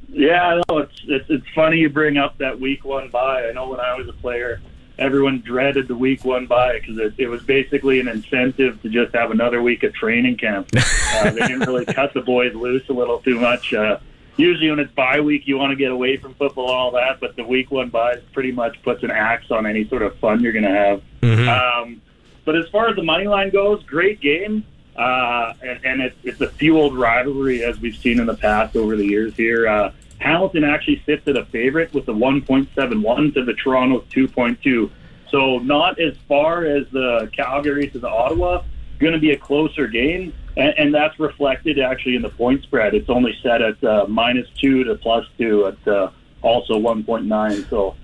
Yeah, 0.10 0.42
I 0.42 0.56
know 0.56 0.78
it's, 0.80 1.02
it's 1.08 1.30
it's 1.30 1.46
funny 1.54 1.78
you 1.78 1.90
bring 1.90 2.18
up 2.18 2.38
that 2.38 2.60
week 2.60 2.86
one 2.86 3.10
bye. 3.10 3.48
I 3.48 3.52
know 3.52 3.70
when 3.70 3.82
I 3.82 3.96
was 3.96 4.08
a 4.08 4.14
player, 4.14 4.62
everyone 4.98 5.42
dreaded 5.42 5.90
the 5.90 5.96
week 5.96 6.24
one 6.24 6.46
bye 6.46 6.80
because 6.80 6.98
it, 6.98 7.16
it 7.18 7.28
was 7.28 7.44
basically 7.44 8.00
an 8.00 8.08
incentive 8.08 8.82
to 8.82 8.90
just 8.90 9.14
have 9.14 9.32
another 9.32 9.62
week 9.62 9.84
of 9.84 9.94
training 9.94 10.38
camp. 10.38 10.70
Uh, 11.16 11.32
they 11.32 11.48
didn't 11.48 11.62
really 11.62 11.86
cut 11.86 12.14
the 12.14 12.20
boys 12.20 12.54
loose 12.54 12.84
a 12.90 12.94
little 12.94 13.20
too 13.20 13.40
much. 13.40 13.74
Uh, 13.74 13.98
usually 14.36 14.70
when 14.70 14.80
it's 14.80 14.92
bye 14.92 15.22
week, 15.22 15.48
you 15.48 15.58
want 15.58 15.72
to 15.72 15.78
get 15.78 15.90
away 15.90 16.18
from 16.18 16.34
football 16.34 16.68
and 16.68 16.76
all 16.76 16.92
that, 16.92 17.22
but 17.22 17.38
the 17.38 17.44
week 17.44 17.72
one 17.72 17.88
bye 17.90 18.18
pretty 18.34 18.52
much 18.52 18.76
puts 18.84 19.02
an 19.04 19.12
axe 19.12 19.50
on 19.50 19.66
any 19.66 19.88
sort 19.88 20.02
of 20.02 20.18
fun 20.20 20.42
you're 20.42 20.52
going 20.52 20.66
to 20.66 20.70
have. 20.70 21.02
Um, 21.48 22.02
but 22.46 22.56
as 22.56 22.68
far 22.70 22.88
as 22.88 22.96
the 22.96 23.04
money 23.04 23.26
line 23.26 23.50
goes, 23.50 23.84
great 23.84 24.22
game. 24.22 24.66
Uh, 24.96 25.54
and, 25.62 25.86
and 25.86 26.02
it's, 26.02 26.16
it's 26.24 26.42
a 26.42 26.50
fueled 26.52 26.98
rivalry 26.98 27.64
as 27.64 27.80
we've 27.82 27.98
seen 27.98 28.20
in 28.20 28.26
the 28.26 28.36
past 28.36 28.78
over 28.78 28.96
the 28.96 29.06
years 29.06 29.36
here. 29.36 29.68
Uh, 29.68 29.92
Hamilton 30.20 30.64
actually 30.64 31.02
sits 31.06 31.28
at 31.28 31.36
a 31.36 31.46
favorite 31.46 31.94
with 31.94 32.06
the 32.06 32.14
1.71 32.14 33.34
to 33.34 33.44
the 33.44 33.54
Toronto 33.54 34.06
2.2. 34.12 34.90
So 35.30 35.58
not 35.60 36.00
as 36.00 36.16
far 36.30 36.66
as 36.66 36.88
the 36.92 37.30
Calgary 37.36 37.90
to 37.90 38.00
the 38.00 38.08
Ottawa. 38.08 38.64
Going 39.00 39.12
to 39.12 39.20
be 39.20 39.32
a 39.32 39.38
closer 39.38 39.88
game, 39.88 40.34
and, 40.56 40.74
and 40.78 40.96
that's 40.96 41.20
reflected 41.20 41.80
actually 41.80 42.16
in 42.16 42.22
the 42.22 42.30
point 42.30 42.64
spread. 42.64 42.94
It's 42.94 43.10
only 43.10 43.38
set 43.44 43.62
at 43.62 43.84
uh, 43.84 44.06
minus 44.08 44.48
two 44.58 44.86
to 44.86 44.96
plus 44.96 45.26
two 45.38 45.66
at 45.68 45.88
uh, 45.88 46.12
also 46.42 46.80
1.9. 46.80 47.70
So 47.70 47.98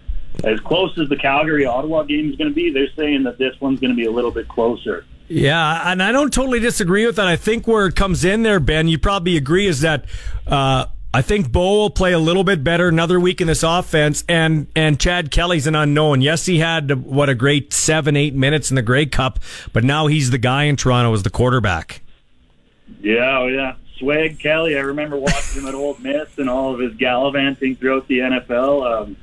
as 0.43 0.59
close 0.61 0.97
as 0.97 1.09
the 1.09 1.15
Calgary 1.15 1.65
Ottawa 1.65 2.03
game 2.03 2.31
is 2.31 2.35
going 2.35 2.49
to 2.49 2.55
be, 2.55 2.71
they're 2.71 2.91
saying 2.95 3.23
that 3.23 3.37
this 3.37 3.59
one's 3.61 3.79
going 3.79 3.91
to 3.91 3.95
be 3.95 4.05
a 4.05 4.11
little 4.11 4.31
bit 4.31 4.47
closer. 4.47 5.05
Yeah, 5.27 5.89
and 5.89 6.03
I 6.03 6.11
don't 6.11 6.33
totally 6.33 6.59
disagree 6.59 7.05
with 7.05 7.15
that. 7.15 7.27
I 7.27 7.37
think 7.37 7.65
where 7.65 7.85
it 7.87 7.95
comes 7.95 8.25
in 8.25 8.43
there, 8.43 8.59
Ben, 8.59 8.87
you 8.87 8.97
probably 8.97 9.37
agree, 9.37 9.65
is 9.65 9.79
that 9.81 10.05
uh, 10.45 10.87
I 11.13 11.21
think 11.21 11.51
Bo 11.51 11.77
will 11.77 11.89
play 11.89 12.11
a 12.11 12.19
little 12.19 12.43
bit 12.43 12.63
better 12.63 12.89
another 12.89 13.19
week 13.19 13.39
in 13.39 13.47
this 13.47 13.63
offense, 13.63 14.25
and 14.27 14.67
and 14.75 14.99
Chad 14.99 15.31
Kelly's 15.31 15.67
an 15.67 15.75
unknown. 15.75 16.21
Yes, 16.21 16.45
he 16.45 16.59
had 16.59 17.05
what 17.05 17.29
a 17.29 17.35
great 17.35 17.71
seven, 17.71 18.17
eight 18.17 18.33
minutes 18.33 18.71
in 18.71 18.75
the 18.75 18.81
Grey 18.81 19.05
Cup, 19.05 19.39
but 19.71 19.85
now 19.85 20.07
he's 20.07 20.31
the 20.31 20.37
guy 20.37 20.63
in 20.63 20.75
Toronto 20.75 21.13
as 21.13 21.23
the 21.23 21.29
quarterback. 21.29 22.01
Yeah, 23.01 23.39
oh 23.39 23.47
yeah. 23.47 23.75
Swag 23.99 24.39
Kelly, 24.39 24.75
I 24.77 24.81
remember 24.81 25.17
watching 25.17 25.61
him 25.61 25.67
at 25.67 25.75
Ole 25.75 25.95
Miss 25.99 26.37
and 26.37 26.49
all 26.49 26.73
of 26.73 26.79
his 26.79 26.95
gallivanting 26.95 27.75
throughout 27.75 28.07
the 28.07 28.19
NFL. 28.19 29.01
Um, 29.01 29.17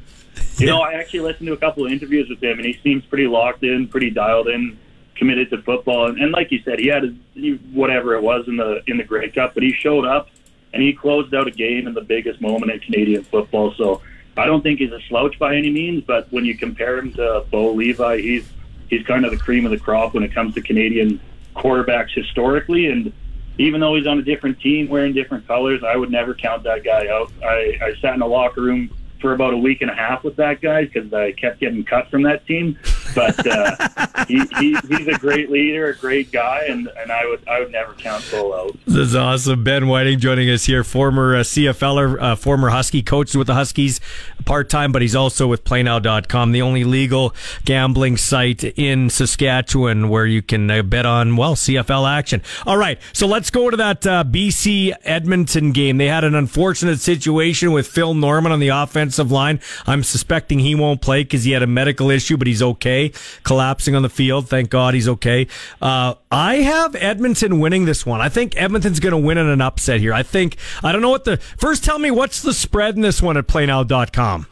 you 0.59 0.67
know, 0.67 0.81
I 0.81 0.95
actually 0.95 1.21
listened 1.21 1.47
to 1.47 1.53
a 1.53 1.59
couple 1.59 1.87
of 1.87 1.93
interviews 1.93 2.29
with 2.29 2.43
him, 2.43 2.59
and 2.59 2.67
he 2.67 2.79
seems 2.83 3.05
pretty 3.07 3.27
locked 3.27 3.63
in, 3.63 3.89
pretty 3.89 4.11
dialed 4.11 4.49
in, 4.49 4.79
committed 5.15 5.51
to 5.51 5.63
football. 5.63 6.07
And, 6.07 6.19
and 6.19 6.33
like 6.33 6.51
you 6.51 6.61
said, 6.65 6.79
he 6.79 6.89
had 6.89 7.03
his, 7.05 7.15
he, 7.35 7.53
whatever 7.73 8.15
it 8.15 8.23
was 8.23 8.49
in 8.49 8.57
the 8.57 8.83
in 8.87 8.97
the 8.97 9.05
Grey 9.05 9.31
Cup, 9.31 9.55
but 9.55 9.63
he 9.63 9.73
showed 9.73 10.07
up 10.07 10.29
and 10.73 10.83
he 10.83 10.93
closed 10.93 11.35
out 11.35 11.49
a 11.49 11.51
game 11.51 11.87
in 11.87 11.95
the 11.95 12.01
biggest 12.01 12.41
moment 12.41 12.71
in 12.71 12.79
Canadian 12.81 13.25
football. 13.25 13.73
So 13.75 14.03
I 14.37 14.47
don't 14.47 14.63
think 14.63 14.79
he's 14.79 14.93
a 14.93 15.01
slouch 15.09 15.39
by 15.39 15.57
any 15.57 15.71
means, 15.71 16.05
but 16.05 16.31
when 16.33 16.45
you 16.45 16.57
compare 16.57 16.99
him 16.99 17.13
to 17.15 17.45
Bo 17.51 17.73
Levi, 17.73 18.19
he's 18.21 18.49
he's 18.89 19.05
kind 19.07 19.25
of 19.25 19.31
the 19.31 19.39
cream 19.39 19.65
of 19.65 19.71
the 19.71 19.79
crop 19.79 20.15
when 20.15 20.23
it 20.23 20.33
comes 20.33 20.55
to 20.55 20.63
Canadian 20.63 21.21
quarterbacks 21.57 22.13
historically. 22.15 22.87
And 22.87 23.13
even 23.59 23.81
though 23.81 23.97
he's 23.97 24.07
on 24.07 24.19
a 24.19 24.23
different 24.23 24.61
team, 24.61 24.89
wearing 24.89 25.13
different 25.13 25.47
colors, 25.47 25.83
I 25.83 25.97
would 25.97 26.11
never 26.11 26.35
count 26.35 26.63
that 26.63 26.85
guy 26.85 27.09
out. 27.09 27.33
I, 27.43 27.79
I 27.83 27.95
sat 28.01 28.15
in 28.15 28.23
a 28.23 28.27
locker 28.27 28.61
room 28.63 28.91
for 29.21 29.33
about 29.33 29.55
a 29.55 29.59
week 29.59 29.81
and 29.81 29.91
a 29.91 29.95
half 29.95 30.25
with 30.25 30.37
that 30.37 30.61
guy 30.61 30.85
because 30.85 31.13
I 31.13 31.33
kept 31.33 31.61
getting 31.61 31.85
cut 31.85 32.11
from 32.11 32.23
that 32.23 32.47
team. 32.47 32.79
But 33.15 33.47
uh, 33.47 34.25
he, 34.27 34.41
he, 34.59 34.77
he's 34.89 35.09
a 35.09 35.19
great 35.19 35.51
leader, 35.51 35.89
a 35.89 35.97
great 35.97 36.33
guy, 36.33 36.65
and, 36.69 36.89
and 36.99 37.11
I 37.11 37.27
would 37.27 37.47
I 37.49 37.61
would 37.61 37.73
never 37.73 37.95
count 37.95 38.27
Bo 38.31 38.55
out. 38.55 38.77
This 38.87 39.09
is 39.09 39.17
awesome. 39.17 39.65
Ben 39.65 39.89
Whiting 39.89 40.19
joining 40.19 40.51
us 40.51 40.65
here, 40.65 40.85
former 40.85 41.37
uh, 41.37 41.41
CFLer, 41.41 42.21
uh, 42.21 42.37
former 42.37 42.71
Husky 42.71 43.03
coach 43.03 43.35
with 43.35 43.47
the 43.47 43.55
Huskies 43.55 44.01
part 44.45 44.69
time, 44.69 44.93
but 44.93 45.03
he's 45.03 45.15
also 45.15 45.47
with 45.47 45.65
PlayNow.com, 45.65 46.53
the 46.53 46.63
only 46.63 46.85
legal 46.85 47.35
gambling 47.65 48.17
site 48.17 48.65
in 48.65 49.11
Saskatchewan 49.11 50.09
where 50.09 50.27
you 50.27 50.43
can 50.43 50.71
uh, 50.71 50.83
bet 50.83 51.07
on, 51.07 51.37
well, 51.37 51.55
CFL 51.55 52.09
action. 52.11 52.43
All 52.67 52.77
right, 52.77 52.99
so 53.13 53.27
let's 53.27 53.51
go 53.51 53.71
to 53.71 53.77
that 53.77 54.07
uh, 54.07 54.25
BC 54.25 54.95
Edmonton 55.05 55.73
game. 55.73 55.99
They 55.99 56.09
had 56.09 56.25
an 56.25 56.35
unfortunate 56.35 57.01
situation 57.01 57.73
with 57.73 57.87
Phil 57.87 58.15
Norman 58.15 58.53
on 58.53 58.61
the 58.61 58.69
offensive 58.69 59.31
line. 59.31 59.61
I'm 59.87 60.03
suspecting 60.03 60.59
he 60.61 60.75
won't 60.75 61.01
play 61.01 61.23
because 61.23 61.45
he 61.45 61.53
had 61.53 61.63
a 61.63 61.67
medical 61.67 62.11
issue, 62.11 62.37
but 62.37 62.47
he's 62.47 62.63
okay, 62.63 62.98
collapsing 63.45 63.95
on 63.95 64.03
the 64.03 64.09
field. 64.09 64.49
Thank 64.49 64.71
God 64.71 64.95
he's 64.95 65.09
okay. 65.09 65.47
Uh, 65.81 66.15
I 66.31 66.57
have 66.57 66.95
Edmonton 66.97 67.61
winning 67.61 67.85
this 67.85 68.05
one. 68.05 68.21
I 68.21 68.29
think 68.29 68.55
Edmonton's 68.61 69.01
going 69.01 69.13
to 69.13 69.19
win 69.19 69.39
in 69.39 69.47
an 69.49 69.61
upset 69.61 70.01
here. 70.01 70.13
I 70.13 70.23
think, 70.23 70.57
I 70.83 70.93
don't 70.93 71.03
know 71.03 71.11
what 71.11 71.25
the, 71.25 71.37
first 71.59 71.85
tell 71.85 71.99
me 71.99 72.11
what's 72.11 72.43
the 72.43 72.53
spread 72.53 72.97
in 72.97 73.03
this 73.03 73.23
one 73.23 73.37
at 73.37 73.47
playnow.com. 73.47 74.47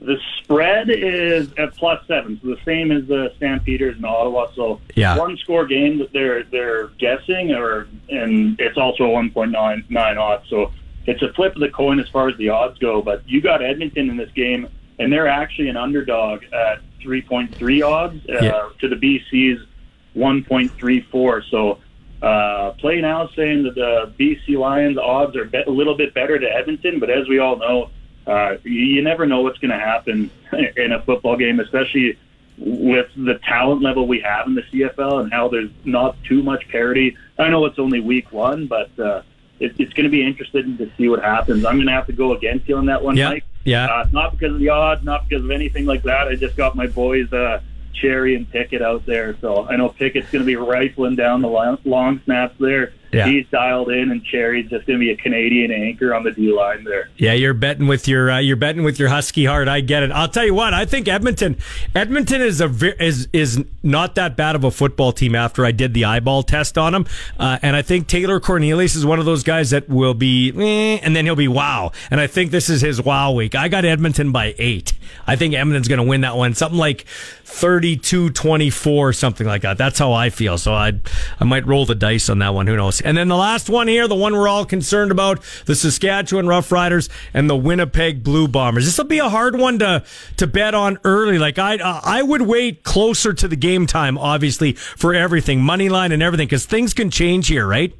The 0.00 0.18
spread 0.42 0.90
is 0.90 1.48
at 1.58 1.76
plus 1.76 2.04
seven, 2.08 2.40
so 2.42 2.48
the 2.48 2.58
same 2.64 2.90
as 2.90 3.06
the 3.06 3.32
Stampeders 3.36 3.96
in 3.96 4.04
Ottawa. 4.04 4.48
So 4.54 4.80
Yeah. 4.96 5.16
one 5.16 5.36
score 5.36 5.64
game 5.64 5.98
that 5.98 6.12
they're 6.12 6.42
they're 6.42 6.88
guessing, 6.98 7.52
or 7.52 7.86
and 8.10 8.58
it's 8.60 8.76
also 8.76 9.04
a 9.04 9.10
one 9.10 9.30
point 9.30 9.52
nine 9.52 9.84
nine 9.88 10.18
odds. 10.18 10.48
So 10.48 10.72
it's 11.06 11.22
a 11.22 11.32
flip 11.34 11.54
of 11.54 11.60
the 11.60 11.68
coin 11.68 12.00
as 12.00 12.08
far 12.08 12.28
as 12.28 12.36
the 12.36 12.48
odds 12.48 12.78
go. 12.80 13.00
But 13.00 13.22
you 13.28 13.40
got 13.40 13.62
Edmonton 13.62 14.10
in 14.10 14.16
this 14.16 14.30
game, 14.32 14.66
and 14.98 15.12
they're 15.12 15.28
actually 15.28 15.68
an 15.68 15.76
underdog 15.76 16.42
at 16.52 16.80
three 17.02 17.22
point 17.22 17.54
three 17.56 17.82
odds 17.82 18.20
uh, 18.28 18.38
Yeah. 18.40 18.68
to 18.80 18.88
the 18.88 18.96
BC's 18.96 19.66
one 20.14 20.44
point 20.44 20.72
three 20.78 21.00
four. 21.00 21.42
So. 21.42 21.78
Uh, 22.22 22.70
play 22.74 23.00
now 23.00 23.28
saying 23.34 23.64
that 23.64 23.74
the 23.74 24.12
BC 24.16 24.56
Lions 24.56 24.96
odds 24.96 25.34
are 25.34 25.44
be- 25.44 25.58
a 25.66 25.68
little 25.68 25.96
bit 25.96 26.14
better 26.14 26.38
to 26.38 26.46
Edmonton, 26.46 27.00
but 27.00 27.10
as 27.10 27.26
we 27.28 27.40
all 27.40 27.56
know, 27.56 27.90
uh, 28.28 28.58
you, 28.62 28.70
you 28.70 29.02
never 29.02 29.26
know 29.26 29.40
what's 29.40 29.58
going 29.58 29.72
to 29.72 29.76
happen 29.84 30.30
in 30.76 30.92
a 30.92 31.02
football 31.02 31.36
game, 31.36 31.58
especially 31.58 32.16
with 32.58 33.08
the 33.16 33.40
talent 33.42 33.82
level 33.82 34.06
we 34.06 34.20
have 34.20 34.46
in 34.46 34.54
the 34.54 34.62
CFL 34.62 35.22
and 35.24 35.32
how 35.32 35.48
there's 35.48 35.70
not 35.84 36.14
too 36.22 36.44
much 36.44 36.68
parity. 36.68 37.16
I 37.40 37.48
know 37.50 37.64
it's 37.66 37.80
only 37.80 37.98
week 37.98 38.30
one, 38.30 38.68
but 38.68 38.96
uh, 39.00 39.22
it, 39.62 39.74
it's 39.78 39.92
going 39.92 40.04
to 40.04 40.10
be 40.10 40.24
interesting 40.26 40.76
to 40.78 40.90
see 40.96 41.08
what 41.08 41.22
happens. 41.22 41.64
I'm 41.64 41.76
going 41.76 41.86
to 41.86 41.92
have 41.92 42.06
to 42.06 42.12
go 42.12 42.34
against 42.34 42.68
you 42.68 42.76
on 42.76 42.86
that 42.86 43.02
one, 43.02 43.16
Yeah, 43.16 43.30
Mike. 43.30 43.44
yeah. 43.64 43.86
Uh, 43.86 44.08
not 44.12 44.32
because 44.32 44.54
of 44.54 44.60
the 44.60 44.68
odds, 44.70 45.04
not 45.04 45.28
because 45.28 45.44
of 45.44 45.50
anything 45.50 45.86
like 45.86 46.02
that. 46.04 46.28
I 46.28 46.34
just 46.36 46.56
got 46.56 46.74
my 46.76 46.86
boys 46.86 47.32
uh, 47.32 47.60
Cherry 47.94 48.34
and 48.34 48.50
Pickett 48.50 48.82
out 48.82 49.04
there, 49.06 49.36
so 49.40 49.66
I 49.68 49.76
know 49.76 49.88
Pickett's 49.90 50.30
going 50.30 50.42
to 50.42 50.46
be 50.46 50.56
rifling 50.56 51.14
down 51.16 51.42
the 51.42 51.48
long, 51.48 51.78
long 51.84 52.20
snaps 52.24 52.54
there. 52.58 52.92
Yeah. 53.12 53.26
He's 53.26 53.46
dialed 53.50 53.90
in, 53.90 54.10
and 54.10 54.24
Cherry's 54.24 54.70
just 54.70 54.86
going 54.86 54.98
to 54.98 55.04
be 55.04 55.10
a 55.10 55.16
Canadian 55.16 55.70
anchor 55.70 56.14
on 56.14 56.24
the 56.24 56.30
D 56.30 56.50
line 56.50 56.82
there. 56.84 57.10
Yeah, 57.18 57.34
you're 57.34 57.52
betting 57.52 57.86
with 57.86 58.08
your 58.08 58.30
uh, 58.30 58.38
you're 58.38 58.56
betting 58.56 58.84
with 58.84 58.98
your 58.98 59.10
husky 59.10 59.44
heart. 59.44 59.68
I 59.68 59.80
get 59.80 60.02
it. 60.02 60.10
I'll 60.10 60.28
tell 60.28 60.46
you 60.46 60.54
what. 60.54 60.72
I 60.72 60.86
think 60.86 61.08
Edmonton 61.08 61.58
Edmonton 61.94 62.40
is 62.40 62.62
a 62.62 63.04
is 63.04 63.28
is 63.34 63.62
not 63.82 64.14
that 64.14 64.34
bad 64.34 64.56
of 64.56 64.64
a 64.64 64.70
football 64.70 65.12
team. 65.12 65.34
After 65.34 65.66
I 65.66 65.72
did 65.72 65.92
the 65.92 66.06
eyeball 66.06 66.42
test 66.42 66.78
on 66.78 66.94
them, 66.94 67.06
uh, 67.38 67.58
and 67.60 67.76
I 67.76 67.82
think 67.82 68.06
Taylor 68.06 68.40
Cornelius 68.40 68.96
is 68.96 69.04
one 69.04 69.18
of 69.18 69.26
those 69.26 69.42
guys 69.42 69.70
that 69.70 69.90
will 69.90 70.14
be, 70.14 70.50
eh, 70.50 70.98
and 71.02 71.14
then 71.14 71.26
he'll 71.26 71.36
be 71.36 71.48
wow. 71.48 71.92
And 72.10 72.18
I 72.18 72.26
think 72.26 72.50
this 72.50 72.70
is 72.70 72.80
his 72.80 73.02
wow 73.02 73.32
week. 73.32 73.54
I 73.54 73.68
got 73.68 73.84
Edmonton 73.84 74.32
by 74.32 74.54
eight. 74.58 74.94
I 75.26 75.36
think 75.36 75.54
Edmonton's 75.54 75.88
going 75.88 75.98
to 75.98 76.04
win 76.04 76.22
that 76.22 76.36
one. 76.36 76.54
Something 76.54 76.78
like 76.78 77.04
32-24, 77.44 79.14
something 79.14 79.46
like 79.46 79.62
that. 79.62 79.76
That's 79.78 79.98
how 79.98 80.12
I 80.12 80.30
feel. 80.30 80.56
So 80.58 80.72
I 80.72 80.94
I 81.38 81.44
might 81.44 81.66
roll 81.66 81.84
the 81.84 81.94
dice 81.94 82.28
on 82.28 82.38
that 82.38 82.54
one. 82.54 82.66
Who 82.66 82.76
knows? 82.76 83.01
And 83.04 83.16
then 83.16 83.28
the 83.28 83.36
last 83.36 83.68
one 83.68 83.88
here, 83.88 84.08
the 84.08 84.14
one 84.14 84.32
we're 84.34 84.48
all 84.48 84.64
concerned 84.64 85.10
about, 85.10 85.42
the 85.66 85.74
Saskatchewan 85.74 86.46
Roughriders 86.46 87.08
and 87.34 87.48
the 87.48 87.56
Winnipeg 87.56 88.22
Blue 88.22 88.48
Bombers. 88.48 88.84
This 88.84 88.98
will 88.98 89.04
be 89.04 89.18
a 89.18 89.28
hard 89.28 89.58
one 89.58 89.78
to 89.80 90.04
to 90.36 90.46
bet 90.46 90.74
on 90.74 90.98
early. 91.04 91.38
Like 91.38 91.58
I 91.58 91.76
uh, 91.76 92.00
I 92.02 92.22
would 92.22 92.42
wait 92.42 92.82
closer 92.84 93.32
to 93.34 93.48
the 93.48 93.56
game 93.56 93.86
time, 93.86 94.16
obviously, 94.18 94.72
for 94.72 95.14
everything, 95.14 95.62
money 95.62 95.88
line 95.88 96.12
and 96.12 96.22
everything, 96.22 96.46
because 96.46 96.66
things 96.66 96.94
can 96.94 97.10
change 97.10 97.48
here, 97.48 97.66
right? 97.66 97.92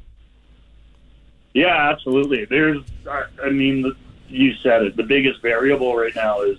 Yeah, 1.53 1.91
absolutely. 1.91 2.45
There's, 2.45 2.81
I- 3.09 3.49
mean, 3.49 3.95
you 4.27 4.53
said 4.63 4.81
it. 4.83 4.95
The 4.95 5.03
biggest 5.03 5.41
variable 5.41 5.95
right 5.95 6.15
now 6.15 6.41
is 6.41 6.57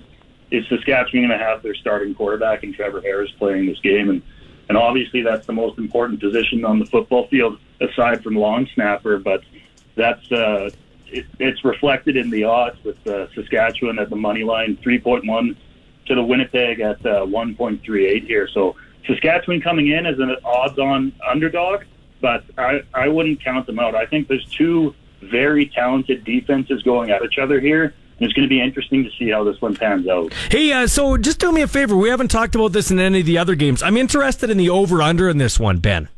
is 0.50 0.64
Saskatchewan 0.68 1.26
going 1.26 1.38
to 1.38 1.44
have 1.44 1.62
their 1.62 1.74
starting 1.74 2.14
quarterback 2.14 2.62
and 2.62 2.72
Trevor 2.72 3.00
Harris 3.00 3.30
playing 3.38 3.66
this 3.66 3.80
game, 3.80 4.08
and 4.10 4.22
and 4.68 4.78
obviously 4.78 5.22
that's 5.22 5.46
the 5.46 5.52
most 5.52 5.78
important 5.78 6.20
position 6.20 6.64
on 6.64 6.78
the 6.78 6.86
football 6.86 7.26
field 7.26 7.58
aside 7.80 8.22
from 8.22 8.34
long 8.34 8.66
snapper. 8.74 9.18
But 9.18 9.42
that's 9.94 10.30
uh, 10.32 10.70
it, 11.06 11.26
it's 11.38 11.64
reflected 11.64 12.16
in 12.16 12.30
the 12.30 12.44
odds 12.44 12.82
with 12.84 13.06
uh, 13.06 13.32
Saskatchewan 13.34 13.98
at 13.98 14.10
the 14.10 14.16
money 14.16 14.44
line 14.44 14.76
three 14.82 14.98
point 14.98 15.26
one 15.26 15.56
to 16.06 16.14
the 16.14 16.22
Winnipeg 16.22 16.80
at 16.80 17.05
uh, 17.06 17.24
one 17.24 17.55
point 17.55 17.82
three 17.82 18.06
eight 18.06 18.24
here. 18.24 18.48
So 18.48 18.76
Saskatchewan 19.06 19.60
coming 19.60 19.88
in 19.88 20.06
as 20.06 20.18
an 20.18 20.34
odds-on 20.44 21.12
underdog, 21.26 21.84
but 22.20 22.44
I, 22.56 22.80
I 22.94 23.09
wouldn't 23.09 23.44
count 23.44 23.66
them 23.66 23.78
out. 23.78 23.94
I 23.94 24.06
think 24.06 24.28
there's 24.28 24.46
two 24.46 24.94
very 25.20 25.66
talented 25.66 26.24
defenses 26.24 26.82
going 26.82 27.10
at 27.10 27.22
each 27.22 27.38
other 27.38 27.60
here. 27.60 27.94
And 28.16 28.26
it's 28.26 28.32
going 28.32 28.48
to 28.48 28.48
be 28.48 28.60
interesting 28.60 29.02
to 29.02 29.10
see 29.18 29.28
how 29.28 29.42
this 29.42 29.60
one 29.60 29.74
pans 29.74 30.06
out. 30.06 30.32
Hey, 30.48 30.72
uh, 30.72 30.86
so 30.86 31.16
just 31.16 31.40
do 31.40 31.51
me 31.51 31.62
a 31.62 31.66
favor. 31.66 31.96
We 31.96 32.10
haven't 32.10 32.28
talked 32.28 32.55
about 32.55 32.72
this 32.72 32.92
in 32.92 33.01
any 33.01 33.20
of 33.20 33.26
the 33.26 33.38
other 33.38 33.56
games. 33.56 33.82
I'm 33.82 33.96
interested 33.96 34.51
in 34.51 34.56
the 34.56 34.70
over 34.70 35.02
under 35.02 35.28
in 35.28 35.38
this 35.38 35.59
one, 35.59 35.78
Ben. 35.78 36.09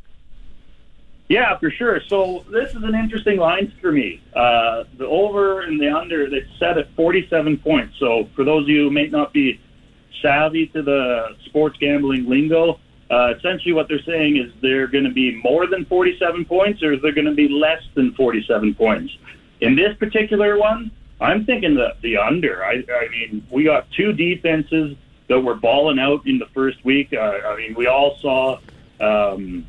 Yeah, 1.29 1.59
for 1.59 1.71
sure. 1.71 2.01
So 2.09 2.45
this 2.51 2.71
is 2.71 2.83
an 2.83 2.95
interesting 2.95 3.39
line 3.39 3.73
for 3.81 3.91
me. 3.91 4.23
Uh, 4.35 4.85
the 4.97 5.07
over 5.07 5.63
and 5.63 5.81
the 5.81 5.89
under, 5.89 6.23
it's 6.23 6.49
set 6.59 6.79
at 6.79 6.89
47 6.95 7.59
points. 7.59 7.97
So 7.99 8.29
for 8.37 8.45
those 8.45 8.65
of 8.65 8.69
you 8.69 8.85
who 8.85 8.91
may 8.91 9.09
not 9.09 9.33
be 9.33 9.61
savvy 10.23 10.69
to 10.69 10.83
the 10.83 11.37
sports 11.47 11.77
gambling 11.79 12.29
lingo, 12.29 12.79
uh, 13.11 13.35
essentially 13.37 13.73
what 13.73 13.89
they're 13.89 14.03
saying 14.03 14.37
is 14.37 14.53
they're 14.63 14.87
going 14.87 15.05
to 15.05 15.13
be 15.13 15.41
more 15.43 15.67
than 15.67 15.85
47 15.85 16.45
points 16.45 16.83
or 16.83 16.97
they're 16.97 17.13
going 17.13 17.27
to 17.27 17.35
be 17.35 17.49
less 17.49 17.83
than 17.95 18.15
47 18.15 18.75
points. 18.75 19.17
In 19.61 19.75
this 19.75 19.97
particular 19.97 20.59
one, 20.59 20.93
I'm 21.21 21.45
thinking 21.45 21.75
the, 21.75 21.97
the 22.03 22.19
under. 22.19 22.65
I, 22.65 22.85
I 22.93 23.09
mean, 23.11 23.47
we 23.51 23.65
got 23.65 23.91
two 23.91 24.13
defenses 24.13 24.97
that 25.29 25.41
were 25.41 25.55
balling 25.55 25.99
out 25.99 26.27
in 26.27 26.39
the 26.39 26.47
first 26.47 26.85
week. 26.85 27.13
Uh, 27.13 27.21
I 27.21 27.57
mean, 27.57 27.75
we 27.75 27.87
all 27.87 28.17
saw 28.21 28.59
um, 29.01 29.67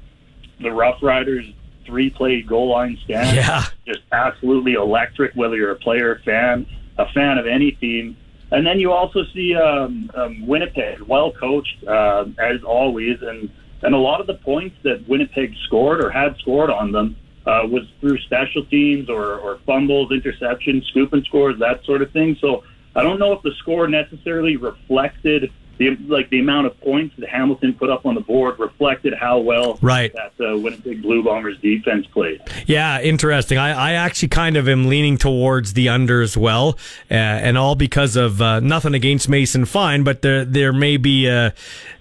the 0.59 0.71
Rough 0.71 1.01
Riders 1.01 1.45
three 1.85 2.09
play 2.09 2.41
goal 2.41 2.69
line 2.69 2.97
stand. 3.03 3.35
Yeah. 3.35 3.65
Just 3.85 4.01
absolutely 4.11 4.73
electric, 4.73 5.33
whether 5.35 5.55
you're 5.55 5.71
a 5.71 5.75
player, 5.75 6.21
fan, 6.25 6.67
a 6.97 7.09
fan 7.13 7.37
of 7.37 7.47
any 7.47 7.71
team. 7.71 8.17
And 8.51 8.65
then 8.65 8.79
you 8.79 8.91
also 8.91 9.23
see 9.33 9.55
um, 9.55 10.09
um, 10.13 10.47
Winnipeg, 10.47 11.01
well 11.01 11.31
coached 11.31 11.83
uh, 11.85 12.25
as 12.39 12.63
always, 12.63 13.21
and 13.21 13.49
and 13.81 13.93
a 13.93 13.97
lot 13.97 14.21
of 14.21 14.27
the 14.27 14.33
points 14.33 14.75
that 14.83 15.07
Winnipeg 15.07 15.53
scored 15.65 16.03
or 16.03 16.09
had 16.09 16.35
scored 16.37 16.69
on 16.69 16.91
them 16.91 17.15
uh, 17.45 17.61
was 17.69 17.83
through 17.99 18.17
special 18.19 18.65
teams 18.65 19.09
or, 19.09 19.35
or 19.35 19.59
fumbles, 19.65 20.11
interceptions, 20.11 20.85
scoop 20.87 21.13
and 21.13 21.23
scores, 21.25 21.59
that 21.59 21.85
sort 21.85 22.01
of 22.01 22.11
thing. 22.11 22.35
So 22.41 22.63
I 22.95 23.03
don't 23.03 23.19
know 23.19 23.33
if 23.33 23.43
the 23.43 23.53
score 23.59 23.87
necessarily 23.87 24.55
reflected 24.57 25.51
the 25.77 25.95
like 26.07 26.29
the 26.29 26.39
amount 26.39 26.67
of 26.67 26.79
points 26.81 27.15
that 27.17 27.29
Hamilton 27.29 27.73
put 27.73 27.89
up 27.89 28.05
on 28.05 28.15
the 28.15 28.21
board 28.21 28.59
reflected 28.59 29.13
how 29.13 29.39
well 29.39 29.77
Right. 29.81 30.13
that 30.13 30.33
uh, 30.43 30.57
Winnipeg 30.57 31.01
Blue 31.01 31.23
Bombers 31.23 31.57
defense 31.59 32.05
played. 32.07 32.41
Yeah, 32.65 33.01
interesting. 33.01 33.57
I, 33.57 33.71
I 33.71 33.91
actually 33.93 34.29
kind 34.29 34.57
of 34.57 34.67
am 34.67 34.87
leaning 34.87 35.17
towards 35.17 35.73
the 35.73 35.89
under 35.89 36.21
as 36.21 36.35
well, 36.37 36.77
uh, 37.09 37.13
and 37.13 37.57
all 37.57 37.75
because 37.75 38.15
of 38.15 38.41
uh, 38.41 38.59
nothing 38.59 38.93
against 38.93 39.29
Mason 39.29 39.65
Fine, 39.65 40.03
but 40.03 40.21
there 40.21 40.43
there 40.45 40.73
may 40.73 40.97
be 40.97 41.27
a, 41.27 41.53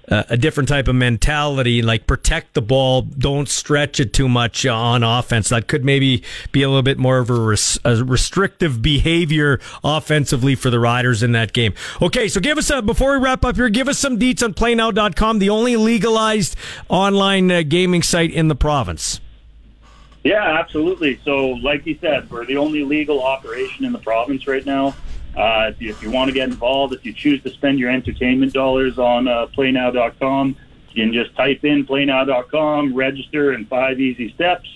a 0.08 0.36
different 0.36 0.68
type 0.68 0.88
of 0.88 0.94
mentality, 0.94 1.82
like 1.82 2.06
protect 2.06 2.54
the 2.54 2.62
ball, 2.62 3.02
don't 3.02 3.48
stretch 3.48 3.98
it 3.98 4.12
too 4.12 4.28
much 4.28 4.64
on 4.64 5.02
offense. 5.02 5.48
That 5.48 5.66
could 5.66 5.84
maybe 5.84 6.22
be 6.52 6.62
a 6.62 6.68
little 6.68 6.82
bit 6.82 6.98
more 6.98 7.18
of 7.18 7.30
a, 7.30 7.34
res, 7.34 7.78
a 7.84 8.04
restrictive 8.04 8.80
behavior 8.80 9.60
offensively 9.82 10.54
for 10.54 10.70
the 10.70 10.78
Riders 10.78 11.22
in 11.22 11.32
that 11.32 11.52
game. 11.52 11.74
Okay, 12.00 12.28
so 12.28 12.40
give 12.40 12.58
us 12.58 12.70
a 12.70 12.82
before 12.82 13.12
we 13.12 13.24
wrap 13.24 13.44
up 13.44 13.56
here, 13.56 13.68
give 13.68 13.88
us 13.88 13.98
some 13.98 14.18
deets 14.18 14.42
on 14.42 14.54
PlayNow.com, 14.54 15.38
the 15.38 15.50
only 15.50 15.76
legalized 15.76 16.56
online 16.88 17.50
uh, 17.50 17.62
gaming 17.62 18.02
site 18.02 18.30
in 18.30 18.48
the 18.48 18.54
province. 18.54 19.20
Yeah, 20.22 20.58
absolutely. 20.58 21.20
So, 21.24 21.50
like 21.50 21.86
you 21.86 21.96
said, 22.00 22.28
we're 22.30 22.44
the 22.44 22.56
only 22.56 22.84
legal 22.84 23.22
operation 23.22 23.84
in 23.84 23.92
the 23.92 23.98
province 23.98 24.46
right 24.46 24.66
now. 24.66 24.96
Uh, 25.36 25.70
if, 25.70 25.80
you, 25.82 25.90
if 25.90 26.02
you 26.02 26.10
want 26.10 26.28
to 26.28 26.34
get 26.34 26.48
involved, 26.48 26.94
if 26.94 27.04
you 27.04 27.12
choose 27.12 27.42
to 27.42 27.50
spend 27.50 27.78
your 27.78 27.90
entertainment 27.90 28.52
dollars 28.52 28.98
on 28.98 29.28
uh, 29.28 29.46
PlayNow.com, 29.56 30.56
you 30.92 31.04
can 31.04 31.12
just 31.12 31.34
type 31.36 31.62
in 31.64 31.86
PlayNow.com, 31.86 32.94
register 32.94 33.52
in 33.52 33.66
five 33.66 34.00
easy 34.00 34.32
steps. 34.32 34.66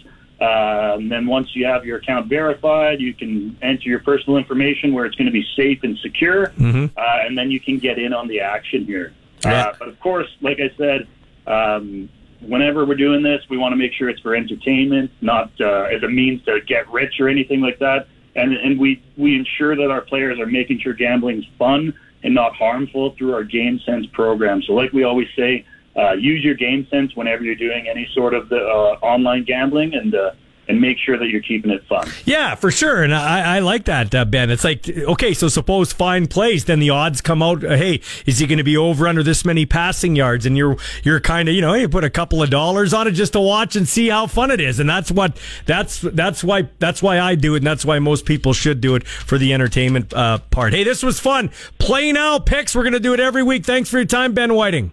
Uh, 0.41 0.97
and 0.99 1.11
then 1.11 1.27
once 1.27 1.55
you 1.55 1.67
have 1.67 1.85
your 1.85 1.99
account 1.99 2.27
verified, 2.27 3.01
you 3.01 3.13
can 3.13 3.57
enter 3.63 3.89
your 3.89 4.01
personal 4.01 4.39
information 4.39 4.93
where 4.93 5.05
it's 5.05 5.17
going 5.17 5.27
to 5.27 5.33
be 5.33 5.47
safe 5.57 5.81
and 5.83 5.99
secure, 5.99 6.47
Mm-hmm. 6.59 6.87
uh, 6.97 7.27
and 7.27 7.37
then 7.37 7.51
you 7.51 7.61
can 7.61 7.79
get 7.79 7.99
in 7.99 8.13
on 8.13 8.27
the 8.29 8.41
action 8.41 8.85
here. 8.85 9.13
Yeah. 9.43 9.69
Uh, 9.69 9.75
but 9.79 9.89
of 9.89 10.01
course, 10.01 10.29
like 10.41 10.59
I 10.61 10.71
said, 10.77 11.07
um, 11.47 12.09
whenever 12.41 12.85
we're 12.87 12.95
doing 12.95 13.23
this, 13.23 13.43
we 13.51 13.57
want 13.59 13.73
to 13.73 13.77
make 13.77 13.93
sure 13.93 14.09
it's 14.09 14.21
for 14.21 14.35
entertainment, 14.35 15.11
not 15.21 15.51
uh, 15.61 15.83
as 15.85 16.03
a 16.03 16.09
means 16.09 16.43
to 16.45 16.61
get 16.67 16.91
rich 16.91 17.21
or 17.21 17.29
anything 17.29 17.61
like 17.61 17.79
that. 17.81 18.09
And 18.37 18.53
and 18.55 18.79
we 18.79 19.03
we 19.17 19.37
ensure 19.37 19.75
that 19.77 19.91
our 19.91 20.01
players 20.01 20.39
are 20.39 20.47
making 20.47 20.81
sure 20.81 20.93
gambling's 20.93 21.47
fun 21.59 21.93
and 22.23 22.35
not 22.35 22.55
harmful 22.55 23.15
through 23.17 23.35
our 23.35 23.45
Game 23.45 23.81
Sense 23.85 24.07
program. 24.13 24.63
So, 24.63 24.73
like 24.75 24.93
we 24.93 25.05
always 25.05 25.29
say, 25.37 25.65
uh, 25.97 26.13
use 26.13 26.45
your 26.45 26.55
Game 26.55 26.87
Sense 26.91 27.17
whenever 27.17 27.43
you're 27.43 27.55
doing 27.55 27.89
any 27.89 28.09
sort 28.15 28.35
of 28.35 28.49
the, 28.49 28.59
uh, 28.59 28.99
online 29.03 29.45
gambling, 29.45 29.95
and 29.95 30.15
uh, 30.15 30.33
and 30.69 30.81
make 30.81 30.99
sure 30.99 31.19
that 31.19 31.29
you're 31.29 31.43
keeping 31.43 31.71
it 31.71 31.85
fun. 31.87 32.09
Yeah, 32.25 32.55
for 32.55 32.71
sure, 32.71 33.03
and 33.03 33.15
I, 33.15 33.57
I 33.57 33.59
like 33.59 33.85
that, 33.85 34.15
uh, 34.15 34.25
Ben. 34.25 34.51
It's 34.51 34.65
like 34.65 34.89
okay, 34.89 35.35
so 35.35 35.49
suppose 35.49 35.93
fine 35.93 36.27
plays, 36.27 36.65
then 36.67 36.79
the 36.79 36.91
odds 36.91 37.21
come 37.21 37.43
out. 37.43 37.65
Uh, 37.65 37.77
hey, 37.77 38.01
is 38.27 38.39
he 38.39 38.47
going 38.47 38.59
to 38.59 38.65
be 38.65 38.77
over 38.77 39.09
under 39.09 39.23
this 39.23 39.45
many 39.45 39.67
passing 39.67 40.17
yards? 40.17 40.47
And 40.47 40.57
you're 40.57 40.77
you're 41.03 41.21
kind 41.21 41.49
of 41.49 41.55
you 41.55 41.61
know 41.61 41.75
you 41.75 41.89
put 41.89 42.05
a 42.05 42.11
couple 42.11 42.43
of 42.43 42.51
dollars 42.51 42.95
on 42.95 43.07
it 43.09 43.13
just 43.13 43.33
to 43.33 43.41
watch 43.41 43.77
and 43.77 43.89
see 43.89 44.09
how 44.09 44.27
fun 44.27 44.51
it 44.51 44.61
is, 44.61 44.79
and 44.79 44.89
that's 44.89 45.11
what 45.11 45.39
that's 45.67 46.01
that's 46.01 46.45
why 46.45 46.69
that's 46.79 47.03
why 47.03 47.21
I 47.21 47.35
do 47.35 47.55
it, 47.55 47.59
and 47.59 47.67
that's 47.67 47.85
why 47.85 47.99
most 47.99 48.25
people 48.25 48.53
should 48.53 48.81
do 48.81 48.95
it 48.95 49.07
for 49.07 49.39
the 49.39 49.53
entertainment 49.53 50.13
uh, 50.15 50.39
part. 50.51 50.73
Hey, 50.73 50.85
this 50.85 51.03
was 51.03 51.19
fun. 51.21 51.51
Play 51.79 52.13
now 52.13 52.39
picks. 52.39 52.75
We're 52.75 52.83
going 52.83 52.93
to 52.93 53.01
do 53.01 53.15
it 53.15 53.21
every 53.21 53.43
week. 53.43 53.65
Thanks 53.65 53.91
for 53.91 53.99
your 53.99 54.07
time, 54.07 54.35
Ben 54.35 54.55
Whiting. 54.55 54.93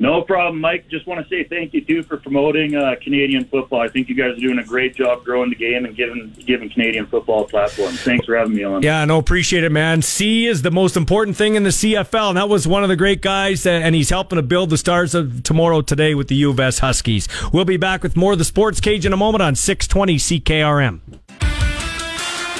No 0.00 0.22
problem, 0.22 0.62
Mike. 0.62 0.88
Just 0.88 1.06
want 1.06 1.22
to 1.22 1.28
say 1.28 1.44
thank 1.44 1.74
you 1.74 1.84
too 1.84 2.02
for 2.02 2.16
promoting 2.16 2.74
uh, 2.74 2.94
Canadian 3.02 3.44
football. 3.44 3.82
I 3.82 3.88
think 3.88 4.08
you 4.08 4.14
guys 4.14 4.34
are 4.34 4.40
doing 4.40 4.58
a 4.58 4.64
great 4.64 4.96
job 4.96 5.22
growing 5.26 5.50
the 5.50 5.56
game 5.56 5.84
and 5.84 5.94
giving 5.94 6.34
giving 6.46 6.70
Canadian 6.70 7.06
football 7.06 7.44
a 7.44 7.46
platform. 7.46 7.92
Thanks 7.92 8.24
for 8.24 8.34
having 8.34 8.54
me 8.54 8.64
on. 8.64 8.82
Yeah, 8.82 9.04
no, 9.04 9.18
appreciate 9.18 9.62
it, 9.62 9.70
man. 9.70 10.00
C 10.00 10.46
is 10.46 10.62
the 10.62 10.70
most 10.70 10.96
important 10.96 11.36
thing 11.36 11.54
in 11.54 11.64
the 11.64 11.70
CFL, 11.70 12.30
and 12.30 12.38
that 12.38 12.48
was 12.48 12.66
one 12.66 12.82
of 12.82 12.88
the 12.88 12.96
great 12.96 13.20
guys, 13.20 13.66
uh, 13.66 13.70
and 13.70 13.94
he's 13.94 14.08
helping 14.08 14.36
to 14.36 14.42
build 14.42 14.70
the 14.70 14.78
stars 14.78 15.14
of 15.14 15.42
tomorrow 15.42 15.82
today 15.82 16.14
with 16.14 16.28
the 16.28 16.34
U 16.36 16.50
of 16.50 16.58
S 16.58 16.78
Huskies. 16.78 17.28
We'll 17.52 17.66
be 17.66 17.76
back 17.76 18.02
with 18.02 18.16
more 18.16 18.32
of 18.32 18.38
the 18.38 18.44
Sports 18.46 18.80
Cage 18.80 19.04
in 19.04 19.12
a 19.12 19.18
moment 19.18 19.42
on 19.42 19.54
620 19.54 20.16
CKRM. 20.16 21.19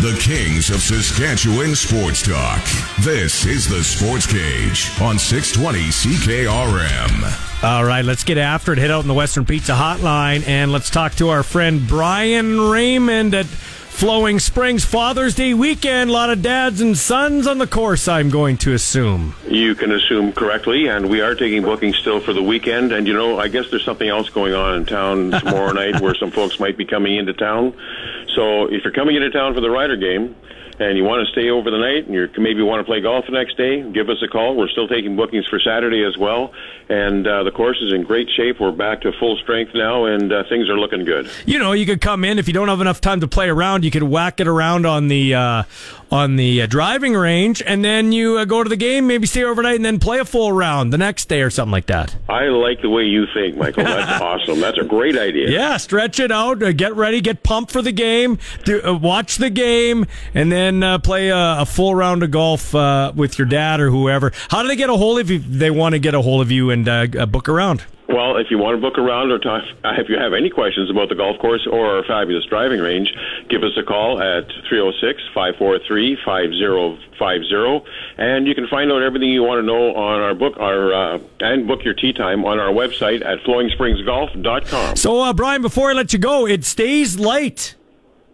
The 0.01 0.19
Kings 0.19 0.71
of 0.71 0.81
Saskatchewan 0.81 1.75
Sports 1.75 2.23
Talk. 2.23 2.65
This 3.03 3.45
is 3.45 3.69
the 3.69 3.85
Sports 3.85 4.25
Cage 4.25 4.91
on 4.99 5.19
620 5.19 5.91
CKRM. 5.91 7.63
All 7.63 7.85
right, 7.85 8.03
let's 8.03 8.25
get 8.25 8.39
after 8.39 8.73
it. 8.73 8.79
Head 8.79 8.91
out 8.91 9.03
in 9.03 9.09
the 9.09 9.15
Western 9.15 9.45
Pizza 9.45 9.73
Hotline 9.73 10.49
and 10.49 10.73
let's 10.73 10.89
talk 10.89 11.17
to 11.17 11.29
our 11.29 11.43
friend 11.43 11.87
Brian 11.87 12.59
Raymond 12.59 13.35
at 13.35 13.45
Flowing 14.01 14.39
Springs 14.39 14.83
Father's 14.83 15.35
Day 15.35 15.53
weekend. 15.53 16.09
A 16.09 16.13
lot 16.15 16.31
of 16.31 16.41
dads 16.41 16.81
and 16.81 16.97
sons 16.97 17.47
on 17.47 17.59
the 17.59 17.67
course, 17.67 18.09
I'm 18.09 18.31
going 18.31 18.57
to 18.57 18.73
assume. 18.73 19.35
You 19.47 19.75
can 19.75 19.93
assume 19.93 20.33
correctly, 20.33 20.87
and 20.87 21.11
we 21.11 21.21
are 21.21 21.35
taking 21.35 21.61
bookings 21.61 21.99
still 21.99 22.19
for 22.19 22.33
the 22.33 22.43
weekend. 22.43 22.93
And 22.93 23.07
you 23.07 23.13
know, 23.13 23.39
I 23.39 23.49
guess 23.49 23.69
there's 23.69 23.85
something 23.85 24.09
else 24.09 24.31
going 24.31 24.55
on 24.55 24.75
in 24.77 24.87
town 24.87 25.33
tomorrow 25.33 25.73
night 25.75 26.01
where 26.01 26.15
some 26.15 26.31
folks 26.31 26.59
might 26.59 26.79
be 26.79 26.87
coming 26.87 27.17
into 27.17 27.35
town. 27.35 27.75
So 28.35 28.73
if 28.73 28.85
you're 28.85 28.93
coming 28.95 29.17
into 29.17 29.29
town 29.29 29.53
for 29.53 29.61
the 29.61 29.69
Rider 29.69 29.97
game, 29.97 30.35
and 30.81 30.97
you 30.97 31.05
want 31.05 31.25
to 31.27 31.31
stay 31.31 31.51
over 31.51 31.71
the 31.71 31.79
night 31.79 32.07
and 32.07 32.15
you 32.15 32.29
maybe 32.39 32.63
want 32.63 32.81
to 32.81 32.85
play 32.85 33.03
golf 33.03 33.27
the 33.27 33.33
next 33.33 33.59
day, 33.59 33.83
give 33.93 34.09
us 34.09 34.17
a 34.23 34.29
call. 34.29 34.57
We're 34.57 34.69
still 34.69 34.89
taking 34.89 35.15
bookings 35.15 35.47
for 35.47 35.61
Saturday 35.61 36.03
as 36.05 36.17
well. 36.17 36.55
And 36.89 37.27
uh, 37.27 37.45
the 37.45 37.51
course 37.51 37.79
is 37.83 37.93
in 37.93 38.03
great 38.03 38.31
shape. 38.31 38.61
We're 38.61 38.73
back 38.73 39.03
to 39.03 39.13
full 39.13 39.37
strength 39.37 39.73
now, 39.75 40.07
and 40.07 40.33
uh, 40.33 40.45
things 40.49 40.71
are 40.71 40.79
looking 40.79 41.05
good. 41.05 41.31
You 41.45 41.59
know, 41.59 41.73
you 41.73 41.85
could 41.85 42.01
come 42.01 42.25
in 42.25 42.39
if 42.39 42.49
you 42.49 42.55
don't 42.55 42.69
have 42.69 42.81
enough 42.81 43.01
time 43.01 43.21
to 43.21 43.29
play 43.29 43.51
around. 43.51 43.85
You 43.85 43.91
could 43.91 44.03
whack 44.03 44.41
it 44.41 44.49
around 44.49 44.87
on 44.87 45.09
the 45.09 45.35
uh, 45.35 45.63
on 46.11 46.37
the 46.37 46.63
uh, 46.63 46.67
driving 46.67 47.15
range, 47.15 47.63
and 47.65 47.85
then 47.85 48.13
you 48.13 48.39
uh, 48.39 48.45
go 48.45 48.63
to 48.63 48.69
the 48.69 48.77
game, 48.77 49.07
maybe 49.07 49.27
stay 49.27 49.45
overnight, 49.45 49.77
and 49.77 49.85
then 49.85 49.99
play 49.99 50.19
a 50.19 50.25
full 50.25 50.53
round 50.53 50.93
the 50.93 50.99
next 50.99 51.29
day 51.29 51.43
or 51.43 51.51
something 51.51 51.73
like 51.73 51.87
that. 51.87 52.17
I 52.29 52.47
like 52.47 52.83
the 52.83 52.91
way 52.91 53.05
you 53.05 53.27
think, 53.33 53.57
Michael. 53.57 53.85
That's 53.85 54.23
awesome. 54.23 54.61
That's 54.61 54.79
a 54.79 54.85
great 54.85 55.17
idea. 55.17 55.51
Yeah, 55.51 55.77
stretch 55.77 56.19
it 56.19 56.33
out, 56.33 56.63
uh, 56.63 56.73
get 56.73 56.95
ready, 56.97 57.21
get 57.21 57.43
pumped 57.43 57.73
for 57.73 57.83
the 57.83 57.93
game, 57.93 58.39
do, 58.65 58.83
uh, 58.83 58.95
watch 58.95 59.37
the 59.37 59.51
game, 59.51 60.07
and 60.35 60.51
then 60.51 60.83
uh, 60.83 60.99
play 60.99 61.29
a, 61.29 61.61
a, 61.61 61.67
full 61.67 61.95
round 61.95 62.23
of 62.23 62.31
golf 62.31 62.75
uh, 62.75 63.13
with 63.15 63.39
your 63.39 63.47
dad 63.47 63.81
or 63.81 63.91
whoever. 63.91 64.33
How 64.49 64.63
do 64.63 64.69
they 64.69 64.77
get 64.77 64.91
a 64.91 64.97
hold 64.97 65.21
of 65.21 65.31
you? 65.31 65.37
If 65.37 65.47
they 65.47 65.71
want 65.71 65.95
to 65.95 65.99
get 65.99 66.15
a 66.15 66.21
hold 66.21 66.43
of 66.43 66.51
you 66.51 66.71
and 66.71 66.89
uh, 66.89 67.07
book 67.27 67.49
around. 67.49 67.85
Well, 68.13 68.39
if 68.39 68.51
you 68.51 68.59
want 68.59 68.77
to 68.77 68.81
book 68.81 68.99
around 68.99 69.31
or 69.31 69.39
talk, 69.39 69.63
if 69.85 70.09
you 70.09 70.19
have 70.19 70.33
any 70.33 70.51
questions 70.51 70.91
about 70.91 71.09
the 71.09 71.15
golf 71.15 71.39
course 71.39 71.67
or 71.71 71.97
our 71.97 72.05
fabulous 72.05 72.45
driving 72.47 72.81
range, 72.81 73.15
give 73.49 73.63
us 73.63 73.71
a 73.77 73.85
call 73.85 74.21
at 74.21 74.47
306 74.69 75.23
543 75.33 76.17
5050. 76.25 77.91
And 78.19 78.49
you 78.49 78.55
can 78.55 78.67
find 78.67 78.91
out 78.91 79.03
everything 79.03 79.31
you 79.31 79.45
want 79.45 79.61
to 79.61 79.67
know 79.67 79.95
on 79.95 80.21
our 80.21 80.35
book, 80.35 80.55
our 80.59 80.93
uh, 80.93 81.19
and 81.39 81.69
book 81.69 81.85
your 81.85 81.95
tea 81.95 82.13
time 82.13 82.45
on 82.45 82.59
our 82.59 82.73
website 82.73 83.25
at 83.25 83.45
flowing 83.45 83.71
flowingspringsgolf.com. 83.71 84.97
So, 84.97 85.21
uh, 85.21 85.33
Brian, 85.33 85.63
before 85.63 85.91
I 85.91 85.93
let 85.93 86.13
you 86.13 86.19
go, 86.19 86.47
it 86.47 86.65
stays 86.65 87.19
light. 87.19 87.77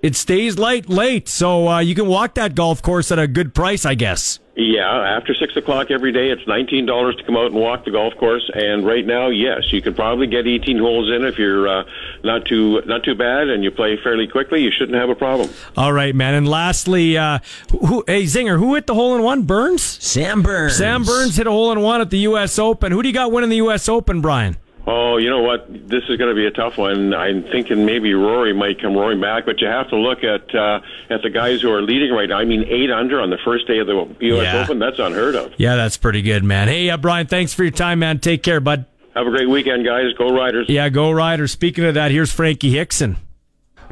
It 0.03 0.15
stays 0.15 0.59
light 0.59 0.89
late, 0.89 1.29
so 1.29 1.69
uh, 1.69 1.79
you 1.81 1.95
can 1.95 2.07
walk 2.07 2.35
that 2.35 2.55
golf 2.55 2.83
course 2.83 3.11
at 3.11 3.19
a 3.19 3.27
good 3.27 3.55
price, 3.55 3.85
I 3.85 3.95
guess. 3.95 4.39
Yeah, 4.59 4.89
after 4.89 5.35
six 5.35 5.55
o'clock 5.57 5.91
every 5.91 6.13
day, 6.13 6.31
it's 6.31 6.47
nineteen 6.47 6.87
dollars 6.87 7.15
to 7.17 7.25
come 7.25 7.37
out 7.37 7.47
and 7.47 7.55
walk 7.57 7.85
the 7.85 7.91
golf 7.91 8.15
course. 8.17 8.51
And 8.55 8.87
right 8.87 9.05
now, 9.05 9.29
yes, 9.29 9.71
you 9.71 9.83
can 9.83 9.93
probably 9.93 10.27
get 10.27 10.47
eighteen 10.47 10.79
holes 10.79 11.11
in 11.11 11.25
if 11.25 11.39
you're 11.39 11.69
uh, 11.69 11.85
not 12.25 12.47
too 12.47 12.81
not 12.87 13.05
too 13.05 13.15
bad 13.15 13.49
and 13.49 13.63
you 13.63 13.71
play 13.71 13.99
fairly 14.03 14.27
quickly. 14.27 14.63
You 14.63 14.71
shouldn't 14.71 14.97
have 14.97 15.11
a 15.11 15.15
problem. 15.15 15.51
All 15.77 15.93
right, 15.93 16.15
man. 16.15 16.35
And 16.35 16.49
lastly, 16.49 17.19
uh, 17.19 17.41
who, 17.71 18.03
hey 18.07 18.23
Zinger, 18.23 18.59
who 18.59 18.75
hit 18.75 18.87
the 18.87 18.95
hole 18.95 19.15
in 19.15 19.23
one? 19.23 19.43
Burns. 19.43 19.83
Sam 19.83 20.41
Burns. 20.43 20.77
Sam 20.77 21.05
Burns 21.05 21.37
hit 21.37 21.47
a 21.47 21.51
hole 21.51 21.71
in 21.73 21.81
one 21.83 22.01
at 22.01 22.09
the 22.09 22.19
U.S. 22.21 22.59
Open. 22.59 22.93
Who 22.93 23.03
do 23.03 23.09
you 23.09 23.15
got 23.15 23.33
winning 23.33 23.51
the 23.51 23.57
U.S. 23.57 23.91
Open, 23.91 24.23
Brian? 24.23 24.57
Oh, 24.89 25.17
you 25.17 25.29
know 25.29 25.43
what? 25.43 25.67
This 25.69 26.05
is 26.09 26.17
going 26.17 26.31
to 26.31 26.35
be 26.35 26.47
a 26.47 26.51
tough 26.53 26.79
one. 26.79 27.13
I'm 27.13 27.43
thinking 27.43 27.85
maybe 27.85 28.15
Rory 28.15 28.53
might 28.53 28.81
come 28.81 28.95
roaring 28.95 29.21
back, 29.21 29.45
but 29.45 29.61
you 29.61 29.67
have 29.67 29.89
to 29.91 29.97
look 29.97 30.23
at 30.23 30.55
uh, 30.55 30.81
at 31.11 31.23
the 31.23 31.31
guys 31.31 31.61
who 31.61 31.73
are 31.73 31.83
leading 31.83 32.13
right 32.13 32.29
now. 32.29 32.39
I 32.39 32.45
mean, 32.45 32.65
eight 32.69 32.91
under 32.91 33.21
on 33.21 33.31
the 33.31 33.39
first 33.45 33.67
day 33.67 33.79
of 33.79 33.89
the 33.89 34.15
U.S. 34.21 34.43
Yeah. 34.45 34.63
Open. 34.63 34.79
That's 34.79 34.99
unheard 35.01 35.35
of. 35.35 35.53
Yeah, 35.57 35.75
that's 35.75 35.97
pretty 35.97 36.23
good, 36.23 36.45
man. 36.45 36.69
Hey, 36.69 36.89
uh, 36.89 36.97
Brian, 36.99 37.27
thanks 37.27 37.53
for 37.53 37.65
your 37.65 37.73
time, 37.73 37.99
man. 37.99 38.21
Take 38.21 38.45
care, 38.45 38.61
bud. 38.61 38.87
Have 39.15 39.27
a 39.27 39.31
great 39.31 39.49
weekend, 39.49 39.85
guys. 39.85 40.13
Go 40.17 40.33
Riders. 40.33 40.67
Yeah, 40.69 40.89
go 40.89 41.11
Riders. 41.11 41.51
Speaking 41.51 41.85
of 41.85 41.95
that, 41.95 42.11
here's 42.13 42.31
Frankie 42.31 42.71
Hickson. 42.71 43.17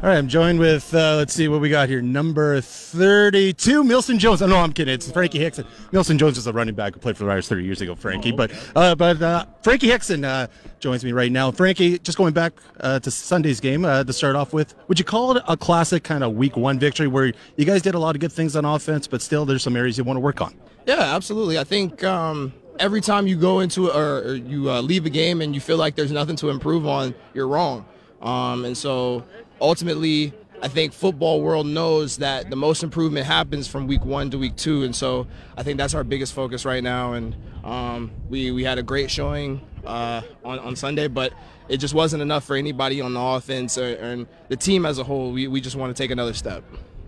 All 0.03 0.09
right, 0.09 0.17
I'm 0.17 0.27
joined 0.27 0.59
with, 0.59 0.93
uh, 0.93 1.15
let's 1.15 1.33
see 1.33 1.47
what 1.47 1.61
we 1.61 1.69
got 1.69 1.87
here. 1.87 2.01
Number 2.01 2.59
32, 2.59 3.81
Milson 3.81 4.17
Jones. 4.17 4.41
Oh, 4.41 4.45
no, 4.45 4.57
I'm 4.57 4.73
kidding. 4.73 4.93
It's 4.93 5.09
Frankie 5.09 5.39
Hickson. 5.39 5.65
Milson 5.93 6.19
Jones 6.19 6.37
is 6.37 6.47
a 6.47 6.53
running 6.53 6.75
back 6.75 6.93
who 6.93 6.99
played 6.99 7.15
for 7.15 7.23
the 7.23 7.29
Riders 7.29 7.47
30 7.47 7.63
years 7.63 7.79
ago, 7.79 7.95
Frankie. 7.95 8.33
But 8.33 8.51
uh, 8.75 8.93
but 8.95 9.21
uh, 9.21 9.45
Frankie 9.63 9.87
Hickson 9.87 10.25
uh, 10.25 10.47
joins 10.79 11.05
me 11.05 11.13
right 11.13 11.31
now. 11.31 11.49
Frankie, 11.49 11.97
just 11.99 12.17
going 12.17 12.33
back 12.33 12.51
uh, 12.81 12.99
to 12.99 13.09
Sunday's 13.09 13.61
game 13.61 13.85
uh, 13.85 14.03
to 14.03 14.11
start 14.11 14.35
off 14.35 14.51
with, 14.51 14.75
would 14.89 14.99
you 14.99 15.05
call 15.05 15.37
it 15.37 15.43
a 15.47 15.55
classic 15.55 16.03
kind 16.03 16.25
of 16.25 16.33
week 16.33 16.57
one 16.57 16.77
victory 16.77 17.07
where 17.07 17.31
you 17.55 17.65
guys 17.65 17.81
did 17.81 17.95
a 17.95 17.99
lot 17.99 18.15
of 18.15 18.19
good 18.19 18.33
things 18.33 18.57
on 18.57 18.65
offense, 18.65 19.07
but 19.07 19.21
still 19.21 19.45
there's 19.45 19.63
some 19.63 19.77
areas 19.77 19.97
you 19.97 20.03
want 20.03 20.17
to 20.17 20.21
work 20.21 20.41
on? 20.41 20.53
Yeah, 20.85 21.15
absolutely. 21.15 21.57
I 21.57 21.63
think. 21.63 22.03
Um 22.03 22.53
every 22.77 22.99
time 22.99 23.25
you 23.25 23.37
go 23.37 23.61
into 23.61 23.89
or, 23.89 24.17
or 24.17 24.35
you 24.35 24.69
uh, 24.69 24.81
leave 24.81 25.05
a 25.05 25.09
game 25.09 25.39
and 25.39 25.55
you 25.55 25.61
feel 25.61 25.77
like 25.77 25.95
there's 25.95 26.11
nothing 26.11 26.35
to 26.35 26.49
improve 26.49 26.85
on, 26.85 27.15
you're 27.33 27.47
wrong. 27.47 27.85
Um, 28.21 28.65
and 28.65 28.77
so 28.77 29.23
ultimately, 29.61 30.33
I 30.61 30.67
think 30.67 30.93
football 30.93 31.41
world 31.41 31.67
knows 31.67 32.17
that 32.17 32.49
the 32.49 32.55
most 32.55 32.83
improvement 32.83 33.25
happens 33.25 33.67
from 33.67 33.87
week 33.87 34.05
one 34.05 34.29
to 34.31 34.37
week 34.37 34.55
two, 34.55 34.83
and 34.83 34.95
so 34.95 35.27
I 35.57 35.63
think 35.63 35.77
that's 35.77 35.93
our 35.93 36.03
biggest 36.03 36.33
focus 36.33 36.65
right 36.65 36.83
now. 36.83 37.13
And 37.13 37.35
um, 37.63 38.11
we 38.29 38.51
we 38.51 38.63
had 38.63 38.77
a 38.77 38.83
great 38.83 39.11
showing 39.11 39.61
uh, 39.85 40.21
on 40.43 40.59
on 40.59 40.75
Sunday, 40.75 41.07
but 41.07 41.33
it 41.67 41.77
just 41.77 41.93
wasn't 41.93 42.21
enough 42.21 42.45
for 42.45 42.55
anybody 42.55 43.01
on 43.01 43.13
the 43.13 43.19
offense 43.19 43.77
or, 43.77 43.95
and 43.95 44.27
the 44.49 44.55
team 44.55 44.85
as 44.85 44.97
a 44.97 45.03
whole. 45.03 45.31
We 45.31 45.47
we 45.47 45.61
just 45.61 45.75
want 45.75 45.95
to 45.95 46.01
take 46.01 46.11
another 46.11 46.33
step. 46.33 46.63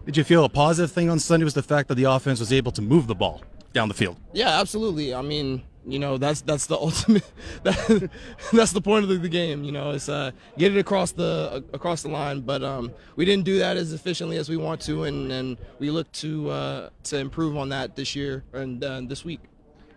Did 0.05 0.17
you 0.17 0.23
feel 0.23 0.45
a 0.45 0.49
positive 0.49 0.91
thing 0.91 1.09
on 1.09 1.19
Sunday 1.19 1.43
was 1.43 1.53
the 1.53 1.63
fact 1.63 1.89
that 1.89 1.95
the 1.95 2.05
offense 2.05 2.39
was 2.39 2.53
able 2.53 2.71
to 2.73 2.81
move 2.81 3.07
the 3.07 3.15
ball 3.15 3.41
down 3.73 3.87
the 3.87 3.93
field? 3.93 4.17
Yeah, 4.33 4.59
absolutely. 4.59 5.13
I 5.13 5.21
mean, 5.21 5.63
you 5.87 5.99
know 5.99 6.17
that's 6.17 6.41
that's 6.41 6.65
the 6.67 6.75
ultimate 6.87 7.29
that, 7.63 8.09
that's 8.51 8.73
the 8.73 8.81
point 8.81 9.03
of 9.03 9.09
the, 9.09 9.17
the, 9.17 9.29
game 9.29 9.63
you 9.63 9.71
know 9.71 9.91
it's 9.91 10.09
uh 10.09 10.31
get 10.57 10.75
it 10.75 10.79
across 10.79 11.11
the 11.13 11.49
uh, 11.53 11.61
across 11.73 12.01
the 12.03 12.09
line 12.09 12.41
but 12.41 12.63
um 12.63 12.91
we 13.15 13.25
didn't 13.25 13.45
do 13.45 13.57
that 13.59 13.77
as 13.77 13.93
efficiently 13.93 14.37
as 14.37 14.49
we 14.49 14.57
want 14.57 14.81
to 14.81 15.05
and 15.05 15.31
and 15.31 15.57
we 15.79 15.89
look 15.89 16.11
to 16.11 16.49
uh 16.49 16.89
to 17.03 17.17
improve 17.17 17.55
on 17.55 17.69
that 17.69 17.95
this 17.95 18.15
year 18.15 18.43
and 18.53 18.83
uh, 18.83 19.01
this 19.01 19.23
week 19.23 19.39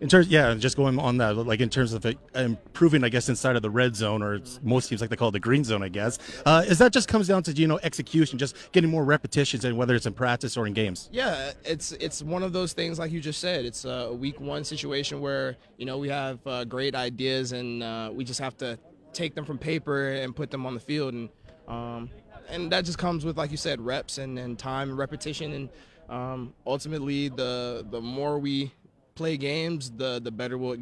in 0.01 0.09
terms, 0.09 0.29
yeah, 0.29 0.55
just 0.55 0.77
going 0.77 0.99
on 0.99 1.19
that, 1.19 1.37
like 1.37 1.61
in 1.61 1.69
terms 1.69 1.93
of 1.93 2.07
improving, 2.35 3.05
I 3.05 3.11
guess, 3.11 3.29
inside 3.29 3.57
of 3.57 3.63
the 3.63 3.71
red 3.71 3.95
zone, 3.95 4.23
or 4.23 4.41
most 4.63 4.89
teams 4.89 5.01
like 5.01 5.11
they 5.11 5.17
call 5.17 5.29
it 5.29 5.33
the 5.33 5.41
green 5.41 5.63
zone, 5.63 5.83
I 5.83 5.89
guess. 5.89 6.19
Uh, 6.47 6.65
is 6.67 6.79
that 6.79 6.93
just 6.93 7.07
comes 7.07 7.29
down 7.29 7.43
to 7.45 7.53
you 7.53 7.67
know 7.67 7.79
execution, 7.83 8.39
just 8.39 8.57
getting 8.73 8.91
more 8.91 9.05
repetitions, 9.05 9.65
and 9.65 9.77
whether 9.77 9.95
it's 9.95 10.07
in 10.07 10.15
practice 10.15 10.57
or 10.57 10.67
in 10.67 10.73
games? 10.73 11.11
Yeah, 11.13 11.53
it's 11.65 11.93
it's 11.93 12.23
one 12.23 12.43
of 12.43 12.53
those 12.53 12.73
things, 12.73 12.99
like 12.99 13.13
you 13.13 13.21
just 13.21 13.41
said. 13.41 13.65
It's 13.65 13.85
a 13.85 14.13
week 14.13 14.41
one 14.41 14.65
situation 14.65 15.21
where 15.21 15.57
you 15.77 15.85
know 15.85 15.99
we 15.99 16.09
have 16.09 16.39
uh, 16.47 16.65
great 16.65 16.95
ideas, 16.95 17.53
and 17.53 17.83
uh, 17.83 18.11
we 18.13 18.25
just 18.25 18.41
have 18.41 18.57
to 18.59 18.79
take 19.13 19.35
them 19.35 19.45
from 19.45 19.59
paper 19.59 20.13
and 20.13 20.35
put 20.35 20.51
them 20.51 20.65
on 20.65 20.73
the 20.73 20.81
field, 20.81 21.13
and 21.13 21.29
um, 21.69 22.11
and 22.49 22.73
that 22.73 22.85
just 22.85 22.99
comes 22.99 23.25
with, 23.25 23.37
like 23.37 23.51
you 23.51 23.57
said, 23.57 23.81
reps 23.81 24.19
and, 24.19 24.39
and 24.39 24.59
time 24.59 24.89
and 24.89 24.99
repetition, 24.99 25.53
and 25.53 25.69
um, 26.09 26.55
ultimately 26.67 27.29
the 27.29 27.87
the 27.91 28.01
more 28.01 28.39
we 28.39 28.73
play 29.21 29.37
games, 29.37 29.91
the 29.91 30.19
the 30.19 30.31
better 30.31 30.57
we'll 30.57 30.79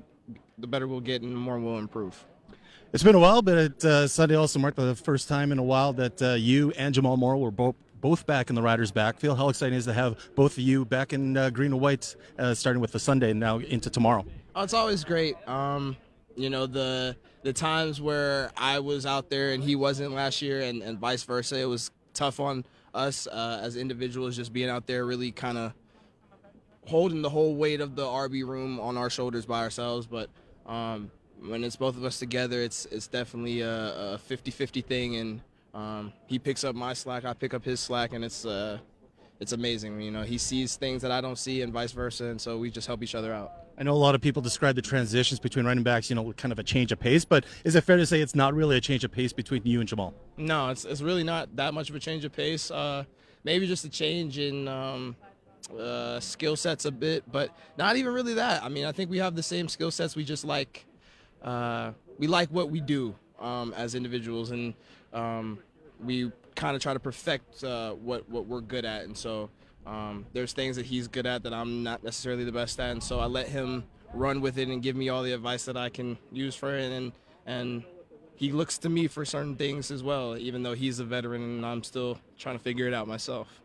the 0.59 0.66
better 0.69 0.86
we'll 0.86 1.01
get 1.01 1.23
and 1.23 1.32
the 1.32 1.36
more 1.36 1.59
we'll 1.59 1.78
improve. 1.78 2.24
It's 2.93 3.02
been 3.02 3.16
a 3.16 3.19
while, 3.19 3.43
but 3.43 3.59
it, 3.59 3.85
uh, 3.85 4.06
Sunday 4.06 4.36
also 4.36 4.60
marked 4.60 4.77
the 4.77 4.94
first 4.94 5.28
time 5.28 5.51
in 5.51 5.59
a 5.59 5.62
while 5.62 5.93
that 5.94 6.23
uh, 6.23 6.35
you 6.35 6.70
and 6.78 6.94
Jamal 6.94 7.16
Morrow 7.16 7.39
were 7.39 7.51
both 7.51 7.74
both 8.01 8.27
back 8.27 8.48
in 8.48 8.55
the 8.55 8.62
Riders' 8.62 8.93
backfield. 8.93 9.39
How 9.39 9.48
exciting 9.48 9.77
is 9.77 9.86
to 9.86 9.93
have 9.93 10.16
both 10.36 10.52
of 10.52 10.60
you 10.60 10.85
back 10.85 11.12
in 11.12 11.36
uh, 11.36 11.51
green 11.51 11.73
and 11.73 11.81
white, 11.81 12.15
uh, 12.39 12.55
starting 12.55 12.81
with 12.81 12.93
the 12.93 13.01
Sunday 13.01 13.32
and 13.32 13.40
now 13.40 13.59
into 13.59 13.90
tomorrow? 13.90 14.24
Oh, 14.55 14.62
it's 14.62 14.73
always 14.73 15.02
great. 15.02 15.35
Um, 15.48 15.97
you 16.36 16.48
know 16.48 16.66
the 16.66 17.16
the 17.43 17.52
times 17.52 18.01
where 18.01 18.52
I 18.56 18.78
was 18.78 19.05
out 19.05 19.31
there 19.31 19.51
and 19.51 19.65
he 19.65 19.74
wasn't 19.74 20.12
last 20.12 20.43
year, 20.43 20.60
and, 20.60 20.81
and 20.81 20.97
vice 20.97 21.24
versa. 21.24 21.59
It 21.59 21.65
was 21.65 21.90
tough 22.15 22.39
on 22.39 22.65
us 22.94 23.27
uh, 23.27 23.60
as 23.65 23.77
individuals, 23.77 24.36
just 24.36 24.52
being 24.52 24.69
out 24.69 24.86
there, 24.86 25.05
really 25.05 25.32
kind 25.32 25.59
of 25.59 25.73
holding 26.89 27.23
the 27.23 27.31
whole 27.31 27.55
weight 27.55 27.81
of 27.81 27.94
the 27.94 28.05
RB 28.05 28.47
room 28.47 28.81
on 28.81 28.97
our 28.97 29.10
shoulders 29.10 29.47
by 29.47 29.60
ourselves. 29.60 30.06
But 30.06 30.31
um, 30.66 31.10
when 31.40 31.62
it's 31.62 31.77
both 31.77 31.97
of 31.97 32.05
us 32.05 32.19
together, 32.19 32.60
it's 32.60 32.86
it's 32.86 33.06
definitely 33.06 33.60
a, 33.60 34.15
a 34.15 34.20
50-50 34.28 34.85
thing, 34.85 35.16
and 35.16 35.40
um, 35.74 36.12
he 36.27 36.39
picks 36.39 36.65
up 36.65 36.74
my 36.74 36.94
slack, 36.94 37.24
I 37.24 37.35
pick 37.35 37.55
up 37.55 37.65
his 37.65 37.81
slack, 37.81 38.12
and 38.12 38.24
it's 38.24 38.44
uh, 38.44 38.78
it's 39.40 39.52
amazing. 39.52 40.01
You 40.01 40.10
know, 40.10 40.23
he 40.23 40.39
sees 40.39 40.77
things 40.77 41.02
that 41.02 41.12
I 41.12 41.20
don't 41.20 41.39
see, 41.39 41.62
and 41.62 41.73
vice 41.73 41.93
versa, 41.93 42.24
and 42.24 42.40
so 42.40 42.59
we 42.59 42.70
just 42.70 42.86
help 42.86 43.02
each 43.02 43.15
other 43.15 43.32
out. 43.32 43.52
I 43.78 43.85
know 43.85 43.93
a 43.93 43.94
lot 43.94 44.16
of 44.16 44.20
people 44.20 44.43
describe 44.43 44.74
the 44.74 44.82
transitions 44.82 45.39
between 45.39 45.65
running 45.65 45.85
backs, 45.85 46.10
you 46.10 46.16
know, 46.16 46.32
kind 46.32 46.51
of 46.51 46.59
a 46.59 46.65
change 46.65 46.90
of 46.90 46.98
pace, 46.98 47.24
but 47.24 47.44
is 47.62 47.77
it 47.77 47.82
fair 47.82 47.97
to 47.97 48.05
say 48.06 48.20
it's 48.20 48.35
not 48.35 48.52
really 48.52 48.77
a 48.77 48.81
change 48.81 49.05
of 49.05 49.12
pace 49.12 49.32
between 49.32 49.62
you 49.65 49.78
and 49.78 49.89
Jamal? 49.89 50.15
No, 50.36 50.70
it's, 50.70 50.85
it's 50.85 51.01
really 51.01 51.23
not 51.23 51.55
that 51.55 51.74
much 51.74 51.89
of 51.89 51.94
a 51.94 52.01
change 52.01 52.24
of 52.24 52.32
pace. 52.32 52.73
Uh, 52.73 53.05
maybe 53.44 53.69
just 53.69 53.85
a 53.85 53.89
change 53.89 54.40
in 54.40 54.66
um, 54.66 55.15
uh, 55.77 56.20
skill 56.20 56.57
sets 56.57 56.85
a 56.85 56.90
bit, 56.90 57.24
but 57.31 57.51
not 57.77 57.97
even 57.97 58.12
really 58.12 58.35
that. 58.35 58.62
I 58.62 58.69
mean, 58.69 58.85
I 58.85 58.93
think 58.93 59.11
we 59.11 59.19
have 59.19 59.35
the 59.35 59.43
same 59.43 59.69
skill 59.69 59.90
sets. 59.90 60.16
We 60.16 60.24
just 60.24 60.45
like 60.45 60.86
uh, 61.43 61.93
we 62.19 62.27
like 62.27 62.49
what 62.51 62.70
we 62.70 62.81
do 62.81 63.15
um, 63.39 63.73
as 63.77 63.95
individuals, 63.95 64.51
and 64.51 64.74
um, 65.12 65.59
we 66.03 66.32
kind 66.55 66.74
of 66.74 66.82
try 66.82 66.93
to 66.93 67.01
perfect 67.01 67.62
uh, 67.65 67.93
what 67.93 68.28
what 68.28 68.47
we're 68.47 68.61
good 68.61 68.85
at. 68.85 69.05
And 69.05 69.16
so 69.16 69.51
um, 69.86 70.27
there's 70.32 70.53
things 70.53 70.77
that 70.77 70.86
he's 70.86 71.09
good 71.09 71.27
at 71.27 71.43
that 71.45 71.53
I'm 71.53 71.82
not 71.82 72.03
necessarily 72.03 72.45
the 72.45 72.53
best 72.53 72.78
at, 72.81 72.90
and 72.90 73.03
so 73.03 73.20
I 73.20 73.27
let 73.27 73.49
him 73.49 73.85
run 74.15 74.40
with 74.40 74.59
it 74.59 74.69
and 74.69 74.82
give 74.82 74.97
me 74.97 75.09
all 75.09 75.23
the 75.23 75.32
advice 75.32 75.65
that 75.66 75.77
I 75.77 75.89
can 75.89 76.19
use 76.32 76.55
for 76.55 76.77
it, 76.77 76.90
and 76.93 77.12
and 77.47 77.85
he 78.39 78.53
looks 78.53 78.78
to 78.78 78.89
me 78.89 79.09
for 79.09 79.24
certain 79.24 79.57
things 79.57 79.90
as 79.90 80.01
well, 80.03 80.36
even 80.36 80.62
though 80.62 80.74
he's 80.74 81.01
a 81.01 81.05
veteran 81.05 81.43
and 81.43 81.66
I'm 81.66 81.82
still 81.82 82.20
trying 82.39 82.57
to 82.57 82.62
figure 82.62 82.86
it 82.86 82.95
out 82.95 83.09
myself. 83.09 83.61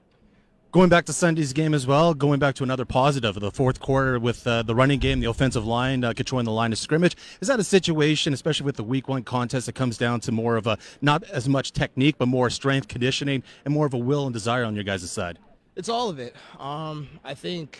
Going 0.73 0.89
back 0.89 1.05
to 1.05 1.13
Sunday's 1.13 1.53
game 1.53 1.75
as 1.75 1.85
well, 1.85 2.15
going 2.15 2.39
back 2.39 2.55
to 2.55 2.63
another 2.63 2.83
positive, 2.83 3.37
of 3.37 3.43
the 3.43 3.51
fourth 3.51 3.79
quarter 3.79 4.17
with 4.17 4.47
uh, 4.47 4.63
the 4.63 4.73
running 4.73 4.97
game, 4.97 5.19
the 5.19 5.29
offensive 5.29 5.67
line 5.67 6.03
uh, 6.03 6.13
controlling 6.13 6.45
the 6.45 6.51
line 6.51 6.71
of 6.71 6.79
scrimmage. 6.79 7.15
Is 7.41 7.47
that 7.47 7.59
a 7.59 7.63
situation, 7.63 8.33
especially 8.33 8.65
with 8.65 8.77
the 8.77 8.83
week 8.83 9.07
one 9.07 9.21
contest, 9.21 9.67
that 9.67 9.75
comes 9.75 9.99
down 9.99 10.19
to 10.21 10.31
more 10.31 10.55
of 10.55 10.65
a 10.65 10.79
not 10.99 11.21
as 11.25 11.47
much 11.47 11.73
technique, 11.73 12.15
but 12.17 12.27
more 12.27 12.49
strength, 12.49 12.87
conditioning, 12.87 13.43
and 13.65 13.71
more 13.71 13.85
of 13.85 13.93
a 13.93 13.99
will 13.99 14.25
and 14.25 14.33
desire 14.33 14.63
on 14.63 14.73
your 14.73 14.83
guys' 14.83 15.11
side? 15.11 15.37
It's 15.75 15.89
all 15.89 16.09
of 16.09 16.17
it. 16.17 16.35
Um, 16.57 17.07
I 17.23 17.35
think 17.35 17.79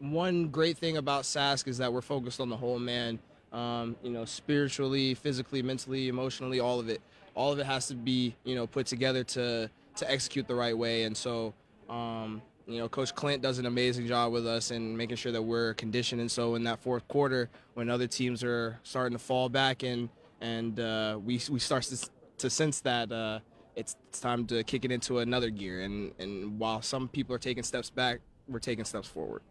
one 0.00 0.48
great 0.48 0.78
thing 0.78 0.96
about 0.96 1.22
Sask 1.22 1.68
is 1.68 1.78
that 1.78 1.92
we're 1.92 2.00
focused 2.00 2.40
on 2.40 2.48
the 2.48 2.56
whole 2.56 2.80
man. 2.80 3.20
Um, 3.52 3.94
you 4.02 4.10
know, 4.10 4.24
spiritually, 4.24 5.14
physically, 5.14 5.62
mentally, 5.62 6.08
emotionally, 6.08 6.58
all 6.58 6.80
of 6.80 6.88
it. 6.88 7.00
All 7.36 7.52
of 7.52 7.60
it 7.60 7.66
has 7.66 7.86
to 7.86 7.94
be, 7.94 8.34
you 8.42 8.56
know, 8.56 8.66
put 8.66 8.86
together 8.86 9.22
to 9.22 9.70
to 9.94 10.10
execute 10.10 10.48
the 10.48 10.54
right 10.56 10.76
way. 10.76 11.04
And 11.04 11.16
so, 11.16 11.54
um, 11.92 12.42
you 12.66 12.78
know, 12.78 12.88
Coach 12.88 13.14
Clint 13.14 13.42
does 13.42 13.58
an 13.58 13.66
amazing 13.66 14.06
job 14.06 14.32
with 14.32 14.46
us 14.46 14.70
and 14.70 14.96
making 14.96 15.16
sure 15.16 15.32
that 15.32 15.42
we're 15.42 15.74
conditioned. 15.74 16.20
And 16.20 16.30
so, 16.30 16.54
in 16.54 16.64
that 16.64 16.80
fourth 16.80 17.06
quarter, 17.08 17.50
when 17.74 17.90
other 17.90 18.06
teams 18.06 18.42
are 18.42 18.78
starting 18.82 19.16
to 19.16 19.22
fall 19.22 19.48
back 19.48 19.82
and 19.82 20.08
and 20.40 20.80
uh, 20.80 21.18
we 21.22 21.40
we 21.50 21.58
start 21.58 21.82
to, 21.84 22.08
to 22.38 22.50
sense 22.50 22.80
that 22.80 23.12
uh, 23.12 23.40
it's, 23.76 23.96
it's 24.08 24.20
time 24.20 24.46
to 24.46 24.64
kick 24.64 24.84
it 24.84 24.90
into 24.90 25.18
another 25.18 25.50
gear. 25.50 25.82
And 25.82 26.12
and 26.18 26.58
while 26.58 26.80
some 26.80 27.08
people 27.08 27.34
are 27.34 27.40
taking 27.40 27.62
steps 27.62 27.90
back, 27.90 28.20
we're 28.48 28.58
taking 28.58 28.84
steps 28.84 29.08
forward. 29.08 29.42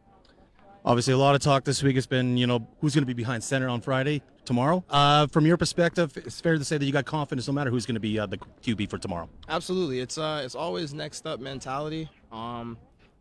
Obviously, 0.83 1.13
a 1.13 1.17
lot 1.17 1.35
of 1.35 1.41
talk 1.41 1.63
this 1.63 1.83
week 1.83 1.93
has 1.93 2.07
been, 2.07 2.37
you 2.37 2.47
know, 2.47 2.67
who's 2.79 2.95
going 2.95 3.03
to 3.03 3.07
be 3.07 3.13
behind 3.13 3.43
center 3.43 3.69
on 3.69 3.81
Friday, 3.81 4.23
tomorrow. 4.45 4.83
Uh, 4.89 5.27
from 5.27 5.45
your 5.45 5.55
perspective, 5.55 6.11
it's 6.17 6.41
fair 6.41 6.57
to 6.57 6.65
say 6.65 6.79
that 6.79 6.85
you 6.85 6.91
got 6.91 7.05
confidence 7.05 7.47
no 7.47 7.53
matter 7.53 7.69
who's 7.69 7.85
going 7.85 7.93
to 7.95 8.01
be 8.01 8.17
uh, 8.17 8.25
the 8.25 8.39
QB 8.63 8.89
for 8.89 8.97
tomorrow. 8.97 9.29
Absolutely, 9.47 9.99
it's 9.99 10.17
uh, 10.17 10.41
it's 10.43 10.55
always 10.55 10.93
next 10.93 11.27
up 11.27 11.39
mentality. 11.39 12.09
Um, 12.31 12.77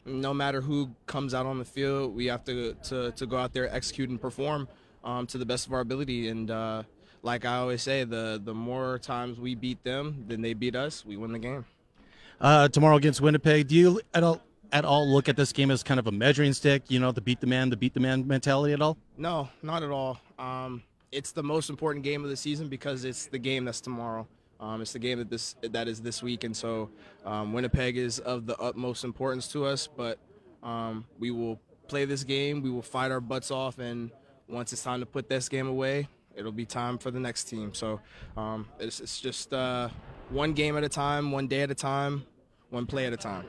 no 0.06 0.32
matter 0.32 0.60
who 0.60 0.90
comes 1.06 1.34
out 1.34 1.46
on 1.46 1.58
the 1.58 1.64
field, 1.64 2.14
we 2.14 2.26
have 2.26 2.44
to 2.44 2.74
to, 2.84 3.10
to 3.12 3.26
go 3.26 3.36
out 3.36 3.52
there, 3.52 3.72
execute, 3.74 4.08
and 4.10 4.20
perform 4.20 4.68
um, 5.04 5.26
to 5.28 5.38
the 5.38 5.46
best 5.46 5.66
of 5.66 5.72
our 5.72 5.80
ability. 5.80 6.28
And 6.28 6.50
uh, 6.50 6.82
like 7.22 7.44
I 7.44 7.56
always 7.56 7.82
say, 7.82 8.04
the 8.04 8.40
the 8.42 8.54
more 8.54 8.98
times 8.98 9.38
we 9.38 9.54
beat 9.54 9.82
them 9.84 10.24
than 10.28 10.42
they 10.42 10.54
beat 10.54 10.76
us, 10.76 11.04
we 11.04 11.16
win 11.16 11.32
the 11.32 11.38
game. 11.38 11.64
Uh, 12.40 12.68
tomorrow 12.68 12.96
against 12.96 13.20
Winnipeg, 13.20 13.68
do 13.68 13.74
you 13.74 14.00
at 14.14 14.22
all 14.22 14.40
at 14.72 14.84
all 14.84 15.08
look 15.08 15.28
at 15.28 15.36
this 15.36 15.52
game 15.52 15.70
as 15.70 15.82
kind 15.82 16.00
of 16.00 16.06
a 16.06 16.12
measuring 16.12 16.52
stick? 16.52 16.84
You 16.88 17.00
know, 17.00 17.12
the 17.12 17.20
beat 17.20 17.40
the 17.40 17.46
man, 17.46 17.70
the 17.70 17.76
beat 17.76 17.94
the 17.94 18.00
man 18.00 18.26
mentality 18.26 18.72
at 18.72 18.80
all? 18.80 18.96
No, 19.16 19.48
not 19.62 19.82
at 19.82 19.90
all. 19.90 20.20
Um, 20.38 20.82
it's 21.12 21.32
the 21.32 21.42
most 21.42 21.70
important 21.70 22.04
game 22.04 22.24
of 22.24 22.30
the 22.30 22.36
season 22.36 22.68
because 22.68 23.04
it's 23.04 23.26
the 23.26 23.38
game 23.38 23.64
that's 23.64 23.80
tomorrow. 23.80 24.26
Um, 24.60 24.82
it's 24.82 24.92
the 24.92 24.98
game 24.98 25.18
that 25.18 25.30
this 25.30 25.56
that 25.62 25.88
is 25.88 26.02
this 26.02 26.22
week, 26.22 26.44
and 26.44 26.54
so 26.54 26.90
um, 27.24 27.52
Winnipeg 27.52 27.96
is 27.96 28.18
of 28.18 28.46
the 28.46 28.56
utmost 28.58 29.04
importance 29.04 29.48
to 29.48 29.64
us. 29.64 29.86
But 29.86 30.18
um, 30.62 31.06
we 31.18 31.30
will 31.30 31.58
play 31.88 32.04
this 32.04 32.24
game. 32.24 32.62
We 32.62 32.70
will 32.70 32.82
fight 32.82 33.10
our 33.10 33.20
butts 33.20 33.50
off, 33.50 33.78
and 33.78 34.10
once 34.48 34.72
it's 34.72 34.82
time 34.82 35.00
to 35.00 35.06
put 35.06 35.28
this 35.28 35.48
game 35.48 35.66
away, 35.66 36.08
it'll 36.34 36.52
be 36.52 36.66
time 36.66 36.98
for 36.98 37.10
the 37.10 37.20
next 37.20 37.44
team. 37.44 37.72
So 37.72 38.00
um, 38.36 38.66
it's, 38.78 39.00
it's 39.00 39.20
just 39.20 39.52
uh, 39.52 39.88
one 40.28 40.52
game 40.52 40.76
at 40.76 40.84
a 40.84 40.88
time, 40.88 41.32
one 41.32 41.46
day 41.46 41.62
at 41.62 41.70
a 41.70 41.74
time, 41.74 42.24
one 42.68 42.86
play 42.86 43.06
at 43.06 43.12
a 43.12 43.16
time. 43.16 43.46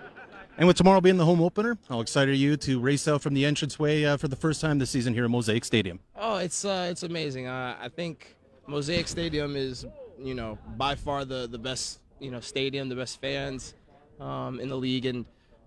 And 0.58 0.68
with 0.68 0.78
tomorrow 0.78 1.02
being 1.02 1.18
the 1.18 1.26
home 1.26 1.42
opener, 1.42 1.78
how 1.90 2.02
excited 2.02 2.32
are 2.32 2.38
you 2.38 2.58
to 2.58 2.80
race 2.80 3.08
out 3.08 3.22
from 3.22 3.34
the 3.34 3.46
entranceway 3.46 4.04
uh, 4.04 4.18
for 4.18 4.28
the 4.28 4.36
first 4.36 4.62
time 4.62 4.80
this 4.80 4.90
season 4.90 5.14
here 5.14 5.24
at 5.24 5.30
Mosaic 5.30 5.66
Stadium? 5.66 6.00
Oh, 6.16 6.38
it's 6.38 6.66
uh, 6.66 6.88
it's 6.92 7.04
amazing. 7.04 7.48
Uh, 7.48 7.78
I 7.82 7.90
think 7.90 8.36
Mosaic 8.68 9.08
Stadium 9.08 9.56
is, 9.56 9.86
you 10.24 10.34
know, 10.34 10.58
by 10.78 10.96
far 10.96 11.26
the 11.26 11.48
the 11.48 11.58
best, 11.58 12.00
you 12.20 12.32
know, 12.32 12.40
stadium, 12.40 12.90
the 12.90 12.96
best 12.96 13.20
fans 13.22 13.74
um, 14.20 14.60
in 14.60 14.70
the 14.70 14.76
league, 14.76 15.06
and 15.06 15.26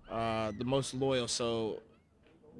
uh, 0.09 0.51
the 0.57 0.65
most 0.65 0.93
loyal. 0.93 1.27
So 1.27 1.81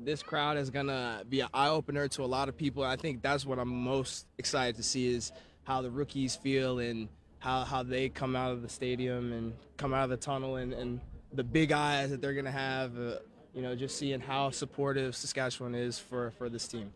this 0.04 0.22
crowd 0.22 0.58
is 0.58 0.70
gonna 0.70 1.24
be 1.30 1.40
an 1.42 1.50
eye 1.54 1.70
opener 1.70 2.08
to 2.10 2.24
a 2.24 2.26
lot 2.26 2.50
of 2.50 2.58
people. 2.58 2.84
I 2.84 2.96
think 2.96 3.22
that's 3.22 3.46
what 3.46 3.60
I'm 3.60 3.70
most 3.70 4.28
excited 4.38 4.76
to 4.76 4.84
see 4.84 5.14
is 5.14 5.32
how 5.64 5.82
the 5.82 5.90
rookies 5.90 6.36
feel 6.36 6.80
and 6.80 7.08
how 7.40 7.64
how 7.64 7.84
they 7.84 8.10
come 8.10 8.36
out 8.36 8.52
of 8.52 8.62
the 8.62 8.70
stadium 8.70 9.32
and 9.32 9.54
come 9.78 9.94
out 9.94 10.04
of 10.06 10.10
the 10.10 10.18
tunnel 10.18 10.58
and 10.58 10.74
and 10.74 11.00
the 11.36 11.44
big 11.44 11.72
eyes 11.72 12.10
that 12.10 12.22
they're 12.22 12.42
to 12.42 12.52
have, 12.52 12.98
uh, 12.98 13.18
you 13.54 13.62
know, 13.62 13.76
just 13.76 13.98
seeing 13.98 14.20
how 14.20 14.50
supportive 14.50 15.16
Saskatchewan 15.16 15.76
is 15.76 16.00
for, 16.00 16.32
for 16.38 16.50
this 16.50 16.68
team. 16.68 16.94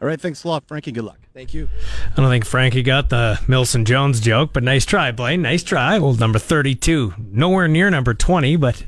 All 0.00 0.08
right, 0.08 0.20
thanks 0.20 0.44
a 0.44 0.48
lot, 0.48 0.66
Frankie. 0.66 0.92
Good 0.92 1.04
luck. 1.04 1.18
Thank 1.34 1.52
you. 1.52 1.68
I 2.12 2.20
don't 2.20 2.30
think 2.30 2.46
Frankie 2.46 2.82
got 2.82 3.10
the 3.10 3.38
Milson 3.46 3.84
Jones 3.84 4.18
joke, 4.20 4.52
but 4.54 4.62
nice 4.62 4.86
try, 4.86 5.12
Blaine. 5.12 5.42
Nice 5.42 5.62
try. 5.62 5.98
Old 5.98 6.18
number 6.18 6.38
32. 6.38 7.14
Nowhere 7.18 7.68
near 7.68 7.90
number 7.90 8.14
20, 8.14 8.56
but 8.56 8.84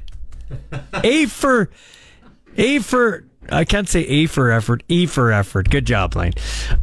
A 1.04 1.26
for 1.26 1.68
A 2.56 2.78
for 2.78 3.26
I 3.50 3.64
can't 3.64 3.88
say 3.88 4.00
A 4.02 4.26
for 4.26 4.50
effort, 4.50 4.82
E 4.88 5.06
for 5.06 5.32
effort. 5.32 5.68
Good 5.68 5.84
job, 5.84 6.14
Lane. 6.14 6.32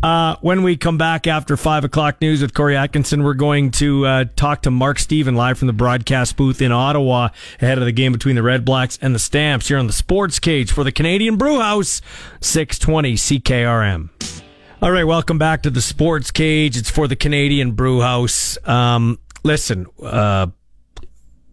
Uh, 0.04 0.36
when 0.42 0.62
we 0.62 0.76
come 0.78 0.98
back 0.98 1.26
after 1.26 1.56
5 1.56 1.86
o'clock 1.86 2.20
news 2.22 2.42
with 2.42 2.54
Corey 2.54 2.76
Atkinson, 2.76 3.24
we're 3.24 3.34
going 3.34 3.72
to 3.72 4.06
uh, 4.06 4.26
talk 4.36 4.64
to 4.64 4.72
Mark 4.72 5.00
Stephen 5.00 5.36
live 5.36 5.58
from 5.58 5.68
the 5.68 5.74
broadcast 5.74 6.36
booth 6.36 6.62
in 6.62 6.72
Ottawa 6.72 7.30
ahead 7.62 7.78
of 7.78 7.86
the 7.86 7.92
game 7.92 8.12
between 8.12 8.36
the 8.36 8.44
Red 8.44 8.66
Blacks 8.66 9.00
and 9.02 9.16
the 9.16 9.20
Stamps 9.20 9.70
here 9.70 9.78
on 9.78 9.88
the 9.88 9.94
Sports 9.94 10.38
Cage 10.40 10.72
for 10.72 10.84
the 10.84 10.92
Canadian 10.92 11.38
Brewhouse, 11.38 12.02
620 12.42 13.14
CKRM. 13.14 14.10
All 14.82 14.92
right, 14.92 15.06
welcome 15.06 15.38
back 15.38 15.64
to 15.64 15.70
the 15.70 15.82
Sports 15.82 16.30
Cage. 16.30 16.78
It's 16.78 16.90
for 16.90 17.08
the 17.08 17.16
Canadian 17.16 17.72
Brewhouse. 17.72 18.58
Um, 18.68 19.18
listen, 19.44 19.88
uh, 20.04 20.48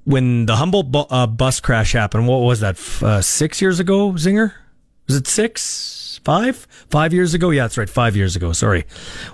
when 0.04 0.46
the 0.46 0.56
Humboldt 0.56 0.90
bu- 0.92 0.98
uh, 1.10 1.26
bus 1.26 1.60
crash 1.60 1.92
happened, 1.92 2.26
what 2.28 2.38
was 2.38 2.60
that, 2.60 2.76
uh, 3.02 3.20
six 3.22 3.62
years 3.62 3.80
ago, 3.80 4.12
Zinger? 4.12 4.52
Was 5.06 5.16
it 5.16 5.26
six? 5.26 6.20
Five? 6.24 6.66
Five 6.90 7.12
years 7.12 7.34
ago? 7.34 7.50
Yeah, 7.50 7.62
that's 7.64 7.78
right. 7.78 7.88
Five 7.88 8.16
years 8.16 8.34
ago. 8.34 8.52
Sorry. 8.52 8.84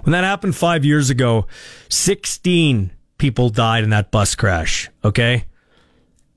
When 0.03 0.13
that 0.13 0.25
happened 0.25 0.55
five 0.55 0.85
years 0.85 1.09
ago, 1.11 1.47
16 1.89 2.91
people 3.17 3.49
died 3.49 3.85
in 3.85 3.91
that 3.91 4.11
bus 4.11 4.35
crash. 4.35 4.91
Okay. 5.05 5.45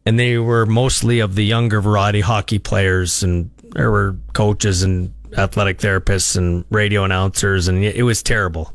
And 0.05 0.17
they 0.17 0.37
were 0.37 0.65
mostly 0.65 1.19
of 1.19 1.35
the 1.35 1.43
younger 1.43 1.81
variety 1.81 2.21
hockey 2.21 2.59
players, 2.59 3.23
and 3.23 3.49
there 3.71 3.91
were 3.91 4.15
coaches 4.33 4.83
and 4.83 5.13
athletic 5.37 5.79
therapists 5.79 6.37
and 6.37 6.63
radio 6.69 7.03
announcers, 7.03 7.67
and 7.67 7.83
it 7.83 8.03
was 8.03 8.21
terrible. 8.23 8.71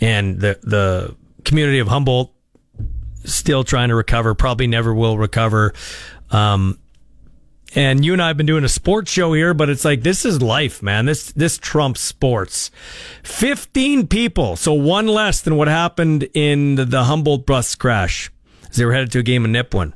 And 0.00 0.40
the, 0.40 0.58
the 0.62 1.16
community 1.44 1.78
of 1.78 1.88
Humboldt 1.88 2.32
still 3.24 3.64
trying 3.64 3.88
to 3.88 3.94
recover, 3.94 4.34
probably 4.34 4.66
never 4.66 4.92
will 4.94 5.16
recover. 5.18 5.72
Um, 6.30 6.78
and 7.74 8.04
you 8.04 8.12
and 8.12 8.22
I 8.22 8.28
have 8.28 8.36
been 8.36 8.46
doing 8.46 8.64
a 8.64 8.68
sports 8.68 9.10
show 9.10 9.32
here, 9.32 9.54
but 9.54 9.70
it's 9.70 9.84
like 9.84 10.02
this 10.02 10.24
is 10.24 10.42
life, 10.42 10.82
man. 10.82 11.06
This 11.06 11.32
this 11.32 11.58
trumps 11.58 12.00
sports. 12.00 12.70
Fifteen 13.22 14.06
people, 14.06 14.56
so 14.56 14.72
one 14.72 15.06
less 15.06 15.40
than 15.40 15.56
what 15.56 15.68
happened 15.68 16.28
in 16.34 16.74
the, 16.74 16.84
the 16.84 17.04
Humboldt 17.04 17.46
bus 17.46 17.74
crash 17.74 18.30
as 18.70 18.76
they 18.76 18.84
were 18.84 18.92
headed 18.92 19.12
to 19.12 19.20
a 19.20 19.22
game 19.22 19.44
in 19.44 19.52
Nipawin. 19.52 19.92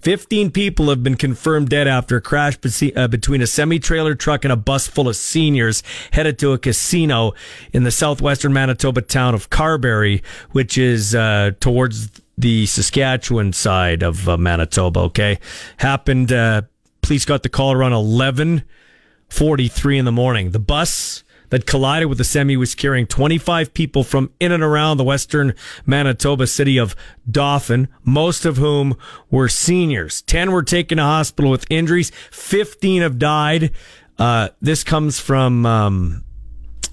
Fifteen 0.00 0.50
people 0.50 0.88
have 0.88 1.02
been 1.02 1.16
confirmed 1.16 1.68
dead 1.68 1.88
after 1.88 2.16
a 2.16 2.20
crash 2.20 2.56
uh, 2.94 3.08
between 3.08 3.42
a 3.42 3.46
semi-trailer 3.46 4.14
truck 4.14 4.44
and 4.44 4.52
a 4.52 4.56
bus 4.56 4.86
full 4.86 5.08
of 5.08 5.16
seniors 5.16 5.82
headed 6.12 6.38
to 6.38 6.52
a 6.52 6.58
casino 6.58 7.32
in 7.72 7.82
the 7.82 7.90
southwestern 7.90 8.52
Manitoba 8.52 9.02
town 9.02 9.34
of 9.34 9.50
Carberry, 9.50 10.22
which 10.52 10.78
is 10.78 11.14
uh, 11.14 11.52
towards 11.58 12.10
the 12.38 12.66
Saskatchewan 12.66 13.52
side 13.52 14.02
of 14.02 14.28
uh, 14.28 14.36
Manitoba. 14.36 15.00
Okay, 15.00 15.38
happened 15.78 16.30
uh, 16.30 16.62
police 17.06 17.24
got 17.24 17.42
the 17.42 17.48
call 17.48 17.72
around 17.72 17.92
11:43 17.92 19.98
in 19.98 20.04
the 20.04 20.12
morning. 20.12 20.50
The 20.50 20.58
bus 20.58 21.22
that 21.50 21.64
collided 21.64 22.08
with 22.08 22.18
the 22.18 22.24
semi 22.24 22.56
was 22.56 22.74
carrying 22.74 23.06
25 23.06 23.72
people 23.72 24.02
from 24.02 24.30
in 24.40 24.50
and 24.50 24.62
around 24.62 24.96
the 24.96 25.04
western 25.04 25.54
Manitoba 25.84 26.48
city 26.48 26.76
of 26.76 26.96
Dauphin, 27.30 27.86
most 28.04 28.44
of 28.44 28.56
whom 28.56 28.96
were 29.30 29.48
seniors. 29.48 30.22
10 30.22 30.50
were 30.50 30.64
taken 30.64 30.98
to 30.98 31.04
hospital 31.04 31.50
with 31.50 31.64
injuries. 31.70 32.10
15 32.32 33.02
have 33.02 33.18
died. 33.18 33.70
Uh, 34.18 34.48
this 34.60 34.82
comes 34.82 35.20
from 35.20 35.64
um, 35.64 36.24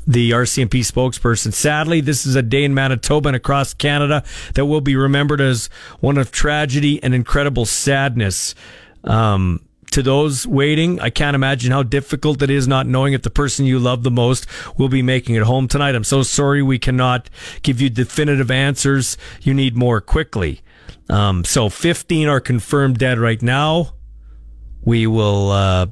the 0.06 0.31
RCMP 0.31 0.81
spokesperson. 0.81 1.53
Sadly, 1.53 2.02
this 2.02 2.26
is 2.26 2.35
a 2.35 2.44
day 2.44 2.64
in 2.64 2.76
Manitoba 2.76 3.30
and 3.30 3.35
across 3.35 3.73
Canada 3.73 4.23
that 4.53 4.65
will 4.65 4.81
be 4.81 4.95
remembered 4.95 5.41
as 5.41 5.69
one 6.02 6.19
of 6.19 6.31
tragedy 6.31 7.02
and 7.02 7.15
incredible 7.15 7.65
sadness. 7.65 8.53
Um, 9.06 9.65
to 9.94 10.02
those 10.02 10.48
waiting, 10.48 10.99
I 10.99 11.10
can't 11.10 11.36
imagine 11.36 11.72
how 11.72 11.84
difficult 11.84 12.41
it 12.41 12.49
is 12.49 12.68
not 12.68 12.88
knowing 12.88 13.14
if 13.14 13.22
the 13.22 13.30
person 13.30 13.65
you 13.65 13.78
love 13.78 14.02
the 14.02 14.11
most 14.11 14.48
will 14.78 14.90
be 14.90 15.03
making 15.03 15.36
it 15.36 15.44
home 15.44 15.68
tonight. 15.68 15.94
I'm 15.94 16.03
so 16.03 16.24
sorry 16.24 16.64
we 16.64 16.80
cannot 16.80 17.30
give 17.61 17.80
you 17.80 17.90
definitive 17.90 18.49
answers. 18.49 19.18
You 19.41 19.53
need 19.53 19.76
more 19.76 20.02
quickly. 20.02 20.61
Um, 21.10 21.45
so 21.45 21.70
15 21.70 22.28
are 22.28 22.40
confirmed 22.40 22.98
dead 22.98 23.20
right 23.20 23.41
now. 23.41 23.94
We 24.82 25.06
will 25.06 25.52
uh, 25.52 25.86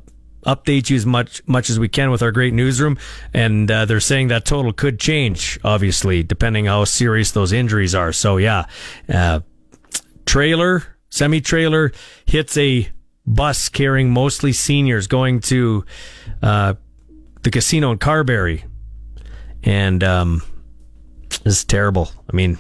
update 0.48 0.90
you 0.90 0.96
as 0.96 1.06
much 1.06 1.48
much 1.48 1.70
as 1.70 1.80
we 1.80 1.88
can 1.88 2.10
with 2.10 2.24
our 2.24 2.32
great 2.32 2.54
newsroom, 2.54 2.98
and 3.34 3.70
uh, 3.70 3.86
they're 3.86 4.00
saying 4.00 4.30
that 4.30 4.46
total 4.46 4.74
could 4.74 5.00
change, 5.00 5.60
obviously, 5.64 6.24
depending 6.24 6.66
how 6.66 6.84
serious 6.86 7.32
those 7.32 7.54
injuries 7.54 7.94
are. 7.94 8.12
So 8.12 8.38
yeah, 8.38 8.66
uh, 9.08 9.42
trailer 10.26 10.84
semi 11.10 11.40
trailer 11.40 11.92
hits 12.26 12.58
a 12.58 12.90
bus 13.32 13.70
carrying 13.70 14.12
mostly 14.12 14.52
seniors 14.52 15.08
going 15.08 15.40
to 15.40 15.86
uh, 16.44 16.76
the 17.42 17.50
casino 17.50 17.92
in 17.92 17.98
Carberry, 17.98 18.66
and 19.64 20.04
um, 20.04 20.44
this 21.44 21.60
is 21.60 21.66
terrible. 21.66 22.12
I 22.32 22.36
mean, 22.36 22.60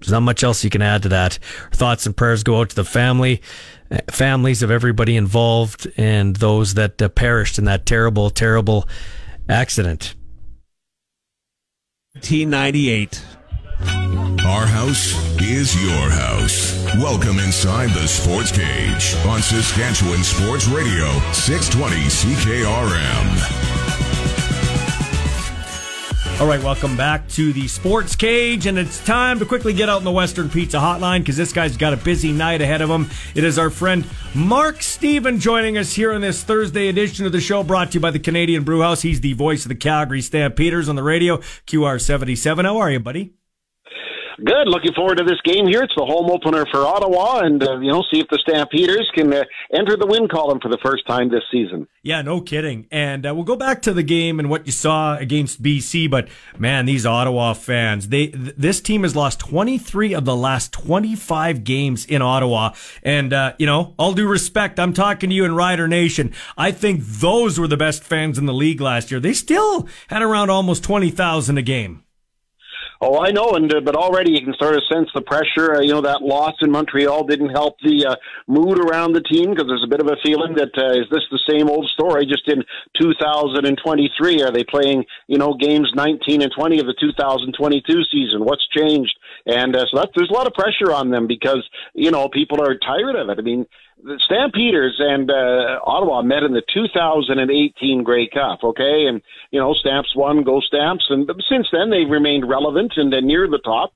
there's 0.00 0.12
not 0.12 0.20
much 0.20 0.44
else 0.44 0.64
you 0.64 0.70
can 0.70 0.82
add 0.82 1.02
to 1.02 1.08
that. 1.10 1.38
Thoughts 1.72 2.06
and 2.06 2.16
prayers 2.16 2.42
go 2.42 2.60
out 2.60 2.70
to 2.70 2.76
the 2.76 2.84
family, 2.84 3.42
uh, 3.90 3.98
families 4.10 4.62
of 4.62 4.70
everybody 4.70 5.16
involved, 5.16 5.88
and 5.96 6.36
those 6.36 6.74
that 6.74 7.02
uh, 7.02 7.08
perished 7.08 7.58
in 7.58 7.64
that 7.64 7.84
terrible, 7.84 8.30
terrible 8.30 8.88
accident. 9.48 10.14
1998. 12.14 14.25
Our 14.46 14.64
house 14.64 15.16
is 15.42 15.74
your 15.82 16.08
house. 16.08 16.80
Welcome 16.98 17.40
inside 17.40 17.90
the 17.90 18.06
Sports 18.06 18.52
Cage 18.52 19.16
on 19.26 19.42
Saskatchewan 19.42 20.22
Sports 20.22 20.68
Radio, 20.68 21.08
620 21.32 21.96
CKRM. 22.06 23.26
All 26.40 26.46
right, 26.46 26.62
welcome 26.62 26.96
back 26.96 27.26
to 27.30 27.52
the 27.52 27.66
Sports 27.66 28.14
Cage, 28.14 28.66
and 28.66 28.78
it's 28.78 29.04
time 29.04 29.40
to 29.40 29.44
quickly 29.44 29.72
get 29.72 29.88
out 29.88 29.98
in 29.98 30.04
the 30.04 30.12
Western 30.12 30.48
Pizza 30.48 30.76
Hotline 30.76 31.20
because 31.20 31.36
this 31.36 31.52
guy's 31.52 31.76
got 31.76 31.92
a 31.92 31.96
busy 31.96 32.30
night 32.30 32.62
ahead 32.62 32.82
of 32.82 32.88
him. 32.88 33.10
It 33.34 33.42
is 33.42 33.58
our 33.58 33.68
friend 33.68 34.06
Mark 34.32 34.80
Stephen 34.80 35.40
joining 35.40 35.76
us 35.76 35.92
here 35.92 36.12
on 36.12 36.20
this 36.20 36.44
Thursday 36.44 36.86
edition 36.86 37.26
of 37.26 37.32
the 37.32 37.40
show, 37.40 37.64
brought 37.64 37.90
to 37.90 37.94
you 37.94 38.00
by 38.00 38.12
the 38.12 38.20
Canadian 38.20 38.62
Brewhouse. 38.62 39.02
He's 39.02 39.20
the 39.20 39.32
voice 39.32 39.64
of 39.64 39.70
the 39.70 39.74
Calgary 39.74 40.22
Stampeders 40.22 40.88
on 40.88 40.94
the 40.94 41.02
radio, 41.02 41.38
QR77. 41.66 42.64
How 42.64 42.76
are 42.76 42.92
you, 42.92 43.00
buddy? 43.00 43.32
Good. 44.44 44.68
Looking 44.68 44.92
forward 44.92 45.16
to 45.18 45.24
this 45.24 45.40
game 45.44 45.66
here. 45.66 45.82
It's 45.82 45.94
the 45.96 46.04
home 46.04 46.30
opener 46.30 46.66
for 46.70 46.86
Ottawa, 46.86 47.40
and 47.40 47.62
uh, 47.62 47.78
you 47.78 47.90
know, 47.90 48.04
see 48.12 48.20
if 48.20 48.28
the 48.28 48.38
Stampeders 48.46 49.10
can 49.14 49.32
uh, 49.32 49.44
enter 49.72 49.96
the 49.96 50.06
win 50.06 50.28
column 50.28 50.60
for 50.60 50.68
the 50.68 50.78
first 50.84 51.06
time 51.06 51.30
this 51.30 51.42
season. 51.50 51.88
Yeah, 52.02 52.20
no 52.22 52.40
kidding. 52.40 52.86
And 52.90 53.26
uh, 53.26 53.34
we'll 53.34 53.44
go 53.44 53.56
back 53.56 53.82
to 53.82 53.94
the 53.94 54.02
game 54.02 54.38
and 54.38 54.50
what 54.50 54.66
you 54.66 54.72
saw 54.72 55.16
against 55.16 55.62
BC. 55.62 56.10
But 56.10 56.28
man, 56.58 56.84
these 56.84 57.06
Ottawa 57.06 57.54
fans, 57.54 58.08
they 58.08 58.28
th- 58.28 58.54
this 58.56 58.80
team 58.80 59.02
has 59.04 59.16
lost 59.16 59.40
23 59.40 60.14
of 60.14 60.24
the 60.24 60.36
last 60.36 60.72
25 60.72 61.64
games 61.64 62.04
in 62.04 62.20
Ottawa. 62.20 62.74
And 63.02 63.32
uh, 63.32 63.54
you 63.58 63.66
know, 63.66 63.94
all 63.98 64.12
due 64.12 64.28
respect, 64.28 64.78
I'm 64.78 64.92
talking 64.92 65.30
to 65.30 65.36
you 65.36 65.44
in 65.44 65.54
Rider 65.54 65.88
Nation. 65.88 66.32
I 66.58 66.72
think 66.72 67.02
those 67.02 67.58
were 67.58 67.68
the 67.68 67.76
best 67.76 68.04
fans 68.04 68.38
in 68.38 68.46
the 68.46 68.54
league 68.54 68.80
last 68.80 69.10
year. 69.10 69.18
They 69.18 69.32
still 69.32 69.88
had 70.08 70.22
around 70.22 70.50
almost 70.50 70.84
20,000 70.84 71.56
a 71.56 71.62
game. 71.62 72.02
Oh, 73.00 73.20
I 73.20 73.30
know, 73.30 73.50
and 73.52 73.72
uh, 73.72 73.80
but 73.80 73.94
already 73.94 74.32
you 74.32 74.40
can 74.40 74.54
sort 74.58 74.74
of 74.74 74.82
sense 74.90 75.10
the 75.14 75.20
pressure. 75.20 75.76
Uh, 75.76 75.80
you 75.80 75.92
know 75.92 76.00
that 76.00 76.22
loss 76.22 76.54
in 76.62 76.70
Montreal 76.70 77.24
didn't 77.24 77.50
help 77.50 77.76
the 77.80 78.06
uh, 78.06 78.16
mood 78.46 78.78
around 78.78 79.12
the 79.12 79.20
team 79.20 79.50
because 79.50 79.66
there's 79.68 79.84
a 79.84 79.90
bit 79.90 80.00
of 80.00 80.06
a 80.06 80.16
feeling 80.24 80.54
that 80.54 80.72
uh, 80.78 80.92
is 80.92 81.06
this 81.10 81.24
the 81.30 81.42
same 81.46 81.68
old 81.68 81.90
story? 81.92 82.24
Just 82.24 82.48
in 82.48 82.64
2023, 82.98 84.42
are 84.42 84.50
they 84.50 84.64
playing 84.64 85.04
you 85.26 85.36
know 85.36 85.54
games 85.54 85.92
19 85.94 86.40
and 86.40 86.52
20 86.56 86.80
of 86.80 86.86
the 86.86 86.94
2022 86.98 88.02
season? 88.10 88.44
What's 88.44 88.66
changed? 88.68 89.18
And 89.44 89.76
uh, 89.76 89.84
so 89.90 90.00
that, 90.00 90.10
there's 90.16 90.30
a 90.30 90.34
lot 90.34 90.46
of 90.46 90.54
pressure 90.54 90.92
on 90.92 91.10
them 91.10 91.26
because 91.26 91.68
you 91.94 92.10
know 92.10 92.28
people 92.30 92.62
are 92.62 92.78
tired 92.78 93.16
of 93.16 93.28
it. 93.28 93.38
I 93.38 93.42
mean, 93.42 93.66
the 94.06 94.20
Stampeders 94.24 94.96
and 94.98 95.30
uh, 95.30 95.80
Ottawa 95.84 96.22
met 96.22 96.44
in 96.44 96.52
the 96.52 96.62
2018 96.72 98.04
Grey 98.04 98.28
Cup, 98.28 98.60
okay? 98.62 99.06
And, 99.08 99.20
you 99.50 99.58
know, 99.58 99.74
Stamps 99.74 100.14
won, 100.14 100.44
go 100.44 100.60
Stamps. 100.60 101.06
And 101.10 101.28
since 101.50 101.66
then, 101.72 101.90
they've 101.90 102.08
remained 102.08 102.48
relevant 102.48 102.92
and 102.96 103.10
near 103.26 103.48
the 103.48 103.58
top. 103.58 103.92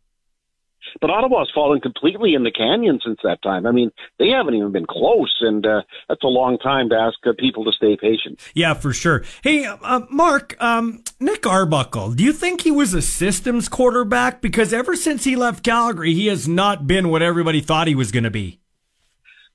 But 1.00 1.10
Ottawa's 1.10 1.52
fallen 1.54 1.80
completely 1.80 2.34
in 2.34 2.42
the 2.42 2.50
canyon 2.50 2.98
since 3.04 3.20
that 3.22 3.42
time. 3.42 3.66
I 3.66 3.70
mean, 3.70 3.92
they 4.18 4.30
haven't 4.30 4.54
even 4.54 4.72
been 4.72 4.86
close, 4.86 5.32
and 5.40 5.64
uh, 5.64 5.82
that's 6.08 6.24
a 6.24 6.26
long 6.26 6.58
time 6.58 6.88
to 6.88 6.96
ask 6.96 7.18
uh, 7.24 7.32
people 7.38 7.64
to 7.64 7.72
stay 7.72 7.96
patient. 7.96 8.40
Yeah, 8.54 8.74
for 8.74 8.92
sure. 8.92 9.22
Hey, 9.44 9.66
uh, 9.66 10.00
Mark, 10.10 10.60
um, 10.60 11.04
Nick 11.20 11.46
Arbuckle, 11.46 12.12
do 12.12 12.24
you 12.24 12.32
think 12.32 12.62
he 12.62 12.72
was 12.72 12.94
a 12.94 13.02
systems 13.02 13.68
quarterback? 13.68 14.40
Because 14.40 14.72
ever 14.72 14.96
since 14.96 15.22
he 15.22 15.36
left 15.36 15.62
Calgary, 15.62 16.14
he 16.14 16.26
has 16.26 16.48
not 16.48 16.88
been 16.88 17.10
what 17.10 17.22
everybody 17.22 17.60
thought 17.60 17.86
he 17.86 17.94
was 17.94 18.10
going 18.10 18.24
to 18.24 18.30
be. 18.30 18.60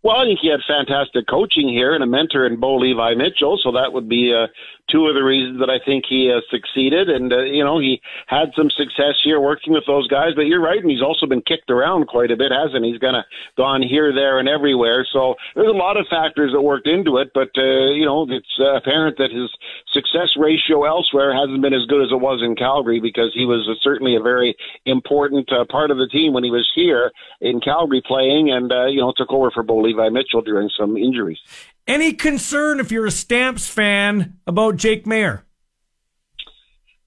Well, 0.06 0.18
I 0.18 0.26
think 0.26 0.38
he 0.40 0.50
had 0.50 0.60
fantastic 0.68 1.26
coaching 1.28 1.68
here 1.68 1.96
and 1.96 2.04
a 2.04 2.06
mentor 2.06 2.46
in 2.46 2.60
Bo 2.60 2.76
Levi 2.76 3.16
Mitchell, 3.16 3.58
so 3.64 3.72
that 3.72 3.92
would 3.92 4.08
be 4.08 4.32
uh, 4.32 4.46
two 4.90 5.08
of 5.08 5.16
the 5.16 5.24
reasons 5.24 5.60
that 5.60 5.70
I 5.70 5.80
think 5.84 6.06
he 6.08 6.28
has 6.28 6.44
succeeded. 6.50 7.10
And 7.10 7.34
uh, 7.34 7.44
you 7.44 7.64
know, 7.64 7.80
he 7.80 8.02
had 8.28 8.54
some 8.56 8.70
success 8.70 9.18
here 9.24 9.40
working 9.40 9.74
with 9.74 9.84
those 9.88 10.08
guys. 10.08 10.34
But 10.36 10.48
you're 10.48 10.62
right, 10.62 10.80
and 10.80 10.90
he's 10.90 11.02
also 11.02 11.26
been 11.26 11.42
kicked 11.42 11.70
around 11.70 12.08
quite 12.08 12.32
a 12.32 12.38
bit, 12.38 12.52
hasn't 12.52 12.86
he? 12.86 12.92
He's 12.92 13.02
kind 13.02 13.18
of 13.18 13.26
gone 13.58 13.82
here, 13.82 14.14
there, 14.14 14.40
and 14.40 14.48
everywhere. 14.48 15.06
So 15.12 15.36
there's 15.56 15.68
a 15.68 15.78
lot 15.78 15.98
of 15.98 16.08
factors 16.08 16.52
that 16.54 16.62
worked 16.62 16.88
into 16.88 17.18
it. 17.18 17.32
But 17.34 17.50
uh, 17.58 17.92
you 17.98 18.06
know, 18.06 18.28
it's 18.30 18.56
uh, 18.60 18.76
apparent 18.78 19.18
that 19.18 19.32
his 19.32 19.50
success 19.92 20.38
ratio 20.38 20.86
elsewhere 20.86 21.34
hasn't 21.34 21.62
been 21.62 21.74
as 21.74 21.86
good 21.90 22.04
as 22.06 22.12
it 22.12 22.22
was 22.22 22.42
in 22.44 22.56
Calgary 22.56 23.00
because 23.00 23.34
he 23.34 23.46
was 23.46 23.68
uh, 23.68 23.74
certainly 23.82 24.16
a 24.16 24.22
very 24.22 24.56
important 24.86 25.52
uh, 25.52 25.66
part 25.66 25.90
of 25.90 25.98
the 25.98 26.08
team 26.08 26.34
when 26.34 26.44
he 26.44 26.52
was 26.52 26.70
here 26.76 27.12
in 27.42 27.60
Calgary 27.60 28.04
playing, 28.06 28.52
and 28.52 28.72
uh, 28.72 28.86
you 28.86 29.02
know, 29.02 29.12
took 29.18 29.32
over 29.32 29.50
for 29.50 29.64
Bo 29.64 29.82
Levi 29.82 29.96
Levi 29.96 30.10
Mitchell 30.10 30.42
during 30.42 30.70
some 30.78 30.98
injuries. 30.98 31.40
Any 31.88 32.14
concern 32.14 32.80
if 32.80 32.92
you're 32.92 33.06
a 33.06 33.12
Stamps 33.12 33.68
fan 33.68 34.40
about 34.48 34.78
Jake 34.78 35.06
Maier? 35.06 35.42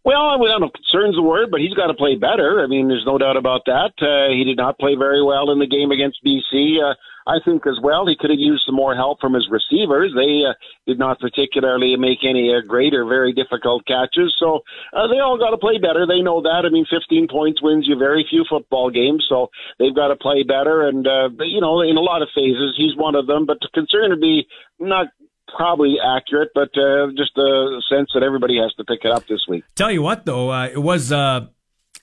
Well, 0.05 0.31
I 0.31 0.37
don't 0.39 0.61
know, 0.61 0.71
concern's 0.71 1.17
the 1.17 1.23
word, 1.23 1.51
but 1.51 1.61
he's 1.61 1.75
got 1.75 1.89
to 1.89 1.95
play 1.95 2.15
better. 2.15 2.63
I 2.63 2.67
mean, 2.67 2.89
there's 2.89 3.05
no 3.05 3.19
doubt 3.19 3.37
about 3.37 3.63
that. 3.67 3.93
Uh, 4.01 4.33
he 4.33 4.45
did 4.45 4.57
not 4.57 4.79
play 4.79 4.95
very 4.95 5.23
well 5.23 5.51
in 5.51 5.59
the 5.59 5.67
game 5.67 5.91
against 5.91 6.25
BC. 6.25 6.81
Uh, 6.81 6.95
I 7.29 7.45
think 7.45 7.67
as 7.67 7.79
well 7.83 8.07
he 8.07 8.17
could 8.17 8.31
have 8.31 8.39
used 8.41 8.65
some 8.65 8.75
more 8.75 8.97
help 8.97 9.21
from 9.21 9.35
his 9.35 9.47
receivers. 9.51 10.13
They 10.17 10.49
uh, 10.49 10.55
did 10.87 10.99
not 10.99 11.21
particularly 11.21 11.95
make 11.97 12.25
any 12.25 12.49
uh, 12.55 12.67
great 12.67 12.95
or 12.95 13.05
very 13.05 13.35
difficult 13.35 13.87
catches, 13.87 14.35
so 14.41 14.61
uh, 14.97 15.07
they 15.09 15.21
all 15.21 15.39
got 15.39 15.51
to 15.51 15.59
play 15.59 15.77
better. 15.77 16.07
They 16.07 16.23
know 16.23 16.41
that. 16.41 16.65
I 16.65 16.71
mean, 16.71 16.87
15 16.89 17.29
points 17.29 17.63
wins 17.63 17.87
you 17.87 17.99
very 17.99 18.27
few 18.29 18.45
football 18.49 18.91
games, 18.91 19.27
so 19.29 19.51
they've 19.79 19.95
got 19.95 20.09
to 20.09 20.17
play 20.17 20.43
better. 20.43 20.89
And 20.89 21.07
uh, 21.07 21.29
you 21.45 21.61
know, 21.61 21.83
in 21.83 21.99
a 21.99 22.01
lot 22.01 22.23
of 22.23 22.29
phases, 22.35 22.75
he's 22.77 22.97
one 22.97 23.15
of 23.15 23.27
them. 23.27 23.45
But 23.45 23.59
the 23.61 23.69
concern 23.75 24.09
would 24.11 24.21
be 24.21 24.49
not 24.79 25.09
probably 25.55 25.97
accurate, 26.03 26.51
but 26.55 26.71
uh, 26.77 27.09
just 27.17 27.37
a 27.37 27.81
sense 27.89 28.11
that 28.15 28.23
everybody 28.23 28.59
has 28.59 28.73
to 28.75 28.85
pick 28.85 29.05
it 29.05 29.13
up 29.13 29.27
this 29.27 29.45
week. 29.47 29.65
Tell 29.77 29.91
you 29.91 30.03
what, 30.03 30.25
though, 30.25 30.51
uh, 30.51 30.67
it 30.67 30.83
was. 30.83 31.13
Uh 31.13 31.49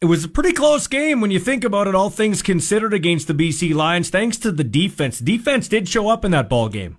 it 0.01 0.05
was 0.05 0.23
a 0.23 0.29
pretty 0.29 0.51
close 0.51 0.87
game 0.87 1.21
when 1.21 1.31
you 1.31 1.39
think 1.39 1.63
about 1.63 1.87
it, 1.87 1.95
all 1.95 2.09
things 2.09 2.41
considered, 2.41 2.93
against 2.93 3.27
the 3.27 3.33
BC 3.33 3.73
Lions. 3.73 4.09
Thanks 4.09 4.37
to 4.37 4.51
the 4.51 4.63
defense. 4.63 5.19
Defense 5.19 5.67
did 5.67 5.87
show 5.87 6.09
up 6.09 6.25
in 6.25 6.31
that 6.31 6.49
ball 6.49 6.69
game. 6.69 6.97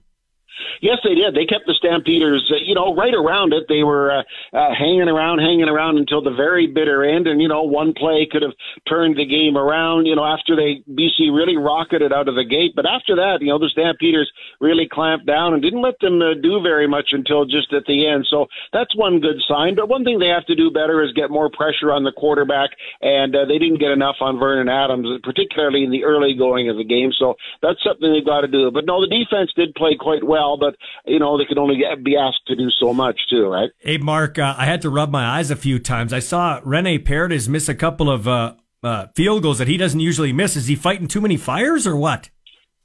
Yes, 0.81 0.99
they 1.05 1.15
did. 1.15 1.35
They 1.35 1.47
kept 1.47 1.67
the 1.67 1.75
Stampeders, 1.75 2.51
uh, 2.53 2.63
you 2.65 2.75
know, 2.75 2.95
right 2.95 3.15
around 3.15 3.53
it. 3.53 3.65
They 3.69 3.83
were 3.83 4.11
uh, 4.11 4.23
uh, 4.53 4.75
hanging 4.75 5.09
around, 5.09 5.39
hanging 5.39 5.69
around 5.69 5.99
until 5.99 6.23
the 6.23 6.35
very 6.35 6.67
bitter 6.67 7.05
end. 7.05 7.27
And 7.27 7.41
you 7.41 7.49
know, 7.49 7.63
one 7.63 7.93
play 7.93 8.29
could 8.31 8.43
have 8.43 8.53
turned 8.89 9.17
the 9.17 9.27
game 9.27 9.57
around. 9.57 10.07
You 10.07 10.17
know, 10.17 10.25
after 10.25 10.57
they 10.57 10.83
BC 10.91 11.35
really 11.35 11.57
rocketed 11.57 12.13
out 12.13 12.29
of 12.29 12.35
the 12.35 12.45
gate. 12.45 12.73
But 12.75 12.87
after 12.87 13.17
that, 13.17 13.39
you 13.41 13.49
know, 13.49 13.59
the 13.59 13.71
Stampeders 13.73 14.31
really 14.61 14.89
clamped 14.91 15.27
down 15.27 15.55
and 15.55 15.63
didn't 15.63 15.83
let 15.83 15.99
them 16.01 16.21
uh, 16.21 16.35
do 16.41 16.61
very 16.63 16.87
much 16.87 17.11
until 17.13 17.45
just 17.45 17.73
at 17.73 17.85
the 17.87 18.07
end. 18.07 18.27
So 18.29 18.47
that's 18.73 18.95
one 18.97 19.21
good 19.21 19.41
sign. 19.49 19.75
But 19.75 19.89
one 19.89 20.05
thing 20.05 20.19
they 20.19 20.29
have 20.29 20.47
to 20.47 20.55
do 20.55 20.71
better 20.71 21.03
is 21.03 21.13
get 21.13 21.31
more 21.31 21.51
pressure 21.51 21.93
on 21.93 22.05
the 22.05 22.13
quarterback. 22.13 22.71
And 23.01 23.35
uh, 23.35 23.45
they 23.45 23.59
didn't 23.59 23.81
get 23.81 23.91
enough 23.91 24.17
on 24.21 24.39
Vernon 24.39 24.69
Adams, 24.69 25.09
particularly 25.23 25.85
in 25.85 25.91
the 25.91 26.05
early 26.05 26.35
going 26.35 26.69
of 26.69 26.77
the 26.77 26.85
game. 26.85 27.13
So 27.19 27.35
that's 27.63 27.83
something 27.83 28.13
they've 28.13 28.25
got 28.25 28.43
to 28.43 28.49
do. 28.49 28.71
But 28.71 28.87
no, 28.87 29.01
the 29.01 29.11
defense 29.11 29.51
did 29.57 29.75
play 29.75 29.97
quite 29.99 30.25
well. 30.25 30.46
But 30.55 30.67
but 30.67 31.11
you 31.11 31.19
know 31.19 31.39
they 31.39 31.45
can 31.45 31.59
only 31.59 31.81
be 32.03 32.17
asked 32.17 32.47
to 32.47 32.57
do 32.57 32.69
so 32.71 32.93
much 32.93 33.19
too, 33.31 33.47
right? 33.47 33.71
Hey, 33.79 33.99
Mark, 33.99 34.39
uh, 34.39 34.55
I 34.57 34.65
had 34.65 34.83
to 34.83 34.91
rub 34.91 35.11
my 35.11 35.39
eyes 35.39 35.51
a 35.51 35.57
few 35.57 35.79
times. 35.79 36.13
I 36.13 36.19
saw 36.19 36.61
Rene 36.65 36.99
Paredes 36.99 37.49
miss 37.49 37.69
a 37.69 37.75
couple 37.75 38.11
of 38.11 38.27
uh, 38.27 38.55
uh, 38.83 39.07
field 39.15 39.43
goals 39.43 39.59
that 39.59 39.69
he 39.69 39.77
doesn't 39.77 40.01
usually 40.01 40.33
miss. 40.33 40.57
Is 40.57 40.67
he 40.67 40.75
fighting 40.75 41.07
too 41.07 41.21
many 41.21 41.37
fires 41.37 41.87
or 41.87 41.97
what? 41.97 42.31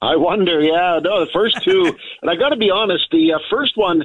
I 0.01 0.15
wonder. 0.15 0.61
Yeah, 0.61 0.99
no, 1.03 1.25
the 1.25 1.31
first 1.31 1.63
two, 1.63 1.85
and 2.21 2.29
I 2.29 2.35
got 2.35 2.49
to 2.49 2.57
be 2.57 2.71
honest, 2.71 3.05
the 3.11 3.33
uh, 3.33 3.39
first 3.49 3.73
one 3.75 4.03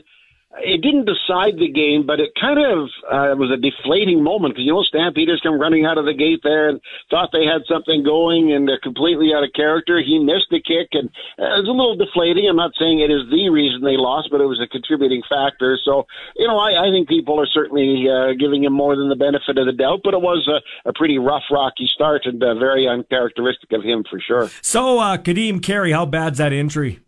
it 0.58 0.80
didn't 0.80 1.04
decide 1.04 1.58
the 1.58 1.70
game, 1.70 2.06
but 2.06 2.20
it 2.20 2.32
kind 2.40 2.58
of 2.58 2.88
uh, 3.10 3.36
was 3.36 3.50
a 3.52 3.60
deflating 3.60 4.22
moment 4.22 4.54
because 4.54 4.64
you 4.64 4.72
know 4.72 4.82
Stampeders 4.82 5.40
come 5.42 5.60
running 5.60 5.84
out 5.84 5.98
of 5.98 6.04
the 6.04 6.14
gate 6.14 6.40
there 6.42 6.68
and 6.68 6.80
thought 7.10 7.30
they 7.32 7.44
had 7.44 7.62
something 7.68 8.02
going 8.02 8.52
and 8.52 8.68
they're 8.68 8.80
completely 8.80 9.34
out 9.34 9.44
of 9.44 9.52
character. 9.52 10.00
He 10.00 10.18
missed 10.18 10.48
the 10.50 10.60
kick 10.60 10.92
and 10.92 11.08
uh, 11.38 11.56
it 11.56 11.66
was 11.66 11.68
a 11.68 11.76
little 11.76 11.96
deflating. 11.96 12.48
I'm 12.48 12.56
not 12.56 12.72
saying 12.78 13.00
it 13.00 13.10
is 13.10 13.28
the 13.30 13.50
reason 13.50 13.82
they 13.82 13.96
lost, 13.96 14.28
but 14.30 14.40
it 14.40 14.48
was 14.48 14.60
a 14.60 14.68
contributing 14.68 15.22
factor. 15.28 15.78
So 15.84 16.06
you 16.36 16.48
know 16.48 16.58
I, 16.58 16.88
I 16.88 16.90
think 16.90 17.08
people 17.08 17.40
are 17.40 17.48
certainly 17.48 18.08
uh, 18.08 18.32
giving 18.38 18.64
him 18.64 18.72
more 18.72 18.96
than 18.96 19.08
the 19.08 19.16
benefit 19.16 19.58
of 19.58 19.66
the 19.66 19.76
doubt, 19.76 20.00
but 20.04 20.14
it 20.14 20.20
was 20.20 20.48
a, 20.48 20.88
a 20.88 20.92
pretty 20.92 21.18
rough, 21.18 21.44
rocky 21.50 21.88
start 21.92 22.24
and 22.24 22.42
uh, 22.42 22.54
very 22.54 22.88
uncharacteristic 22.88 23.72
of 23.72 23.82
him 23.82 24.04
for 24.08 24.20
sure. 24.20 24.48
So 24.62 24.98
uh, 24.98 25.16
Kadeem 25.18 25.62
Carey, 25.62 25.92
how 25.92 26.06
bad's 26.06 26.38
that 26.38 26.52
injury? 26.52 27.00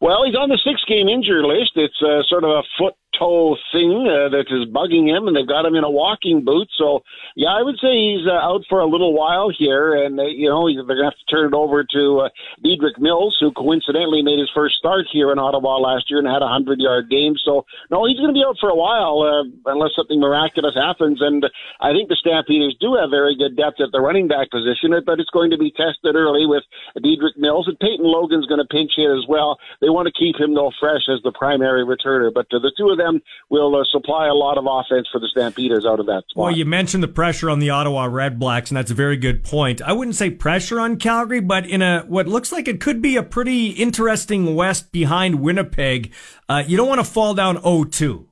Well, 0.00 0.24
he's 0.24 0.34
on 0.34 0.48
the 0.48 0.58
six 0.64 0.80
game 0.88 1.08
injury 1.08 1.44
list. 1.44 1.72
It's 1.76 2.00
uh, 2.02 2.22
sort 2.28 2.44
of 2.44 2.50
a 2.50 2.62
foot 2.78 2.94
toe 3.18 3.56
thing 3.72 4.06
uh, 4.06 4.28
that 4.30 4.46
is 4.50 4.68
bugging 4.70 5.08
him, 5.08 5.26
and 5.26 5.36
they've 5.36 5.46
got 5.46 5.66
him 5.66 5.74
in 5.74 5.84
a 5.84 5.90
walking 5.90 6.44
boot. 6.44 6.68
So, 6.76 7.02
yeah, 7.34 7.50
I 7.50 7.62
would 7.62 7.76
say 7.80 7.92
he's 7.92 8.26
uh, 8.26 8.32
out 8.32 8.62
for 8.68 8.80
a 8.80 8.86
little 8.86 9.12
while 9.12 9.50
here, 9.50 9.94
and 9.94 10.18
uh, 10.18 10.24
you 10.24 10.48
know 10.48 10.66
they're 10.66 10.84
going 10.84 10.98
to 10.98 11.10
have 11.10 11.18
to 11.18 11.30
turn 11.30 11.48
it 11.48 11.56
over 11.56 11.84
to 11.84 12.04
uh, 12.20 12.28
Dedrick 12.64 12.98
Mills, 12.98 13.36
who 13.40 13.52
coincidentally 13.52 14.22
made 14.22 14.38
his 14.38 14.50
first 14.54 14.76
start 14.76 15.06
here 15.10 15.32
in 15.32 15.38
Ottawa 15.38 15.78
last 15.78 16.10
year 16.10 16.18
and 16.18 16.28
had 16.28 16.42
a 16.42 16.48
hundred 16.48 16.78
yard 16.80 17.10
game. 17.10 17.34
So, 17.44 17.66
no, 17.90 18.06
he's 18.06 18.18
going 18.18 18.32
to 18.32 18.38
be 18.38 18.44
out 18.46 18.56
for 18.60 18.70
a 18.70 18.76
while 18.76 19.22
uh, 19.24 19.72
unless 19.72 19.94
something 19.96 20.20
miraculous 20.20 20.74
happens. 20.74 21.20
And 21.20 21.44
I 21.80 21.92
think 21.92 22.08
the 22.08 22.16
Stampeders 22.16 22.76
do 22.80 22.94
have 22.94 23.10
very 23.10 23.36
good 23.36 23.56
depth 23.56 23.80
at 23.80 23.92
the 23.92 24.00
running 24.00 24.28
back 24.28 24.50
position, 24.50 24.94
but 25.04 25.20
it's 25.20 25.30
going 25.30 25.50
to 25.50 25.58
be 25.58 25.70
tested 25.70 26.14
early 26.14 26.46
with 26.46 26.62
Dedrick 26.96 27.36
Mills, 27.36 27.66
and 27.66 27.78
Peyton 27.78 28.06
Logan's 28.06 28.46
going 28.46 28.60
to 28.60 28.68
pinch 28.68 28.92
hit 28.96 29.10
as 29.10 29.26
well. 29.28 29.58
They 29.80 29.90
want 29.90 30.06
to 30.06 30.14
keep 30.14 30.38
him 30.38 30.54
though 30.54 30.72
fresh 30.78 31.08
as 31.08 31.22
the 31.22 31.32
primary 31.32 31.84
returner, 31.84 32.32
but 32.32 32.46
uh, 32.52 32.58
the 32.60 32.72
two 32.76 32.88
of 32.88 32.99
them 33.00 33.20
will 33.48 33.74
uh, 33.74 33.84
supply 33.90 34.26
a 34.28 34.34
lot 34.34 34.58
of 34.58 34.66
offense 34.68 35.08
for 35.10 35.18
the 35.18 35.28
Stampeders 35.28 35.84
out 35.86 36.00
of 36.00 36.06
that 36.06 36.24
spot. 36.28 36.44
Well, 36.44 36.56
you 36.56 36.64
mentioned 36.64 37.02
the 37.02 37.08
pressure 37.08 37.50
on 37.50 37.58
the 37.58 37.70
Ottawa 37.70 38.04
Red 38.04 38.38
Blacks, 38.38 38.70
and 38.70 38.76
that's 38.76 38.90
a 38.90 38.94
very 38.94 39.16
good 39.16 39.42
point. 39.42 39.80
I 39.82 39.92
wouldn't 39.92 40.16
say 40.16 40.30
pressure 40.30 40.80
on 40.80 40.96
Calgary, 40.96 41.40
but 41.40 41.66
in 41.66 41.82
a 41.82 42.00
what 42.06 42.26
looks 42.26 42.52
like 42.52 42.68
it 42.68 42.80
could 42.80 43.00
be 43.02 43.16
a 43.16 43.22
pretty 43.22 43.68
interesting 43.70 44.54
West 44.54 44.92
behind 44.92 45.40
Winnipeg, 45.40 46.12
uh, 46.48 46.62
you 46.66 46.76
don't 46.76 46.88
want 46.88 47.00
to 47.00 47.10
fall 47.10 47.34
down 47.34 47.56
0-2. 47.58 48.26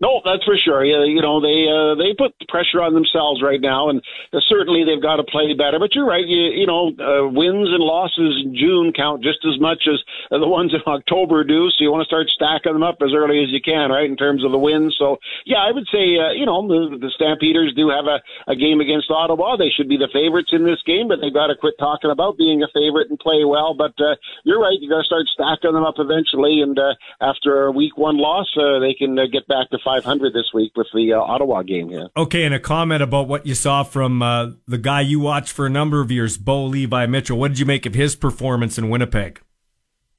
No, 0.00 0.22
that's 0.24 0.44
for 0.44 0.54
sure. 0.56 0.84
You, 0.84 1.02
you 1.10 1.22
know, 1.22 1.42
they 1.42 1.66
uh, 1.66 1.98
they 1.98 2.14
put 2.14 2.30
pressure 2.46 2.78
on 2.78 2.94
themselves 2.94 3.42
right 3.42 3.60
now, 3.60 3.90
and 3.90 3.98
uh, 4.32 4.38
certainly 4.46 4.86
they've 4.86 5.02
got 5.02 5.16
to 5.16 5.26
play 5.26 5.50
better. 5.58 5.82
But 5.82 5.94
you're 5.94 6.06
right. 6.06 6.22
You, 6.22 6.54
you 6.54 6.66
know, 6.70 6.94
uh, 6.94 7.26
wins 7.26 7.66
and 7.74 7.82
losses 7.82 8.38
in 8.46 8.54
June 8.54 8.94
count 8.94 9.26
just 9.26 9.42
as 9.42 9.58
much 9.58 9.90
as 9.90 9.98
uh, 10.30 10.38
the 10.38 10.46
ones 10.46 10.70
in 10.70 10.80
October 10.86 11.42
do. 11.42 11.66
So 11.74 11.82
you 11.82 11.90
want 11.90 12.06
to 12.06 12.10
start 12.10 12.30
stacking 12.30 12.78
them 12.78 12.86
up 12.86 13.02
as 13.02 13.10
early 13.10 13.42
as 13.42 13.50
you 13.50 13.58
can, 13.58 13.90
right? 13.90 14.06
In 14.06 14.14
terms 14.14 14.44
of 14.46 14.54
the 14.54 14.58
wins. 14.58 14.94
So 14.98 15.18
yeah, 15.46 15.66
I 15.66 15.74
would 15.74 15.90
say 15.90 16.14
uh, 16.14 16.30
you 16.30 16.46
know 16.46 16.62
the, 16.62 16.94
the 16.94 17.10
Stampeders 17.18 17.74
do 17.74 17.90
have 17.90 18.06
a, 18.06 18.22
a 18.46 18.54
game 18.54 18.78
against 18.78 19.10
Ottawa. 19.10 19.58
They 19.58 19.74
should 19.74 19.90
be 19.90 19.98
the 19.98 20.10
favorites 20.14 20.54
in 20.54 20.62
this 20.62 20.78
game, 20.86 21.10
but 21.10 21.18
they've 21.18 21.34
got 21.34 21.50
to 21.50 21.58
quit 21.58 21.74
talking 21.78 22.14
about 22.14 22.38
being 22.38 22.62
a 22.62 22.70
favorite 22.70 23.10
and 23.10 23.18
play 23.18 23.42
well. 23.42 23.74
But 23.74 23.98
uh, 23.98 24.14
you're 24.46 24.62
right. 24.62 24.78
You 24.78 24.86
got 24.86 25.02
to 25.02 25.10
start 25.10 25.26
stacking 25.34 25.74
them 25.74 25.82
up 25.82 25.98
eventually, 25.98 26.62
and 26.62 26.78
uh, 26.78 26.94
after 27.18 27.66
a 27.66 27.72
week 27.74 27.98
one 27.98 28.16
loss, 28.16 28.46
uh, 28.54 28.78
they 28.78 28.94
can 28.94 29.18
uh, 29.18 29.26
get 29.26 29.42
back 29.50 29.70
to 29.74 29.78
500 29.88 30.34
this 30.34 30.50
week 30.52 30.72
with 30.76 30.86
the 30.92 31.14
uh, 31.14 31.18
Ottawa 31.18 31.62
game 31.62 31.88
here. 31.88 32.08
Okay, 32.14 32.44
and 32.44 32.54
a 32.54 32.60
comment 32.60 33.02
about 33.02 33.26
what 33.26 33.46
you 33.46 33.54
saw 33.54 33.82
from 33.82 34.20
uh, 34.20 34.50
the 34.66 34.76
guy 34.76 35.00
you 35.00 35.18
watched 35.18 35.50
for 35.50 35.64
a 35.64 35.70
number 35.70 36.02
of 36.02 36.10
years, 36.10 36.36
Bo 36.36 36.66
Levi 36.66 37.06
Mitchell. 37.06 37.38
What 37.38 37.48
did 37.48 37.58
you 37.58 37.64
make 37.64 37.86
of 37.86 37.94
his 37.94 38.14
performance 38.14 38.76
in 38.76 38.90
Winnipeg? 38.90 39.40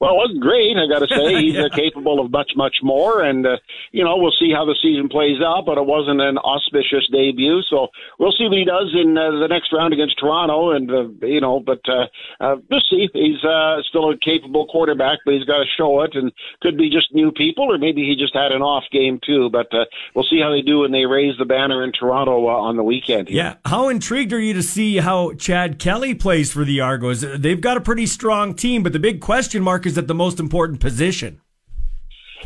Well, 0.00 0.12
it 0.12 0.16
wasn't 0.16 0.40
great, 0.40 0.76
I 0.76 0.86
got 0.88 1.06
to 1.06 1.14
say. 1.14 1.34
He's 1.44 1.54
Yeah. 1.54 1.64
uh, 1.64 1.68
capable 1.68 2.20
of 2.20 2.30
much, 2.30 2.52
much 2.56 2.76
more, 2.82 3.22
and 3.22 3.46
uh, 3.46 3.56
you 3.92 4.02
know 4.02 4.16
we'll 4.16 4.32
see 4.40 4.50
how 4.50 4.64
the 4.64 4.74
season 4.82 5.08
plays 5.08 5.40
out. 5.44 5.66
But 5.66 5.76
it 5.78 5.84
wasn't 5.86 6.20
an 6.22 6.38
auspicious 6.38 7.06
debut, 7.12 7.60
so 7.68 7.88
we'll 8.18 8.32
see 8.32 8.44
what 8.48 8.56
he 8.56 8.64
does 8.64 8.94
in 8.94 9.16
uh, 9.18 9.32
the 9.40 9.48
next 9.48 9.72
round 9.72 9.92
against 9.92 10.18
Toronto. 10.18 10.70
And 10.70 10.90
uh, 10.90 11.26
you 11.26 11.40
know, 11.40 11.60
but 11.60 11.80
uh, 11.88 12.06
uh, 12.40 12.56
we'll 12.70 12.80
see. 12.88 13.08
He's 13.12 13.44
uh, 13.44 13.82
still 13.88 14.10
a 14.10 14.16
capable 14.16 14.66
quarterback, 14.66 15.18
but 15.24 15.34
he's 15.34 15.44
got 15.44 15.58
to 15.58 15.66
show 15.76 16.00
it, 16.02 16.14
and 16.14 16.32
could 16.62 16.78
be 16.78 16.88
just 16.88 17.14
new 17.14 17.30
people, 17.30 17.64
or 17.70 17.76
maybe 17.78 18.00
he 18.06 18.16
just 18.16 18.34
had 18.34 18.52
an 18.52 18.62
off 18.62 18.84
game 18.90 19.20
too. 19.24 19.50
But 19.50 19.68
uh, 19.74 19.84
we'll 20.14 20.24
see 20.24 20.40
how 20.40 20.50
they 20.50 20.62
do 20.62 20.80
when 20.80 20.92
they 20.92 21.04
raise 21.04 21.36
the 21.38 21.44
banner 21.44 21.84
in 21.84 21.92
Toronto 21.92 22.46
uh, 22.48 22.52
on 22.52 22.76
the 22.76 22.84
weekend. 22.84 23.28
Here. 23.28 23.36
Yeah. 23.36 23.54
How 23.66 23.88
intrigued 23.90 24.32
are 24.32 24.40
you 24.40 24.54
to 24.54 24.62
see 24.62 24.96
how 24.96 25.34
Chad 25.34 25.78
Kelly 25.78 26.14
plays 26.14 26.50
for 26.52 26.64
the 26.64 26.80
Argos? 26.80 27.20
They've 27.20 27.60
got 27.60 27.76
a 27.76 27.80
pretty 27.82 28.06
strong 28.06 28.54
team, 28.54 28.82
but 28.82 28.92
the 28.94 28.98
big 28.98 29.20
question 29.20 29.62
mark 29.62 29.84
is 29.86 29.89
at 29.98 30.08
the 30.08 30.14
most 30.14 30.40
important 30.40 30.80
position. 30.80 31.40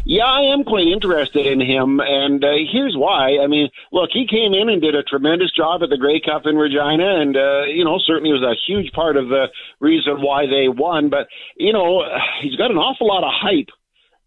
Yeah, 0.05 0.25
I 0.25 0.53
am 0.53 0.65
quite 0.65 0.87
interested 0.87 1.47
in 1.47 1.61
him, 1.61 2.01
and 2.01 2.45
uh, 2.45 2.53
here's 2.71 2.95
why. 2.97 3.39
I 3.43 3.47
mean, 3.47 3.71
look, 3.93 4.11
he 4.13 4.27
came 4.27 4.53
in 4.53 4.69
and 4.69 4.83
did 4.83 4.95
a 4.95 5.03
tremendous 5.03 5.51
job 5.53 5.83
at 5.83 5.89
the 5.89 5.97
Grey 5.97 6.21
Cup 6.21 6.43
in 6.45 6.57
Regina, 6.57 7.21
and 7.21 7.37
uh, 7.37 7.65
you 7.65 7.85
know 7.85 7.99
certainly 8.05 8.33
was 8.33 8.43
a 8.43 8.59
huge 8.67 8.93
part 8.93 9.17
of 9.17 9.29
the 9.29 9.47
reason 9.81 10.21
why 10.21 10.47
they 10.47 10.69
won. 10.69 11.09
But 11.09 11.29
you 11.57 11.73
know, 11.73 12.05
he's 12.43 12.57
got 12.57 12.71
an 12.71 12.77
awful 12.77 13.07
lot 13.07 13.25
of 13.25 13.31
hype. 13.33 13.71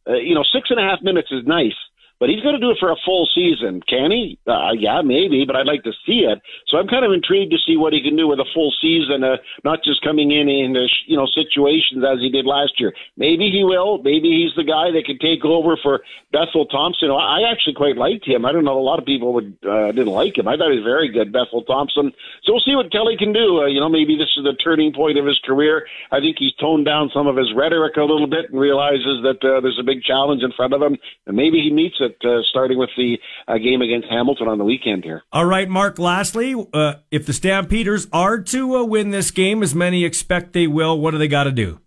Uh, 0.07 0.15
you 0.15 0.33
know, 0.33 0.43
six 0.43 0.69
and 0.71 0.79
a 0.79 0.83
half 0.83 1.01
minutes 1.03 1.31
is 1.31 1.45
nice. 1.45 1.75
But 2.19 2.29
he's 2.29 2.41
going 2.41 2.55
to 2.55 2.61
do 2.61 2.71
it 2.71 2.77
for 2.79 2.91
a 2.91 2.95
full 3.05 3.27
season, 3.33 3.81
can 3.87 4.11
he? 4.11 4.37
Uh, 4.47 4.71
yeah, 4.77 5.01
maybe, 5.01 5.45
but 5.45 5.55
I'd 5.55 5.67
like 5.67 5.83
to 5.83 5.93
see 6.05 6.25
it. 6.25 6.41
So 6.67 6.77
I'm 6.77 6.87
kind 6.87 7.05
of 7.05 7.11
intrigued 7.11 7.51
to 7.51 7.57
see 7.65 7.77
what 7.77 7.93
he 7.93 8.01
can 8.01 8.15
do 8.15 8.27
with 8.27 8.39
a 8.39 8.49
full 8.53 8.73
season, 8.81 9.23
uh, 9.23 9.37
not 9.63 9.83
just 9.83 10.01
coming 10.01 10.31
in 10.31 10.49
in 10.49 10.75
you 11.05 11.15
know 11.15 11.27
situations 11.27 12.03
as 12.03 12.19
he 12.19 12.29
did 12.29 12.45
last 12.45 12.79
year. 12.79 12.93
Maybe 13.15 13.49
he 13.49 13.63
will. 13.63 14.01
Maybe 14.01 14.43
he's 14.43 14.55
the 14.55 14.63
guy 14.63 14.91
that 14.91 15.05
can 15.05 15.19
take 15.19 15.45
over 15.45 15.77
for 15.81 16.01
Bethel 16.31 16.65
Thompson. 16.65 17.11
I 17.11 17.37
I 17.37 17.51
actually 17.51 17.75
quite 17.75 17.97
liked 17.97 18.27
him. 18.27 18.45
I 18.45 18.51
don't 18.51 18.65
know. 18.65 18.79
A 18.79 18.81
lot 18.81 18.97
of 18.99 19.05
people 19.05 19.33
would 19.33 19.57
uh, 19.67 19.91
didn't 19.91 20.13
like 20.13 20.37
him. 20.37 20.47
I 20.47 20.57
thought 20.57 20.71
he 20.71 20.77
was 20.77 20.85
very 20.85 21.09
good, 21.09 21.31
Bethel 21.31 21.61
Thompson. 21.63 22.11
So 22.43 22.53
we'll 22.53 22.65
see 22.65 22.75
what 22.75 22.91
Kelly 22.91 23.15
can 23.17 23.31
do. 23.31 23.61
Uh, 23.61 23.67
you 23.67 23.79
know, 23.79 23.89
maybe 23.89 24.17
this 24.17 24.31
is 24.37 24.43
the 24.43 24.53
turning 24.53 24.91
point 24.91 25.17
of 25.17 25.25
his 25.25 25.39
career. 25.45 25.85
I 26.11 26.19
think 26.19 26.37
he's 26.39 26.53
toned 26.55 26.85
down 26.85 27.11
some 27.13 27.27
of 27.27 27.37
his 27.37 27.53
rhetoric 27.55 27.97
a 27.97 28.01
little 28.01 28.27
bit 28.27 28.49
and 28.49 28.59
realizes 28.59 29.21
that 29.23 29.37
uh, 29.43 29.61
there's 29.61 29.79
a 29.79 29.83
big 29.83 30.01
challenge 30.01 30.41
in 30.41 30.51
front 30.53 30.73
of 30.73 30.81
him, 30.81 30.97
and 31.27 31.35
maybe 31.35 31.61
he 31.61 31.71
meets 31.71 31.97
it. 31.99 32.06
Uh, 32.23 32.41
starting 32.49 32.77
with 32.77 32.89
the 32.97 33.17
uh, 33.47 33.57
game 33.57 33.81
against 33.81 34.07
Hamilton 34.09 34.47
on 34.47 34.57
the 34.57 34.63
weekend 34.63 35.03
here. 35.03 35.23
All 35.31 35.45
right, 35.45 35.69
Mark. 35.69 35.99
Lastly, 35.99 36.55
uh, 36.73 36.95
if 37.11 37.25
the 37.25 37.33
Stampeders 37.33 38.07
are 38.11 38.39
to 38.39 38.77
uh, 38.77 38.83
win 38.83 39.11
this 39.11 39.31
game, 39.31 39.63
as 39.63 39.75
many 39.75 40.03
expect 40.03 40.53
they 40.53 40.67
will, 40.67 40.99
what 40.99 41.11
do 41.11 41.17
they 41.17 41.27
got 41.27 41.45
to 41.45 41.51
do? 41.51 41.79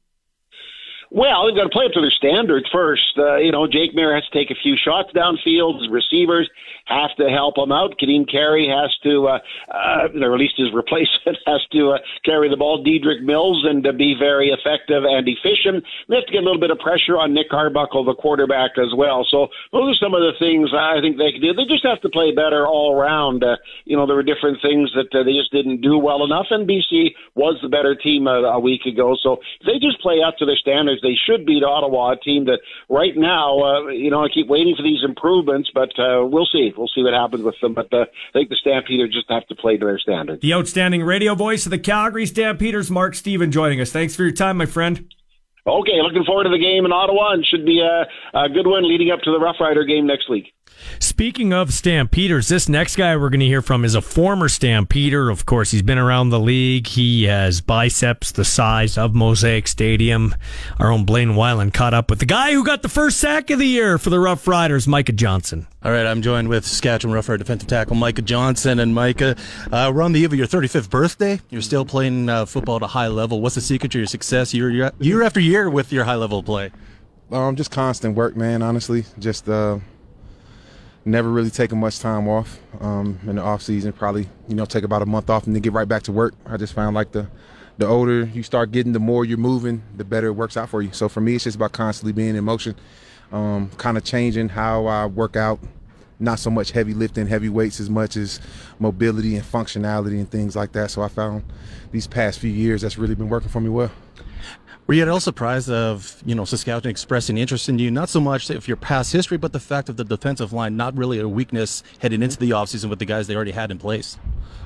Well, 1.21 1.45
they've 1.45 1.55
got 1.55 1.65
to 1.65 1.69
play 1.69 1.85
up 1.85 1.93
to 1.93 2.01
their 2.01 2.11
standards 2.11 2.65
first. 2.73 3.13
Uh, 3.19 3.37
you 3.37 3.53
know, 3.53 3.67
Jake 3.67 3.95
Maier 3.95 4.15
has 4.15 4.25
to 4.25 4.33
take 4.33 4.51
a 4.51 4.55
few 4.55 4.75
shots 4.75 5.13
downfield. 5.13 5.85
Receivers 5.91 6.49
have 6.87 7.15
to 7.17 7.29
help 7.29 7.59
him 7.59 7.71
out. 7.71 7.93
Kadeem 8.01 8.25
Carey 8.25 8.67
has 8.67 8.89
to, 9.05 9.29
uh, 9.29 9.39
uh, 9.69 10.09
at 10.09 10.41
least 10.41 10.55
his 10.57 10.73
replacement 10.75 11.37
has 11.45 11.61
to 11.73 11.91
uh, 11.91 11.99
carry 12.25 12.49
the 12.49 12.57
ball. 12.57 12.83
Dedrick 12.83 13.21
Mills 13.21 13.67
and 13.69 13.87
uh, 13.87 13.93
be 13.93 14.17
very 14.19 14.49
effective 14.49 15.05
and 15.05 15.29
efficient. 15.29 15.85
They 16.09 16.17
have 16.17 16.25
to 16.25 16.33
get 16.33 16.41
a 16.41 16.47
little 16.49 16.59
bit 16.59 16.71
of 16.71 16.79
pressure 16.79 17.19
on 17.19 17.35
Nick 17.35 17.53
Arbuckle, 17.53 18.03
the 18.03 18.15
quarterback, 18.15 18.79
as 18.79 18.97
well. 18.97 19.27
So 19.29 19.49
those 19.73 19.93
are 19.93 20.01
some 20.01 20.15
of 20.15 20.23
the 20.23 20.33
things 20.39 20.73
I 20.73 21.05
think 21.05 21.19
they 21.19 21.33
can 21.33 21.43
do. 21.43 21.53
They 21.53 21.69
just 21.69 21.85
have 21.85 22.01
to 22.01 22.09
play 22.09 22.33
better 22.33 22.67
all 22.67 22.97
around. 22.97 23.45
Uh, 23.45 23.61
you 23.85 23.95
know, 23.95 24.07
there 24.07 24.17
were 24.17 24.25
different 24.25 24.57
things 24.63 24.89
that 24.97 25.13
uh, 25.13 25.23
they 25.23 25.37
just 25.37 25.53
didn't 25.53 25.83
do 25.83 25.99
well 25.99 26.25
enough, 26.25 26.47
and 26.49 26.67
BC 26.67 27.13
was 27.35 27.61
the 27.61 27.69
better 27.69 27.95
team 27.95 28.27
a, 28.27 28.57
a 28.57 28.59
week 28.59 28.87
ago. 28.89 29.19
So 29.21 29.45
if 29.61 29.69
they 29.69 29.77
just 29.79 30.01
play 30.01 30.23
up 30.25 30.39
to 30.39 30.47
their 30.47 30.57
standards. 30.57 31.03
They 31.03 31.10
should 31.16 31.47
beat 31.47 31.62
Ottawa, 31.62 32.12
a 32.12 32.16
team 32.16 32.45
that 32.47 32.61
right 32.89 33.16
now, 33.16 33.61
uh, 33.61 33.89
you 33.89 34.11
know, 34.11 34.24
I 34.24 34.28
keep 34.28 34.49
waiting 34.49 34.74
for 34.77 34.82
these 34.82 35.03
improvements, 35.05 35.70
but 35.73 35.91
uh, 35.99 36.27
we'll 36.27 36.47
see. 36.47 36.73
We'll 36.77 36.91
see 36.95 37.03
what 37.03 37.15
happens 37.15 37.43
with 37.43 37.57
them. 37.61 37.74
But 37.74 37.93
uh, 37.93 38.07
I 38.07 38.32
think 38.32 38.49
the 38.49 38.57
Stampeders 38.57 39.12
just 39.12 39.31
have 39.31 39.47
to 39.49 39.55
play 39.55 39.77
to 39.77 39.85
their 39.85 39.99
standards. 39.99 40.43
The 40.43 40.55
outstanding 40.55 41.03
radio 41.03 41.35
voice 41.35 41.66
of 41.66 41.70
the 41.70 41.78
Calgary 41.78 42.27
Stampeders, 42.27 42.91
Mark 42.91 43.15
Stephen, 43.15 43.51
joining 43.51 43.81
us. 43.81 43.93
Thanks 43.93 44.15
for 44.15 44.23
your 44.23 44.32
time, 44.32 44.57
my 44.57 44.66
friend. 44.66 45.12
Okay, 45.66 46.01
looking 46.03 46.24
forward 46.24 46.45
to 46.45 46.51
the 46.51 46.59
game 46.59 46.85
in 46.87 46.93
Ottawa, 46.93 47.32
and 47.32 47.45
should 47.45 47.66
be 47.66 47.81
a, 47.81 48.07
a 48.39 48.49
good 48.49 48.66
one 48.66 48.89
leading 48.89 49.11
up 49.11 49.20
to 49.20 49.31
the 49.31 49.39
Rough 49.39 49.57
Rider 49.61 49.85
game 49.85 50.07
next 50.07 50.28
week. 50.31 50.53
Speaking 50.99 51.53
of 51.53 51.73
Stampeders, 51.73 52.49
this 52.49 52.69
next 52.69 52.97
guy 52.97 53.17
we're 53.17 53.31
going 53.31 53.41
to 53.41 53.47
hear 53.47 53.63
from 53.63 53.85
is 53.85 53.95
a 53.95 54.03
former 54.03 54.49
Stampeder. 54.49 55.31
Of 55.31 55.47
course, 55.47 55.71
he's 55.71 55.83
been 55.83 55.99
around 55.99 56.31
the 56.31 56.41
league. 56.41 56.87
He 56.87 57.25
has 57.25 57.61
biceps 57.61 58.33
the 58.33 58.45
size 58.45 58.99
of 58.99 59.15
Mosaic 59.15 59.69
Stadium. 59.69 60.35
Our 60.79 60.91
own 60.91 61.05
Blaine 61.05 61.31
Weiland 61.31 61.73
caught 61.73 61.95
up 61.95 62.11
with 62.11 62.19
the 62.19 62.27
guy 62.27 62.53
who 62.53 62.65
got 62.65 62.83
the 62.83 62.89
first 62.89 63.19
sack 63.19 63.51
of 63.51 63.59
the 63.59 63.67
year 63.67 63.99
for 63.99 64.11
the 64.11 64.21
Rough 64.21 64.47
Riders, 64.47 64.87
Micah 64.89 65.13
Johnson. 65.13 65.67
All 65.83 65.93
right, 65.93 66.05
I'm 66.05 66.21
joined 66.21 66.49
with 66.49 66.67
Saskatchewan 66.67 67.15
Rough 67.15 67.29
Rider 67.29 67.39
defensive 67.39 67.69
tackle 67.69 67.97
Micah 67.97 68.23
Johnson. 68.23 68.81
And 68.81 68.95
Micah, 68.95 69.37
uh, 69.73 69.91
we're 69.95 70.03
on 70.03 70.13
the 70.13 70.21
eve 70.21 70.33
of 70.33 70.39
your 70.39 70.47
35th 70.47 70.91
birthday. 70.91 71.41
You're 71.49 71.63
still 71.63 71.87
playing 71.87 72.29
uh, 72.29 72.45
football 72.45 72.77
at 72.77 72.83
a 72.83 72.89
high 72.89 73.09
level. 73.09 73.41
What's 73.41 73.55
the 73.55 73.63
secret 73.63 73.93
to 73.93 73.99
your 73.99 74.07
success 74.07 74.53
year, 74.53 74.71
year, 74.71 74.93
year 74.99 75.23
after 75.23 75.41
year 75.41 75.71
with 75.71 75.93
your 75.93 76.05
high 76.05 76.17
level 76.17 76.43
play? 76.43 76.71
Um, 77.31 77.57
just 77.57 77.71
constant 77.71 78.17
work, 78.17 78.37
man. 78.37 78.61
Honestly, 78.61 79.05
just 79.19 79.49
uh, 79.49 79.79
never 81.05 81.31
really 81.31 81.51
taking 81.51 81.79
much 81.81 81.99
time 81.99 82.29
off 82.29 82.59
um, 82.81 83.19
in 83.27 83.37
the 83.37 83.43
off 83.43 83.63
season. 83.63 83.93
Probably, 83.93 84.29
you 84.49 84.55
know, 84.55 84.65
take 84.65 84.85
about 84.85 85.03
a 85.03 85.07
month 85.07 85.31
off 85.31 85.47
and 85.47 85.55
then 85.55 85.63
get 85.63 85.73
right 85.73 85.89
back 85.89 86.03
to 86.05 86.13
work. 86.13 86.35
I 86.47 86.57
just 86.57 86.73
found 86.73 86.95
like 86.95 87.13
the 87.13 87.29
the 87.79 87.87
older 87.87 88.25
you 88.25 88.43
start 88.43 88.73
getting, 88.73 88.93
the 88.93 89.01
more 89.01 89.25
you're 89.25 89.39
moving, 89.39 89.83
the 89.97 90.05
better 90.05 90.27
it 90.27 90.33
works 90.33 90.57
out 90.57 90.69
for 90.69 90.83
you. 90.83 90.93
So 90.93 91.09
for 91.09 91.21
me, 91.23 91.35
it's 91.37 91.45
just 91.45 91.57
about 91.57 91.73
constantly 91.73 92.13
being 92.13 92.37
in 92.37 92.45
motion, 92.45 92.77
um, 93.33 93.71
kind 93.79 93.97
of 93.97 94.05
changing 94.05 94.51
how 94.51 94.87
I 94.87 95.07
work 95.07 95.37
out. 95.37 95.59
Not 96.23 96.39
so 96.39 96.51
much 96.51 96.73
heavy 96.73 96.93
lifting, 96.93 97.27
heavy 97.27 97.49
weights, 97.49 97.81
as 97.81 97.89
much 97.89 98.19
as 98.19 98.41
mobility 98.79 99.37
and 99.37 99.45
functionality 99.45 100.19
and 100.19 100.31
things 100.31 100.55
like 100.55 100.73
that. 100.73 100.91
So 100.91 101.01
I 101.01 101.09
found 101.09 101.45
these 101.93 102.07
past 102.07 102.39
few 102.39 102.51
years 102.51 102.83
that's 102.83 102.99
really 102.99 103.15
been 103.15 103.31
working 103.31 103.49
for 103.49 103.63
me 103.63 103.71
well. 103.71 103.91
Were 104.91 104.95
you 104.95 105.03
at 105.03 105.09
all 105.09 105.21
surprised 105.21 105.71
of 105.71 106.21
you 106.27 106.35
know 106.35 106.45
Saskatchewan 106.45 106.91
expressing 106.91 107.39
interest 107.39 107.69
in 107.69 107.79
you? 107.79 107.93
Not 107.93 108.09
so 108.09 108.21
much 108.21 108.51
of 108.51 108.67
your 108.67 108.77
past 108.77 109.12
history, 109.12 109.37
but 109.37 109.53
the 109.53 109.61
fact 109.61 109.89
of 109.89 109.97
the 109.97 110.03
defensive 110.03 110.53
line 110.53 110.77
not 110.77 110.97
really 110.97 111.21
a 111.21 111.29
weakness 111.29 111.85
heading 112.01 112.25
into 112.25 112.37
the 112.37 112.51
offseason 112.51 112.91
with 112.91 112.99
the 112.99 113.05
guys 113.05 113.29
they 113.29 113.37
already 113.37 113.53
had 113.53 113.71
in 113.71 113.79
place. 113.79 114.19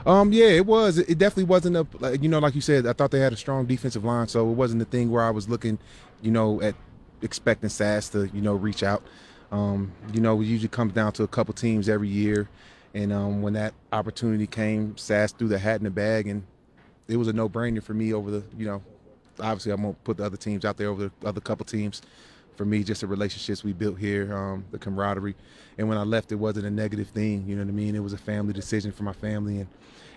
Um, 0.06 0.32
yeah, 0.32 0.46
it 0.46 0.64
was. 0.64 0.96
It 0.96 1.18
definitely 1.18 1.44
wasn't 1.44 1.76
a 1.76 1.86
like, 1.98 2.22
you 2.22 2.30
know, 2.30 2.38
like 2.38 2.54
you 2.54 2.62
said. 2.62 2.86
I 2.86 2.94
thought 2.94 3.10
they 3.10 3.20
had 3.20 3.34
a 3.34 3.36
strong 3.36 3.66
defensive 3.66 4.02
line, 4.02 4.26
so 4.26 4.48
it 4.48 4.54
wasn't 4.54 4.78
the 4.78 4.86
thing 4.86 5.10
where 5.10 5.22
I 5.22 5.28
was 5.28 5.46
looking, 5.46 5.78
you 6.22 6.30
know, 6.30 6.58
at 6.62 6.74
expecting 7.20 7.68
SAS 7.68 8.08
to 8.08 8.30
you 8.32 8.40
know 8.40 8.54
reach 8.54 8.82
out. 8.82 9.02
Um, 9.52 9.92
you 10.14 10.22
know, 10.22 10.40
it 10.40 10.46
usually 10.46 10.70
comes 10.70 10.94
down 10.94 11.12
to 11.12 11.24
a 11.24 11.28
couple 11.28 11.52
teams 11.52 11.86
every 11.86 12.08
year, 12.08 12.48
and 12.94 13.12
um, 13.12 13.42
when 13.42 13.52
that 13.52 13.74
opportunity 13.92 14.46
came, 14.46 14.96
SAS 14.96 15.32
threw 15.32 15.48
the 15.48 15.58
hat 15.58 15.80
in 15.80 15.84
the 15.84 15.90
bag, 15.90 16.28
and 16.28 16.44
it 17.08 17.18
was 17.18 17.28
a 17.28 17.34
no-brainer 17.34 17.82
for 17.82 17.92
me 17.92 18.14
over 18.14 18.30
the 18.30 18.42
you 18.56 18.64
know, 18.64 18.82
obviously 19.40 19.72
I 19.72 19.76
won't 19.76 20.02
put 20.04 20.16
the 20.16 20.24
other 20.24 20.36
teams 20.36 20.64
out 20.64 20.76
there 20.76 20.88
over 20.88 21.10
the 21.20 21.28
other 21.28 21.40
couple 21.40 21.64
teams. 21.64 22.02
For 22.56 22.64
me, 22.64 22.84
just 22.84 23.00
the 23.00 23.08
relationships 23.08 23.64
we 23.64 23.72
built 23.72 23.98
here, 23.98 24.32
um, 24.32 24.64
the 24.70 24.78
camaraderie, 24.78 25.34
and 25.76 25.88
when 25.88 25.98
I 25.98 26.02
left, 26.04 26.30
it 26.30 26.36
wasn't 26.36 26.66
a 26.66 26.70
negative 26.70 27.08
thing. 27.08 27.44
You 27.48 27.56
know 27.56 27.62
what 27.62 27.68
I 27.68 27.72
mean? 27.72 27.96
It 27.96 28.02
was 28.02 28.12
a 28.12 28.18
family 28.18 28.52
decision 28.52 28.92
for 28.92 29.02
my 29.02 29.12
family, 29.12 29.58
and 29.58 29.68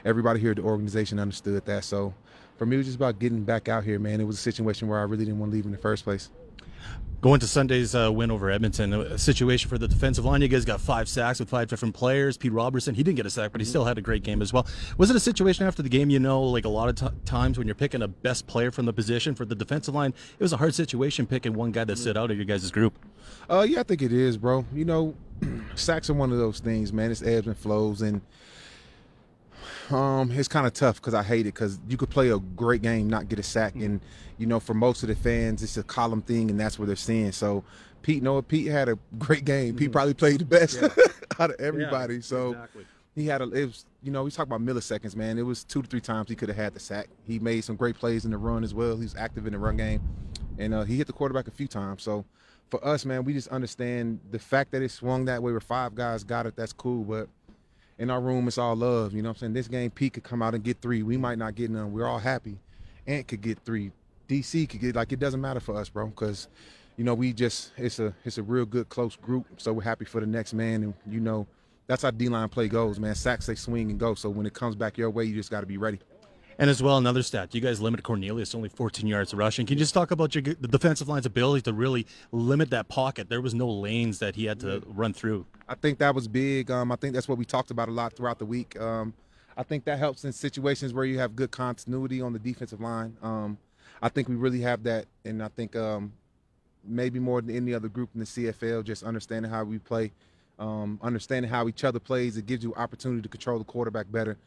everybody 0.05 0.39
here 0.39 0.51
at 0.51 0.57
the 0.57 0.63
organization 0.63 1.17
understood 1.17 1.65
that. 1.65 1.83
So 1.83 2.13
for 2.57 2.67
me, 2.67 2.75
it 2.75 2.77
was 2.77 2.85
just 2.87 2.97
about 2.97 3.17
getting 3.17 3.43
back 3.43 3.67
out 3.69 3.83
here, 3.83 3.97
man. 3.97 4.21
It 4.21 4.25
was 4.25 4.37
a 4.37 4.41
situation 4.41 4.87
where 4.87 4.99
I 4.99 5.03
really 5.03 5.25
didn't 5.25 5.39
want 5.39 5.51
to 5.51 5.55
leave 5.55 5.65
in 5.65 5.71
the 5.71 5.79
first 5.79 6.03
place. 6.03 6.29
Going 7.19 7.39
to 7.39 7.47
Sunday's 7.47 7.95
uh, 7.95 8.11
win 8.13 8.29
over 8.29 8.51
Edmonton, 8.51 8.93
a 8.93 9.17
situation 9.17 9.69
for 9.69 9.79
the 9.79 9.87
defensive 9.87 10.23
line. 10.23 10.43
You 10.43 10.47
guys 10.47 10.65
got 10.65 10.79
five 10.79 11.09
sacks 11.09 11.39
with 11.39 11.49
five 11.49 11.67
different 11.67 11.95
players. 11.95 12.37
Pete 12.37 12.51
Robertson, 12.53 12.93
he 12.93 13.01
didn't 13.01 13.17
get 13.17 13.25
a 13.25 13.31
sack, 13.31 13.51
but 13.51 13.59
he 13.59 13.65
still 13.65 13.85
had 13.85 13.97
a 13.97 14.01
great 14.01 14.21
game 14.21 14.39
as 14.39 14.53
well. 14.53 14.67
Was 14.99 15.09
it 15.09 15.15
a 15.15 15.19
situation 15.19 15.65
after 15.65 15.81
the 15.81 15.89
game, 15.89 16.11
you 16.11 16.19
know, 16.19 16.43
like 16.43 16.65
a 16.65 16.69
lot 16.69 16.89
of 16.89 16.95
t- 16.95 17.17
times 17.25 17.57
when 17.57 17.65
you're 17.65 17.73
picking 17.73 18.03
a 18.03 18.07
best 18.07 18.45
player 18.45 18.69
from 18.69 18.85
the 18.85 18.93
position 18.93 19.33
for 19.33 19.45
the 19.45 19.55
defensive 19.55 19.95
line, 19.95 20.13
it 20.37 20.43
was 20.43 20.53
a 20.53 20.57
hard 20.57 20.75
situation 20.75 21.25
picking 21.25 21.55
one 21.55 21.71
guy 21.71 21.83
that 21.85 21.97
stood 21.97 22.17
out 22.17 22.29
of 22.29 22.37
your 22.37 22.45
guys' 22.45 22.69
group? 22.69 22.93
Uh, 23.49 23.65
yeah, 23.67 23.79
I 23.79 23.83
think 23.83 24.03
it 24.03 24.13
is, 24.13 24.37
bro. 24.37 24.63
You 24.71 24.85
know, 24.85 25.15
sacks 25.75 26.11
are 26.11 26.13
one 26.13 26.31
of 26.31 26.37
those 26.37 26.59
things, 26.59 26.93
man. 26.93 27.09
It's 27.09 27.23
ebbs 27.23 27.47
and 27.47 27.57
flows, 27.57 28.03
and 28.03 28.21
um, 29.91 30.31
it's 30.31 30.47
kind 30.47 30.65
of 30.67 30.73
tough 30.73 30.95
because 30.95 31.13
I 31.13 31.23
hate 31.23 31.41
it 31.41 31.53
because 31.53 31.79
you 31.87 31.97
could 31.97 32.09
play 32.09 32.29
a 32.29 32.39
great 32.39 32.81
game, 32.81 33.09
not 33.09 33.29
get 33.29 33.39
a 33.39 33.43
sack, 33.43 33.75
and 33.75 34.01
you 34.37 34.45
know, 34.45 34.59
for 34.59 34.73
most 34.73 35.03
of 35.03 35.09
the 35.09 35.15
fans, 35.15 35.63
it's 35.63 35.77
a 35.77 35.83
column 35.83 36.21
thing, 36.21 36.49
and 36.49 36.59
that's 36.59 36.77
what 36.77 36.87
they're 36.87 36.95
seeing. 36.95 37.31
So, 37.31 37.63
Pete, 38.01 38.21
Noah, 38.21 38.43
Pete 38.43 38.67
had 38.67 38.89
a 38.89 38.97
great 39.17 39.45
game. 39.45 39.75
Pete 39.75 39.91
probably 39.91 40.13
played 40.13 40.39
the 40.41 40.45
best 40.45 40.79
Yeah. 40.81 40.89
out 41.39 41.51
of 41.51 41.59
everybody. 41.59 42.15
Yeah, 42.15 42.21
so 42.21 42.51
exactly. 42.51 42.85
he 43.15 43.25
had 43.27 43.41
a. 43.41 43.49
It 43.51 43.65
was, 43.65 43.85
you 44.03 44.11
know, 44.11 44.23
we 44.23 44.31
talk 44.31 44.45
about 44.47 44.61
milliseconds, 44.61 45.15
man. 45.15 45.37
It 45.37 45.43
was 45.43 45.63
two 45.63 45.81
to 45.81 45.87
three 45.87 46.01
times 46.01 46.29
he 46.29 46.35
could 46.35 46.49
have 46.49 46.57
had 46.57 46.73
the 46.73 46.79
sack. 46.79 47.07
He 47.25 47.39
made 47.39 47.63
some 47.63 47.75
great 47.75 47.95
plays 47.97 48.25
in 48.25 48.31
the 48.31 48.37
run 48.37 48.63
as 48.63 48.73
well. 48.73 48.95
He 48.95 49.03
was 49.03 49.15
active 49.15 49.47
in 49.47 49.53
the 49.53 49.59
run 49.59 49.77
game, 49.77 50.01
and 50.57 50.73
uh, 50.73 50.83
he 50.83 50.97
hit 50.97 51.07
the 51.07 51.13
quarterback 51.13 51.47
a 51.47 51.51
few 51.51 51.67
times. 51.67 52.03
So. 52.03 52.25
For 52.69 52.85
us, 52.85 53.05
man, 53.05 53.23
we 53.23 53.31
just 53.31 53.47
understand 53.47 54.19
the 54.29 54.39
fact 54.39 54.71
that 54.73 54.81
it 54.81 54.91
swung 54.91 55.23
that 55.23 55.41
way 55.41 55.53
where 55.53 55.61
five 55.61 55.95
guys 55.95 56.25
got 56.25 56.45
it, 56.45 56.57
that's 56.57 56.73
cool. 56.73 57.05
But 57.05 57.29
in 57.99 58.09
our 58.09 58.21
room, 58.21 58.47
it's 58.47 58.57
all 58.57 58.75
love. 58.75 59.13
You 59.13 59.21
know 59.21 59.29
what 59.29 59.37
I'm 59.37 59.39
saying? 59.39 59.53
This 59.53 59.67
game, 59.67 59.89
Pete 59.91 60.13
could 60.13 60.23
come 60.23 60.41
out 60.41 60.53
and 60.53 60.63
get 60.63 60.81
three. 60.81 61.03
We 61.03 61.17
might 61.17 61.37
not 61.37 61.55
get 61.55 61.71
none. 61.71 61.91
We're 61.91 62.07
all 62.07 62.19
happy. 62.19 62.57
Ant 63.05 63.27
could 63.27 63.41
get 63.41 63.59
three. 63.59 63.91
DC 64.27 64.69
could 64.69 64.81
get 64.81 64.95
like 64.95 65.11
it 65.11 65.19
doesn't 65.19 65.39
matter 65.39 65.59
for 65.59 65.75
us, 65.75 65.89
bro, 65.89 66.07
because 66.07 66.47
you 66.97 67.03
know 67.03 67.13
we 67.13 67.31
just 67.31 67.71
it's 67.77 67.99
a 67.99 68.13
it's 68.25 68.37
a 68.37 68.43
real 68.43 68.65
good 68.65 68.89
close 68.89 69.15
group. 69.15 69.45
So 69.57 69.73
we're 69.73 69.83
happy 69.83 70.05
for 70.05 70.19
the 70.19 70.27
next 70.27 70.53
man, 70.53 70.83
and 70.83 70.93
you 71.09 71.21
know 71.21 71.47
that's 71.87 72.03
how 72.03 72.11
D 72.11 72.27
line 72.27 72.49
play 72.49 72.67
goes, 72.67 72.99
man. 72.99 73.15
Sacks 73.15 73.45
they 73.45 73.55
swing 73.55 73.89
and 73.89 73.99
go. 73.99 74.13
So 74.13 74.29
when 74.29 74.45
it 74.45 74.53
comes 74.53 74.75
back 74.75 74.97
your 74.97 75.09
way, 75.09 75.23
you 75.23 75.35
just 75.35 75.49
got 75.49 75.61
to 75.61 75.65
be 75.65 75.77
ready. 75.77 75.99
And 76.59 76.71
as 76.71 76.81
well, 76.81 76.97
another 76.97 77.21
stat: 77.21 77.53
you 77.53 77.61
guys 77.61 77.79
limit 77.79 78.01
Cornelius 78.03 78.55
only 78.55 78.69
14 78.69 79.05
yards 79.05 79.33
rushing. 79.33 79.67
Can 79.67 79.77
you 79.77 79.83
just 79.83 79.93
talk 79.93 80.09
about 80.09 80.33
your 80.33 80.41
the 80.41 80.67
defensive 80.67 81.07
line's 81.07 81.27
ability 81.27 81.61
to 81.63 81.73
really 81.73 82.07
limit 82.31 82.71
that 82.71 82.87
pocket? 82.87 83.29
There 83.29 83.41
was 83.41 83.53
no 83.53 83.69
lanes 83.69 84.19
that 84.19 84.35
he 84.35 84.45
had 84.45 84.59
to 84.61 84.81
run 84.87 85.13
through. 85.13 85.45
I 85.67 85.75
think 85.75 85.99
that 85.99 86.15
was 86.15 86.27
big. 86.27 86.71
Um, 86.71 86.91
I 86.91 86.95
think 86.95 87.13
that's 87.13 87.27
what 87.27 87.37
we 87.37 87.45
talked 87.45 87.69
about 87.69 87.89
a 87.89 87.91
lot 87.91 88.13
throughout 88.13 88.39
the 88.39 88.45
week. 88.45 88.79
Um, 88.79 89.13
I 89.55 89.63
think 89.63 89.85
that 89.85 89.99
helps 89.99 90.25
in 90.25 90.31
situations 90.31 90.93
where 90.93 91.05
you 91.05 91.19
have 91.19 91.35
good 91.35 91.51
continuity 91.51 92.21
on 92.21 92.33
the 92.33 92.39
defensive 92.39 92.81
line. 92.81 93.17
Um, 93.21 93.57
I 94.01 94.09
think 94.09 94.27
we 94.27 94.35
really 94.35 94.61
have 94.61 94.83
that, 94.83 95.05
and 95.25 95.43
I 95.43 95.49
think 95.49 95.75
um, 95.75 96.13
maybe 96.83 97.19
more 97.19 97.41
than 97.41 97.55
any 97.55 97.73
other 97.73 97.87
group 97.87 98.09
in 98.13 98.19
the 98.19 98.25
CFL, 98.25 98.83
just 98.83 99.03
understanding 99.03 99.51
how 99.51 99.63
we 99.63 99.77
play, 99.77 100.11
um, 100.57 100.99
understanding 101.03 101.51
how 101.51 101.67
each 101.67 101.83
other 101.83 101.99
plays. 101.99 102.37
It 102.37 102.47
gives 102.47 102.63
you 102.63 102.73
opportunity 102.75 103.21
to 103.21 103.29
control 103.29 103.59
the 103.59 103.65
quarterback 103.65 104.11
better. 104.11 104.37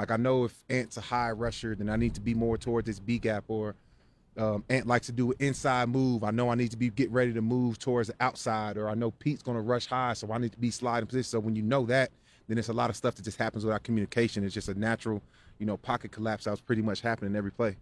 Like 0.00 0.10
I 0.10 0.16
know 0.16 0.44
if 0.44 0.54
Ant's 0.70 0.96
a 0.96 1.02
high 1.02 1.30
rusher, 1.30 1.74
then 1.74 1.90
I 1.90 1.96
need 1.96 2.14
to 2.14 2.22
be 2.22 2.32
more 2.32 2.56
towards 2.56 2.86
this 2.86 2.98
B 2.98 3.18
gap, 3.18 3.44
or 3.48 3.74
um, 4.38 4.64
Ant 4.70 4.86
likes 4.86 5.04
to 5.06 5.12
do 5.12 5.32
an 5.32 5.36
inside 5.40 5.90
move. 5.90 6.24
I 6.24 6.30
know 6.30 6.48
I 6.48 6.54
need 6.54 6.70
to 6.70 6.78
be 6.78 6.88
get 6.88 7.10
ready 7.10 7.34
to 7.34 7.42
move 7.42 7.78
towards 7.78 8.08
the 8.08 8.14
outside, 8.18 8.78
or 8.78 8.88
I 8.88 8.94
know 8.94 9.10
Pete's 9.10 9.42
to 9.42 9.52
rush 9.52 9.84
high, 9.84 10.14
so 10.14 10.32
I 10.32 10.38
need 10.38 10.52
to 10.52 10.58
be 10.58 10.70
sliding 10.70 11.06
position. 11.06 11.28
So 11.28 11.40
when 11.40 11.54
you 11.54 11.60
know 11.60 11.84
that, 11.84 12.12
then 12.48 12.56
it's 12.56 12.70
a 12.70 12.72
lot 12.72 12.88
of 12.88 12.96
stuff 12.96 13.14
that 13.16 13.24
just 13.24 13.36
happens 13.36 13.62
without 13.62 13.82
communication. 13.82 14.42
It's 14.42 14.54
just 14.54 14.70
a 14.70 14.74
natural, 14.78 15.20
you 15.58 15.66
know, 15.66 15.76
pocket 15.76 16.12
collapse 16.12 16.44
that 16.44 16.52
was 16.52 16.62
pretty 16.62 16.80
much 16.80 17.02
happening 17.02 17.36
every 17.36 17.52
play. 17.52 17.76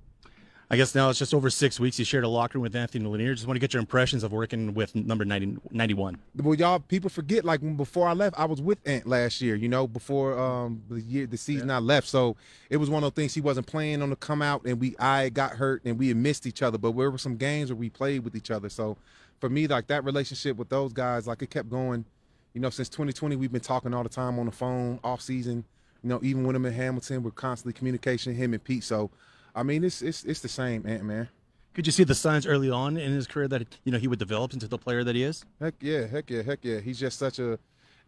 I 0.71 0.77
guess 0.77 0.95
now 0.95 1.09
it's 1.09 1.19
just 1.19 1.33
over 1.33 1.49
six 1.49 1.81
weeks. 1.81 1.99
You 1.99 2.05
shared 2.05 2.25
a 2.25 2.29
locker 2.29 2.59
room 2.59 2.63
with 2.63 2.77
Anthony 2.77 3.07
Lanier. 3.07 3.35
Just 3.35 3.47
want 3.47 3.57
to 3.57 3.61
get 3.61 3.73
your 3.73 3.81
impressions 3.81 4.23
of 4.23 4.33
working 4.33 4.75
with 4.75 4.95
number 4.95 5.25
90, 5.25 5.57
91. 5.71 6.19
Well, 6.37 6.55
y'all 6.55 6.81
people 6.81 7.09
forget 7.09 7.43
like 7.43 7.63
when 7.63 7.75
before 7.75 8.07
I 8.07 8.13
left, 8.13 8.39
I 8.39 8.45
was 8.45 8.61
with 8.61 8.79
Ant 8.87 9.07
last 9.07 9.41
year. 9.41 9.55
You 9.55 9.69
know, 9.69 9.87
before 9.87 10.39
um 10.39 10.83
the 10.91 11.01
year 11.01 11.27
the 11.27 11.39
season 11.39 11.71
I 11.71 11.79
left, 11.79 12.07
so 12.07 12.37
it 12.69 12.77
was 12.77 12.91
one 12.91 13.03
of 13.03 13.15
those 13.15 13.23
things. 13.23 13.35
He 13.35 13.41
wasn't 13.41 13.67
playing 13.67 14.03
on 14.03 14.11
the 14.11 14.17
come 14.17 14.43
out, 14.43 14.67
and 14.67 14.79
we 14.79 14.95
I 14.99 15.31
got 15.31 15.53
hurt, 15.53 15.83
and 15.87 15.99
we 15.99 16.09
had 16.09 16.19
missed 16.19 16.47
each 16.47 16.61
other. 16.61 16.77
But 16.77 16.95
there 16.95 17.11
were 17.11 17.17
some 17.17 17.37
games 17.37 17.71
where 17.71 17.79
we 17.79 17.89
played 17.89 18.23
with 18.23 18.37
each 18.37 18.51
other. 18.51 18.69
So 18.69 18.99
for 19.41 19.49
me, 19.49 19.67
like 19.67 19.87
that 19.87 20.05
relationship 20.05 20.59
with 20.59 20.69
those 20.69 20.93
guys, 20.93 21.27
like 21.27 21.41
it 21.41 21.49
kept 21.49 21.71
going. 21.71 22.05
You 22.53 22.61
know, 22.61 22.71
since 22.71 22.89
2020, 22.91 23.37
we've 23.37 23.53
been 23.53 23.61
talking 23.61 23.95
all 23.95 24.03
the 24.03 24.09
time 24.09 24.39
on 24.39 24.47
the 24.47 24.53
phone, 24.53 25.01
off 25.03 25.23
season. 25.23 25.65
You 26.03 26.11
know, 26.11 26.21
even 26.23 26.45
when 26.45 26.57
I'm 26.57 26.67
in 26.67 26.73
Hamilton, 26.75 27.23
we're 27.23 27.31
constantly 27.31 27.73
communication, 27.73 28.35
him 28.35 28.53
and 28.53 28.63
Pete. 28.63 28.85
So, 28.85 29.11
I 29.59 29.65
mean, 29.65 29.83
it's 29.83 30.03
it's 30.03 30.25
it's 30.25 30.41
the 30.41 30.49
same, 30.49 30.87
Ant 30.87 31.03
man. 31.03 31.29
Could 31.75 31.85
you 31.85 31.93
see 31.93 32.05
the 32.05 32.15
signs 32.15 32.47
early 32.47 32.71
on 32.71 32.97
in 32.97 33.13
his 33.13 33.27
career 33.27 33.49
that 33.49 33.67
you 33.83 33.91
know 33.91 33.99
he 33.99 34.07
would 34.07 34.21
develop 34.21 34.53
into 34.53 34.69
the 34.69 34.79
player 34.79 35.03
that 35.03 35.17
he 35.17 35.25
is? 35.25 35.45
Heck 35.61 35.75
yeah, 35.81 36.07
heck 36.07 36.31
yeah, 36.31 36.43
heck 36.43 36.61
yeah. 36.63 36.79
He's 36.79 36.99
just 36.99 37.19
such 37.19 37.41
a 37.41 37.59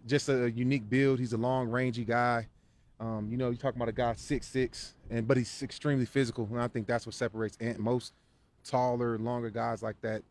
just 0.06 0.28
a 0.28 0.48
unique 0.48 0.88
build. 0.88 1.18
He's 1.18 1.32
a 1.32 1.36
long 1.36 1.68
rangy 1.68 2.04
guy. 2.04 2.46
Um, 3.00 3.28
you 3.30 3.36
know, 3.36 3.48
you're 3.48 3.56
talking 3.56 3.78
about 3.78 3.88
a 3.88 3.92
guy 3.92 4.14
six 4.14 4.46
six, 4.46 4.94
and 5.10 5.26
but 5.26 5.36
he's 5.36 5.60
extremely 5.62 6.06
physical, 6.06 6.48
and 6.52 6.60
I 6.60 6.68
think 6.68 6.86
that's 6.86 7.04
what 7.04 7.16
separates 7.16 7.56
Ant. 7.60 7.80
Most 7.80 8.12
taller, 8.62 9.18
longer 9.18 9.50
guys 9.50 9.82
like 9.82 10.00
that, 10.02 10.22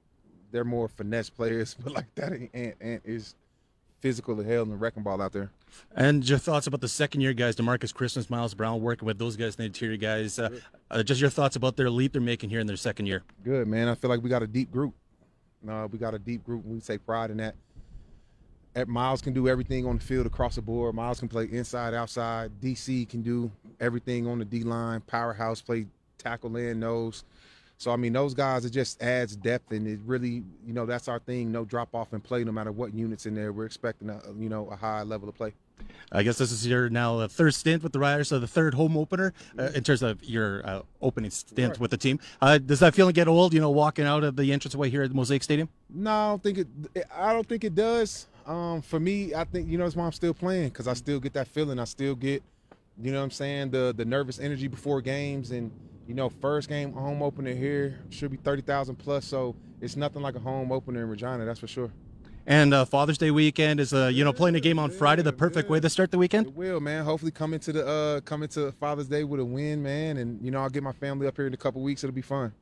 they're 0.52 0.64
more 0.64 0.88
finesse 0.88 1.30
players, 1.30 1.76
but 1.84 1.94
like 1.94 2.16
that 2.16 2.32
ain't 2.32 2.52
Ant. 2.54 2.76
Ant 2.80 3.02
is 3.04 3.36
physical 4.00 4.40
as 4.40 4.46
hell 4.46 4.64
and 4.64 4.80
wrecking 4.80 5.04
ball 5.04 5.22
out 5.22 5.32
there. 5.34 5.52
And 5.96 6.28
your 6.28 6.38
thoughts 6.38 6.68
about 6.68 6.82
the 6.82 6.88
second 6.88 7.22
year 7.22 7.34
guys, 7.34 7.56
Demarcus 7.56 7.94
Christmas, 7.94 8.30
Miles 8.30 8.54
Brown, 8.54 8.82
working 8.82 9.06
with 9.06 9.18
those 9.18 9.36
guys, 9.36 9.56
in 9.56 9.64
the 9.64 9.66
interior 9.66 9.98
guys. 9.98 10.40
Uh, 10.40 10.50
uh, 10.90 11.04
just 11.04 11.22
your 11.22 11.30
thoughts 11.30 11.56
about 11.56 11.78
their 11.78 11.90
leap 11.90 12.14
they're 12.14 12.22
making 12.22 12.50
here 12.50 12.60
in 12.60 12.68
their 12.68 12.78
second 12.78 13.06
year. 13.06 13.24
Good 13.44 13.68
man. 13.68 13.88
I 13.88 13.96
feel 13.96 14.10
like 14.10 14.24
we 14.24 14.30
got 14.30 14.44
a 14.44 14.48
deep 14.48 14.72
group. 14.72 14.94
Uh, 15.68 15.88
we 15.92 16.00
got 16.00 16.14
a 16.14 16.20
deep 16.20 16.44
group. 16.44 16.64
and 16.66 16.76
We 16.76 16.80
take 16.82 17.06
pride 17.06 17.32
in 17.32 17.38
that. 17.38 17.56
At 18.76 18.88
Miles 18.88 19.22
can 19.22 19.34
do 19.34 19.48
everything 19.48 19.86
on 19.86 19.98
the 19.98 20.04
field 20.04 20.26
across 20.26 20.56
the 20.56 20.62
board. 20.62 20.94
Miles 20.96 21.20
can 21.20 21.28
play 21.28 21.46
inside, 21.52 21.94
outside. 21.94 22.52
DC 22.62 23.10
can 23.10 23.22
do 23.22 23.52
everything 23.80 24.28
on 24.28 24.40
the 24.40 24.46
D 24.46 24.64
line. 24.64 25.02
Powerhouse 25.02 25.62
play 25.62 25.88
tackle 26.18 26.56
and 26.56 26.80
nose. 26.80 27.24
So 27.80 27.92
I 27.92 27.96
mean, 27.96 28.12
those 28.12 28.34
guys 28.34 28.66
it 28.66 28.72
just 28.72 29.02
adds 29.02 29.38
depth, 29.38 29.72
and 29.72 29.88
it 29.88 30.00
really, 30.06 30.44
you 30.68 30.74
know, 30.74 30.86
that's 30.86 31.08
our 31.08 31.18
thing. 31.20 31.50
No 31.50 31.64
drop 31.64 31.96
off 31.96 32.14
in 32.14 32.20
play, 32.20 32.44
no 32.44 32.52
matter 32.52 32.74
what 32.74 32.94
units 32.94 33.26
in 33.26 33.34
there. 33.34 33.54
We're 33.54 33.66
expecting 33.66 34.10
a, 34.10 34.22
you 34.38 34.50
know, 34.50 34.68
a 34.68 34.76
high 34.76 35.04
level 35.04 35.30
of 35.30 35.36
play. 35.36 35.54
I 36.12 36.24
guess 36.24 36.38
this 36.38 36.52
is 36.52 36.68
your 36.68 36.90
now 36.90 37.26
third 37.30 37.54
stint 37.54 37.82
with 37.82 37.94
the 37.94 38.00
Riders, 38.00 38.28
so 38.28 38.38
the 38.38 38.48
third 38.50 38.74
home 38.74 38.98
opener 38.98 39.34
uh, 39.58 39.70
in 39.74 39.82
terms 39.86 40.02
of 40.04 40.22
your 40.26 40.62
uh, 40.68 40.82
opening 41.02 41.32
stint 41.32 41.70
Right. 41.70 41.80
with 41.80 41.92
the 41.92 41.98
team. 41.98 42.20
Uh, 42.42 42.58
does 42.58 42.82
that 42.82 42.96
feeling 42.96 43.14
get 43.14 43.30
old? 43.30 43.54
You 43.54 43.62
know, 43.62 43.70
walking 43.70 44.04
out 44.04 44.26
of 44.26 44.36
the 44.36 44.52
entranceway 44.52 44.90
here 44.90 45.04
at 45.04 45.14
Mosaic 45.14 45.42
Stadium. 45.42 45.70
No, 45.90 46.12
I 46.12 46.28
don't 46.32 46.44
think 46.44 46.58
it. 46.58 46.68
I 47.16 47.32
don't 47.32 47.48
think 47.48 47.64
it 47.64 47.76
does. 47.76 48.28
Um, 48.46 48.82
for 48.82 49.00
me, 49.00 49.34
I 49.34 49.46
think 49.46 49.70
you 49.70 49.78
know 49.78 49.86
that's 49.86 49.96
why 49.96 50.06
I'm 50.06 50.12
still 50.12 50.34
playing 50.34 50.68
because 50.68 50.90
I 50.90 50.96
still 50.96 51.22
get 51.22 51.32
that 51.34 51.48
feeling. 51.48 51.80
I 51.80 51.86
still 51.86 52.16
get, 52.16 52.44
you 53.02 53.14
know, 53.14 53.20
what 53.20 53.24
I'm 53.24 53.32
saying 53.32 53.70
the 53.70 53.94
the 53.96 54.04
nervous 54.04 54.38
energy 54.38 54.68
before 54.68 55.00
games, 55.00 55.52
and 55.52 55.72
you 56.10 56.16
know, 56.16 56.28
first 56.28 56.68
game 56.68 56.92
home 56.92 57.22
opener 57.22 57.54
here 57.54 58.00
should 58.10 58.32
be 58.32 58.38
thirty 58.38 58.64
thousand 58.64 58.96
plus. 58.96 59.26
So 59.26 59.56
it's 59.80 59.96
nothing 59.96 60.24
like 60.24 60.36
a 60.36 60.40
home 60.40 60.72
opener 60.72 61.04
in 61.04 61.10
Regina, 61.10 61.46
that's 61.46 61.60
for 61.60 61.68
sure. 61.68 61.92
And 62.48 62.74
uh, 62.74 62.86
Father's 62.86 63.20
Day 63.20 63.30
weekend 63.30 63.80
is, 63.80 63.94
uh, 63.94 64.08
you 64.08 64.24
know, 64.24 64.34
playing 64.34 64.56
a 64.56 64.60
game 64.60 64.80
on 64.80 64.90
Friday, 64.90 65.22
the 65.22 65.32
perfect 65.32 65.70
way 65.70 65.80
to 65.80 65.88
start 65.88 66.10
the 66.10 66.18
weekend. 66.18 66.48
It 66.48 66.56
will, 66.56 66.80
man. 66.80 67.06
Hopefully, 67.06 67.32
come 67.32 67.54
into 67.54 67.72
the 67.72 67.88
uh, 67.88 68.22
come 68.22 68.42
into 68.42 68.72
Father's 68.80 69.08
Day 69.08 69.24
with 69.24 69.40
a 69.40 69.46
win, 69.46 69.84
man, 69.84 70.18
and 70.18 70.44
you 70.44 70.50
know, 70.50 70.60
I'll 70.62 70.70
get 70.70 70.82
my 70.82 70.94
family 70.94 71.28
up 71.28 71.36
here 71.36 71.46
in 71.46 71.54
a 71.54 71.58
couple 71.58 71.84
weeks. 71.84 72.04
It'll 72.04 72.12
be 72.12 72.24
fun. 72.24 72.54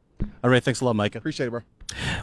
All 0.44 0.50
right, 0.50 0.64
thanks 0.64 0.82
a 0.82 0.86
lot, 0.86 0.96
Micah. 0.96 1.18
Appreciate 1.18 1.48
it, 1.48 1.52
bro. 1.52 1.62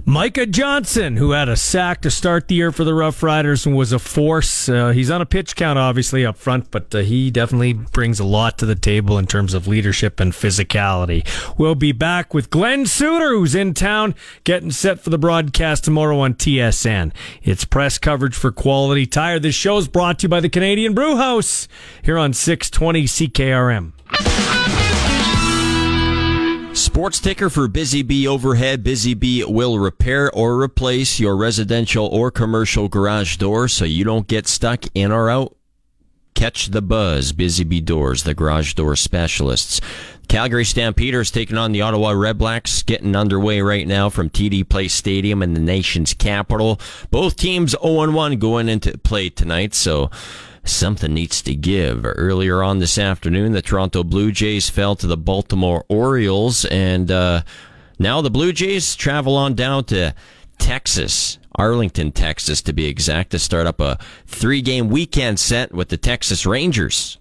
Micah 0.04 0.46
Johnson, 0.46 1.16
who 1.16 1.30
had 1.30 1.48
a 1.48 1.56
sack 1.56 2.02
to 2.02 2.10
start 2.10 2.48
the 2.48 2.54
year 2.54 2.70
for 2.70 2.84
the 2.84 2.92
Rough 2.92 3.22
Riders 3.22 3.64
and 3.64 3.74
was 3.74 3.92
a 3.92 3.98
force. 3.98 4.68
Uh, 4.68 4.90
he's 4.90 5.10
on 5.10 5.22
a 5.22 5.26
pitch 5.26 5.56
count, 5.56 5.78
obviously, 5.78 6.26
up 6.26 6.36
front, 6.36 6.70
but 6.70 6.94
uh, 6.94 6.98
he 6.98 7.30
definitely 7.30 7.72
brings 7.72 8.20
a 8.20 8.24
lot 8.24 8.58
to 8.58 8.66
the 8.66 8.74
table 8.74 9.18
in 9.18 9.26
terms 9.26 9.54
of 9.54 9.66
leadership 9.66 10.20
and 10.20 10.32
physicality. 10.32 11.26
We'll 11.58 11.74
be 11.74 11.92
back 11.92 12.34
with 12.34 12.50
Glenn 12.50 12.86
Suitor, 12.86 13.30
who's 13.30 13.54
in 13.54 13.72
town, 13.72 14.14
getting 14.44 14.70
set 14.70 15.00
for 15.00 15.10
the 15.10 15.18
broadcast 15.18 15.84
tomorrow 15.84 16.20
on 16.20 16.34
TSN. 16.34 17.12
It's 17.42 17.64
press 17.64 17.98
coverage 17.98 18.34
for 18.34 18.52
quality 18.52 19.06
tire. 19.06 19.38
This 19.38 19.54
show 19.54 19.78
is 19.78 19.88
brought 19.88 20.18
to 20.18 20.24
you 20.24 20.28
by 20.28 20.40
the 20.40 20.50
Canadian 20.50 20.94
Brew 20.94 21.16
House 21.16 21.66
here 22.02 22.18
on 22.18 22.34
620 22.34 23.04
CKRM. 23.04 24.43
Sports 26.74 27.20
ticker 27.20 27.50
for 27.50 27.68
Busy 27.68 28.02
Bee 28.02 28.26
Overhead. 28.26 28.82
Busy 28.82 29.14
Bee 29.14 29.44
will 29.44 29.78
repair 29.78 30.28
or 30.32 30.60
replace 30.60 31.20
your 31.20 31.36
residential 31.36 32.06
or 32.06 32.32
commercial 32.32 32.88
garage 32.88 33.36
door 33.36 33.68
so 33.68 33.84
you 33.84 34.02
don't 34.02 34.26
get 34.26 34.48
stuck 34.48 34.84
in 34.92 35.12
or 35.12 35.30
out. 35.30 35.56
Catch 36.34 36.70
the 36.70 36.82
buzz. 36.82 37.30
Busy 37.30 37.62
Bee 37.62 37.80
Doors, 37.80 38.24
the 38.24 38.34
garage 38.34 38.74
door 38.74 38.96
specialists. 38.96 39.80
Calgary 40.26 40.64
Stampeders 40.64 41.30
taking 41.30 41.56
on 41.56 41.70
the 41.70 41.80
Ottawa 41.80 42.12
Redblacks, 42.12 42.84
getting 42.84 43.14
underway 43.14 43.60
right 43.60 43.86
now 43.86 44.08
from 44.08 44.28
TD 44.28 44.68
Place 44.68 44.94
Stadium 44.94 45.44
in 45.44 45.54
the 45.54 45.60
nation's 45.60 46.12
capital. 46.12 46.80
Both 47.12 47.36
teams 47.36 47.76
0-1 47.76 48.40
going 48.40 48.68
into 48.68 48.98
play 48.98 49.30
tonight, 49.30 49.74
so 49.74 50.10
something 50.64 51.12
needs 51.12 51.42
to 51.42 51.54
give. 51.54 52.04
Earlier 52.04 52.62
on 52.62 52.78
this 52.78 52.98
afternoon, 52.98 53.52
the 53.52 53.62
Toronto 53.62 54.02
Blue 54.02 54.32
Jays 54.32 54.70
fell 54.70 54.96
to 54.96 55.06
the 55.06 55.16
Baltimore 55.16 55.84
Orioles, 55.88 56.64
and 56.66 57.10
uh, 57.10 57.42
now 57.98 58.20
the 58.20 58.30
Blue 58.30 58.52
Jays 58.52 58.96
travel 58.96 59.36
on 59.36 59.54
down 59.54 59.84
to 59.84 60.14
Texas, 60.58 61.38
Arlington, 61.54 62.12
Texas, 62.12 62.62
to 62.62 62.72
be 62.72 62.86
exact, 62.86 63.30
to 63.30 63.38
start 63.38 63.66
up 63.66 63.80
a 63.80 63.98
three 64.26 64.62
game 64.62 64.88
weekend 64.88 65.38
set 65.38 65.72
with 65.72 65.88
the 65.88 65.96
Texas 65.96 66.46
Rangers. 66.46 67.18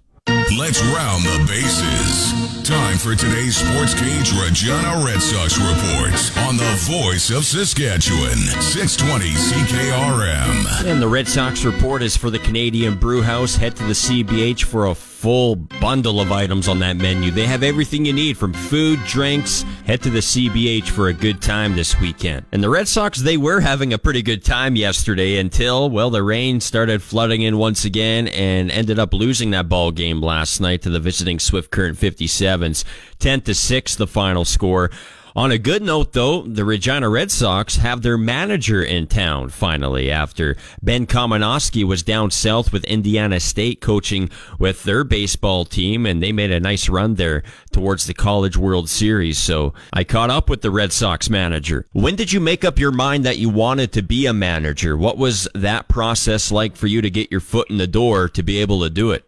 Let's 0.57 0.81
round 0.81 1.23
the 1.23 1.43
bases. 1.47 2.63
Time 2.63 2.97
for 2.97 3.15
today's 3.15 3.57
Sports 3.57 3.93
Cage 3.93 4.31
Regina 4.33 5.03
Red 5.05 5.21
Sox 5.21 5.57
report 5.57 6.47
on 6.47 6.57
the 6.57 6.75
voice 6.81 7.29
of 7.29 7.43
Saskatchewan, 7.43 8.37
620 8.61 9.31
CKRM. 9.31 10.85
And 10.85 11.01
the 11.01 11.07
Red 11.07 11.27
Sox 11.27 11.65
report 11.65 12.01
is 12.01 12.15
for 12.15 12.29
the 12.29 12.39
Canadian 12.39 12.95
Brew 12.95 13.21
House. 13.21 13.55
Head 13.55 13.75
to 13.77 13.83
the 13.83 13.93
CBH 13.93 14.63
for 14.63 14.85
a 14.85 14.95
full 15.23 15.55
bundle 15.55 16.19
of 16.19 16.33
items 16.33 16.67
on 16.67 16.79
that 16.79 16.97
menu. 16.97 17.31
They 17.31 17.45
have 17.45 17.63
everything 17.63 18.05
you 18.05 18.11
need 18.11 18.37
from 18.37 18.51
food, 18.51 18.99
drinks. 19.05 19.61
Head 19.85 20.03
to 20.03 20.09
the 20.09 20.19
CBH 20.19 20.89
for 20.89 21.07
a 21.07 21.13
good 21.13 21.41
time 21.41 21.77
this 21.77 21.97
weekend. 22.01 22.45
And 22.51 22.61
the 22.61 22.69
Red 22.69 22.89
Sox, 22.89 23.19
they 23.19 23.37
were 23.37 23.61
having 23.61 23.93
a 23.93 23.97
pretty 23.97 24.21
good 24.21 24.43
time 24.43 24.75
yesterday 24.75 25.37
until, 25.37 25.89
well, 25.89 26.09
the 26.09 26.21
rain 26.21 26.59
started 26.59 27.01
flooding 27.01 27.41
in 27.41 27.57
once 27.57 27.85
again 27.85 28.27
and 28.27 28.69
ended 28.69 28.99
up 28.99 29.13
losing 29.13 29.51
that 29.51 29.69
ball 29.69 29.91
game 29.91 30.19
last 30.19 30.59
night 30.59 30.81
to 30.81 30.89
the 30.89 30.99
visiting 30.99 31.39
Swift 31.39 31.71
Current 31.71 31.97
57s. 31.97 32.83
10 33.19 33.41
to 33.43 33.55
6 33.55 33.95
the 33.95 34.07
final 34.07 34.43
score. 34.43 34.91
On 35.35 35.51
a 35.51 35.57
good 35.57 35.81
note, 35.81 36.13
though, 36.13 36.43
the 36.43 36.63
Regina 36.63 37.09
Red 37.09 37.31
Sox 37.31 37.77
have 37.77 38.03
their 38.03 38.19
manager 38.19 38.83
in 38.83 39.07
town 39.07 39.49
finally 39.49 40.11
after 40.11 40.55
Ben 40.83 41.07
Kamenowski 41.07 41.83
was 41.83 42.03
down 42.03 42.29
south 42.29 42.71
with 42.71 42.83
Indiana 42.83 43.39
State 43.39 43.81
coaching 43.81 44.29
with 44.59 44.83
their 44.83 45.03
baseball 45.03 45.65
team, 45.65 46.05
and 46.05 46.21
they 46.21 46.31
made 46.31 46.51
a 46.51 46.59
nice 46.59 46.87
run 46.87 47.15
there 47.15 47.41
towards 47.71 48.05
the 48.05 48.13
College 48.13 48.57
World 48.57 48.89
Series. 48.89 49.39
So 49.39 49.73
I 49.91 50.03
caught 50.03 50.29
up 50.29 50.51
with 50.51 50.61
the 50.61 50.69
Red 50.69 50.93
Sox 50.93 51.31
manager. 51.31 51.87
When 51.93 52.15
did 52.15 52.31
you 52.31 52.39
make 52.39 52.63
up 52.63 52.77
your 52.77 52.91
mind 52.91 53.25
that 53.25 53.39
you 53.39 53.49
wanted 53.49 53.91
to 53.93 54.03
be 54.03 54.27
a 54.27 54.33
manager? 54.33 54.95
What 54.95 55.17
was 55.17 55.47
that 55.55 55.87
process 55.87 56.51
like 56.51 56.75
for 56.75 56.85
you 56.85 57.01
to 57.01 57.09
get 57.09 57.31
your 57.31 57.41
foot 57.41 57.71
in 57.71 57.77
the 57.77 57.87
door 57.87 58.29
to 58.29 58.43
be 58.43 58.59
able 58.59 58.81
to 58.81 58.89
do 58.91 59.09
it? 59.09 59.27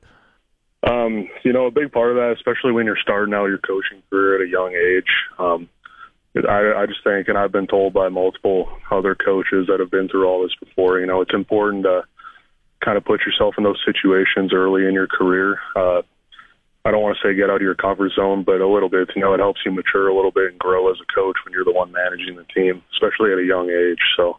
Um, 0.87 1.27
you 1.43 1.51
know, 1.51 1.65
a 1.65 1.71
big 1.71 1.91
part 1.91 2.11
of 2.11 2.17
that, 2.17 2.35
especially 2.35 2.73
when 2.73 2.85
you're 2.85 2.95
starting 3.01 3.33
out 3.33 3.47
your 3.47 3.57
coaching 3.57 4.03
career 4.11 4.35
at 4.35 4.47
a 4.47 4.47
young 4.47 4.71
age, 4.75 5.09
um, 5.39 5.67
I, 6.35 6.83
I 6.83 6.85
just 6.85 7.03
think, 7.03 7.29
and 7.29 7.37
I've 7.37 7.51
been 7.51 7.67
told 7.67 7.93
by 7.93 8.09
multiple 8.09 8.67
other 8.91 9.15
coaches 9.15 9.67
that 9.67 9.79
have 9.79 9.89
been 9.89 10.09
through 10.09 10.27
all 10.27 10.43
this 10.43 10.55
before, 10.59 10.99
you 10.99 11.05
know, 11.05 11.21
it's 11.21 11.33
important 11.33 11.83
to 11.83 12.03
kind 12.83 12.97
of 12.97 13.05
put 13.05 13.21
yourself 13.25 13.55
in 13.57 13.63
those 13.63 13.81
situations 13.85 14.51
early 14.53 14.85
in 14.85 14.93
your 14.93 15.07
career. 15.07 15.59
Uh, 15.75 16.01
I 16.83 16.91
don't 16.91 17.01
want 17.01 17.17
to 17.17 17.27
say 17.27 17.33
get 17.33 17.49
out 17.49 17.55
of 17.55 17.61
your 17.61 17.73
comfort 17.73 18.11
zone, 18.15 18.43
but 18.43 18.61
a 18.61 18.67
little 18.67 18.89
bit. 18.89 19.09
You 19.15 19.21
know, 19.21 19.33
it 19.33 19.39
helps 19.39 19.61
you 19.65 19.71
mature 19.71 20.07
a 20.07 20.15
little 20.15 20.31
bit 20.31 20.51
and 20.51 20.59
grow 20.59 20.91
as 20.91 20.97
a 21.01 21.13
coach 21.13 21.37
when 21.43 21.53
you're 21.53 21.65
the 21.65 21.71
one 21.71 21.91
managing 21.91 22.35
the 22.35 22.45
team, 22.53 22.83
especially 22.93 23.31
at 23.31 23.39
a 23.39 23.45
young 23.45 23.69
age. 23.69 23.97
So, 24.17 24.37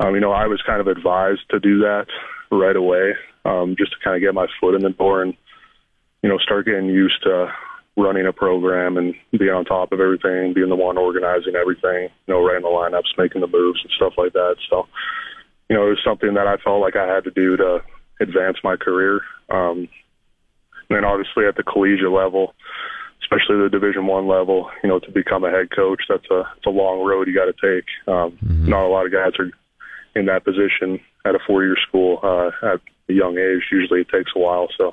um, 0.00 0.14
you 0.14 0.20
know, 0.20 0.32
I 0.32 0.46
was 0.46 0.60
kind 0.66 0.80
of 0.80 0.88
advised 0.88 1.42
to 1.50 1.60
do 1.60 1.78
that 1.80 2.06
right 2.50 2.74
away, 2.74 3.12
um, 3.44 3.76
just 3.78 3.92
to 3.92 3.98
kind 4.02 4.16
of 4.16 4.22
get 4.22 4.34
my 4.34 4.46
foot 4.60 4.74
in 4.74 4.82
the 4.82 4.90
door 4.90 5.22
and, 5.22 5.34
you 6.22 6.28
know, 6.28 6.38
start 6.38 6.66
getting 6.66 6.86
used 6.86 7.22
to 7.22 7.52
running 7.96 8.26
a 8.26 8.32
program 8.32 8.96
and 8.96 9.14
being 9.32 9.50
on 9.50 9.64
top 9.64 9.92
of 9.92 10.00
everything, 10.00 10.54
being 10.54 10.68
the 10.68 10.76
one 10.76 10.96
organizing 10.96 11.54
everything, 11.54 12.08
you 12.26 12.34
know, 12.34 12.44
writing 12.44 12.62
the 12.62 12.68
lineups, 12.68 13.18
making 13.18 13.40
the 13.40 13.46
moves 13.46 13.80
and 13.82 13.92
stuff 13.96 14.14
like 14.16 14.32
that. 14.32 14.56
So, 14.70 14.86
you 15.68 15.76
know, 15.76 15.86
it 15.86 15.90
was 15.90 16.04
something 16.04 16.34
that 16.34 16.46
I 16.46 16.56
felt 16.62 16.80
like 16.80 16.96
I 16.96 17.06
had 17.06 17.24
to 17.24 17.30
do 17.30 17.56
to 17.56 17.80
advance 18.20 18.58
my 18.62 18.76
career. 18.76 19.20
Um, 19.50 19.88
and 20.88 20.96
then 20.96 21.04
obviously 21.04 21.46
at 21.46 21.56
the 21.56 21.62
collegiate 21.62 22.10
level, 22.10 22.54
especially 23.22 23.62
the 23.62 23.68
Division 23.70 24.06
One 24.06 24.26
level, 24.26 24.70
you 24.82 24.88
know, 24.88 24.98
to 24.98 25.10
become 25.10 25.44
a 25.44 25.50
head 25.50 25.70
coach, 25.74 26.02
that's 26.08 26.28
a 26.30 26.42
it's 26.56 26.66
a 26.66 26.70
long 26.70 27.04
road 27.04 27.28
you 27.28 27.34
got 27.34 27.46
to 27.46 27.52
take. 27.52 27.86
Um, 28.08 28.38
mm-hmm. 28.42 28.68
Not 28.68 28.86
a 28.86 28.88
lot 28.88 29.06
of 29.06 29.12
guys 29.12 29.32
are 29.38 29.50
in 30.18 30.26
that 30.26 30.44
position 30.44 31.00
at 31.24 31.34
a 31.34 31.38
four 31.46 31.64
year 31.64 31.76
school 31.88 32.18
uh, 32.22 32.50
at 32.66 32.80
a 33.08 33.12
young 33.12 33.38
age. 33.38 33.62
Usually 33.70 34.00
it 34.00 34.08
takes 34.08 34.32
a 34.34 34.38
while. 34.38 34.68
So, 34.76 34.92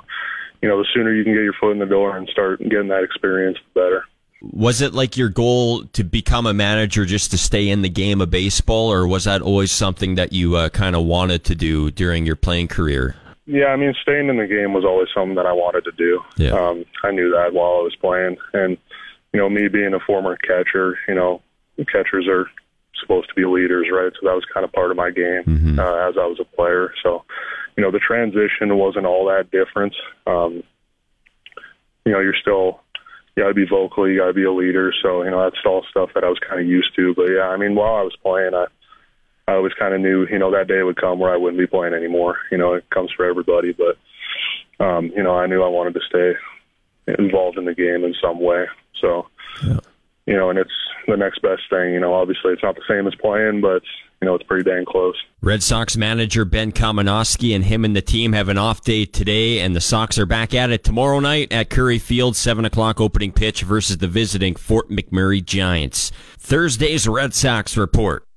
you 0.61 0.69
know, 0.69 0.77
the 0.77 0.88
sooner 0.93 1.13
you 1.13 1.23
can 1.23 1.34
get 1.34 1.43
your 1.43 1.53
foot 1.53 1.71
in 1.71 1.79
the 1.79 1.85
door 1.85 2.15
and 2.15 2.27
start 2.29 2.59
getting 2.59 2.88
that 2.89 3.03
experience, 3.03 3.57
the 3.73 3.79
better. 3.79 4.05
Was 4.41 4.81
it 4.81 4.93
like 4.93 5.17
your 5.17 5.29
goal 5.29 5.85
to 5.93 6.03
become 6.03 6.45
a 6.45 6.53
manager 6.53 7.05
just 7.05 7.31
to 7.31 7.38
stay 7.38 7.69
in 7.69 7.81
the 7.81 7.89
game 7.89 8.21
of 8.21 8.29
baseball, 8.29 8.91
or 8.91 9.07
was 9.07 9.23
that 9.23 9.41
always 9.41 9.71
something 9.71 10.15
that 10.15 10.31
you 10.31 10.55
uh, 10.55 10.69
kind 10.69 10.95
of 10.95 11.05
wanted 11.05 11.43
to 11.45 11.55
do 11.55 11.89
during 11.89 12.25
your 12.25 12.35
playing 12.35 12.67
career? 12.67 13.15
Yeah, 13.47 13.67
I 13.67 13.77
mean, 13.77 13.95
staying 14.01 14.27
in 14.27 14.38
the 14.38 14.45
game 14.45 14.73
was 14.73 14.84
always 14.85 15.07
something 15.15 15.35
that 15.35 15.45
I 15.45 15.53
wanted 15.53 15.85
to 15.85 15.91
do. 15.91 16.21
Yeah. 16.35 16.51
Um, 16.51 16.85
I 17.03 17.11
knew 17.11 17.31
that 17.31 17.53
while 17.53 17.79
I 17.79 17.81
was 17.81 17.95
playing, 17.95 18.38
and 18.53 18.77
you 19.34 19.39
know, 19.39 19.49
me 19.49 19.69
being 19.69 19.93
a 19.93 19.99
former 19.99 20.38
catcher, 20.38 20.99
you 21.07 21.15
know, 21.15 21.41
catchers 21.91 22.27
are 22.27 22.49
supposed 22.99 23.29
to 23.29 23.35
be 23.35 23.45
leaders, 23.45 23.88
right? 23.91 24.11
So 24.19 24.27
that 24.27 24.35
was 24.35 24.45
kind 24.53 24.63
of 24.63 24.71
part 24.71 24.91
of 24.91 24.97
my 24.97 25.11
game 25.11 25.43
mm-hmm. 25.45 25.79
uh, 25.79 26.09
as 26.09 26.15
I 26.17 26.25
was 26.25 26.39
a 26.39 26.55
player. 26.55 26.93
So, 27.03 27.23
you 27.77 27.83
know, 27.83 27.91
the 27.91 27.99
transition 27.99 28.75
wasn't 28.75 29.05
all 29.05 29.25
that 29.27 29.51
different. 29.51 29.95
Um, 30.25 30.63
you 32.05 32.11
know, 32.11 32.19
you're 32.19 32.35
still 32.41 32.81
you 33.35 33.43
got 33.43 33.49
to 33.49 33.53
be 33.53 33.67
vocal, 33.69 34.09
you 34.09 34.19
got 34.19 34.27
to 34.27 34.33
be 34.33 34.45
a 34.45 34.51
leader. 34.51 34.91
So, 35.03 35.21
you 35.21 35.29
know, 35.29 35.43
that's 35.43 35.63
all 35.63 35.85
stuff 35.91 36.09
that 36.15 36.23
I 36.23 36.29
was 36.29 36.39
kind 36.39 36.59
of 36.59 36.67
used 36.67 36.95
to. 36.95 37.13
But 37.13 37.29
yeah, 37.29 37.47
I 37.47 37.57
mean, 37.57 37.75
while 37.75 37.95
I 37.95 38.01
was 38.01 38.17
playing, 38.23 38.55
I 38.55 38.65
I 39.47 39.53
always 39.53 39.73
kind 39.73 39.93
of 39.93 40.01
knew, 40.01 40.25
you 40.29 40.39
know, 40.39 40.51
that 40.51 40.67
day 40.67 40.83
would 40.83 40.99
come 40.99 41.19
where 41.19 41.33
I 41.33 41.37
wouldn't 41.37 41.59
be 41.59 41.67
playing 41.67 41.93
anymore. 41.93 42.37
You 42.51 42.57
know, 42.57 42.73
it 42.73 42.89
comes 42.89 43.11
for 43.15 43.25
everybody, 43.25 43.73
but 43.73 44.83
um, 44.83 45.11
you 45.15 45.23
know, 45.23 45.37
I 45.37 45.45
knew 45.45 45.63
I 45.63 45.69
wanted 45.69 45.93
to 45.93 46.01
stay 46.09 46.33
involved 47.19 47.57
in 47.57 47.65
the 47.65 47.75
game 47.75 48.03
in 48.03 48.13
some 48.21 48.39
way. 48.39 48.65
So, 48.99 49.27
yeah. 49.65 49.79
you 50.25 50.35
know, 50.35 50.49
and 50.49 50.59
it's 50.59 50.71
the 51.07 51.15
next 51.15 51.41
best 51.41 51.61
thing. 51.69 51.93
You 51.93 51.99
know, 51.99 52.13
obviously 52.13 52.53
it's 52.53 52.63
not 52.63 52.75
the 52.75 52.81
same 52.89 53.07
as 53.07 53.15
playing, 53.15 53.61
but 53.61 53.83
you 54.22 54.26
know, 54.27 54.35
it's 54.35 54.44
pretty 54.45 54.64
dang 54.64 54.85
close. 54.85 55.15
Red 55.41 55.61
Sox 55.61 55.95
manager 55.95 56.44
Ben 56.44 56.72
Kamenowski 56.72 57.56
and 57.56 57.65
him 57.65 57.85
and 57.85 57.95
the 57.95 58.02
team 58.02 58.34
have 58.34 58.49
an 58.49 58.57
off 58.57 58.81
day 58.81 59.06
today, 59.06 59.60
and 59.60 59.76
the 59.76 59.81
Sox 59.81 60.18
are 60.18 60.26
back 60.26 60.53
at 60.53 60.72
it 60.72 60.84
tomorrow 60.84 61.19
night 61.19 61.52
at 61.52 61.69
Currie 61.69 61.99
Field, 61.99 62.35
7 62.35 62.65
o'clock 62.65 62.99
opening 62.99 63.31
pitch 63.31 63.61
versus 63.61 63.99
the 63.99 64.07
visiting 64.07 64.56
Fort 64.56 64.89
McMurray 64.89 65.45
Giants. 65.45 66.11
Thursday's 66.39 67.07
Red 67.07 67.34
Sox 67.34 67.77
report. 67.77 68.27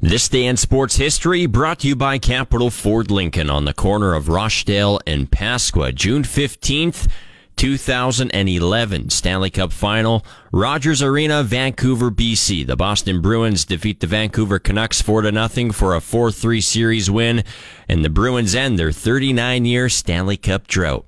This 0.00 0.28
day 0.28 0.44
in 0.44 0.56
sports 0.56 0.96
history 0.96 1.46
brought 1.46 1.80
to 1.80 1.88
you 1.88 1.96
by 1.96 2.18
Capital 2.18 2.70
Ford 2.70 3.10
Lincoln 3.10 3.50
on 3.50 3.64
the 3.64 3.74
corner 3.74 4.14
of 4.14 4.28
Rochdale 4.28 5.00
and 5.06 5.30
Pasqua, 5.30 5.92
June 5.92 6.22
15th. 6.22 7.08
2011 7.56 9.10
Stanley 9.10 9.50
Cup 9.50 9.72
Final, 9.72 10.24
Rogers 10.52 11.02
Arena, 11.02 11.42
Vancouver, 11.42 12.10
BC. 12.10 12.66
The 12.66 12.76
Boston 12.76 13.20
Bruins 13.20 13.64
defeat 13.64 14.00
the 14.00 14.06
Vancouver 14.06 14.58
Canucks 14.58 15.00
4 15.00 15.22
to 15.22 15.32
nothing 15.32 15.70
for 15.70 15.94
a 15.94 16.00
4-3 16.00 16.62
series 16.62 17.10
win, 17.10 17.42
and 17.88 18.04
the 18.04 18.10
Bruins 18.10 18.54
end 18.54 18.78
their 18.78 18.90
39-year 18.90 19.88
Stanley 19.88 20.36
Cup 20.36 20.66
drought. 20.66 21.06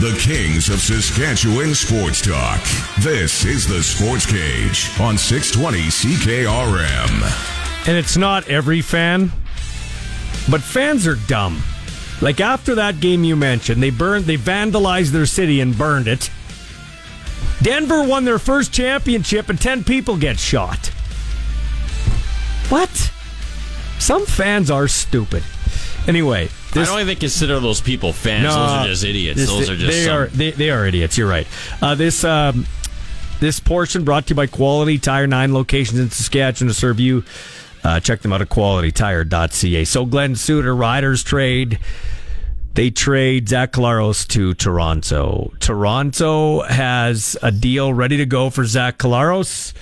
The 0.00 0.18
Kings 0.18 0.70
of 0.70 0.80
Saskatchewan 0.80 1.74
Sports 1.74 2.22
Talk. 2.22 2.60
This 3.00 3.44
is 3.44 3.68
the 3.68 3.82
Sports 3.82 4.24
Cage 4.26 4.88
on 4.98 5.18
620 5.18 5.78
CKRM. 5.88 7.86
And 7.86 7.96
it's 7.96 8.16
not 8.16 8.48
every 8.48 8.80
fan, 8.80 9.30
but 10.50 10.62
fans 10.62 11.06
are 11.06 11.16
dumb. 11.28 11.62
Like 12.22 12.40
after 12.40 12.76
that 12.76 13.00
game 13.00 13.24
you 13.24 13.34
mentioned, 13.34 13.82
they 13.82 13.90
burned, 13.90 14.26
they 14.26 14.36
vandalized 14.36 15.10
their 15.10 15.26
city 15.26 15.60
and 15.60 15.76
burned 15.76 16.06
it. 16.06 16.30
Denver 17.62 18.04
won 18.04 18.24
their 18.24 18.38
first 18.38 18.72
championship 18.72 19.48
and 19.48 19.60
10 19.60 19.82
people 19.82 20.16
get 20.16 20.38
shot. 20.38 20.86
What? 22.68 23.12
Some 23.98 24.24
fans 24.24 24.70
are 24.70 24.86
stupid. 24.86 25.42
Anyway, 26.06 26.48
this, 26.72 26.88
I 26.88 26.92
don't 26.92 27.00
even 27.02 27.16
consider 27.16 27.60
those 27.60 27.80
people 27.80 28.12
fans. 28.12 28.44
No, 28.44 28.50
those 28.54 28.70
are 28.70 28.86
just 28.86 29.04
idiots. 29.04 29.40
This, 29.40 29.48
those 29.48 29.68
are 29.68 29.76
just 29.76 29.92
they 29.92 30.04
some... 30.04 30.16
are 30.16 30.26
they, 30.28 30.50
they 30.52 30.70
are 30.70 30.86
idiots. 30.86 31.18
You're 31.18 31.28
right. 31.28 31.46
Uh, 31.80 31.94
this 31.94 32.24
um, 32.24 32.66
this 33.40 33.60
portion 33.60 34.04
brought 34.04 34.26
to 34.26 34.30
you 34.30 34.36
by 34.36 34.46
Quality 34.46 34.98
Tire, 34.98 35.26
nine 35.26 35.54
locations 35.54 36.00
in 36.00 36.10
Saskatchewan 36.10 36.68
to 36.68 36.74
serve 36.74 36.98
you. 36.98 37.24
Uh, 37.84 38.00
check 38.00 38.20
them 38.20 38.32
out 38.32 38.40
at 38.40 38.48
qualitytire.ca. 38.48 39.84
So 39.84 40.06
Glenn 40.06 40.34
Suitor, 40.36 40.74
Riders 40.74 41.22
Trade, 41.22 41.78
they 42.74 42.90
trade 42.90 43.48
Zach 43.48 43.72
Collaros 43.72 44.26
to 44.28 44.54
Toronto. 44.54 45.52
Toronto 45.60 46.62
has 46.62 47.36
a 47.42 47.50
deal 47.50 47.92
ready 47.92 48.16
to 48.16 48.26
go 48.26 48.50
for 48.50 48.64
Zach 48.64 48.98
Collaros. 48.98 49.72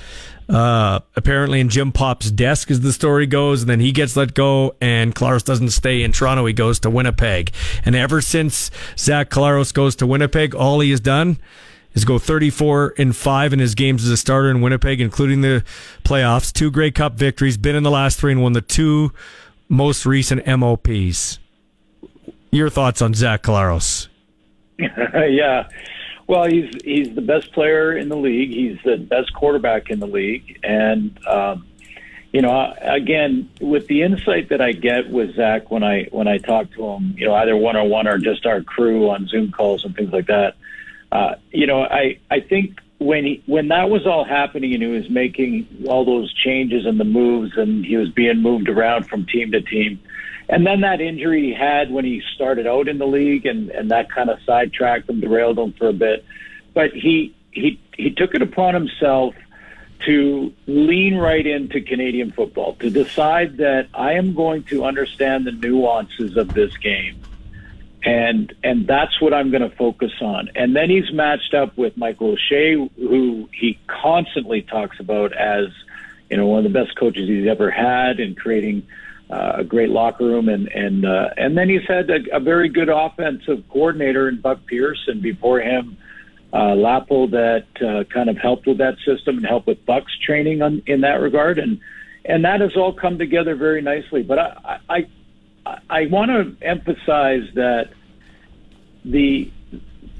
Uh, 0.49 0.99
apparently 1.15 1.61
in 1.61 1.69
Jim 1.69 1.93
Popp's 1.93 2.29
desk, 2.29 2.73
as 2.73 2.81
the 2.81 2.93
story 2.93 3.25
goes, 3.25 3.63
and 3.63 3.71
then 3.71 3.79
he 3.79 3.93
gets 3.93 4.17
let 4.17 4.35
go, 4.35 4.75
and 4.81 5.15
Collaros 5.15 5.45
doesn't 5.45 5.71
stay 5.71 6.03
in 6.03 6.11
Toronto. 6.11 6.45
He 6.45 6.53
goes 6.53 6.81
to 6.81 6.91
Winnipeg. 6.91 7.53
And 7.85 7.95
ever 7.95 8.21
since 8.21 8.73
Zach 8.99 9.31
Collaros 9.31 9.73
goes 9.73 9.95
to 9.97 10.09
Winnipeg, 10.09 10.57
all 10.57 10.81
he 10.81 10.91
has 10.91 10.99
done 10.99 11.39
is 11.95 12.05
go 12.05 12.19
34 12.19 12.95
and 12.99 13.15
5 13.15 13.53
in 13.53 13.59
his 13.59 13.75
games 13.77 14.05
as 14.05 14.11
a 14.11 14.17
starter 14.17 14.51
in 14.51 14.61
Winnipeg, 14.61 15.01
including 15.01 15.41
the 15.41 15.65
playoffs, 16.03 16.53
two 16.53 16.71
Grey 16.71 16.91
Cup 16.91 17.15
victories, 17.15 17.57
been 17.57 17.77
in 17.77 17.85
the 17.85 17.91
last 17.91 18.19
three 18.19 18.33
and 18.33 18.43
won 18.43 18.53
the 18.53 18.61
two 18.61 19.13
most 19.69 20.05
recent 20.05 20.45
MOPs. 20.47 21.40
Your 22.51 22.71
thoughts 22.71 23.01
on 23.03 23.15
Zach 23.15 23.43
Collaros? 23.43 24.09
yeah. 24.79 25.69
Well, 26.27 26.45
he's 26.45 26.71
he's 26.85 27.15
the 27.15 27.23
best 27.23 27.53
player 27.53 27.97
in 27.97 28.09
the 28.09 28.17
league. 28.17 28.51
He's 28.51 28.79
the 28.85 28.97
best 28.97 29.33
quarterback 29.35 29.91
in 29.91 29.99
the 29.99 30.07
league, 30.07 30.61
and 30.63 31.19
um, 31.27 31.67
you 32.33 32.43
know, 32.43 32.73
again, 32.81 33.51
with 33.61 33.89
the 33.89 34.03
insight 34.03 34.51
that 34.51 34.61
I 34.61 34.73
get 34.73 35.11
with 35.11 35.35
Zach 35.35 35.71
when 35.71 35.83
I 35.83 36.05
when 36.13 36.29
I 36.29 36.39
talk 36.39 36.71
to 36.75 36.85
him, 36.85 37.15
you 37.19 37.27
know, 37.27 37.35
either 37.35 37.57
one 37.57 37.77
on 37.77 37.89
one 37.91 38.07
or 38.07 38.19
just 38.19 38.47
our 38.47 38.63
crew 38.63 39.11
on 39.11 39.27
Zoom 39.27 39.51
calls 39.51 39.85
and 39.85 39.95
things 39.97 40.13
like 40.13 40.27
that. 40.27 40.55
Uh, 41.11 41.35
you 41.51 41.67
know, 41.67 41.83
I 41.83 42.19
I 42.31 42.41
think 42.41 42.79
when 42.99 43.25
he 43.25 43.43
when 43.47 43.69
that 43.69 43.91
was 43.91 44.07
all 44.07 44.25
happening 44.25 44.73
and 44.73 44.83
he 44.83 44.89
was 44.89 45.11
making 45.11 45.67
all 45.89 46.05
those 46.05 46.33
changes 46.33 46.87
and 46.87 47.01
the 47.01 47.05
moves 47.05 47.57
and 47.57 47.85
he 47.85 47.97
was 47.97 48.11
being 48.11 48.39
moved 48.39 48.69
around 48.69 49.09
from 49.09 49.27
team 49.27 49.51
to 49.51 49.61
team 49.61 50.01
and 50.51 50.67
then 50.67 50.81
that 50.81 51.01
injury 51.01 51.43
he 51.43 51.55
had 51.55 51.93
when 51.93 52.05
he 52.05 52.23
started 52.35 52.67
out 52.67 52.89
in 52.89 52.99
the 52.99 53.07
league, 53.07 53.47
and 53.47 53.71
and 53.71 53.91
that 53.93 54.11
kind 54.11 54.29
of 54.29 54.39
sidetracked 54.45 55.09
him, 55.09 55.21
derailed 55.21 55.59
him 55.59 55.73
for 55.73 55.89
a 55.89 55.93
bit. 55.93 56.25
But 56.75 56.93
he 56.93 57.35
he 57.53 57.81
he 57.97 58.11
took 58.11 58.35
it 58.35 58.43
upon 58.43 58.75
himself 58.75 59.35
to 60.07 60.53
lean 60.67 61.17
right 61.17 61.47
into 61.47 61.81
Canadian 61.81 62.33
football, 62.33 62.75
to 62.77 62.91
decide 62.91 63.59
that 63.59 63.89
I 63.95 64.15
am 64.15 64.35
going 64.35 64.65
to 64.65 64.85
understand 64.85 65.47
the 65.47 65.53
nuances 65.53 66.37
of 66.37 66.53
this 66.53 66.77
game. 66.79 67.21
And 68.03 68.53
and 68.65 68.89
that's 68.89 69.21
what 69.21 69.33
I'm 69.33 69.51
going 69.51 69.69
to 69.69 69.77
focus 69.77 70.13
on. 70.21 70.51
And 70.57 70.75
then 70.75 70.91
he's 70.91 71.13
matched 71.13 71.55
up 71.55 71.77
with 71.77 71.97
Michael 71.97 72.33
O'Shea, 72.33 72.75
who 72.75 73.49
he 73.53 73.79
constantly 73.87 74.63
talks 74.63 74.99
about 74.99 75.33
as, 75.33 75.69
you 76.29 76.39
know, 76.39 76.47
one 76.47 76.65
of 76.67 76.73
the 76.73 76.77
best 76.77 76.97
coaches 76.97 77.29
he's 77.29 77.47
ever 77.47 77.71
had 77.71 78.19
in 78.19 78.35
creating 78.35 78.89
uh, 79.31 79.53
a 79.59 79.65
great 79.65 79.91
locker 79.91 80.25
room, 80.25 80.49
and 80.49 80.69
and 80.69 81.05
uh, 81.05 81.31
and 81.37 81.57
then 81.57 81.69
he's 81.69 81.87
had 81.87 82.11
a, 82.11 82.37
a 82.37 82.41
very 82.41 82.69
good 82.69 82.89
offensive 82.89 83.63
coordinator 83.69 84.29
in 84.29 84.41
Buck 84.41 84.67
Pierce, 84.67 85.03
and 85.07 85.23
before 85.23 85.61
him, 85.61 85.97
uh, 86.53 86.75
that 86.75 87.67
uh, 87.81 88.05
kind 88.13 88.29
of 88.29 88.37
helped 88.37 88.67
with 88.67 88.79
that 88.79 88.97
system 89.07 89.37
and 89.39 89.47
helped 89.47 89.69
with 89.69 89.85
Buck's 89.87 90.17
training 90.19 90.63
on, 90.63 90.83
in 90.87 91.03
that 91.03 91.21
regard, 91.21 91.59
and 91.59 91.81
and 92.25 92.45
that 92.45 92.61
has 92.61 92.77
all 92.77 92.93
come 92.93 93.19
together 93.19 93.55
very 93.55 93.83
nicely. 93.83 94.23
But 94.23 94.39
I 94.39 94.79
I 94.89 95.07
I, 95.65 95.79
I 95.89 96.07
want 96.07 96.31
to 96.31 96.67
emphasize 96.67 97.49
that 97.55 97.91
the 99.05 99.51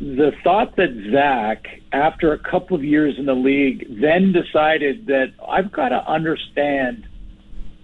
the 0.01 0.33
thought 0.45 0.77
that 0.77 1.11
Zach, 1.13 1.67
after 1.93 2.33
a 2.33 2.39
couple 2.39 2.77
of 2.77 2.85
years 2.85 3.19
in 3.19 3.27
the 3.27 3.35
league, 3.35 4.01
then 4.01 4.33
decided 4.33 5.07
that 5.07 5.33
I've 5.47 5.71
got 5.73 5.91
to 5.91 6.09
understand 6.09 7.07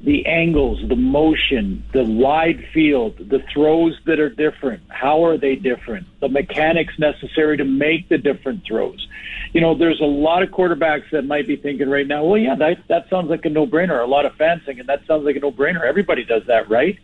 the 0.03 0.27
angles, 0.27 0.79
the 0.89 0.97
motion, 0.97 1.83
the 1.93 2.05
wide 2.05 2.65
field, 2.73 3.17
the 3.19 3.43
throws 3.53 3.99
that 4.05 4.21
are 4.21 4.29
different. 4.29 4.83
How 4.89 5.25
are 5.25 5.39
they 5.39 5.57
different? 5.57 6.07
The 6.21 6.29
mechanics 6.29 6.95
necessary 6.99 7.57
to 7.57 7.65
make 7.65 8.09
the 8.09 8.19
different 8.19 8.65
throws. 8.67 9.07
You 9.53 9.61
know, 9.61 9.77
there's 9.77 10.01
a 10.01 10.05
lot 10.05 10.43
of 10.43 10.51
quarterbacks 10.51 11.11
that 11.13 11.23
might 11.23 11.47
be 11.47 11.57
thinking 11.57 11.89
right 11.89 12.07
now, 12.07 12.25
well, 12.25 12.39
yeah, 12.39 12.57
that, 12.57 12.77
that 12.89 13.09
sounds 13.09 13.31
like 13.31 13.45
a 13.47 13.49
no 13.49 13.67
brainer. 13.67 14.03
A 14.03 14.07
lot 14.07 14.27
of 14.27 14.35
fans 14.37 14.63
thinking 14.67 14.87
that 14.87 15.07
sounds 15.07 15.25
like 15.25 15.37
a 15.37 15.41
no 15.41 15.51
brainer. 15.51 15.83
Everybody 15.83 16.25
does 16.25 16.43
that, 16.47 16.69
right? 16.69 16.99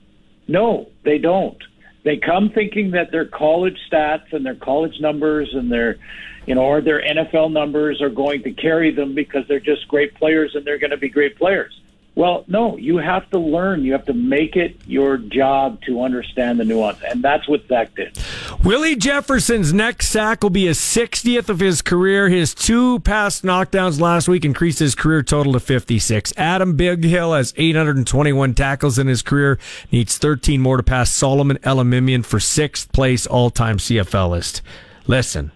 No, 0.46 0.90
they 1.04 1.18
don't. 1.18 1.62
They 2.04 2.18
come 2.18 2.50
thinking 2.50 2.90
that 2.90 3.10
their 3.10 3.24
college 3.24 3.78
stats 3.90 4.32
and 4.32 4.44
their 4.44 4.56
college 4.56 5.00
numbers 5.00 5.50
and 5.54 5.72
their, 5.72 5.96
you 6.46 6.54
know, 6.54 6.62
or 6.62 6.80
their 6.82 7.00
NFL 7.00 7.52
numbers 7.52 8.02
are 8.02 8.10
going 8.10 8.42
to 8.42 8.52
carry 8.52 8.92
them 8.92 9.14
because 9.14 9.44
they're 9.48 9.60
just 9.60 9.88
great 9.88 10.14
players 10.14 10.54
and 10.54 10.66
they're 10.66 10.78
going 10.78 10.90
to 10.90 10.96
be 10.96 11.08
great 11.08 11.38
players 11.38 11.72
well, 12.14 12.44
no, 12.46 12.76
you 12.76 12.98
have 12.98 13.28
to 13.30 13.38
learn. 13.38 13.84
You 13.84 13.92
have 13.92 14.04
to 14.04 14.12
make 14.12 14.54
it 14.54 14.76
your 14.86 15.16
job 15.16 15.80
to 15.82 16.02
understand 16.02 16.60
the 16.60 16.64
nuance. 16.64 16.98
And 17.08 17.22
that's 17.22 17.48
what 17.48 17.66
Zach 17.68 17.94
did. 17.94 18.18
Willie 18.62 18.96
Jefferson's 18.96 19.72
next 19.72 20.08
sack 20.08 20.42
will 20.42 20.50
be 20.50 20.66
his 20.66 20.78
60th 20.78 21.48
of 21.48 21.60
his 21.60 21.80
career. 21.80 22.28
His 22.28 22.54
two 22.54 23.00
past 23.00 23.44
knockdowns 23.44 23.98
last 23.98 24.28
week 24.28 24.44
increased 24.44 24.78
his 24.78 24.94
career 24.94 25.22
total 25.22 25.54
to 25.54 25.60
56. 25.60 26.34
Adam 26.36 26.76
Bighill 26.76 27.34
has 27.36 27.54
821 27.56 28.54
tackles 28.54 28.98
in 28.98 29.06
his 29.06 29.22
career, 29.22 29.58
needs 29.90 30.18
13 30.18 30.60
more 30.60 30.76
to 30.76 30.82
pass 30.82 31.14
Solomon 31.14 31.56
Elimimian 31.58 32.26
for 32.26 32.38
sixth 32.38 32.92
place 32.92 33.26
all 33.26 33.48
time 33.48 33.78
CFL 33.78 34.30
list. 34.30 34.60
Listen, 35.06 35.50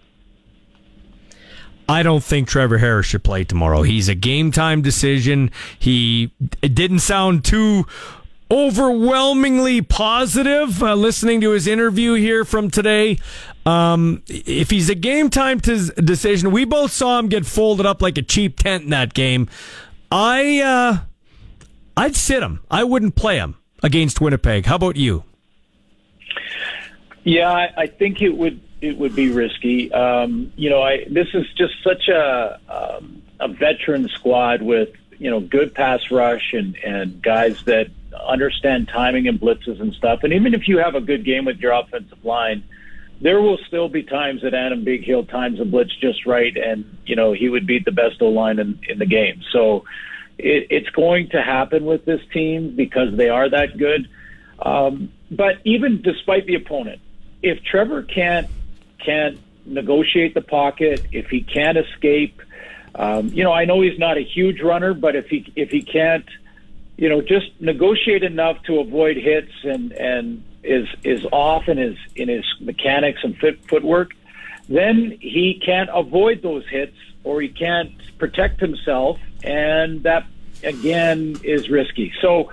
I 1.89 2.03
don't 2.03 2.23
think 2.23 2.47
Trevor 2.47 2.77
Harris 2.77 3.05
should 3.05 3.23
play 3.23 3.43
tomorrow. 3.43 3.81
He's 3.83 4.09
a 4.09 4.15
game 4.15 4.51
time 4.51 4.81
decision. 4.81 5.51
He 5.79 6.31
it 6.61 6.75
didn't 6.75 6.99
sound 6.99 7.45
too 7.45 7.85
overwhelmingly 8.49 9.81
positive 9.81 10.81
uh, 10.81 10.95
listening 10.95 11.41
to 11.41 11.51
his 11.51 11.67
interview 11.67 12.13
here 12.13 12.45
from 12.45 12.69
today. 12.69 13.17
Um, 13.65 14.23
if 14.27 14.69
he's 14.69 14.89
a 14.89 14.95
game 14.95 15.29
time 15.29 15.59
t- 15.59 15.89
decision, 15.95 16.51
we 16.51 16.65
both 16.65 16.91
saw 16.91 17.19
him 17.19 17.27
get 17.27 17.45
folded 17.45 17.85
up 17.85 18.01
like 18.01 18.17
a 18.17 18.21
cheap 18.21 18.57
tent 18.59 18.85
in 18.85 18.89
that 18.91 19.13
game. 19.13 19.49
I 20.11 20.59
uh, 20.61 20.97
I'd 21.95 22.15
sit 22.15 22.43
him. 22.43 22.61
I 22.69 22.83
wouldn't 22.83 23.15
play 23.15 23.37
him 23.37 23.55
against 23.83 24.21
Winnipeg. 24.21 24.65
How 24.65 24.75
about 24.75 24.95
you? 24.95 25.23
Yeah, 27.23 27.51
I, 27.51 27.73
I 27.77 27.87
think 27.87 28.21
it 28.21 28.29
would 28.37 28.61
it 28.81 28.97
would 28.97 29.15
be 29.15 29.31
risky. 29.31 29.91
Um, 29.91 30.51
you 30.55 30.69
know, 30.69 30.81
I 30.81 31.05
this 31.09 31.27
is 31.33 31.45
just 31.57 31.73
such 31.83 32.07
a 32.07 32.59
um, 32.69 33.21
a 33.39 33.47
veteran 33.47 34.07
squad 34.09 34.61
with 34.61 34.89
you 35.17 35.29
know 35.29 35.39
good 35.39 35.73
pass 35.73 36.11
rush 36.11 36.53
and 36.53 36.75
and 36.83 37.21
guys 37.21 37.63
that 37.65 37.87
understand 38.25 38.87
timing 38.87 39.27
and 39.27 39.39
blitzes 39.39 39.79
and 39.79 39.93
stuff. 39.93 40.21
And 40.23 40.33
even 40.33 40.53
if 40.53 40.67
you 40.67 40.77
have 40.79 40.95
a 40.95 41.01
good 41.01 41.23
game 41.25 41.45
with 41.45 41.57
your 41.57 41.71
offensive 41.71 42.23
line, 42.23 42.63
there 43.21 43.41
will 43.41 43.57
still 43.67 43.89
be 43.89 44.03
times 44.03 44.41
that 44.43 44.53
Adam 44.53 44.85
Bighill 44.85 45.29
times 45.29 45.59
a 45.59 45.65
blitz 45.65 45.95
just 45.95 46.25
right, 46.25 46.55
and 46.55 46.97
you 47.05 47.15
know 47.15 47.33
he 47.33 47.49
would 47.49 47.65
beat 47.65 47.85
the 47.85 47.91
best 47.91 48.21
O 48.21 48.29
line 48.29 48.59
in 48.59 48.79
in 48.87 48.99
the 48.99 49.05
game. 49.05 49.41
So 49.51 49.85
it, 50.37 50.67
it's 50.69 50.89
going 50.89 51.29
to 51.29 51.41
happen 51.41 51.85
with 51.85 52.05
this 52.05 52.21
team 52.31 52.75
because 52.75 53.15
they 53.15 53.29
are 53.29 53.49
that 53.49 53.77
good. 53.77 54.07
Um, 54.59 55.11
but 55.29 55.57
even 55.65 56.01
despite 56.01 56.45
the 56.45 56.55
opponent, 56.55 57.01
if 57.41 57.63
Trevor 57.63 58.03
can't 58.03 58.47
can't 59.03 59.39
negotiate 59.65 60.33
the 60.33 60.41
pocket, 60.41 61.05
if 61.11 61.27
he 61.27 61.41
can't 61.41 61.77
escape, 61.77 62.41
um, 62.97 63.27
you 63.27 63.43
know, 63.43 63.53
I 63.53 63.65
know 63.65 63.81
he's 63.81 63.99
not 63.99 64.17
a 64.17 64.23
huge 64.23 64.61
runner, 64.61 64.93
but 64.93 65.15
if 65.15 65.27
he 65.27 65.51
if 65.55 65.69
he 65.69 65.83
can't, 65.83 66.25
you 66.97 67.09
know, 67.09 67.21
just 67.21 67.51
negotiate 67.59 68.23
enough 68.23 68.61
to 68.63 68.79
avoid 68.79 69.17
hits 69.17 69.51
and 69.63 69.91
and 69.91 70.43
is 70.63 70.87
is 71.03 71.23
off 71.31 71.67
in 71.67 71.77
his 71.77 71.95
in 72.15 72.27
his 72.27 72.43
mechanics 72.59 73.19
and 73.23 73.37
fit, 73.37 73.63
footwork, 73.69 74.11
then 74.67 75.15
he 75.21 75.61
can't 75.63 75.89
avoid 75.93 76.41
those 76.41 76.67
hits 76.67 76.97
or 77.23 77.39
he 77.41 77.49
can't 77.49 77.91
protect 78.17 78.59
himself, 78.59 79.19
and 79.43 80.01
that 80.03 80.25
again 80.63 81.35
is 81.43 81.69
risky. 81.69 82.11
So 82.19 82.51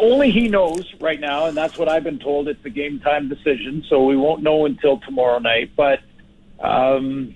only 0.00 0.30
he 0.30 0.48
knows 0.48 0.90
right 1.00 1.20
now, 1.20 1.46
and 1.46 1.56
that's 1.56 1.76
what 1.76 1.88
I've 1.88 2.04
been 2.04 2.18
told. 2.18 2.48
It's 2.48 2.64
a 2.64 2.70
game 2.70 3.00
time 3.00 3.28
decision, 3.28 3.84
so 3.88 4.04
we 4.04 4.16
won't 4.16 4.42
know 4.42 4.64
until 4.64 4.98
tomorrow 5.00 5.38
night. 5.38 5.72
But, 5.76 6.00
um, 6.60 7.34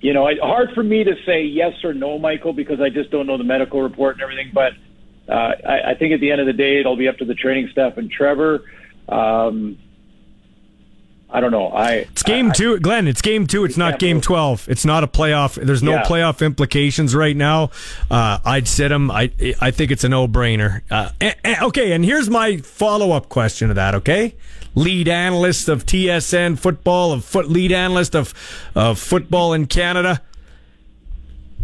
you 0.00 0.12
know, 0.12 0.26
it, 0.26 0.38
hard 0.40 0.72
for 0.74 0.82
me 0.82 1.04
to 1.04 1.14
say 1.24 1.44
yes 1.44 1.82
or 1.82 1.94
no, 1.94 2.18
Michael, 2.18 2.52
because 2.52 2.80
I 2.80 2.90
just 2.90 3.10
don't 3.10 3.26
know 3.26 3.38
the 3.38 3.44
medical 3.44 3.80
report 3.80 4.16
and 4.16 4.22
everything. 4.22 4.50
But 4.52 4.74
uh, 5.28 5.52
I, 5.66 5.90
I 5.90 5.94
think 5.94 6.12
at 6.12 6.20
the 6.20 6.30
end 6.30 6.40
of 6.40 6.46
the 6.46 6.52
day, 6.52 6.78
it'll 6.78 6.96
be 6.96 7.08
up 7.08 7.16
to 7.18 7.24
the 7.24 7.34
training 7.34 7.68
staff 7.72 7.96
and 7.96 8.10
Trevor. 8.10 8.64
Um, 9.08 9.78
I 11.30 11.40
don't 11.40 11.50
know. 11.50 11.68
I 11.68 11.90
it's 12.10 12.22
game 12.22 12.50
I, 12.50 12.52
two, 12.54 12.78
Glenn. 12.80 13.06
It's 13.06 13.20
game 13.20 13.46
two. 13.46 13.64
It's 13.66 13.76
not 13.76 13.98
game 13.98 14.20
twelve. 14.22 14.66
It's 14.68 14.86
not 14.86 15.04
a 15.04 15.06
playoff. 15.06 15.62
There's 15.62 15.82
no 15.82 15.92
Yeah. 15.92 16.02
playoff 16.04 16.44
implications 16.44 17.14
right 17.14 17.36
now. 17.36 17.70
Uh, 18.10 18.38
I'd 18.44 18.66
sit 18.66 18.90
him. 18.90 19.10
I 19.10 19.30
I 19.60 19.70
think 19.70 19.90
it's 19.90 20.04
a 20.04 20.08
no 20.08 20.26
brainer. 20.26 20.80
Uh, 20.90 21.10
eh, 21.20 21.34
eh, 21.44 21.56
okay, 21.64 21.92
and 21.92 22.02
here's 22.04 22.30
my 22.30 22.56
follow 22.58 23.12
up 23.12 23.28
question 23.28 23.68
to 23.68 23.74
that. 23.74 23.94
Okay, 23.96 24.36
lead 24.74 25.06
analyst 25.06 25.68
of 25.68 25.84
TSN 25.84 26.56
football, 26.58 27.12
of 27.12 27.24
foot 27.26 27.50
lead 27.50 27.72
analyst 27.72 28.14
of 28.16 28.32
of 28.74 28.98
football 28.98 29.52
in 29.52 29.66
Canada. 29.66 30.22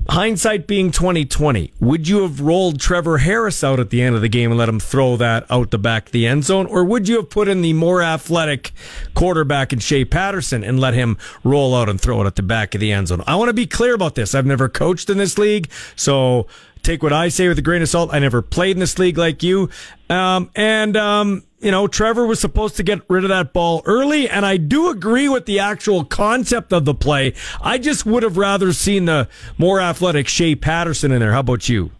Hindsight 0.08 0.66
being 0.66 0.90
2020, 0.90 1.72
would 1.80 2.08
you 2.08 2.22
have 2.22 2.40
rolled 2.40 2.80
Trevor 2.80 3.18
Harris 3.18 3.64
out 3.64 3.80
at 3.80 3.90
the 3.90 4.02
end 4.02 4.14
of 4.14 4.22
the 4.22 4.28
game 4.28 4.50
and 4.50 4.58
let 4.58 4.68
him 4.68 4.80
throw 4.80 5.16
that 5.16 5.46
out 5.50 5.70
the 5.70 5.78
back 5.78 6.06
of 6.06 6.12
the 6.12 6.26
end 6.26 6.44
zone? 6.44 6.66
Or 6.66 6.84
would 6.84 7.08
you 7.08 7.16
have 7.16 7.30
put 7.30 7.48
in 7.48 7.62
the 7.62 7.72
more 7.72 8.02
athletic 8.02 8.72
quarterback 9.14 9.72
in 9.72 9.78
Shea 9.78 10.04
Patterson 10.04 10.62
and 10.62 10.78
let 10.78 10.94
him 10.94 11.16
roll 11.42 11.74
out 11.74 11.88
and 11.88 12.00
throw 12.00 12.22
it 12.22 12.26
at 12.26 12.36
the 12.36 12.42
back 12.42 12.74
of 12.74 12.80
the 12.80 12.92
end 12.92 13.08
zone? 13.08 13.22
I 13.26 13.36
want 13.36 13.48
to 13.48 13.54
be 13.54 13.66
clear 13.66 13.94
about 13.94 14.14
this. 14.14 14.34
I've 14.34 14.46
never 14.46 14.68
coached 14.68 15.10
in 15.10 15.18
this 15.18 15.38
league, 15.38 15.70
so 15.96 16.46
take 16.82 17.02
what 17.02 17.12
I 17.12 17.28
say 17.28 17.48
with 17.48 17.58
a 17.58 17.62
grain 17.62 17.82
of 17.82 17.88
salt. 17.88 18.10
I 18.12 18.18
never 18.18 18.42
played 18.42 18.76
in 18.76 18.80
this 18.80 18.98
league 18.98 19.18
like 19.18 19.42
you. 19.42 19.70
Um, 20.10 20.50
and, 20.54 20.96
um, 20.96 21.44
you 21.64 21.70
know, 21.70 21.88
Trevor 21.88 22.26
was 22.26 22.40
supposed 22.40 22.76
to 22.76 22.82
get 22.82 23.00
rid 23.08 23.24
of 23.24 23.30
that 23.30 23.54
ball 23.54 23.82
early, 23.86 24.28
and 24.28 24.44
I 24.44 24.58
do 24.58 24.90
agree 24.90 25.30
with 25.30 25.46
the 25.46 25.60
actual 25.60 26.04
concept 26.04 26.74
of 26.74 26.84
the 26.84 26.94
play. 26.94 27.32
I 27.58 27.78
just 27.78 28.04
would 28.04 28.22
have 28.22 28.36
rather 28.36 28.74
seen 28.74 29.06
the 29.06 29.28
more 29.56 29.80
athletic 29.80 30.28
Shea 30.28 30.56
Patterson 30.56 31.10
in 31.10 31.20
there. 31.20 31.32
How 31.32 31.40
about 31.40 31.66
you? 31.70 31.90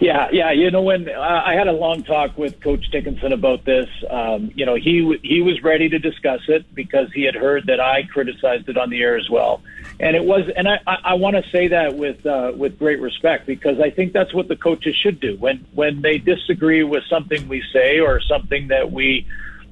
Yeah, 0.00 0.28
yeah. 0.32 0.52
You 0.52 0.70
know, 0.70 0.82
when 0.82 1.08
uh, 1.08 1.42
I 1.44 1.54
had 1.54 1.66
a 1.66 1.72
long 1.72 2.04
talk 2.04 2.38
with 2.38 2.60
Coach 2.60 2.90
Dickenson 2.92 3.32
about 3.32 3.64
this, 3.64 3.88
um, 4.08 4.52
you 4.54 4.66
know, 4.66 4.76
he 4.76 5.18
he 5.22 5.42
was 5.42 5.62
ready 5.62 5.88
to 5.88 5.98
discuss 5.98 6.42
it 6.46 6.72
because 6.74 7.10
he 7.12 7.22
had 7.22 7.34
heard 7.34 7.66
that 7.66 7.80
I 7.80 8.04
criticized 8.04 8.68
it 8.68 8.76
on 8.76 8.90
the 8.90 9.02
air 9.02 9.16
as 9.16 9.28
well, 9.28 9.62
and 10.00 10.16
it 10.16 10.24
was. 10.24 10.50
And 10.56 10.68
I, 10.68 10.78
I, 10.86 11.14
want 11.14 11.36
to 11.36 11.50
say 11.50 11.68
that 11.68 11.96
with 11.96 12.24
uh, 12.26 12.52
with 12.56 12.78
great 12.78 13.00
respect 13.00 13.46
because 13.46 13.80
I 13.80 13.90
think 13.90 14.12
that's 14.12 14.34
what 14.34 14.48
the 14.48 14.56
coaches 14.56 14.96
should 14.96 15.20
do 15.20 15.36
when 15.36 15.66
when 15.74 16.02
they 16.02 16.18
disagree 16.18 16.82
with 16.82 17.04
something 17.08 17.48
we 17.48 17.62
say 17.72 18.00
or 18.00 18.20
something 18.20 18.68
that 18.68 18.90
we 18.90 19.26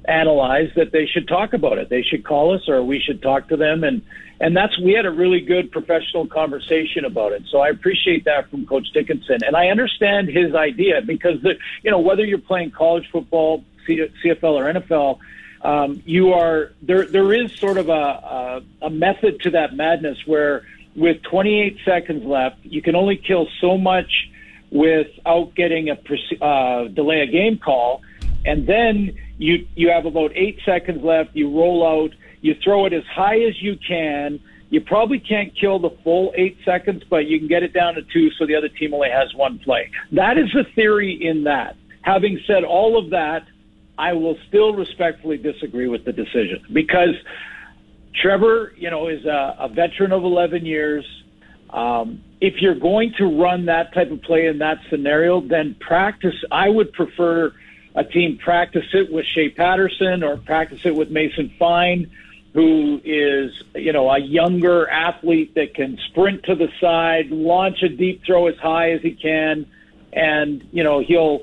analyze 0.05 0.69
that 0.75 0.91
they 0.91 1.05
should 1.05 1.27
talk 1.27 1.53
about 1.53 1.77
it. 1.77 1.89
They 1.89 2.03
should 2.03 2.25
call 2.25 2.53
us 2.53 2.67
or 2.67 2.83
we 2.83 2.99
should 2.99 3.21
talk 3.21 3.49
to 3.49 3.57
them 3.57 3.83
and 3.83 4.01
and 4.39 4.57
that's 4.57 4.77
we 4.79 4.91
had 4.91 5.05
a 5.05 5.11
really 5.11 5.39
good 5.39 5.71
professional 5.71 6.27
conversation 6.27 7.05
about 7.05 7.31
it. 7.31 7.43
So 7.49 7.59
I 7.59 7.69
appreciate 7.69 8.25
that 8.25 8.49
from 8.49 8.65
Coach 8.65 8.87
Dickenson, 8.93 9.37
and 9.45 9.55
I 9.55 9.67
understand 9.67 10.27
his 10.27 10.53
idea 10.53 11.01
because 11.01 11.41
the 11.41 11.55
you 11.81 11.91
know 11.91 11.99
whether 11.99 12.25
you're 12.25 12.39
playing 12.39 12.71
college 12.71 13.07
football, 13.11 13.63
CFL 13.87 14.43
or 14.43 14.73
NFL, 14.73 15.19
um, 15.63 16.03
you 16.05 16.33
are 16.33 16.73
there. 16.81 17.05
There 17.05 17.33
is 17.33 17.51
sort 17.53 17.77
of 17.77 17.89
a, 17.89 17.91
a 17.91 18.63
a 18.83 18.89
method 18.89 19.41
to 19.41 19.51
that 19.51 19.75
madness 19.75 20.17
where 20.25 20.65
with 20.95 21.23
28 21.23 21.79
seconds 21.85 22.23
left, 22.23 22.57
you 22.63 22.81
can 22.81 22.95
only 22.95 23.17
kill 23.17 23.47
so 23.59 23.77
much 23.77 24.29
without 24.71 25.55
getting 25.55 25.89
a 25.89 25.97
uh, 26.43 26.87
delay 26.89 27.21
a 27.21 27.27
game 27.27 27.57
call, 27.57 28.01
and 28.45 28.67
then 28.67 29.17
you 29.37 29.65
you 29.75 29.89
have 29.89 30.05
about 30.05 30.31
eight 30.35 30.59
seconds 30.65 31.03
left. 31.03 31.35
You 31.35 31.49
roll 31.49 31.85
out 31.85 32.13
you 32.43 32.55
throw 32.61 32.85
it 32.85 32.93
as 32.93 33.05
high 33.05 33.39
as 33.39 33.59
you 33.61 33.77
can. 33.77 34.39
You 34.69 34.81
probably 34.81 35.19
can't 35.19 35.55
kill 35.55 35.79
the 35.79 35.91
full 36.03 36.33
eight 36.35 36.57
seconds, 36.65 37.03
but 37.09 37.25
you 37.25 37.39
can 37.39 37.47
get 37.47 37.63
it 37.63 37.73
down 37.73 37.95
to 37.95 38.01
two 38.01 38.31
so 38.31 38.45
the 38.45 38.55
other 38.55 38.67
team 38.67 38.93
only 38.93 39.09
has 39.09 39.33
one 39.33 39.59
play. 39.59 39.89
That 40.11 40.37
is 40.37 40.51
the 40.53 40.65
theory 40.75 41.13
in 41.13 41.45
that. 41.45 41.77
Having 42.01 42.41
said 42.45 42.65
all 42.65 42.97
of 42.97 43.11
that, 43.11 43.47
I 43.97 44.13
will 44.13 44.37
still 44.47 44.73
respectfully 44.73 45.37
disagree 45.37 45.87
with 45.87 46.05
the 46.05 46.13
decision 46.13 46.65
because 46.71 47.15
Trevor, 48.15 48.73
you 48.77 48.89
know, 48.89 49.07
is 49.07 49.25
a, 49.25 49.55
a 49.59 49.69
veteran 49.69 50.11
of 50.11 50.23
11 50.23 50.65
years. 50.65 51.05
Um, 51.69 52.23
if 52.41 52.61
you're 52.61 52.75
going 52.75 53.13
to 53.17 53.25
run 53.25 53.65
that 53.65 53.93
type 53.93 54.11
of 54.11 54.21
play 54.21 54.47
in 54.47 54.59
that 54.59 54.79
scenario, 54.89 55.41
then 55.41 55.75
practice. 55.79 56.35
I 56.51 56.69
would 56.69 56.93
prefer 56.93 57.53
a 57.95 58.03
team 58.03 58.39
practice 58.43 58.85
it 58.93 59.11
with 59.11 59.25
Shea 59.25 59.49
Patterson 59.49 60.23
or 60.23 60.37
practice 60.37 60.81
it 60.85 60.95
with 60.95 61.09
Mason 61.09 61.51
Fine 61.57 62.11
who 62.53 63.01
is, 63.03 63.51
you 63.73 63.91
know, 63.91 64.09
a 64.09 64.19
younger 64.19 64.87
athlete 64.87 65.55
that 65.55 65.73
can 65.73 65.97
sprint 66.09 66.43
to 66.43 66.55
the 66.55 66.69
side, 66.79 67.31
launch 67.31 67.81
a 67.81 67.89
deep 67.89 68.23
throw 68.25 68.47
as 68.47 68.55
high 68.57 68.91
as 68.91 69.01
he 69.01 69.11
can, 69.11 69.65
and, 70.13 70.67
you 70.71 70.83
know, 70.83 70.99
he'll, 70.99 71.41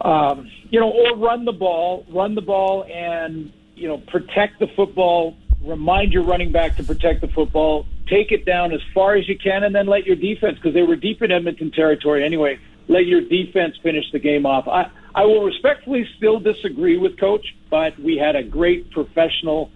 um, 0.00 0.50
you 0.70 0.80
know, 0.80 0.90
or 0.90 1.16
run 1.16 1.44
the 1.44 1.52
ball, 1.52 2.06
run 2.10 2.34
the 2.34 2.40
ball 2.40 2.84
and, 2.84 3.52
you 3.74 3.88
know, 3.88 3.98
protect 3.98 4.58
the 4.58 4.68
football, 4.76 5.36
remind 5.64 6.12
your 6.12 6.22
running 6.24 6.52
back 6.52 6.76
to 6.76 6.84
protect 6.84 7.20
the 7.20 7.28
football, 7.28 7.86
take 8.08 8.32
it 8.32 8.44
down 8.44 8.72
as 8.72 8.80
far 8.94 9.14
as 9.14 9.28
you 9.28 9.38
can, 9.38 9.64
and 9.64 9.74
then 9.74 9.86
let 9.86 10.06
your 10.06 10.16
defense, 10.16 10.56
because 10.56 10.74
they 10.74 10.82
were 10.82 10.96
deep 10.96 11.22
in 11.22 11.30
Edmonton 11.30 11.70
territory 11.70 12.24
anyway, 12.24 12.58
let 12.88 13.06
your 13.06 13.20
defense 13.20 13.76
finish 13.82 14.04
the 14.12 14.18
game 14.18 14.46
off. 14.46 14.66
I, 14.66 14.90
I 15.14 15.24
will 15.24 15.44
respectfully 15.44 16.08
still 16.16 16.40
disagree 16.40 16.96
with 16.96 17.18
Coach, 17.18 17.54
but 17.68 17.98
we 17.98 18.16
had 18.16 18.36
a 18.36 18.42
great 18.42 18.90
professional 18.90 19.70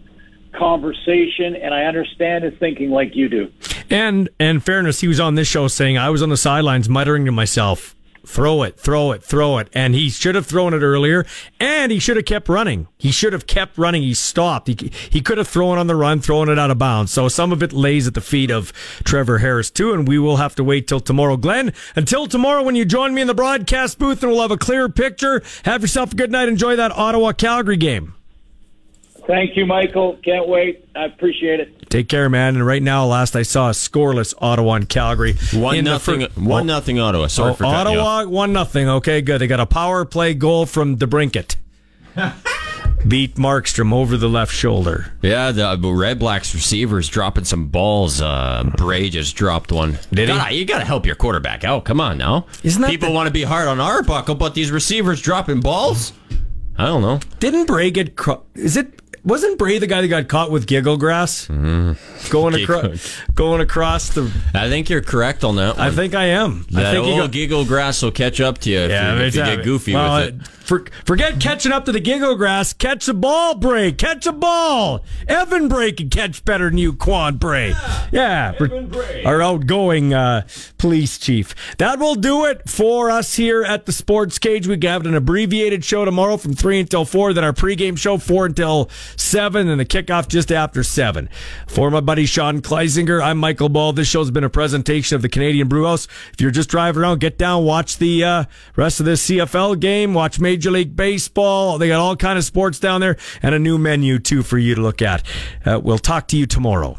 conversation, 0.52 1.56
and 1.56 1.74
I 1.74 1.84
understand 1.84 2.44
his 2.44 2.55
thinking 2.59 2.90
like 2.90 3.14
you 3.14 3.28
do. 3.28 3.52
And 3.90 4.28
in 4.40 4.60
fairness, 4.60 5.01
he 5.01 5.09
was 5.09 5.20
on 5.20 5.34
this 5.34 5.48
show 5.48 5.68
saying 5.68 5.98
I 5.98 6.10
was 6.10 6.22
on 6.22 6.28
the 6.28 6.36
sidelines 6.36 6.88
muttering 6.88 7.24
to 7.26 7.32
myself, 7.32 7.94
"Throw 8.26 8.62
it, 8.62 8.78
throw 8.78 9.12
it, 9.12 9.22
throw 9.22 9.59
it," 9.59 9.68
and 9.72 9.94
he 9.94 10.10
should 10.10 10.34
have 10.34 10.46
thrown 10.46 10.74
it 10.74 10.82
earlier, 10.82 11.24
and 11.60 11.92
he 11.92 11.98
should 11.98 12.16
have 12.16 12.26
kept 12.26 12.48
running. 12.48 12.88
He 12.98 13.10
should 13.10 13.32
have 13.32 13.46
kept 13.46 13.78
running. 13.78 14.02
He 14.02 14.14
stopped. 14.14 14.68
He 14.68 14.90
he 15.10 15.20
could 15.20 15.38
have 15.38 15.48
thrown 15.48 15.78
on 15.78 15.86
the 15.86 15.96
run, 15.96 16.20
thrown 16.20 16.48
it 16.48 16.59
out 16.59 16.70
of 16.70 16.78
bounds. 16.78 17.12
So 17.12 17.28
some 17.28 17.52
of 17.52 17.62
it 17.62 17.72
lays 17.72 18.06
at 18.06 18.14
the 18.14 18.20
feet 18.20 18.51
of 18.51 18.72
Trevor 19.05 19.38
Harris 19.38 19.70
too, 19.70 19.92
and 19.92 20.09
we 20.09 20.18
will 20.18 20.36
have 20.38 20.55
to 20.56 20.64
wait 20.64 20.88
till 20.88 21.01
tomorrow. 21.01 21.36
Glenn, 21.36 21.72
until 21.94 22.26
tomorrow 22.26 22.62
when 22.62 22.76
you 22.76 22.84
join 22.84 23.14
me 23.14 23.20
in 23.20 23.26
the 23.26 23.34
broadcast 23.34 23.98
booth, 23.98 24.22
and 24.22 24.32
we'll 24.32 24.42
have 24.42 24.51
a 24.51 24.56
clearer 24.56 24.88
picture. 24.88 25.42
Have 25.64 25.82
yourself 25.82 26.12
a 26.12 26.16
good 26.16 26.30
night. 26.30 26.48
Enjoy 26.48 26.76
that 26.76 26.92
Ottawa 26.92 27.32
Calgary 27.32 27.76
game. 27.76 28.13
Thank 29.26 29.56
you, 29.56 29.64
Michael. 29.64 30.18
Can't 30.22 30.48
wait. 30.48 30.86
I 30.94 31.05
appreciate 31.06 31.60
it. 31.60 31.90
Take 31.90 32.09
care, 32.09 32.28
man. 32.28 32.56
And 32.56 32.66
right 32.66 32.82
now, 32.82 33.06
last 33.06 33.36
I 33.36 33.42
saw, 33.42 33.68
a 33.68 33.72
scoreless 33.72 34.34
Ottawa 34.38 34.74
and 34.74 34.88
Calgary. 34.88 35.34
One 35.52 35.82
nothing. 35.84 36.26
Fir- 36.28 36.40
one 36.40 36.66
nothing 36.66 36.98
Ottawa. 36.98 37.28
Sorry 37.28 37.52
oh, 37.52 37.55
for 37.55 37.64
Ottawa. 37.64 38.24
One 38.26 38.52
nothing. 38.52 38.88
Okay, 38.88 39.22
good. 39.22 39.40
They 39.40 39.46
got 39.46 39.60
a 39.60 39.66
power 39.66 40.05
play 40.05 40.34
goal 40.34 40.66
from 40.66 40.96
DeBrincat. 40.96 41.56
Beat 43.06 43.34
Markstrom 43.34 43.92
over 43.92 44.16
the 44.16 44.28
left 44.28 44.52
shoulder. 44.52 45.12
Yeah, 45.20 45.52
the 45.52 45.78
Red 45.78 46.18
Blacks 46.18 46.55
receivers 46.55 47.09
dropping 47.09 47.44
some 47.44 47.68
balls. 47.68 48.22
Uh, 48.22 48.64
Bray 48.76 49.10
just 49.10 49.36
dropped 49.36 49.72
one. 49.72 49.98
Did 50.10 50.28
you 50.28 50.34
gotta, 50.34 50.55
you 50.55 50.64
got 50.64 50.78
to 50.78 50.84
help 50.84 51.05
your 51.05 51.14
quarterback 51.14 51.64
out. 51.64 51.84
Come 51.84 52.01
on 52.01 52.16
now. 52.16 52.46
Isn't 52.62 52.80
that 52.80 52.90
people 52.90 53.10
the- 53.10 53.14
want 53.14 53.26
to 53.26 53.32
be 53.32 53.42
hard 53.42 53.68
on 53.68 53.78
Arbuckle, 53.78 54.34
but 54.36 54.55
these 54.55 54.70
receivers 54.70 55.20
dropping 55.20 55.60
balls? 55.60 56.12
I 56.76 56.86
don't 56.86 57.02
know. 57.02 57.20
Didn't 57.38 57.66
Bray 57.66 57.90
get? 57.90 58.16
Cro- 58.16 58.42
is 58.55 58.76
it 58.76 59.03
wasn't 59.24 59.59
Bray 59.59 59.78
the 59.78 59.86
guy 59.86 60.01
that 60.01 60.09
got 60.09 60.28
caught 60.28 60.51
with 60.51 60.66
giggle 60.66 60.96
grass 60.96 61.46
mm-hmm. 61.48 61.92
going 62.30 62.55
across 62.62 63.20
going 63.34 63.60
across 63.60 64.10
the? 64.10 64.30
I 64.52 64.68
think 64.68 64.90
you're 64.90 65.02
correct 65.02 65.44
on 65.44 65.56
that. 65.56 65.76
One. 65.76 65.86
I 65.86 65.90
think 65.90 66.14
I 66.14 66.26
am. 66.26 66.66
That 66.70 66.86
I 66.86 66.92
think 66.92 67.06
old 67.06 67.18
got, 67.18 67.32
giggle 67.32 67.64
grass 67.64 68.02
will 68.02 68.10
catch 68.10 68.40
up 68.40 68.59
to 68.59 68.70
you 68.70 68.80
if, 68.80 68.90
yeah, 68.90 69.14
you, 69.14 69.22
if 69.22 69.34
you 69.34 69.44
get 69.44 69.64
goofy 69.64 69.94
well, 69.94 70.20
with 70.20 70.40
it. 70.40 70.46
For, 70.64 70.86
forget 71.05 71.40
catching 71.40 71.72
up 71.72 71.84
to 71.84 71.92
the 71.92 72.01
giggle 72.01 72.36
grass. 72.36 72.72
Catch 72.72 73.06
a 73.09 73.14
ball, 73.14 73.55
Bray. 73.55 73.92
Catch 73.92 74.26
a 74.26 74.32
ball. 74.32 75.05
Evan 75.28 75.68
Bray 75.68 75.92
can 75.92 76.09
catch 76.09 76.42
better 76.44 76.70
than 76.70 76.78
you, 76.78 76.94
Quan 76.94 77.36
Bray. 77.36 77.74
Yeah, 78.12 78.52
yeah 78.60 79.24
our 79.26 79.42
outgoing 79.42 80.14
uh, 80.14 80.46
police 80.78 81.18
chief. 81.18 81.55
That 81.76 81.98
will 81.98 82.14
do 82.14 82.46
it 82.46 82.68
for 82.68 83.10
us 83.10 83.34
here 83.34 83.62
at 83.62 83.84
the 83.84 83.92
Sports 83.92 84.38
Cage. 84.38 84.66
We 84.66 84.78
have 84.82 85.05
an 85.05 85.14
abbreviated 85.14 85.84
show 85.84 86.05
tomorrow 86.05 86.36
from 86.38 86.55
three 86.55 86.80
until 86.80 87.05
four. 87.05 87.32
Then 87.34 87.44
our 87.44 87.52
pregame 87.52 87.98
show 87.98 88.16
four 88.16 88.46
until 88.46 88.88
7 89.16 89.68
and 89.68 89.80
the 89.80 89.84
kickoff 89.84 90.28
just 90.28 90.50
after 90.50 90.82
7. 90.82 91.28
For 91.66 91.90
my 91.90 92.00
buddy 92.00 92.26
Sean 92.26 92.60
Kleisinger, 92.60 93.22
I'm 93.22 93.38
Michael 93.38 93.68
Ball. 93.68 93.92
This 93.92 94.08
show's 94.08 94.30
been 94.30 94.44
a 94.44 94.50
presentation 94.50 95.16
of 95.16 95.22
the 95.22 95.28
Canadian 95.28 95.68
Brewhouse. 95.68 96.06
If 96.32 96.40
you're 96.40 96.50
just 96.50 96.70
driving 96.70 97.02
around, 97.02 97.20
get 97.20 97.38
down, 97.38 97.64
watch 97.64 97.98
the 97.98 98.24
uh, 98.24 98.44
rest 98.76 99.00
of 99.00 99.06
this 99.06 99.28
CFL 99.28 99.80
game, 99.80 100.14
watch 100.14 100.40
Major 100.40 100.70
League 100.70 100.96
Baseball. 100.96 101.78
They 101.78 101.88
got 101.88 102.00
all 102.00 102.16
kind 102.16 102.38
of 102.38 102.44
sports 102.44 102.78
down 102.78 103.00
there 103.00 103.16
and 103.42 103.54
a 103.54 103.58
new 103.58 103.78
menu 103.78 104.18
too 104.18 104.42
for 104.42 104.58
you 104.58 104.74
to 104.74 104.80
look 104.80 105.02
at. 105.02 105.22
Uh, 105.64 105.80
we'll 105.82 105.98
talk 105.98 106.28
to 106.28 106.36
you 106.36 106.46
tomorrow. 106.46 106.98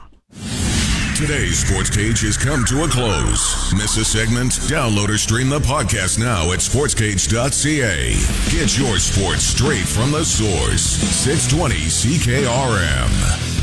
Today's 1.15 1.59
sports 1.65 1.89
cage 1.89 2.19
has 2.23 2.35
come 2.35 2.65
to 2.65 2.83
a 2.83 2.89
close. 2.89 3.73
Miss 3.73 3.95
a 3.95 4.03
segment? 4.03 4.51
Download 4.67 5.07
or 5.07 5.17
stream 5.17 5.47
the 5.47 5.59
podcast 5.59 6.19
now 6.19 6.51
at 6.51 6.59
sportscage.ca. 6.59 8.11
Get 8.51 8.77
your 8.77 8.99
sports 8.99 9.43
straight 9.45 9.87
from 9.87 10.11
the 10.11 10.25
source. 10.25 10.81
620 10.83 11.75
CKRM. 11.85 13.54